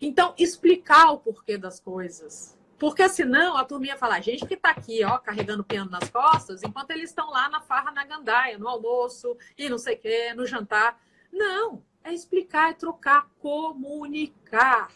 Então, 0.00 0.34
explicar 0.36 1.12
o 1.12 1.18
porquê 1.18 1.56
das 1.56 1.78
coisas. 1.78 2.55
Porque 2.78 3.08
senão 3.08 3.56
a 3.56 3.64
turminha 3.64 3.96
fala, 3.96 4.16
a 4.16 4.20
gente 4.20 4.44
que 4.44 4.54
está 4.54 4.70
aqui, 4.70 5.02
ó, 5.04 5.18
carregando 5.18 5.64
piano 5.64 5.90
nas 5.90 6.10
costas, 6.10 6.62
enquanto 6.62 6.90
eles 6.90 7.10
estão 7.10 7.30
lá 7.30 7.48
na 7.48 7.60
farra 7.60 7.90
na 7.90 8.04
gandaia, 8.04 8.58
no 8.58 8.68
almoço 8.68 9.36
e 9.56 9.68
não 9.68 9.78
sei 9.78 9.94
o 9.94 9.98
quê, 9.98 10.34
no 10.34 10.46
jantar. 10.46 11.00
Não, 11.32 11.82
é 12.04 12.12
explicar, 12.12 12.70
é 12.70 12.74
trocar, 12.74 13.28
comunicar. 13.38 14.90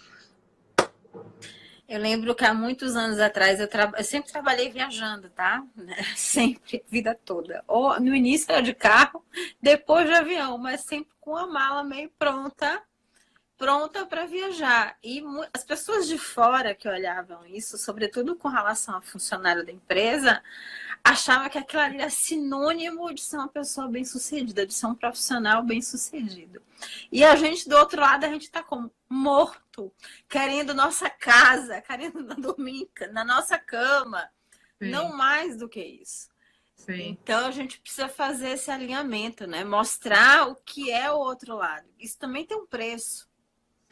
Eu 1.89 1.99
lembro 1.99 2.37
que 2.37 2.45
há 2.45 2.55
muitos 2.55 2.95
anos 2.95 3.19
atrás 3.19 3.59
eu, 3.59 3.67
tra... 3.67 3.93
eu 3.97 4.05
sempre 4.05 4.31
trabalhei 4.31 4.71
viajando, 4.71 5.29
tá? 5.31 5.67
Sempre, 6.15 6.85
vida 6.87 7.19
toda. 7.25 7.65
Ou 7.67 7.99
no 7.99 8.15
início 8.15 8.53
era 8.53 8.63
de 8.63 8.73
carro, 8.73 9.25
depois 9.61 10.07
de 10.07 10.15
avião, 10.15 10.57
mas 10.57 10.83
sempre 10.83 11.13
com 11.21 11.37
a 11.37 11.49
mala 11.49 11.83
meio 11.83 12.09
pronta, 12.17 12.81
pronta 13.61 14.07
para 14.07 14.25
viajar. 14.25 14.97
E 15.05 15.23
as 15.53 15.63
pessoas 15.63 16.09
de 16.09 16.17
fora 16.17 16.75
que 16.75 16.89
olhavam 16.89 17.45
isso, 17.45 17.77
sobretudo 17.77 18.35
com 18.35 18.49
relação 18.49 18.97
a 18.97 19.03
funcionário 19.03 19.67
da 19.67 19.71
empresa, 19.71 20.43
achavam 21.05 21.47
que 21.51 21.59
aquilo 21.59 21.83
ali 21.83 21.99
era 22.01 22.09
sinônimo 22.09 23.13
de 23.13 23.21
ser 23.21 23.37
uma 23.37 23.49
pessoa 23.49 23.87
bem-sucedida, 23.87 24.67
de 24.67 24.73
ser 24.73 24.87
um 24.87 24.95
profissional 24.95 25.63
bem-sucedido. 25.63 26.63
E 27.13 27.23
a 27.23 27.37
gente 27.37 27.69
do 27.69 27.77
outro 27.77 28.01
lado, 28.01 28.25
a 28.25 28.31
gente 28.31 28.45
está 28.45 28.63
como 28.63 28.91
morto, 29.07 29.93
querendo 30.27 30.73
nossa 30.73 31.11
casa, 31.11 31.83
querendo 31.87 32.35
dormir 32.37 32.89
na 33.13 33.27
nossa 33.27 33.59
cama. 33.59 34.27
Sim. 34.79 34.89
Não 34.89 35.15
mais 35.15 35.59
do 35.59 35.69
que 35.69 35.85
isso. 35.85 36.31
Sim. 36.75 37.11
Então 37.23 37.47
a 37.47 37.51
gente 37.51 37.79
precisa 37.79 38.09
fazer 38.09 38.53
esse 38.53 38.71
alinhamento, 38.71 39.47
né? 39.47 39.65
Mostrar 39.65 40.49
o 40.49 40.57
que 40.57 40.91
é 40.91 41.13
o 41.13 41.19
outro 41.19 41.57
lado. 41.57 41.87
Isso 41.99 42.19
também 42.19 42.47
tem 42.47 42.57
um 42.57 42.67
preço. 42.67 43.29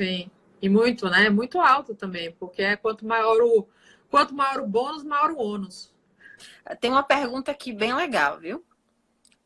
Sim. 0.01 0.31
E 0.61 0.69
muito, 0.69 1.09
né? 1.09 1.31
Muito 1.31 1.61
alto 1.61 1.95
também, 1.95 2.33
porque 2.33 2.63
é 2.63 2.77
quanto 2.77 3.07
maior 3.07 3.41
o 3.41 3.69
quanto 4.11 4.35
maior 4.35 4.61
o 4.61 4.67
bônus, 4.67 5.05
maior 5.05 5.31
o 5.31 5.39
ônus. 5.39 5.95
Tem 6.81 6.91
uma 6.91 7.03
pergunta 7.03 7.51
aqui 7.51 7.73
bem 7.73 7.95
legal, 7.95 8.39
viu? 8.39 8.65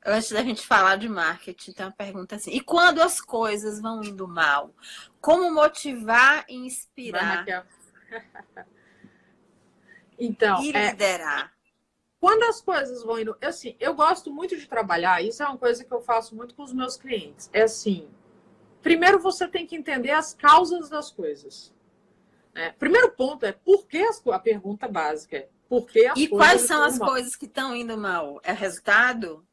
Antes 0.04 0.30
da 0.32 0.42
gente 0.42 0.66
falar 0.66 0.96
de 0.96 1.08
marketing, 1.08 1.72
tem 1.72 1.86
uma 1.86 1.92
pergunta 1.92 2.36
assim. 2.36 2.50
E 2.50 2.60
quando 2.60 3.00
as 3.00 3.20
coisas 3.20 3.80
vão 3.80 4.02
indo 4.02 4.26
mal, 4.26 4.74
como 5.20 5.52
motivar 5.52 6.44
e 6.48 6.54
inspirar? 6.54 7.44
então, 10.18 10.62
e 10.62 10.74
é, 10.74 10.90
liderar. 10.90 11.46
É, 11.46 11.50
quando 12.20 12.42
as 12.44 12.60
coisas 12.60 13.02
vão 13.04 13.18
indo. 13.18 13.36
Assim, 13.40 13.76
eu 13.78 13.94
gosto 13.94 14.32
muito 14.32 14.56
de 14.56 14.66
trabalhar, 14.66 15.22
isso 15.22 15.42
é 15.42 15.46
uma 15.46 15.58
coisa 15.58 15.84
que 15.84 15.92
eu 15.92 16.00
faço 16.00 16.34
muito 16.34 16.54
com 16.54 16.62
os 16.64 16.72
meus 16.72 16.96
clientes. 16.96 17.48
É 17.52 17.62
assim: 17.62 18.08
primeiro 18.82 19.18
você 19.18 19.48
tem 19.48 19.66
que 19.66 19.76
entender 19.76 20.10
as 20.10 20.34
causas 20.34 20.88
das 20.88 21.10
coisas. 21.10 21.72
Né? 22.54 22.74
Primeiro 22.78 23.10
ponto 23.12 23.46
é 23.46 23.52
por 23.52 23.86
que 23.86 23.98
as, 23.98 24.22
a 24.26 24.38
pergunta 24.38 24.86
básica 24.86 25.36
é 25.36 25.48
por 25.68 25.86
que 25.86 26.06
as 26.06 26.18
E 26.18 26.28
quais 26.28 26.62
são 26.62 26.82
as 26.82 26.98
mal? 26.98 27.08
coisas 27.08 27.34
que 27.34 27.46
estão 27.46 27.74
indo 27.74 27.96
mal? 27.96 28.40
É 28.44 28.52
resultado? 28.52 29.46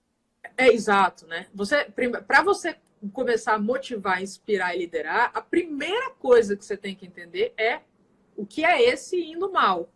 É 0.58 0.68
exato, 0.68 1.26
né? 1.26 1.48
Você 1.54 1.86
para 2.28 2.42
você 2.42 2.76
começar 3.14 3.54
a 3.54 3.60
motivar, 3.60 4.22
inspirar 4.22 4.76
e 4.76 4.80
liderar, 4.80 5.32
a 5.34 5.42
primeira 5.42 6.10
coisa 6.12 6.58
que 6.58 6.66
você 6.66 6.76
tem 6.76 6.94
que 6.94 7.06
entender 7.06 7.54
é 7.58 7.80
o 8.36 8.46
que 8.46 8.66
é 8.66 8.82
esse 8.84 9.18
indo 9.18 9.49
mal. 9.49 9.90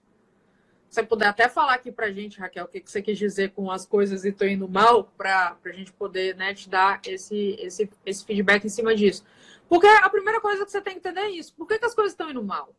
Você 0.93 1.01
puder 1.01 1.25
até 1.25 1.49
falar 1.49 1.73
aqui 1.73 1.91
pra 1.91 2.11
gente, 2.11 2.39
Raquel, 2.39 2.65
o 2.65 2.67
que 2.67 2.83
você 2.85 3.01
quis 3.01 3.17
dizer 3.17 3.49
com 3.53 3.71
as 3.71 3.83
coisas 3.83 4.23
estão 4.23 4.47
indo 4.47 4.69
mal, 4.69 5.05
para 5.17 5.57
a 5.65 5.71
gente 5.71 5.91
poder 5.91 6.35
né, 6.35 6.53
te 6.53 6.69
dar 6.69 7.01
esse, 7.03 7.55
esse, 7.59 7.89
esse 8.05 8.23
feedback 8.23 8.63
em 8.63 8.69
cima 8.69 8.95
disso. 8.95 9.25
Porque 9.67 9.87
a 9.87 10.07
primeira 10.07 10.39
coisa 10.39 10.63
que 10.63 10.69
você 10.69 10.79
tem 10.79 10.93
que 10.93 10.99
entender 10.99 11.21
é 11.21 11.31
isso. 11.31 11.51
Por 11.55 11.67
que, 11.67 11.79
que 11.79 11.85
as 11.85 11.95
coisas 11.95 12.13
estão 12.13 12.29
indo 12.29 12.43
mal? 12.43 12.75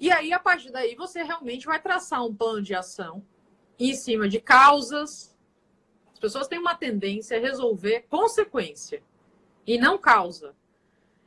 E 0.00 0.10
aí, 0.10 0.32
a 0.32 0.38
partir 0.38 0.72
daí, 0.72 0.94
você 0.94 1.22
realmente 1.22 1.66
vai 1.66 1.78
traçar 1.78 2.24
um 2.24 2.34
plano 2.34 2.62
de 2.62 2.74
ação 2.74 3.22
em 3.78 3.94
cima 3.94 4.26
de 4.30 4.40
causas, 4.40 5.36
as 6.10 6.18
pessoas 6.18 6.48
têm 6.48 6.58
uma 6.58 6.74
tendência 6.74 7.36
a 7.36 7.40
resolver 7.40 8.06
consequência 8.08 9.02
e 9.66 9.76
não 9.76 9.98
causa. 9.98 10.56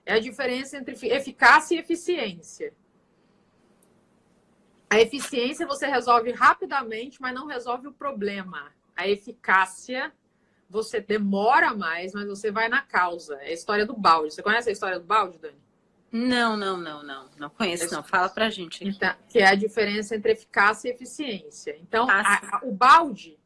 É 0.04 0.14
a 0.14 0.20
diferença 0.20 0.76
entre 0.76 0.96
eficácia 1.08 1.76
e 1.76 1.78
eficiência. 1.78 2.74
A 4.92 5.00
eficiência 5.00 5.66
você 5.66 5.88
resolve 5.88 6.32
rapidamente, 6.32 7.22
mas 7.22 7.34
não 7.34 7.48
resolve 7.48 7.88
o 7.88 7.94
problema. 7.94 8.74
A 8.94 9.08
eficácia 9.08 10.12
você 10.70 11.00
demora 11.00 11.74
mais, 11.74 12.14
mas 12.14 12.28
você 12.28 12.52
vai 12.52 12.68
na 12.68 12.82
causa. 12.82 13.36
É 13.36 13.52
a 13.52 13.54
história 13.54 13.86
do 13.86 13.96
balde. 13.96 14.34
Você 14.34 14.44
conhece 14.44 14.68
a 14.68 14.74
história 14.74 15.00
do 15.00 15.06
balde, 15.06 15.40
Dani? 15.40 15.56
Não, 16.12 16.58
não, 16.58 16.76
não, 16.76 17.02
não. 17.02 17.30
Não 17.38 17.50
conheço, 17.50 17.90
não. 17.94 18.04
Fala 18.04 18.28
pra 18.28 18.50
gente. 18.50 18.86
Então, 18.86 19.16
que 19.30 19.40
é 19.40 19.48
a 19.48 19.56
diferença 19.56 20.14
entre 20.14 20.34
eficácia 20.34 20.90
e 20.90 20.92
eficiência. 20.92 21.78
Então, 21.82 22.10
a, 22.10 22.58
a, 22.58 22.60
o 22.66 22.74
balde 22.74 23.40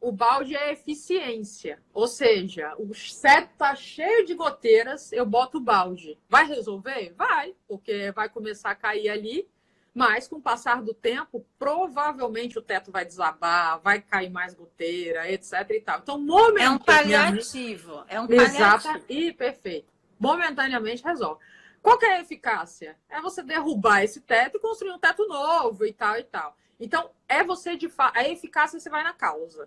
o 0.00 0.12
balde 0.12 0.54
é 0.54 0.72
eficiência. 0.72 1.82
Ou 1.92 2.06
seja, 2.06 2.74
o 2.78 2.92
set 2.94 3.48
tá 3.56 3.74
cheio 3.74 4.24
de 4.26 4.34
goteiras, 4.34 5.12
eu 5.12 5.24
boto 5.24 5.58
o 5.58 5.60
balde. 5.60 6.18
Vai 6.28 6.46
resolver? 6.46 7.12
Vai, 7.16 7.54
porque 7.66 8.12
vai 8.12 8.28
começar 8.28 8.70
a 8.70 8.74
cair 8.76 9.08
ali, 9.08 9.48
mas 9.96 10.28
com 10.28 10.36
o 10.36 10.42
passar 10.42 10.82
do 10.82 10.92
tempo, 10.92 11.42
provavelmente 11.58 12.58
o 12.58 12.62
teto 12.62 12.92
vai 12.92 13.02
desabar, 13.02 13.80
vai 13.80 13.98
cair 14.02 14.28
mais 14.28 14.52
goteira, 14.52 15.26
etc 15.32 15.52
e 15.70 15.80
tal. 15.80 16.00
Então, 16.00 16.20
momentaneamente... 16.20 16.60
É 16.60 16.70
um 16.70 16.78
paliativo. 16.78 18.04
É 18.06 18.20
um 18.20 18.26
paliativo. 18.26 18.56
Exato. 18.58 19.04
E 19.08 19.32
perfeito. 19.32 19.90
Momentaneamente 20.20 21.02
resolve. 21.02 21.42
Qual 21.80 21.98
é 22.02 22.18
a 22.18 22.20
eficácia? 22.20 22.94
É 23.08 23.22
você 23.22 23.42
derrubar 23.42 24.04
esse 24.04 24.20
teto 24.20 24.58
e 24.58 24.60
construir 24.60 24.92
um 24.92 24.98
teto 24.98 25.26
novo 25.26 25.86
e 25.86 25.94
tal 25.94 26.18
e 26.18 26.24
tal. 26.24 26.54
Então, 26.78 27.10
é 27.26 27.42
você 27.42 27.74
de 27.74 27.88
fato. 27.88 28.18
A 28.18 28.28
eficácia 28.28 28.78
você 28.78 28.90
vai 28.90 29.02
na 29.02 29.14
causa. 29.14 29.66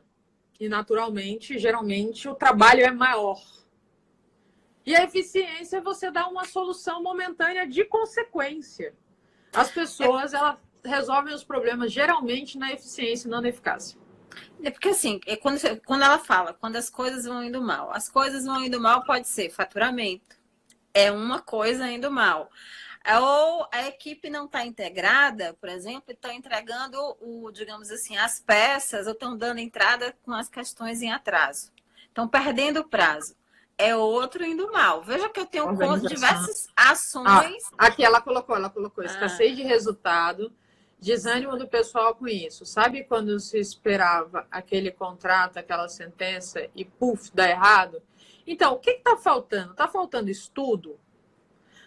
E 0.59 0.69
naturalmente, 0.69 1.57
geralmente, 1.57 2.29
o 2.29 2.35
trabalho 2.35 2.81
é 2.81 2.91
maior. 2.91 3.41
E 4.85 4.95
a 4.95 5.03
eficiência 5.03 5.77
é 5.77 5.81
você 5.81 6.11
dar 6.11 6.27
uma 6.27 6.45
solução 6.45 7.01
momentânea 7.01 7.65
de 7.65 7.83
consequência. 7.83 8.93
As 9.53 9.71
pessoas, 9.71 10.33
elas 10.33 10.57
resolvem 10.83 11.33
os 11.33 11.43
problemas 11.43 11.91
geralmente 11.91 12.57
na 12.57 12.71
eficiência 12.71 13.27
e 13.27 13.31
não 13.31 13.41
na 13.41 13.49
eficácia. 13.49 13.99
É 14.63 14.69
porque 14.69 14.89
assim, 14.89 15.19
é 15.25 15.35
quando, 15.35 15.59
quando 15.85 16.03
ela 16.03 16.19
fala, 16.19 16.53
quando 16.53 16.75
as 16.75 16.89
coisas 16.89 17.25
vão 17.25 17.43
indo 17.43 17.61
mal, 17.61 17.91
as 17.91 18.09
coisas 18.09 18.45
vão 18.45 18.63
indo 18.63 18.79
mal 18.79 19.03
pode 19.03 19.27
ser 19.27 19.49
faturamento, 19.49 20.37
é 20.93 21.11
uma 21.11 21.39
coisa 21.39 21.89
indo 21.89 22.11
mal. 22.11 22.49
Ou 23.21 23.67
a 23.71 23.87
equipe 23.87 24.29
não 24.29 24.45
está 24.45 24.65
integrada, 24.65 25.53
por 25.53 25.69
exemplo, 25.69 26.11
estão 26.11 26.31
entregando 26.31 26.97
o, 27.21 27.49
digamos 27.51 27.89
assim, 27.89 28.17
as 28.17 28.39
peças 28.39 29.07
ou 29.07 29.13
estão 29.13 29.37
dando 29.37 29.59
entrada 29.59 30.13
com 30.23 30.33
as 30.33 30.49
questões 30.49 31.01
em 31.01 31.11
atraso. 31.11 31.71
Estão 32.07 32.27
perdendo 32.27 32.81
o 32.81 32.87
prazo. 32.87 33.35
É 33.79 33.95
outro 33.95 34.43
indo 34.43 34.69
mal. 34.73 35.01
Veja 35.01 35.29
que 35.29 35.39
eu 35.39 35.45
tenho 35.45 35.73
diversas 36.01 36.67
ações. 36.75 37.63
Ah, 37.77 37.87
aqui 37.87 38.03
ela 38.03 38.19
colocou, 38.19 38.53
ela 38.53 38.69
colocou 38.69 39.05
escassez 39.05 39.53
ah. 39.53 39.55
de 39.55 39.63
resultado, 39.63 40.51
desânimo 40.99 41.57
do 41.57 41.65
pessoal 41.65 42.13
com 42.13 42.27
isso. 42.27 42.65
Sabe 42.65 43.05
quando 43.05 43.39
se 43.39 43.57
esperava 43.57 44.45
aquele 44.51 44.91
contrato, 44.91 45.57
aquela 45.57 45.87
sentença 45.87 46.67
e 46.75 46.83
puf, 46.83 47.31
dá 47.33 47.49
errado? 47.49 48.03
Então, 48.45 48.73
o 48.73 48.79
que 48.79 48.91
está 48.91 49.15
faltando? 49.15 49.71
Está 49.71 49.87
faltando 49.87 50.29
estudo? 50.29 50.99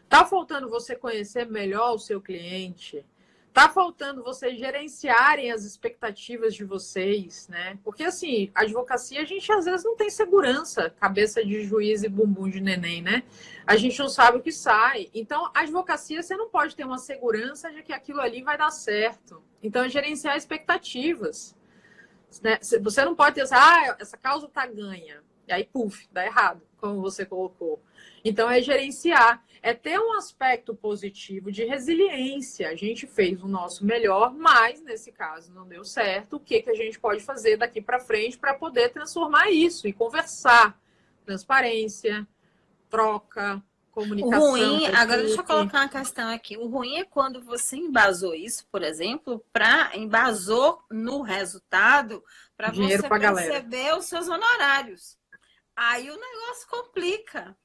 Está 0.02 0.24
faltando 0.24 0.70
você 0.70 0.96
conhecer 0.96 1.46
melhor 1.46 1.94
o 1.94 1.98
seu 1.98 2.22
cliente? 2.22 3.04
Está 3.52 3.68
faltando 3.68 4.24
vocês 4.24 4.58
gerenciarem 4.58 5.52
as 5.52 5.62
expectativas 5.64 6.54
de 6.54 6.64
vocês, 6.64 7.46
né? 7.48 7.78
Porque, 7.84 8.02
assim, 8.02 8.50
a 8.54 8.62
advocacia, 8.62 9.20
a 9.20 9.26
gente 9.26 9.52
às 9.52 9.66
vezes 9.66 9.84
não 9.84 9.94
tem 9.94 10.08
segurança, 10.08 10.88
cabeça 10.98 11.44
de 11.44 11.62
juiz 11.62 12.02
e 12.02 12.08
bumbum 12.08 12.48
de 12.48 12.62
neném, 12.62 13.02
né? 13.02 13.22
A 13.66 13.76
gente 13.76 13.98
não 13.98 14.08
sabe 14.08 14.38
o 14.38 14.40
que 14.40 14.50
sai. 14.50 15.10
Então, 15.12 15.50
a 15.54 15.60
advocacia, 15.60 16.22
você 16.22 16.34
não 16.34 16.48
pode 16.48 16.74
ter 16.74 16.86
uma 16.86 16.96
segurança 16.96 17.70
de 17.70 17.82
que 17.82 17.92
aquilo 17.92 18.22
ali 18.22 18.42
vai 18.42 18.56
dar 18.56 18.70
certo. 18.70 19.42
Então, 19.62 19.84
é 19.84 19.88
gerenciar 19.90 20.34
expectativas. 20.34 21.54
Né? 22.42 22.58
Você 22.80 23.04
não 23.04 23.14
pode 23.14 23.34
ter, 23.34 23.46
ah, 23.52 23.96
essa 24.00 24.16
causa 24.16 24.48
tá 24.48 24.66
ganha. 24.66 25.22
E 25.46 25.52
aí, 25.52 25.64
puf, 25.64 26.08
dá 26.12 26.24
errado, 26.24 26.62
como 26.78 27.00
você 27.00 27.24
colocou. 27.24 27.82
Então, 28.24 28.50
é 28.50 28.60
gerenciar 28.60 29.42
é 29.62 29.72
ter 29.72 29.98
um 29.98 30.12
aspecto 30.14 30.74
positivo 30.74 31.52
de 31.52 31.64
resiliência. 31.64 32.68
A 32.68 32.74
gente 32.74 33.06
fez 33.06 33.42
o 33.42 33.48
nosso 33.48 33.86
melhor, 33.86 34.34
mas 34.34 34.82
nesse 34.82 35.12
caso 35.12 35.52
não 35.54 35.66
deu 35.66 35.84
certo. 35.84 36.36
O 36.36 36.40
que, 36.40 36.60
que 36.60 36.70
a 36.70 36.74
gente 36.74 36.98
pode 36.98 37.22
fazer 37.22 37.56
daqui 37.56 37.80
para 37.80 38.00
frente 38.00 38.36
para 38.36 38.54
poder 38.54 38.88
transformar 38.88 39.50
isso 39.50 39.86
e 39.86 39.92
conversar? 39.92 40.76
Transparência, 41.24 42.26
troca, 42.90 43.62
comunicação. 43.92 44.42
O 44.42 44.50
ruim, 44.50 44.86
agora 44.86 45.22
deixa 45.22 45.40
eu 45.40 45.44
colocar 45.44 45.82
uma 45.82 45.88
questão 45.88 46.28
aqui. 46.28 46.56
O 46.56 46.66
ruim 46.66 46.96
é 46.96 47.04
quando 47.04 47.40
você 47.40 47.76
embasou 47.76 48.34
isso, 48.34 48.66
por 48.66 48.82
exemplo, 48.82 49.44
para 49.52 49.96
embasou 49.96 50.82
no 50.90 51.22
resultado 51.22 52.24
para 52.56 52.72
você 52.72 53.08
perceber 53.08 53.96
os 53.96 54.06
seus 54.06 54.28
honorários. 54.28 55.21
Aí 55.76 56.10
o 56.10 56.16
negócio 56.16 56.68
complica 56.68 57.56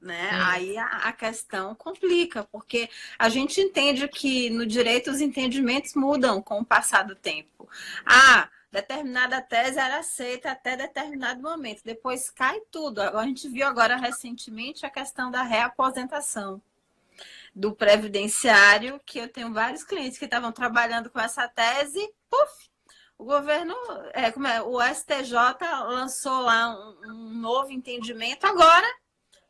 né? 0.00 0.30
Aí 0.32 0.76
a, 0.76 0.86
a, 0.86 1.12
questão 1.12 1.74
complica, 1.74 2.44
porque 2.44 2.88
a 3.18 3.28
gente 3.28 3.60
entende 3.60 4.06
que 4.06 4.50
no 4.50 4.66
direito 4.66 5.10
os 5.10 5.20
entendimentos 5.20 5.94
mudam 5.94 6.42
com 6.42 6.60
o 6.60 6.64
passar 6.64 7.04
do 7.04 7.14
tempo. 7.14 7.68
Ah, 8.04 8.48
determinada 8.70 9.40
tese 9.40 9.78
era 9.78 9.98
aceita 9.98 10.50
até 10.50 10.76
determinado 10.76 11.42
momento, 11.42 11.82
depois 11.84 12.30
cai 12.30 12.60
tudo. 12.70 13.00
A 13.00 13.24
gente 13.24 13.48
viu 13.48 13.66
agora 13.66 13.96
recentemente 13.96 14.84
a 14.84 14.90
questão 14.90 15.30
da 15.30 15.42
reaposentação 15.42 16.60
do 17.54 17.72
previdenciário, 17.72 19.00
que 19.06 19.18
eu 19.18 19.28
tenho 19.28 19.52
vários 19.52 19.84
clientes 19.84 20.18
que 20.18 20.24
estavam 20.24 20.52
trabalhando 20.52 21.08
com 21.08 21.20
essa 21.20 21.48
tese, 21.48 22.12
puf, 22.28 22.68
o 23.18 23.24
governo, 23.24 23.74
é, 24.12 24.30
como 24.30 24.46
é, 24.46 24.62
o 24.62 24.80
STJ 24.82 25.34
lançou 25.86 26.42
lá 26.42 26.70
um, 26.70 27.10
um 27.10 27.40
novo 27.40 27.70
entendimento 27.70 28.46
agora 28.46 28.86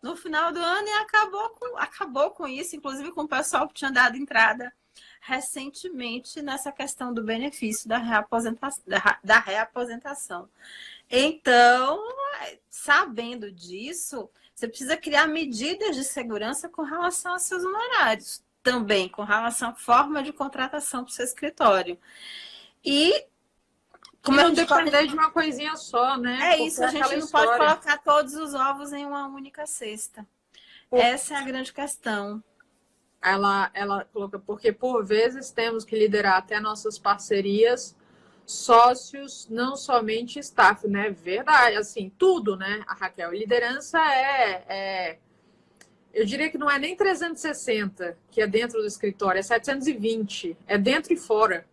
no 0.03 0.15
final 0.17 0.53
do 0.53 0.59
ano 0.61 0.87
e 0.87 0.95
acabou 0.95 1.49
com, 1.51 1.79
acabou 1.79 2.31
com 2.31 2.47
isso, 2.47 2.77
inclusive 2.77 3.11
com 3.13 3.23
o 3.23 3.29
pessoal 3.29 3.67
que 3.67 3.75
tinha 3.75 3.91
dado 3.91 4.17
entrada 4.17 4.73
recentemente 5.21 6.43
nessa 6.43 6.71
questão 6.71 7.13
do 7.15 7.25
benefício 7.25 7.89
da 7.89 7.97
reaposentação. 7.97 8.85
Da, 8.87 9.19
da 9.25 9.39
reaposentação. 9.39 10.49
Então, 11.11 12.07
sabendo 12.69 13.51
disso, 13.51 14.29
você 14.55 14.69
precisa 14.69 14.97
criar 14.97 15.27
medidas 15.27 15.97
de 15.97 16.05
segurança 16.05 16.69
com 16.69 16.83
relação 16.83 17.33
aos 17.33 17.43
seus 17.43 17.65
honorários, 17.65 18.45
também 18.63 19.09
com 19.09 19.23
relação 19.23 19.71
à 19.71 19.75
forma 19.75 20.23
de 20.23 20.33
contratação 20.33 21.03
para 21.03 21.11
o 21.11 21.15
seu 21.15 21.25
escritório. 21.25 21.99
E 22.85 23.27
como 24.25 24.39
não 24.39 24.53
depender 24.53 25.07
de 25.07 25.13
uma 25.13 25.31
coisinha 25.31 25.77
só, 25.77 26.17
né? 26.17 26.39
É 26.55 26.59
isso, 26.59 26.83
a 26.83 26.89
gente 26.89 27.03
não 27.03 27.19
história. 27.19 27.59
pode 27.59 27.59
colocar 27.59 27.99
todos 27.99 28.35
os 28.35 28.55
ovos 28.55 28.93
em 28.93 29.05
uma 29.05 29.29
única 29.29 29.67
cesta. 29.67 30.27
Essa 30.91 31.35
é 31.35 31.37
a 31.37 31.43
grande 31.43 31.73
questão. 31.73 32.43
Ela, 33.23 33.71
ela 33.75 34.05
coloca, 34.13 34.39
porque 34.39 34.73
por 34.73 35.05
vezes 35.05 35.51
temos 35.51 35.85
que 35.85 35.97
liderar 35.97 36.39
até 36.39 36.59
nossas 36.59 36.99
parcerias, 36.99 37.95
sócios, 38.47 39.47
não 39.51 39.77
somente 39.77 40.39
staff, 40.39 40.87
né? 40.89 41.11
Verdade, 41.11 41.77
assim, 41.77 42.11
tudo, 42.19 42.57
né, 42.57 42.83
a 42.87 42.95
Raquel? 42.95 43.33
Liderança 43.33 43.99
é, 43.99 44.65
é 44.69 45.19
eu 46.15 46.25
diria 46.25 46.49
que 46.49 46.57
não 46.57 46.71
é 46.71 46.79
nem 46.79 46.97
360 46.97 48.17
que 48.31 48.41
é 48.41 48.47
dentro 48.47 48.81
do 48.81 48.87
escritório, 48.87 49.39
é 49.39 49.43
720, 49.43 50.57
é 50.67 50.79
dentro 50.79 51.13
e 51.13 51.17
fora. 51.17 51.67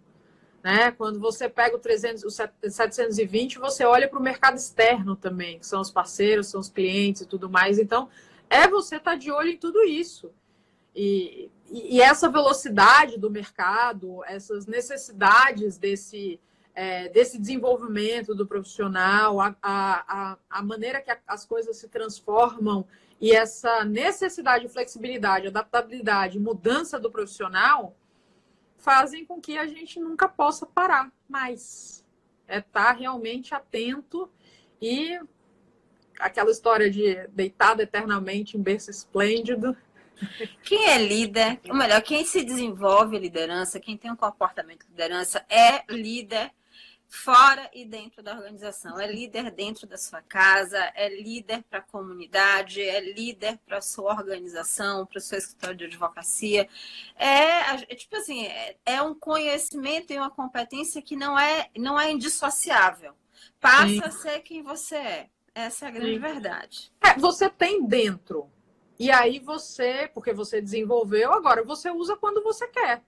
Né? 0.63 0.91
Quando 0.91 1.19
você 1.19 1.49
pega 1.49 1.75
o, 1.75 1.79
300, 1.79 2.23
o 2.23 2.29
720, 2.29 3.57
você 3.57 3.83
olha 3.83 4.07
para 4.07 4.19
o 4.19 4.21
mercado 4.21 4.57
externo 4.57 5.15
também, 5.15 5.57
que 5.57 5.65
são 5.65 5.81
os 5.81 5.89
parceiros, 5.89 6.47
são 6.47 6.59
os 6.59 6.69
clientes 6.69 7.23
e 7.23 7.25
tudo 7.25 7.49
mais. 7.49 7.79
Então, 7.79 8.09
é 8.49 8.67
você 8.67 8.97
estar 8.97 9.11
tá 9.11 9.17
de 9.17 9.31
olho 9.31 9.49
em 9.49 9.57
tudo 9.57 9.81
isso. 9.83 10.31
E, 10.95 11.49
e, 11.69 12.01
essa 12.01 12.29
velocidade 12.29 13.17
do 13.17 13.29
mercado, 13.29 14.23
essas 14.25 14.67
necessidades 14.67 15.77
desse, 15.77 16.39
é, 16.75 17.07
desse 17.09 17.39
desenvolvimento 17.39 18.35
do 18.35 18.45
profissional, 18.45 19.39
a, 19.39 19.55
a, 19.63 20.37
a 20.49 20.61
maneira 20.61 21.01
que 21.01 21.11
as 21.25 21.45
coisas 21.45 21.77
se 21.77 21.87
transformam 21.87 22.85
e 23.21 23.31
essa 23.31 23.85
necessidade 23.85 24.65
de 24.65 24.73
flexibilidade, 24.73 25.47
adaptabilidade, 25.47 26.39
mudança 26.39 26.99
do 26.99 27.09
profissional, 27.09 27.95
fazem 28.81 29.25
com 29.25 29.39
que 29.39 29.57
a 29.57 29.65
gente 29.65 29.99
nunca 29.99 30.27
possa 30.27 30.65
parar 30.65 31.11
mais. 31.29 32.03
É 32.47 32.57
estar 32.57 32.85
tá 32.85 32.91
realmente 32.91 33.55
atento 33.55 34.29
e 34.81 35.19
aquela 36.19 36.51
história 36.51 36.89
de 36.89 37.27
deitado 37.29 37.81
eternamente 37.81 38.57
em 38.57 38.61
berço 38.61 38.91
esplêndido. 38.91 39.75
Quem 40.63 40.89
é 40.89 40.97
líder, 40.97 41.59
ou 41.67 41.75
melhor, 41.75 42.01
quem 42.01 42.25
se 42.25 42.43
desenvolve 42.43 43.17
liderança, 43.17 43.79
quem 43.79 43.97
tem 43.97 44.11
um 44.11 44.15
comportamento 44.15 44.85
de 44.85 44.91
liderança, 44.91 45.43
é 45.49 45.83
líder 45.89 46.51
fora 47.11 47.69
e 47.73 47.83
dentro 47.83 48.23
da 48.23 48.33
organização. 48.33 48.97
É 48.97 49.05
líder 49.05 49.51
dentro 49.51 49.85
da 49.85 49.97
sua 49.97 50.21
casa, 50.21 50.77
é 50.95 51.09
líder 51.09 51.61
para 51.69 51.79
a 51.79 51.81
comunidade, 51.81 52.81
é 52.81 53.01
líder 53.01 53.59
para 53.65 53.79
a 53.79 53.81
sua 53.81 54.13
organização, 54.13 55.05
para 55.05 55.17
o 55.17 55.21
seu 55.21 55.37
escritório 55.37 55.75
de 55.75 55.85
advocacia. 55.85 56.69
É, 57.17 57.83
é 57.83 57.95
tipo 57.95 58.15
assim, 58.15 58.45
é, 58.45 58.77
é, 58.85 59.01
um 59.01 59.13
conhecimento 59.13 60.13
e 60.13 60.17
uma 60.17 60.31
competência 60.31 61.01
que 61.01 61.17
não 61.17 61.37
é, 61.37 61.69
não 61.77 61.99
é 61.99 62.09
indissociável. 62.09 63.13
Passa 63.59 63.87
Sim. 63.87 64.01
a 64.03 64.11
ser 64.11 64.39
quem 64.39 64.63
você 64.63 64.95
é. 64.95 65.29
Essa 65.53 65.85
é 65.85 65.87
a 65.89 65.91
grande 65.91 66.13
Sim. 66.13 66.19
verdade. 66.19 66.93
É, 67.01 67.19
você 67.19 67.49
tem 67.49 67.85
dentro. 67.85 68.49
E 68.97 69.11
aí 69.11 69.37
você, 69.37 70.09
porque 70.13 70.31
você 70.31 70.61
desenvolveu, 70.61 71.33
agora 71.33 71.61
você 71.61 71.91
usa 71.91 72.15
quando 72.15 72.41
você 72.41 72.67
quer. 72.69 73.03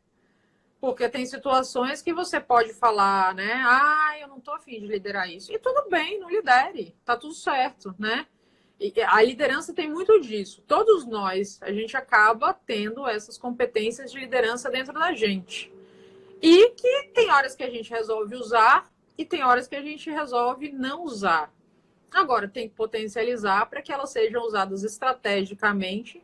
Porque 0.83 1.07
tem 1.07 1.25
situações 1.25 2.01
que 2.01 2.13
você 2.13 2.41
pode 2.41 2.73
falar, 2.73 3.33
né? 3.33 3.53
Ah, 3.53 4.19
eu 4.19 4.27
não 4.27 4.41
tô 4.41 4.51
afim 4.51 4.81
de 4.81 4.85
liderar 4.85 5.31
isso. 5.31 5.49
E 5.49 5.57
tudo 5.57 5.89
bem, 5.89 6.19
não 6.19 6.29
lidere. 6.29 6.93
Tá 7.05 7.15
tudo 7.15 7.33
certo, 7.33 7.95
né? 7.97 8.27
E 8.77 8.93
a 9.01 9.21
liderança 9.21 9.73
tem 9.73 9.89
muito 9.89 10.19
disso. 10.19 10.61
Todos 10.67 11.05
nós, 11.05 11.57
a 11.61 11.71
gente 11.71 11.95
acaba 11.95 12.53
tendo 12.53 13.07
essas 13.07 13.37
competências 13.37 14.11
de 14.11 14.19
liderança 14.19 14.69
dentro 14.69 14.93
da 14.93 15.13
gente. 15.13 15.73
E 16.41 16.71
que 16.71 17.11
tem 17.13 17.31
horas 17.31 17.55
que 17.55 17.63
a 17.63 17.69
gente 17.69 17.89
resolve 17.89 18.35
usar 18.35 18.91
e 19.17 19.23
tem 19.23 19.41
horas 19.41 19.69
que 19.69 19.77
a 19.77 19.81
gente 19.81 20.11
resolve 20.11 20.69
não 20.73 21.05
usar. 21.05 21.49
Agora, 22.11 22.45
tem 22.45 22.67
que 22.67 22.75
potencializar 22.75 23.67
para 23.67 23.81
que 23.81 23.93
elas 23.93 24.09
sejam 24.09 24.45
usadas 24.45 24.83
estrategicamente 24.83 26.21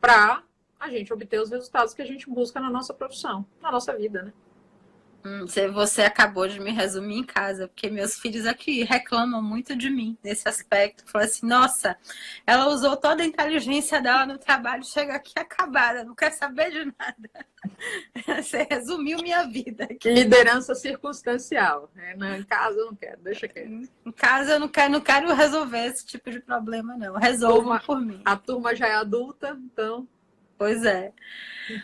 para 0.00 0.42
a 0.80 0.88
gente 0.88 1.12
obter 1.12 1.40
os 1.40 1.50
resultados 1.50 1.94
que 1.94 2.02
a 2.02 2.06
gente 2.06 2.28
busca 2.28 2.58
na 2.58 2.70
nossa 2.70 2.94
profissão, 2.94 3.44
na 3.60 3.70
nossa 3.70 3.94
vida, 3.94 4.22
né? 4.22 4.32
Hum, 5.22 5.44
você 5.74 6.02
acabou 6.02 6.48
de 6.48 6.58
me 6.58 6.70
resumir 6.70 7.18
em 7.18 7.22
casa, 7.22 7.68
porque 7.68 7.90
meus 7.90 8.18
filhos 8.18 8.46
aqui 8.46 8.84
reclamam 8.84 9.42
muito 9.42 9.76
de 9.76 9.90
mim 9.90 10.16
nesse 10.24 10.48
aspecto. 10.48 11.04
Falam 11.06 11.26
assim: 11.26 11.46
nossa, 11.46 11.96
ela 12.46 12.68
usou 12.68 12.96
toda 12.96 13.22
a 13.22 13.26
inteligência 13.26 14.00
dela 14.00 14.24
no 14.24 14.38
trabalho, 14.38 14.82
chega 14.82 15.14
aqui 15.14 15.34
acabada, 15.36 16.04
não 16.04 16.14
quer 16.14 16.30
saber 16.30 16.70
de 16.70 16.84
nada. 16.86 17.46
Você 18.42 18.66
resumiu 18.70 19.18
minha 19.18 19.46
vida. 19.46 19.84
Aqui. 19.84 20.10
Liderança 20.10 20.74
circunstancial. 20.74 21.90
Né? 21.94 22.38
Em 22.38 22.42
casa 22.42 22.78
eu 22.78 22.86
não 22.86 22.94
quero, 22.94 23.20
deixa 23.20 23.46
quieto. 23.46 23.68
Em 24.06 24.12
casa 24.12 24.52
eu 24.52 24.60
não 24.60 24.68
quero, 24.68 24.92
não 24.92 25.00
quero 25.02 25.34
resolver 25.34 25.84
esse 25.84 26.06
tipo 26.06 26.30
de 26.30 26.40
problema, 26.40 26.96
não. 26.96 27.16
Resolvam 27.16 27.78
por 27.80 28.00
mim. 28.00 28.22
A 28.24 28.36
turma 28.36 28.74
já 28.74 28.88
é 28.88 28.94
adulta, 28.94 29.58
então. 29.62 30.08
Pois 30.60 30.84
é. 30.84 31.10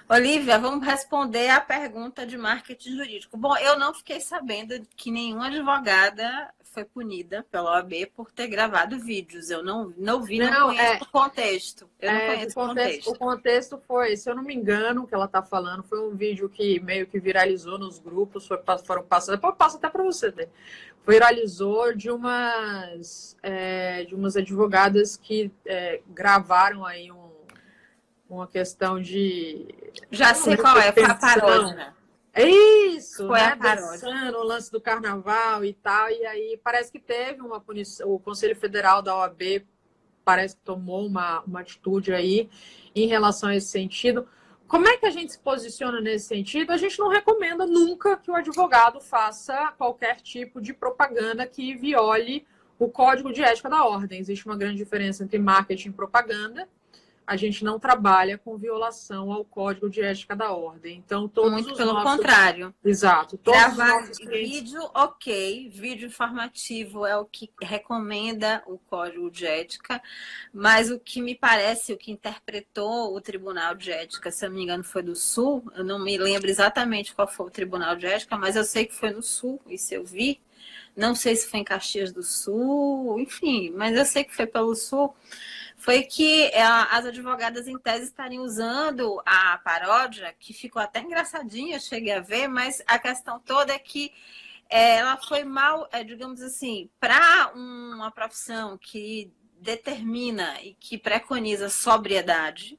Olivia, 0.07 0.59
vamos 0.59 0.87
responder 0.87 1.49
a 1.49 1.63
pergunta 1.63 2.27
de 2.27 2.37
marketing 2.37 2.95
jurídico. 2.95 3.35
Bom, 3.35 3.57
eu 3.57 3.79
não 3.79 3.95
fiquei 3.95 4.21
sabendo 4.21 4.79
que 4.95 5.11
nenhuma 5.11 5.47
advogada 5.47 6.53
foi 6.63 6.85
punida 6.85 7.43
pela 7.51 7.71
OAB 7.71 7.93
por 8.15 8.31
ter 8.31 8.49
gravado 8.49 8.99
vídeos. 8.99 9.49
Eu 9.49 9.65
não, 9.65 9.95
não 9.97 10.23
vi, 10.23 10.41
não, 10.41 10.51
não 10.51 10.67
conheço 10.67 10.93
é, 10.93 10.99
o 11.01 11.07
contexto. 11.07 11.91
Eu 11.99 12.13
não 12.13 12.19
é, 12.19 12.27
conheço 12.27 12.61
o 12.61 12.67
contexto. 12.67 13.11
O 13.11 13.19
contexto 13.19 13.83
foi, 13.89 14.15
se 14.15 14.29
eu 14.29 14.35
não 14.37 14.43
me 14.43 14.55
engano, 14.55 15.05
o 15.05 15.07
que 15.07 15.15
ela 15.15 15.25
está 15.25 15.43
falando 15.43 15.83
foi 15.83 16.07
um 16.07 16.15
vídeo 16.15 16.47
que 16.47 16.79
meio 16.81 17.07
que 17.07 17.19
viralizou 17.19 17.79
nos 17.79 17.99
grupos, 17.99 18.47
foi, 18.47 18.59
foram 18.85 19.05
passados, 19.05 19.37
depois 19.37 19.53
eu 19.53 19.57
passo 19.57 19.79
até 19.79 19.89
para 19.89 20.03
você, 20.03 20.31
né? 20.33 20.49
Viralizou 21.09 21.95
de 21.95 22.11
umas, 22.11 23.39
é, 23.43 24.05
de 24.05 24.15
umas 24.15 24.37
advogadas 24.37 25.17
que 25.17 25.51
é, 25.65 26.03
gravaram 26.09 26.85
aí 26.85 27.11
um 27.11 27.26
uma 28.29 28.47
questão 28.47 29.01
de. 29.01 29.67
Já 30.11 30.35
sei 30.35 30.57
qual 30.57 30.79
é, 30.79 30.93
foi 30.93 31.05
a 31.05 31.15
paródia. 31.15 31.95
É 32.33 32.47
isso, 32.47 33.27
foi 33.27 33.39
né? 33.39 33.47
a 33.47 33.57
paródia. 33.57 34.39
o 34.39 34.43
lance 34.43 34.71
do 34.71 34.81
carnaval 34.81 35.65
e 35.65 35.73
tal. 35.73 36.11
E 36.11 36.27
aí 36.27 36.61
parece 36.63 36.93
que 36.93 36.99
teve 36.99 37.41
uma 37.41 37.61
punição. 37.61 38.11
O 38.11 38.19
Conselho 38.19 38.55
Federal 38.55 39.01
da 39.01 39.17
OAB 39.17 39.65
parece 40.25 40.57
que 40.57 40.63
tomou 40.63 41.07
uma, 41.07 41.41
uma 41.43 41.61
atitude 41.61 42.13
aí 42.13 42.51
em 42.95 43.07
relação 43.07 43.49
a 43.49 43.57
esse 43.57 43.69
sentido. 43.69 44.29
Como 44.69 44.89
é 44.89 44.97
que 44.97 45.07
a 45.07 45.11
gente 45.11 45.33
se 45.33 45.39
posiciona 45.39 46.01
nesse 46.01 46.27
sentido? 46.27 46.73
A 46.73 46.77
gente 46.77 46.99
não 46.99 47.09
recomenda 47.09 47.65
nunca 47.65 48.17
que 48.17 48.31
o 48.31 48.35
advogado 48.35 49.01
faça 49.01 49.73
qualquer 49.79 50.17
tipo 50.21 50.61
de 50.61 50.75
propaganda 50.75 51.47
que 51.47 51.77
viole 51.77 52.45
o 52.79 52.89
código 52.89 53.33
de 53.33 53.43
ética 53.43 53.71
da 53.71 53.85
ordem. 53.85 54.19
Existe 54.19 54.45
uma 54.45 54.57
grande 54.57 54.77
diferença 54.77 55.23
entre 55.23 55.39
marketing 55.39 55.91
e 55.91 55.93
propaganda 55.93 56.69
a 57.27 57.37
gente 57.37 57.65
não 57.65 57.79
trabalha 57.79 58.39
com 58.39 58.57
violação 58.57 59.33
ao 59.33 59.45
código 59.45 59.91
de 59.91 60.01
ética 60.01 60.37
da 60.37 60.53
ordem. 60.53 60.97
Então, 61.05 61.27
todos 61.27 61.53
Muito 61.53 61.73
os 61.73 61.77
pelo 61.77 61.95
nossos... 61.95 62.13
contrário. 62.13 62.73
Exato. 62.85 63.37
Todos 63.37 63.61
Gravar 63.61 64.09
vídeo, 64.29 64.81
ok. 64.95 65.69
Vídeo 65.69 66.07
informativo 66.07 67.05
é 67.05 67.17
o 67.17 67.25
que 67.25 67.51
recomenda 67.61 68.63
o 68.67 68.79
código 68.79 69.29
de 69.29 69.45
ética, 69.45 70.01
mas 70.55 70.89
o 70.89 71.01
que 71.01 71.21
me 71.21 71.35
parece, 71.35 71.93
o 71.93 71.97
que 71.97 72.13
interpretou 72.13 73.17
o 73.17 73.21
Tribunal 73.21 73.75
de 73.75 73.91
Ética, 73.91 74.31
se 74.31 74.45
eu 74.45 74.51
não 74.51 74.57
me 74.57 74.63
engano, 74.63 74.85
foi 74.85 75.03
do 75.03 75.17
Sul. 75.17 75.65
Eu 75.75 75.83
não 75.83 75.99
me 75.99 76.17
lembro 76.17 76.49
exatamente 76.49 77.13
qual 77.13 77.27
foi 77.27 77.47
o 77.47 77.51
Tribunal 77.51 77.97
de 77.97 78.07
Ética, 78.07 78.37
mas 78.37 78.55
eu 78.55 78.65
sei 78.65 78.87
que 78.87 78.95
foi 78.95 79.11
no 79.11 79.23
Sul, 79.23 79.61
isso 79.67 79.93
eu 79.93 80.05
vi. 80.05 80.41
Não 80.97 81.15
sei 81.15 81.37
se 81.37 81.49
foi 81.51 81.61
em 81.61 81.65
Caxias 81.65 82.11
do 82.13 82.23
Sul, 82.23 83.19
enfim, 83.21 83.71
mas 83.71 83.97
eu 83.97 84.05
sei 84.05 84.25
que 84.25 84.35
foi 84.35 84.47
pelo 84.47 84.75
Sul 84.75 85.15
foi 85.87 86.03
que 86.03 86.47
é, 86.47 86.65
as 86.65 87.07
advogadas 87.07 87.69
em 87.69 87.79
tese 87.79 88.07
estariam 88.07 88.43
usando 88.43 89.23
a 89.25 89.57
paródia, 89.59 90.35
que 90.37 90.53
ficou 90.53 90.83
até 90.83 91.01
engraçadinha, 91.01 91.79
cheguei 91.79 92.13
a 92.13 92.19
ver, 92.19 92.49
mas 92.49 92.83
a 92.89 92.99
questão 92.99 93.39
toda 93.39 93.73
é 93.73 93.79
que 93.79 94.13
é, 94.69 94.97
ela 94.97 95.17
foi 95.17 95.45
mal, 95.45 95.89
é, 95.93 96.03
digamos 96.03 96.43
assim, 96.43 96.91
para 96.99 97.53
uma 97.55 98.11
profissão 98.11 98.77
que 98.77 99.33
determina 99.61 100.61
e 100.61 100.75
que 100.75 100.99
preconiza 100.99 101.69
sobriedade, 101.69 102.77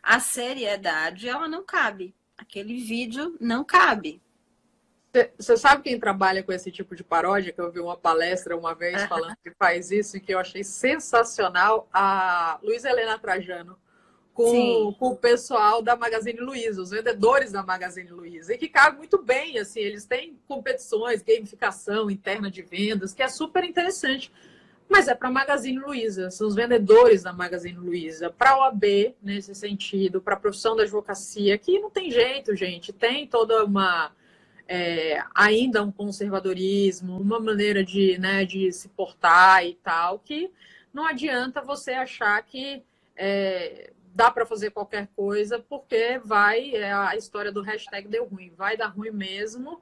a 0.00 0.20
seriedade 0.20 1.28
ela 1.28 1.48
não 1.48 1.64
cabe. 1.64 2.14
Aquele 2.38 2.80
vídeo 2.80 3.36
não 3.40 3.64
cabe. 3.64 4.22
Você 5.38 5.56
sabe 5.56 5.82
quem 5.82 5.98
trabalha 5.98 6.42
com 6.42 6.52
esse 6.52 6.72
tipo 6.72 6.96
de 6.96 7.04
paródia? 7.04 7.52
Que 7.52 7.60
eu 7.60 7.70
vi 7.70 7.78
uma 7.78 7.96
palestra 7.96 8.56
uma 8.56 8.74
vez 8.74 9.04
falando 9.04 9.36
que 9.42 9.50
faz 9.52 9.92
isso 9.92 10.16
e 10.16 10.20
que 10.20 10.34
eu 10.34 10.40
achei 10.40 10.64
sensacional. 10.64 11.88
A 11.92 12.58
Luiz 12.62 12.84
Helena 12.84 13.16
Trajano, 13.16 13.78
com, 14.32 14.92
com, 14.98 15.10
o 15.10 15.16
pessoal 15.16 15.80
da 15.80 15.94
Magazine 15.94 16.40
Luiza, 16.40 16.82
os 16.82 16.90
vendedores 16.90 17.52
da 17.52 17.62
Magazine 17.62 18.10
Luiza, 18.10 18.54
e 18.54 18.58
que 18.58 18.68
cabe 18.68 18.98
muito 18.98 19.22
bem, 19.22 19.58
assim, 19.58 19.78
eles 19.78 20.04
têm 20.04 20.36
competições, 20.48 21.22
gamificação 21.22 22.10
interna 22.10 22.50
de 22.50 22.62
vendas, 22.62 23.14
que 23.14 23.22
é 23.22 23.28
super 23.28 23.62
interessante. 23.62 24.32
Mas 24.88 25.06
é 25.06 25.14
para 25.14 25.28
a 25.28 25.32
Magazine 25.32 25.78
Luiza, 25.78 26.30
são 26.30 26.48
os 26.48 26.56
vendedores 26.56 27.22
da 27.22 27.32
Magazine 27.32 27.78
Luiza, 27.78 28.28
para 28.30 28.50
a 28.50 28.58
OAB, 28.58 29.14
nesse 29.22 29.54
sentido, 29.54 30.20
para 30.20 30.34
a 30.34 30.38
profissão 30.38 30.74
da 30.74 30.82
advocacia, 30.82 31.56
que 31.56 31.78
não 31.78 31.88
tem 31.88 32.10
jeito, 32.10 32.56
gente, 32.56 32.92
tem 32.92 33.26
toda 33.28 33.64
uma 33.64 34.12
é, 34.66 35.22
ainda 35.34 35.82
um 35.82 35.92
conservadorismo, 35.92 37.20
uma 37.20 37.38
maneira 37.38 37.84
de, 37.84 38.18
né, 38.18 38.44
de 38.44 38.72
se 38.72 38.88
portar 38.88 39.64
e 39.64 39.74
tal, 39.74 40.18
que 40.18 40.50
não 40.92 41.06
adianta 41.06 41.60
você 41.60 41.92
achar 41.92 42.40
que 42.42 42.82
é, 43.16 43.90
dá 44.14 44.30
para 44.30 44.46
fazer 44.46 44.70
qualquer 44.70 45.08
coisa, 45.16 45.58
porque 45.58 46.20
vai, 46.24 46.74
é 46.74 46.92
a 46.92 47.16
história 47.16 47.50
do 47.50 47.62
hashtag 47.62 48.08
deu 48.08 48.24
ruim, 48.24 48.52
vai 48.56 48.76
dar 48.76 48.86
ruim 48.86 49.10
mesmo, 49.10 49.80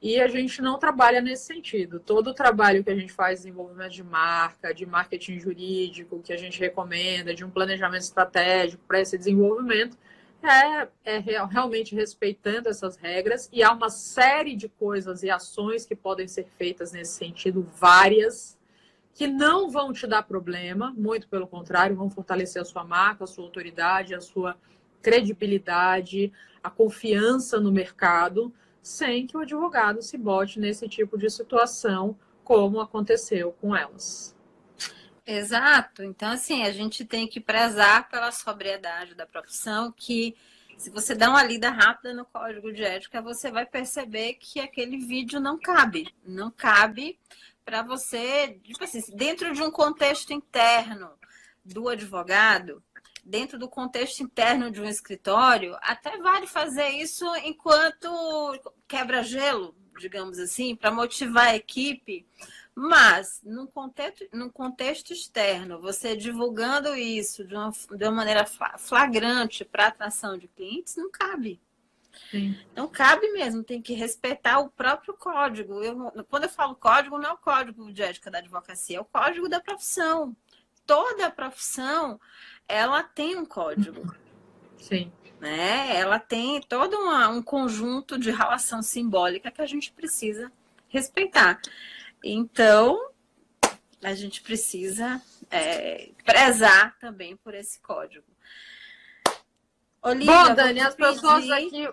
e 0.00 0.20
a 0.20 0.26
gente 0.26 0.60
não 0.60 0.78
trabalha 0.78 1.20
nesse 1.20 1.44
sentido. 1.44 2.00
Todo 2.00 2.30
o 2.30 2.34
trabalho 2.34 2.82
que 2.82 2.90
a 2.90 2.94
gente 2.94 3.12
faz 3.12 3.38
de 3.38 3.44
desenvolvimento 3.44 3.92
de 3.92 4.02
marca, 4.02 4.74
de 4.74 4.84
marketing 4.84 5.38
jurídico, 5.38 6.20
que 6.20 6.32
a 6.32 6.36
gente 6.36 6.58
recomenda, 6.58 7.32
de 7.32 7.44
um 7.44 7.50
planejamento 7.50 8.02
estratégico 8.02 8.82
para 8.86 9.00
esse 9.00 9.16
desenvolvimento, 9.16 9.96
é, 10.46 10.88
é 11.04 11.18
realmente 11.18 11.94
respeitando 11.94 12.68
essas 12.68 12.96
regras 12.96 13.48
e 13.52 13.62
há 13.62 13.72
uma 13.72 13.90
série 13.90 14.56
de 14.56 14.68
coisas 14.68 15.22
e 15.22 15.30
ações 15.30 15.86
que 15.86 15.94
podem 15.94 16.26
ser 16.26 16.46
feitas 16.56 16.92
nesse 16.92 17.12
sentido, 17.12 17.66
várias, 17.78 18.58
que 19.14 19.26
não 19.26 19.70
vão 19.70 19.92
te 19.92 20.06
dar 20.06 20.22
problema, 20.22 20.92
muito 20.96 21.28
pelo 21.28 21.46
contrário, 21.46 21.96
vão 21.96 22.10
fortalecer 22.10 22.60
a 22.62 22.64
sua 22.64 22.84
marca, 22.84 23.24
a 23.24 23.26
sua 23.26 23.44
autoridade, 23.44 24.14
a 24.14 24.20
sua 24.20 24.56
credibilidade, 25.02 26.32
a 26.62 26.70
confiança 26.70 27.60
no 27.60 27.70
mercado, 27.70 28.52
sem 28.80 29.26
que 29.26 29.36
o 29.36 29.40
advogado 29.40 30.02
se 30.02 30.16
bote 30.16 30.58
nesse 30.58 30.88
tipo 30.88 31.18
de 31.18 31.28
situação, 31.28 32.16
como 32.42 32.80
aconteceu 32.80 33.52
com 33.60 33.76
elas. 33.76 34.34
Exato. 35.26 36.02
Então, 36.02 36.30
assim, 36.30 36.64
a 36.64 36.72
gente 36.72 37.04
tem 37.04 37.28
que 37.28 37.40
prezar 37.40 38.08
pela 38.08 38.32
sobriedade 38.32 39.14
da 39.14 39.26
profissão, 39.26 39.92
que 39.92 40.36
se 40.76 40.90
você 40.90 41.14
dá 41.14 41.30
uma 41.30 41.42
lida 41.44 41.70
rápida 41.70 42.12
no 42.12 42.24
código 42.24 42.72
de 42.72 42.82
ética, 42.82 43.22
você 43.22 43.50
vai 43.50 43.64
perceber 43.64 44.34
que 44.34 44.58
aquele 44.58 44.98
vídeo 44.98 45.38
não 45.38 45.58
cabe. 45.58 46.12
Não 46.24 46.50
cabe 46.50 47.18
para 47.64 47.82
você, 47.82 48.58
tipo 48.64 48.82
assim, 48.82 49.00
dentro 49.14 49.52
de 49.54 49.62
um 49.62 49.70
contexto 49.70 50.32
interno 50.32 51.10
do 51.64 51.88
advogado, 51.88 52.82
dentro 53.24 53.56
do 53.56 53.68
contexto 53.68 54.24
interno 54.24 54.72
de 54.72 54.80
um 54.80 54.84
escritório, 54.84 55.76
até 55.80 56.18
vale 56.18 56.48
fazer 56.48 56.88
isso 56.88 57.24
enquanto 57.36 58.10
quebra-gelo, 58.88 59.76
digamos 60.00 60.40
assim, 60.40 60.74
para 60.74 60.90
motivar 60.90 61.48
a 61.48 61.56
equipe 61.56 62.26
mas, 62.74 63.40
num 63.44 63.66
contexto, 63.66 64.26
num 64.32 64.48
contexto 64.48 65.12
externo, 65.12 65.80
você 65.80 66.16
divulgando 66.16 66.94
isso 66.96 67.44
de 67.44 67.54
uma, 67.54 67.70
de 67.70 68.04
uma 68.04 68.12
maneira 68.12 68.46
flagrante 68.78 69.64
para 69.64 69.88
atração 69.88 70.38
de 70.38 70.48
clientes, 70.48 70.96
não 70.96 71.10
cabe. 71.10 71.60
Sim. 72.30 72.58
Não 72.74 72.88
cabe 72.88 73.30
mesmo, 73.32 73.62
tem 73.62 73.80
que 73.80 73.94
respeitar 73.94 74.58
o 74.58 74.70
próprio 74.70 75.14
código. 75.14 75.82
Eu, 75.82 76.10
quando 76.28 76.44
eu 76.44 76.48
falo 76.48 76.74
código, 76.74 77.18
não 77.18 77.30
é 77.30 77.32
o 77.32 77.38
código 77.38 77.92
de 77.92 78.02
ética 78.02 78.30
da 78.30 78.38
advocacia, 78.38 78.98
é 78.98 79.00
o 79.00 79.04
código 79.04 79.48
da 79.48 79.60
profissão. 79.60 80.34
Toda 80.86 81.30
profissão, 81.30 82.18
ela 82.66 83.02
tem 83.02 83.36
um 83.36 83.44
código. 83.44 84.14
Sim. 84.78 85.12
Né? 85.40 85.96
Ela 85.96 86.18
tem 86.18 86.60
todo 86.60 86.96
uma, 86.96 87.28
um 87.28 87.42
conjunto 87.42 88.18
de 88.18 88.30
relação 88.30 88.82
simbólica 88.82 89.50
que 89.50 89.60
a 89.60 89.66
gente 89.66 89.92
precisa 89.92 90.50
respeitar. 90.88 91.60
Então, 92.22 93.10
a 94.02 94.14
gente 94.14 94.42
precisa 94.42 95.20
é, 95.50 96.10
prezar 96.24 96.96
também 96.98 97.36
por 97.36 97.54
esse 97.54 97.80
código. 97.80 98.26
Olivia, 100.02 100.48
Bom, 100.48 100.54
Dani, 100.54 100.80
as 100.80 100.94
pessoas 100.94 101.48
aqui. 101.50 101.88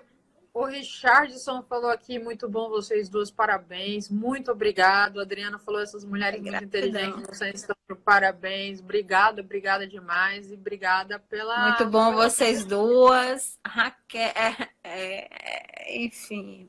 O 0.51 0.65
Richardson 0.65 1.61
falou 1.61 1.91
aqui, 1.91 2.17
muito 2.17 2.49
bom 2.49 2.69
vocês 2.69 3.07
duas, 3.07 3.29
parabéns, 3.29 4.09
muito 4.09 4.51
obrigado. 4.51 5.19
A 5.19 5.21
Adriana 5.21 5.59
falou, 5.59 5.79
essas 5.79 6.03
mulheres 6.03 6.41
muito 6.41 6.63
inteligentes, 6.63 7.27
vocês 7.27 7.61
estão 7.61 7.75
parabéns, 8.03 8.79
obrigada, 8.79 9.41
obrigada 9.41 9.87
demais 9.87 10.49
e 10.51 10.55
obrigada 10.55 11.19
pela... 11.19 11.69
Muito 11.69 11.85
bom 11.85 12.13
vocês 12.13 12.65
duas, 12.65 13.59
Raquel, 13.65 14.33
é, 14.35 14.69
é, 14.83 15.97
enfim, 16.03 16.67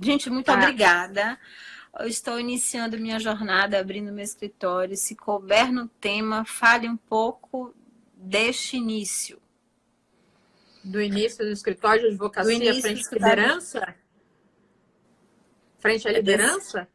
gente, 0.00 0.28
muito 0.28 0.46
tá. 0.46 0.54
obrigada. 0.54 1.38
Eu 1.98 2.06
estou 2.06 2.38
iniciando 2.38 2.98
minha 2.98 3.18
jornada, 3.18 3.78
abrindo 3.78 4.12
meu 4.12 4.24
escritório. 4.24 4.96
Se 4.96 5.16
couber 5.16 5.72
no 5.72 5.88
tema, 5.88 6.44
fale 6.44 6.88
um 6.88 6.96
pouco 6.96 7.74
deste 8.14 8.76
início. 8.76 9.40
Do 10.84 11.00
início 11.00 11.44
do 11.44 11.50
escritório 11.50 12.02
de 12.02 12.08
advocacia 12.08 12.74
frente 12.80 13.06
à 13.06 13.12
liderança? 13.12 13.94
Frente 15.78 16.08
à 16.08 16.12
liderança? 16.12 16.88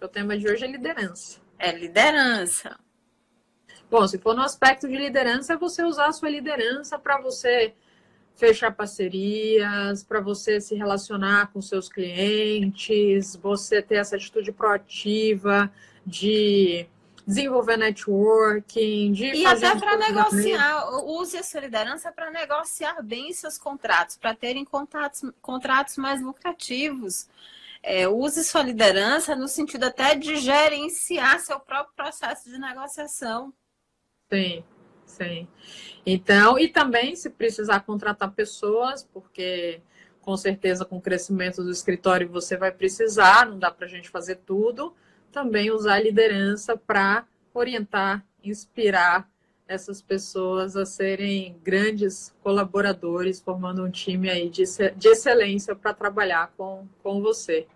o 0.00 0.08
tema 0.08 0.38
de 0.38 0.48
hoje 0.48 0.64
é 0.64 0.68
liderança. 0.68 1.40
É 1.58 1.72
liderança. 1.72 2.78
Bom, 3.90 4.06
se 4.06 4.18
for 4.18 4.34
no 4.34 4.42
aspecto 4.42 4.88
de 4.88 4.96
liderança, 4.96 5.54
é 5.54 5.56
você 5.56 5.82
usar 5.82 6.06
a 6.06 6.12
sua 6.12 6.30
liderança 6.30 6.98
para 6.98 7.20
você 7.20 7.74
fechar 8.36 8.72
parcerias, 8.74 10.02
para 10.02 10.20
você 10.20 10.60
se 10.60 10.74
relacionar 10.74 11.52
com 11.52 11.60
seus 11.60 11.88
clientes, 11.88 13.36
você 13.36 13.82
ter 13.82 13.96
essa 13.96 14.16
atitude 14.16 14.50
proativa 14.50 15.70
de 16.06 16.86
desenvolver 17.26 17.76
networking, 17.76 19.12
de 19.12 19.26
e 19.26 19.46
até 19.46 19.78
para 19.78 19.96
negociar, 19.96 20.88
use 21.04 21.36
a 21.36 21.42
sua 21.42 21.60
liderança 21.60 22.10
para 22.10 22.30
negociar 22.30 23.02
bem 23.02 23.32
seus 23.32 23.56
contratos, 23.56 24.16
para 24.16 24.34
terem 24.34 24.64
contratos, 24.64 25.30
contratos 25.40 25.96
mais 25.96 26.20
lucrativos. 26.20 27.28
É, 27.82 28.06
use 28.08 28.44
sua 28.44 28.62
liderança 28.62 29.34
no 29.34 29.48
sentido 29.48 29.84
até 29.84 30.14
de 30.14 30.36
gerenciar 30.36 31.40
seu 31.40 31.58
próprio 31.58 31.94
processo 31.94 32.50
de 32.50 32.58
negociação. 32.58 33.54
Sim, 34.30 34.62
sim. 35.10 35.48
Então, 36.04 36.58
e 36.58 36.68
também 36.68 37.14
se 37.14 37.30
precisar 37.30 37.80
contratar 37.80 38.32
pessoas, 38.32 39.02
porque 39.12 39.80
com 40.20 40.36
certeza 40.36 40.84
com 40.84 40.98
o 40.98 41.00
crescimento 41.00 41.62
do 41.62 41.70
escritório 41.70 42.28
você 42.28 42.56
vai 42.56 42.70
precisar, 42.70 43.46
não 43.46 43.58
dá 43.58 43.70
para 43.70 43.86
a 43.86 43.88
gente 43.88 44.08
fazer 44.08 44.36
tudo, 44.46 44.94
também 45.32 45.70
usar 45.70 45.94
a 45.94 46.00
liderança 46.00 46.76
para 46.76 47.26
orientar, 47.54 48.24
inspirar 48.42 49.28
essas 49.66 50.02
pessoas 50.02 50.76
a 50.76 50.84
serem 50.84 51.56
grandes 51.62 52.34
colaboradores, 52.42 53.40
formando 53.40 53.84
um 53.84 53.90
time 53.90 54.28
aí 54.28 54.48
de, 54.48 54.64
de 54.96 55.08
excelência 55.08 55.76
para 55.76 55.94
trabalhar 55.94 56.52
com, 56.56 56.88
com 57.02 57.20
você. 57.20 57.68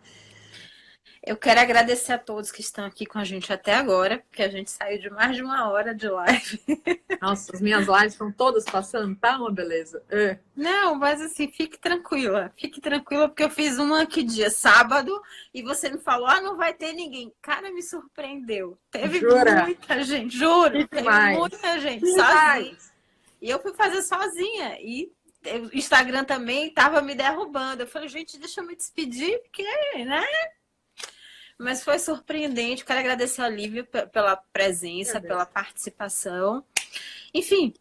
Eu 1.27 1.39
quero 1.39 1.59
agradecer 1.59 2.13
a 2.13 2.19
todos 2.19 2.53
que 2.53 2.61
estão 2.61 2.85
aqui 2.85 3.07
com 3.07 3.19
a 3.19 3.25
gente 3.25 3.51
até 3.51 3.73
agora, 3.73 4.23
porque 4.29 4.43
a 4.43 4.49
gente 4.51 4.71
saiu 4.71 5.01
de 5.01 5.09
mais 5.09 5.35
de 5.35 5.43
uma 5.43 5.71
hora 5.71 5.95
de 5.95 6.07
live. 6.07 6.61
Nossa, 7.19 7.51
as 7.55 7.63
minhas 7.63 7.87
lives 7.87 8.13
estão 8.13 8.31
todas 8.31 8.67
passando, 8.67 9.17
tá 9.17 9.39
uma 9.39 9.51
beleza. 9.51 10.03
É. 10.11 10.39
Não, 10.55 10.95
mas 10.97 11.23
assim, 11.23 11.49
fique 11.49 11.79
tranquila. 11.79 12.53
Fique 12.59 12.79
tranquila, 12.79 13.27
porque 13.27 13.43
eu 13.43 13.49
fiz 13.49 13.79
uma 13.79 14.05
que 14.05 14.23
dia 14.23 14.51
sábado 14.51 15.19
e 15.55 15.63
você 15.63 15.89
me 15.89 15.99
falou, 15.99 16.27
ah, 16.27 16.43
não 16.43 16.59
vai 16.59 16.75
ter 16.75 16.93
ninguém. 16.93 17.33
Cara, 17.41 17.73
me 17.73 17.83
surpreendeu. 17.83 18.77
Teve 18.91 19.21
Jura? 19.21 19.63
muita 19.63 20.05
gente, 20.05 20.37
juro. 20.37 20.73
Que 20.73 20.89
teve 20.89 21.09
muita 21.39 21.81
gente, 21.81 22.07
sozinha. 22.07 22.77
E 23.41 23.49
eu 23.49 23.59
fui 23.61 23.73
fazer 23.73 24.03
sozinha. 24.03 24.77
E 24.79 25.11
o 25.43 25.75
Instagram 25.75 26.25
também 26.25 26.67
estava 26.67 27.01
me 27.01 27.15
derrubando. 27.15 27.83
Eu 27.83 27.87
falei, 27.87 28.11
gente, 28.11 28.39
deixa 28.39 28.61
eu 28.61 28.67
me 28.67 28.77
despedir, 28.77 29.41
porque, 29.41 29.63
né? 30.05 30.23
Mas 31.59 31.83
foi 31.85 31.99
surpreendente. 31.99 32.85
Quero 32.85 33.01
agradecer 33.01 33.43
a 33.43 33.49
Lívia 33.49 33.85
pela 33.85 34.37
presença, 34.37 35.21
pela 35.21 35.47
participação. 35.47 36.65
Enfim, 37.33 37.73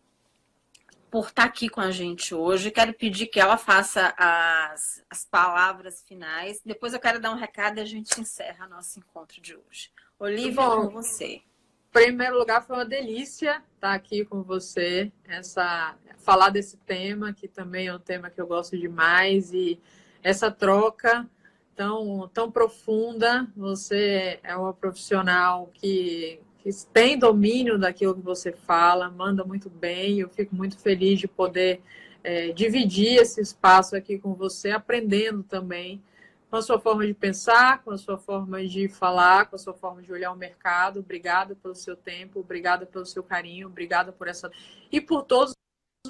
por 1.13 1.27
estar 1.27 1.43
aqui 1.43 1.69
com 1.69 1.79
a 1.79 1.91
gente 1.91 2.33
hoje. 2.33 2.71
Quero 2.71 2.91
pedir 2.91 3.27
que 3.27 3.39
ela 3.39 3.55
faça 3.55 4.13
as, 4.17 5.03
as 5.07 5.25
palavras 5.25 6.01
finais. 6.07 6.59
Depois 6.65 6.91
eu 6.91 6.99
quero 6.99 7.19
dar 7.19 7.31
um 7.31 7.37
recado 7.37 7.77
e 7.77 7.81
a 7.81 7.85
gente 7.85 8.19
encerra 8.19 8.67
nosso 8.67 8.97
encontro 8.97 9.39
de 9.39 9.55
hoje. 9.55 9.91
Olivia, 10.17 10.55
com 10.55 10.89
você. 10.89 11.35
Em 11.35 11.43
primeiro 11.91 12.35
lugar, 12.37 12.65
foi 12.65 12.77
uma 12.77 12.85
delícia 12.85 13.63
estar 13.75 13.93
aqui 13.93 14.25
com 14.25 14.41
você, 14.41 15.11
essa 15.25 15.95
falar 16.17 16.49
desse 16.49 16.77
tema, 16.77 17.31
que 17.31 17.47
também 17.47 17.87
é 17.87 17.93
um 17.93 17.99
tema 17.99 18.31
que 18.31 18.41
eu 18.41 18.47
gosto 18.47 18.75
demais, 18.75 19.53
e 19.53 19.79
essa 20.23 20.49
troca 20.49 21.29
tão, 21.75 22.29
tão 22.33 22.51
profunda. 22.51 23.47
Você 23.55 24.39
é 24.43 24.55
uma 24.55 24.73
profissional 24.73 25.69
que, 25.73 26.39
que 26.59 26.69
tem 26.91 27.17
domínio 27.17 27.77
daquilo 27.77 28.15
que 28.15 28.21
você 28.21 28.51
fala, 28.51 29.09
manda 29.09 29.43
muito 29.43 29.69
bem. 29.69 30.19
Eu 30.19 30.29
fico 30.29 30.55
muito 30.55 30.77
feliz 30.77 31.19
de 31.19 31.27
poder 31.27 31.81
é, 32.23 32.51
dividir 32.51 33.21
esse 33.21 33.41
espaço 33.41 33.95
aqui 33.95 34.17
com 34.17 34.33
você, 34.33 34.71
aprendendo 34.71 35.43
também 35.43 36.01
com 36.49 36.57
a 36.57 36.61
sua 36.61 36.79
forma 36.79 37.05
de 37.05 37.15
pensar, 37.15 37.83
com 37.83 37.89
a 37.89 37.97
sua 37.97 38.17
forma 38.17 38.63
de 38.63 38.87
falar, 38.87 39.47
com 39.47 39.55
a 39.55 39.59
sua 39.59 39.73
forma 39.73 40.03
de 40.03 40.11
olhar 40.11 40.31
o 40.31 40.35
mercado. 40.35 40.99
Obrigada 40.99 41.55
pelo 41.55 41.73
seu 41.73 41.95
tempo, 41.95 42.39
obrigada 42.39 42.85
pelo 42.85 43.05
seu 43.05 43.23
carinho, 43.23 43.67
obrigada 43.67 44.11
por 44.11 44.27
essa. 44.27 44.51
E 44.91 45.01
por 45.01 45.23
todos 45.23 45.53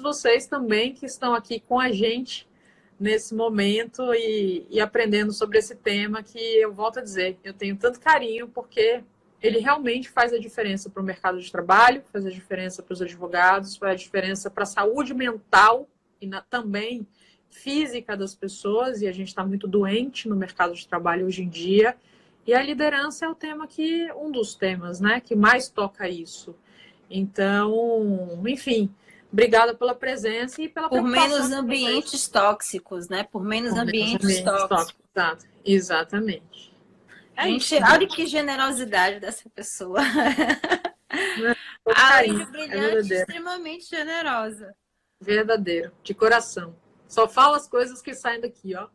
vocês 0.02 0.46
também 0.46 0.92
que 0.92 1.06
estão 1.06 1.34
aqui 1.34 1.60
com 1.60 1.80
a 1.80 1.90
gente 1.90 2.46
nesse 2.98 3.34
momento 3.34 4.14
e, 4.14 4.66
e, 4.70 4.80
aprendendo 4.80 5.32
sobre 5.32 5.58
esse 5.58 5.74
tema 5.74 6.22
que 6.22 6.38
eu 6.38 6.72
volto 6.72 7.00
a 7.00 7.02
dizer, 7.02 7.38
eu 7.42 7.52
tenho 7.52 7.76
tanto 7.76 7.98
carinho 8.00 8.48
porque 8.48 9.02
ele 9.42 9.58
realmente 9.58 10.08
faz 10.08 10.32
a 10.32 10.38
diferença 10.38 10.88
para 10.88 11.02
o 11.02 11.04
mercado 11.04 11.40
de 11.40 11.50
trabalho, 11.50 12.02
faz 12.12 12.24
a 12.24 12.30
diferença 12.30 12.82
para 12.82 12.94
os 12.94 13.02
advogados, 13.02 13.76
faz 13.76 13.92
a 13.92 13.96
diferença 13.96 14.48
para 14.48 14.62
a 14.62 14.66
saúde 14.66 15.12
mental 15.12 15.88
e 16.20 16.26
na, 16.26 16.40
também 16.40 17.06
física 17.50 18.16
das 18.16 18.34
pessoas, 18.34 19.00
e 19.00 19.06
a 19.06 19.12
gente 19.12 19.28
está 19.28 19.44
muito 19.46 19.68
doente 19.68 20.28
no 20.28 20.34
mercado 20.34 20.74
de 20.74 20.88
trabalho 20.88 21.26
hoje 21.26 21.42
em 21.42 21.48
dia. 21.48 21.96
E 22.46 22.52
a 22.52 22.62
liderança 22.62 23.26
é 23.26 23.28
o 23.28 23.34
tema 23.34 23.66
que, 23.66 24.10
um 24.12 24.30
dos 24.30 24.54
temas, 24.54 25.00
né, 25.00 25.20
que 25.20 25.36
mais 25.36 25.68
toca 25.68 26.08
isso. 26.08 26.54
Então, 27.08 28.42
enfim, 28.46 28.90
Obrigada 29.34 29.74
pela 29.74 29.96
presença 29.96 30.62
e 30.62 30.68
pela 30.68 30.88
Por 30.88 31.02
menos 31.02 31.50
ambientes 31.50 32.28
tóxicos, 32.28 33.08
né? 33.08 33.24
Por 33.24 33.42
menos 33.42 33.72
Por 33.72 33.80
ambientes, 33.80 34.24
ambientes 34.24 34.44
tóxicos. 34.44 35.02
tóxicos. 35.12 35.54
Exatamente. 35.64 36.72
A 37.36 37.48
gente, 37.48 37.74
olha 37.74 38.06
que 38.06 38.28
generosidade 38.28 39.18
dessa 39.18 39.50
pessoa. 39.50 39.98
A 41.96 42.16
Aline 42.18 42.46
Brilhante, 42.46 43.12
é 43.12 43.16
extremamente 43.18 43.90
generosa. 43.90 44.72
Verdadeiro, 45.20 45.90
de 46.04 46.14
coração. 46.14 46.76
Só 47.08 47.28
fala 47.28 47.56
as 47.56 47.68
coisas 47.68 48.00
que 48.00 48.14
saem 48.14 48.40
daqui, 48.40 48.76
ó. 48.76 48.86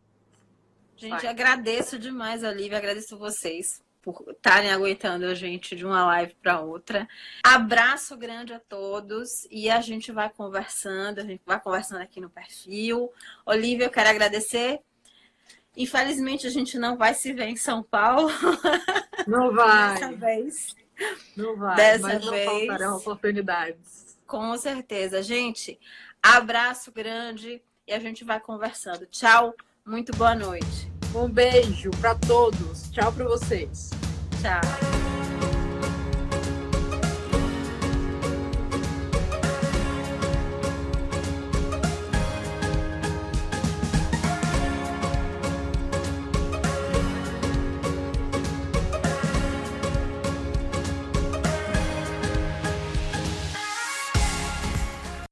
Gente, 0.96 1.28
agradeço 1.28 2.00
demais, 2.00 2.46
Olivia, 2.46 2.78
agradeço 2.78 3.18
vocês 3.18 3.82
por 4.02 4.26
estarem 4.30 4.72
aguentando 4.72 5.26
a 5.26 5.36
gente 5.36 5.76
de 5.76 5.86
uma 5.86 6.06
live 6.06 6.36
para 6.42 6.62
outra. 6.62 7.08
Abraço 7.44 8.16
grande 8.18 8.54
a 8.54 8.60
todos 8.60 9.48
e 9.52 9.70
a 9.70 9.82
gente 9.82 10.12
vai 10.12 10.30
conversando, 10.30 11.20
a 11.20 11.24
gente 11.24 11.42
vai 11.46 11.60
conversando 11.60 12.02
aqui 12.02 12.22
no 12.22 12.30
perfil. 12.30 13.12
Olivia, 13.46 13.86
eu 13.86 13.92
quero 13.92 14.10
agradecer. 14.10 14.80
Infelizmente 15.76 16.48
a 16.48 16.50
gente 16.50 16.78
não 16.78 16.98
vai 16.98 17.14
se 17.14 17.32
ver 17.34 17.48
em 17.48 17.56
São 17.56 17.84
Paulo. 17.84 18.30
Não 19.28 19.54
vai. 19.54 19.94
Dessa 19.94 20.12
vez. 20.14 20.76
Não 21.38 21.56
vai. 21.56 21.76
Dessa 21.76 22.08
mas 22.08 22.26
não 22.26 22.32
vez. 22.32 22.46
faltarão 22.46 22.98
oportunidades. 22.98 24.18
Com 24.26 24.58
certeza, 24.58 25.22
gente. 25.22 25.80
Abraço 26.24 26.92
grande 26.92 27.62
e 27.86 27.94
a 27.94 28.00
gente 28.00 28.24
vai 28.24 28.40
conversando. 28.40 29.06
Tchau. 29.06 29.54
Muito 29.86 30.12
boa 30.16 30.34
noite. 30.34 30.99
Um 31.14 31.28
beijo 31.28 31.90
para 32.00 32.16
todos. 32.16 32.90
Tchau 32.92 33.12
para 33.12 33.26
vocês. 33.26 33.90
Tchau. 34.42 34.99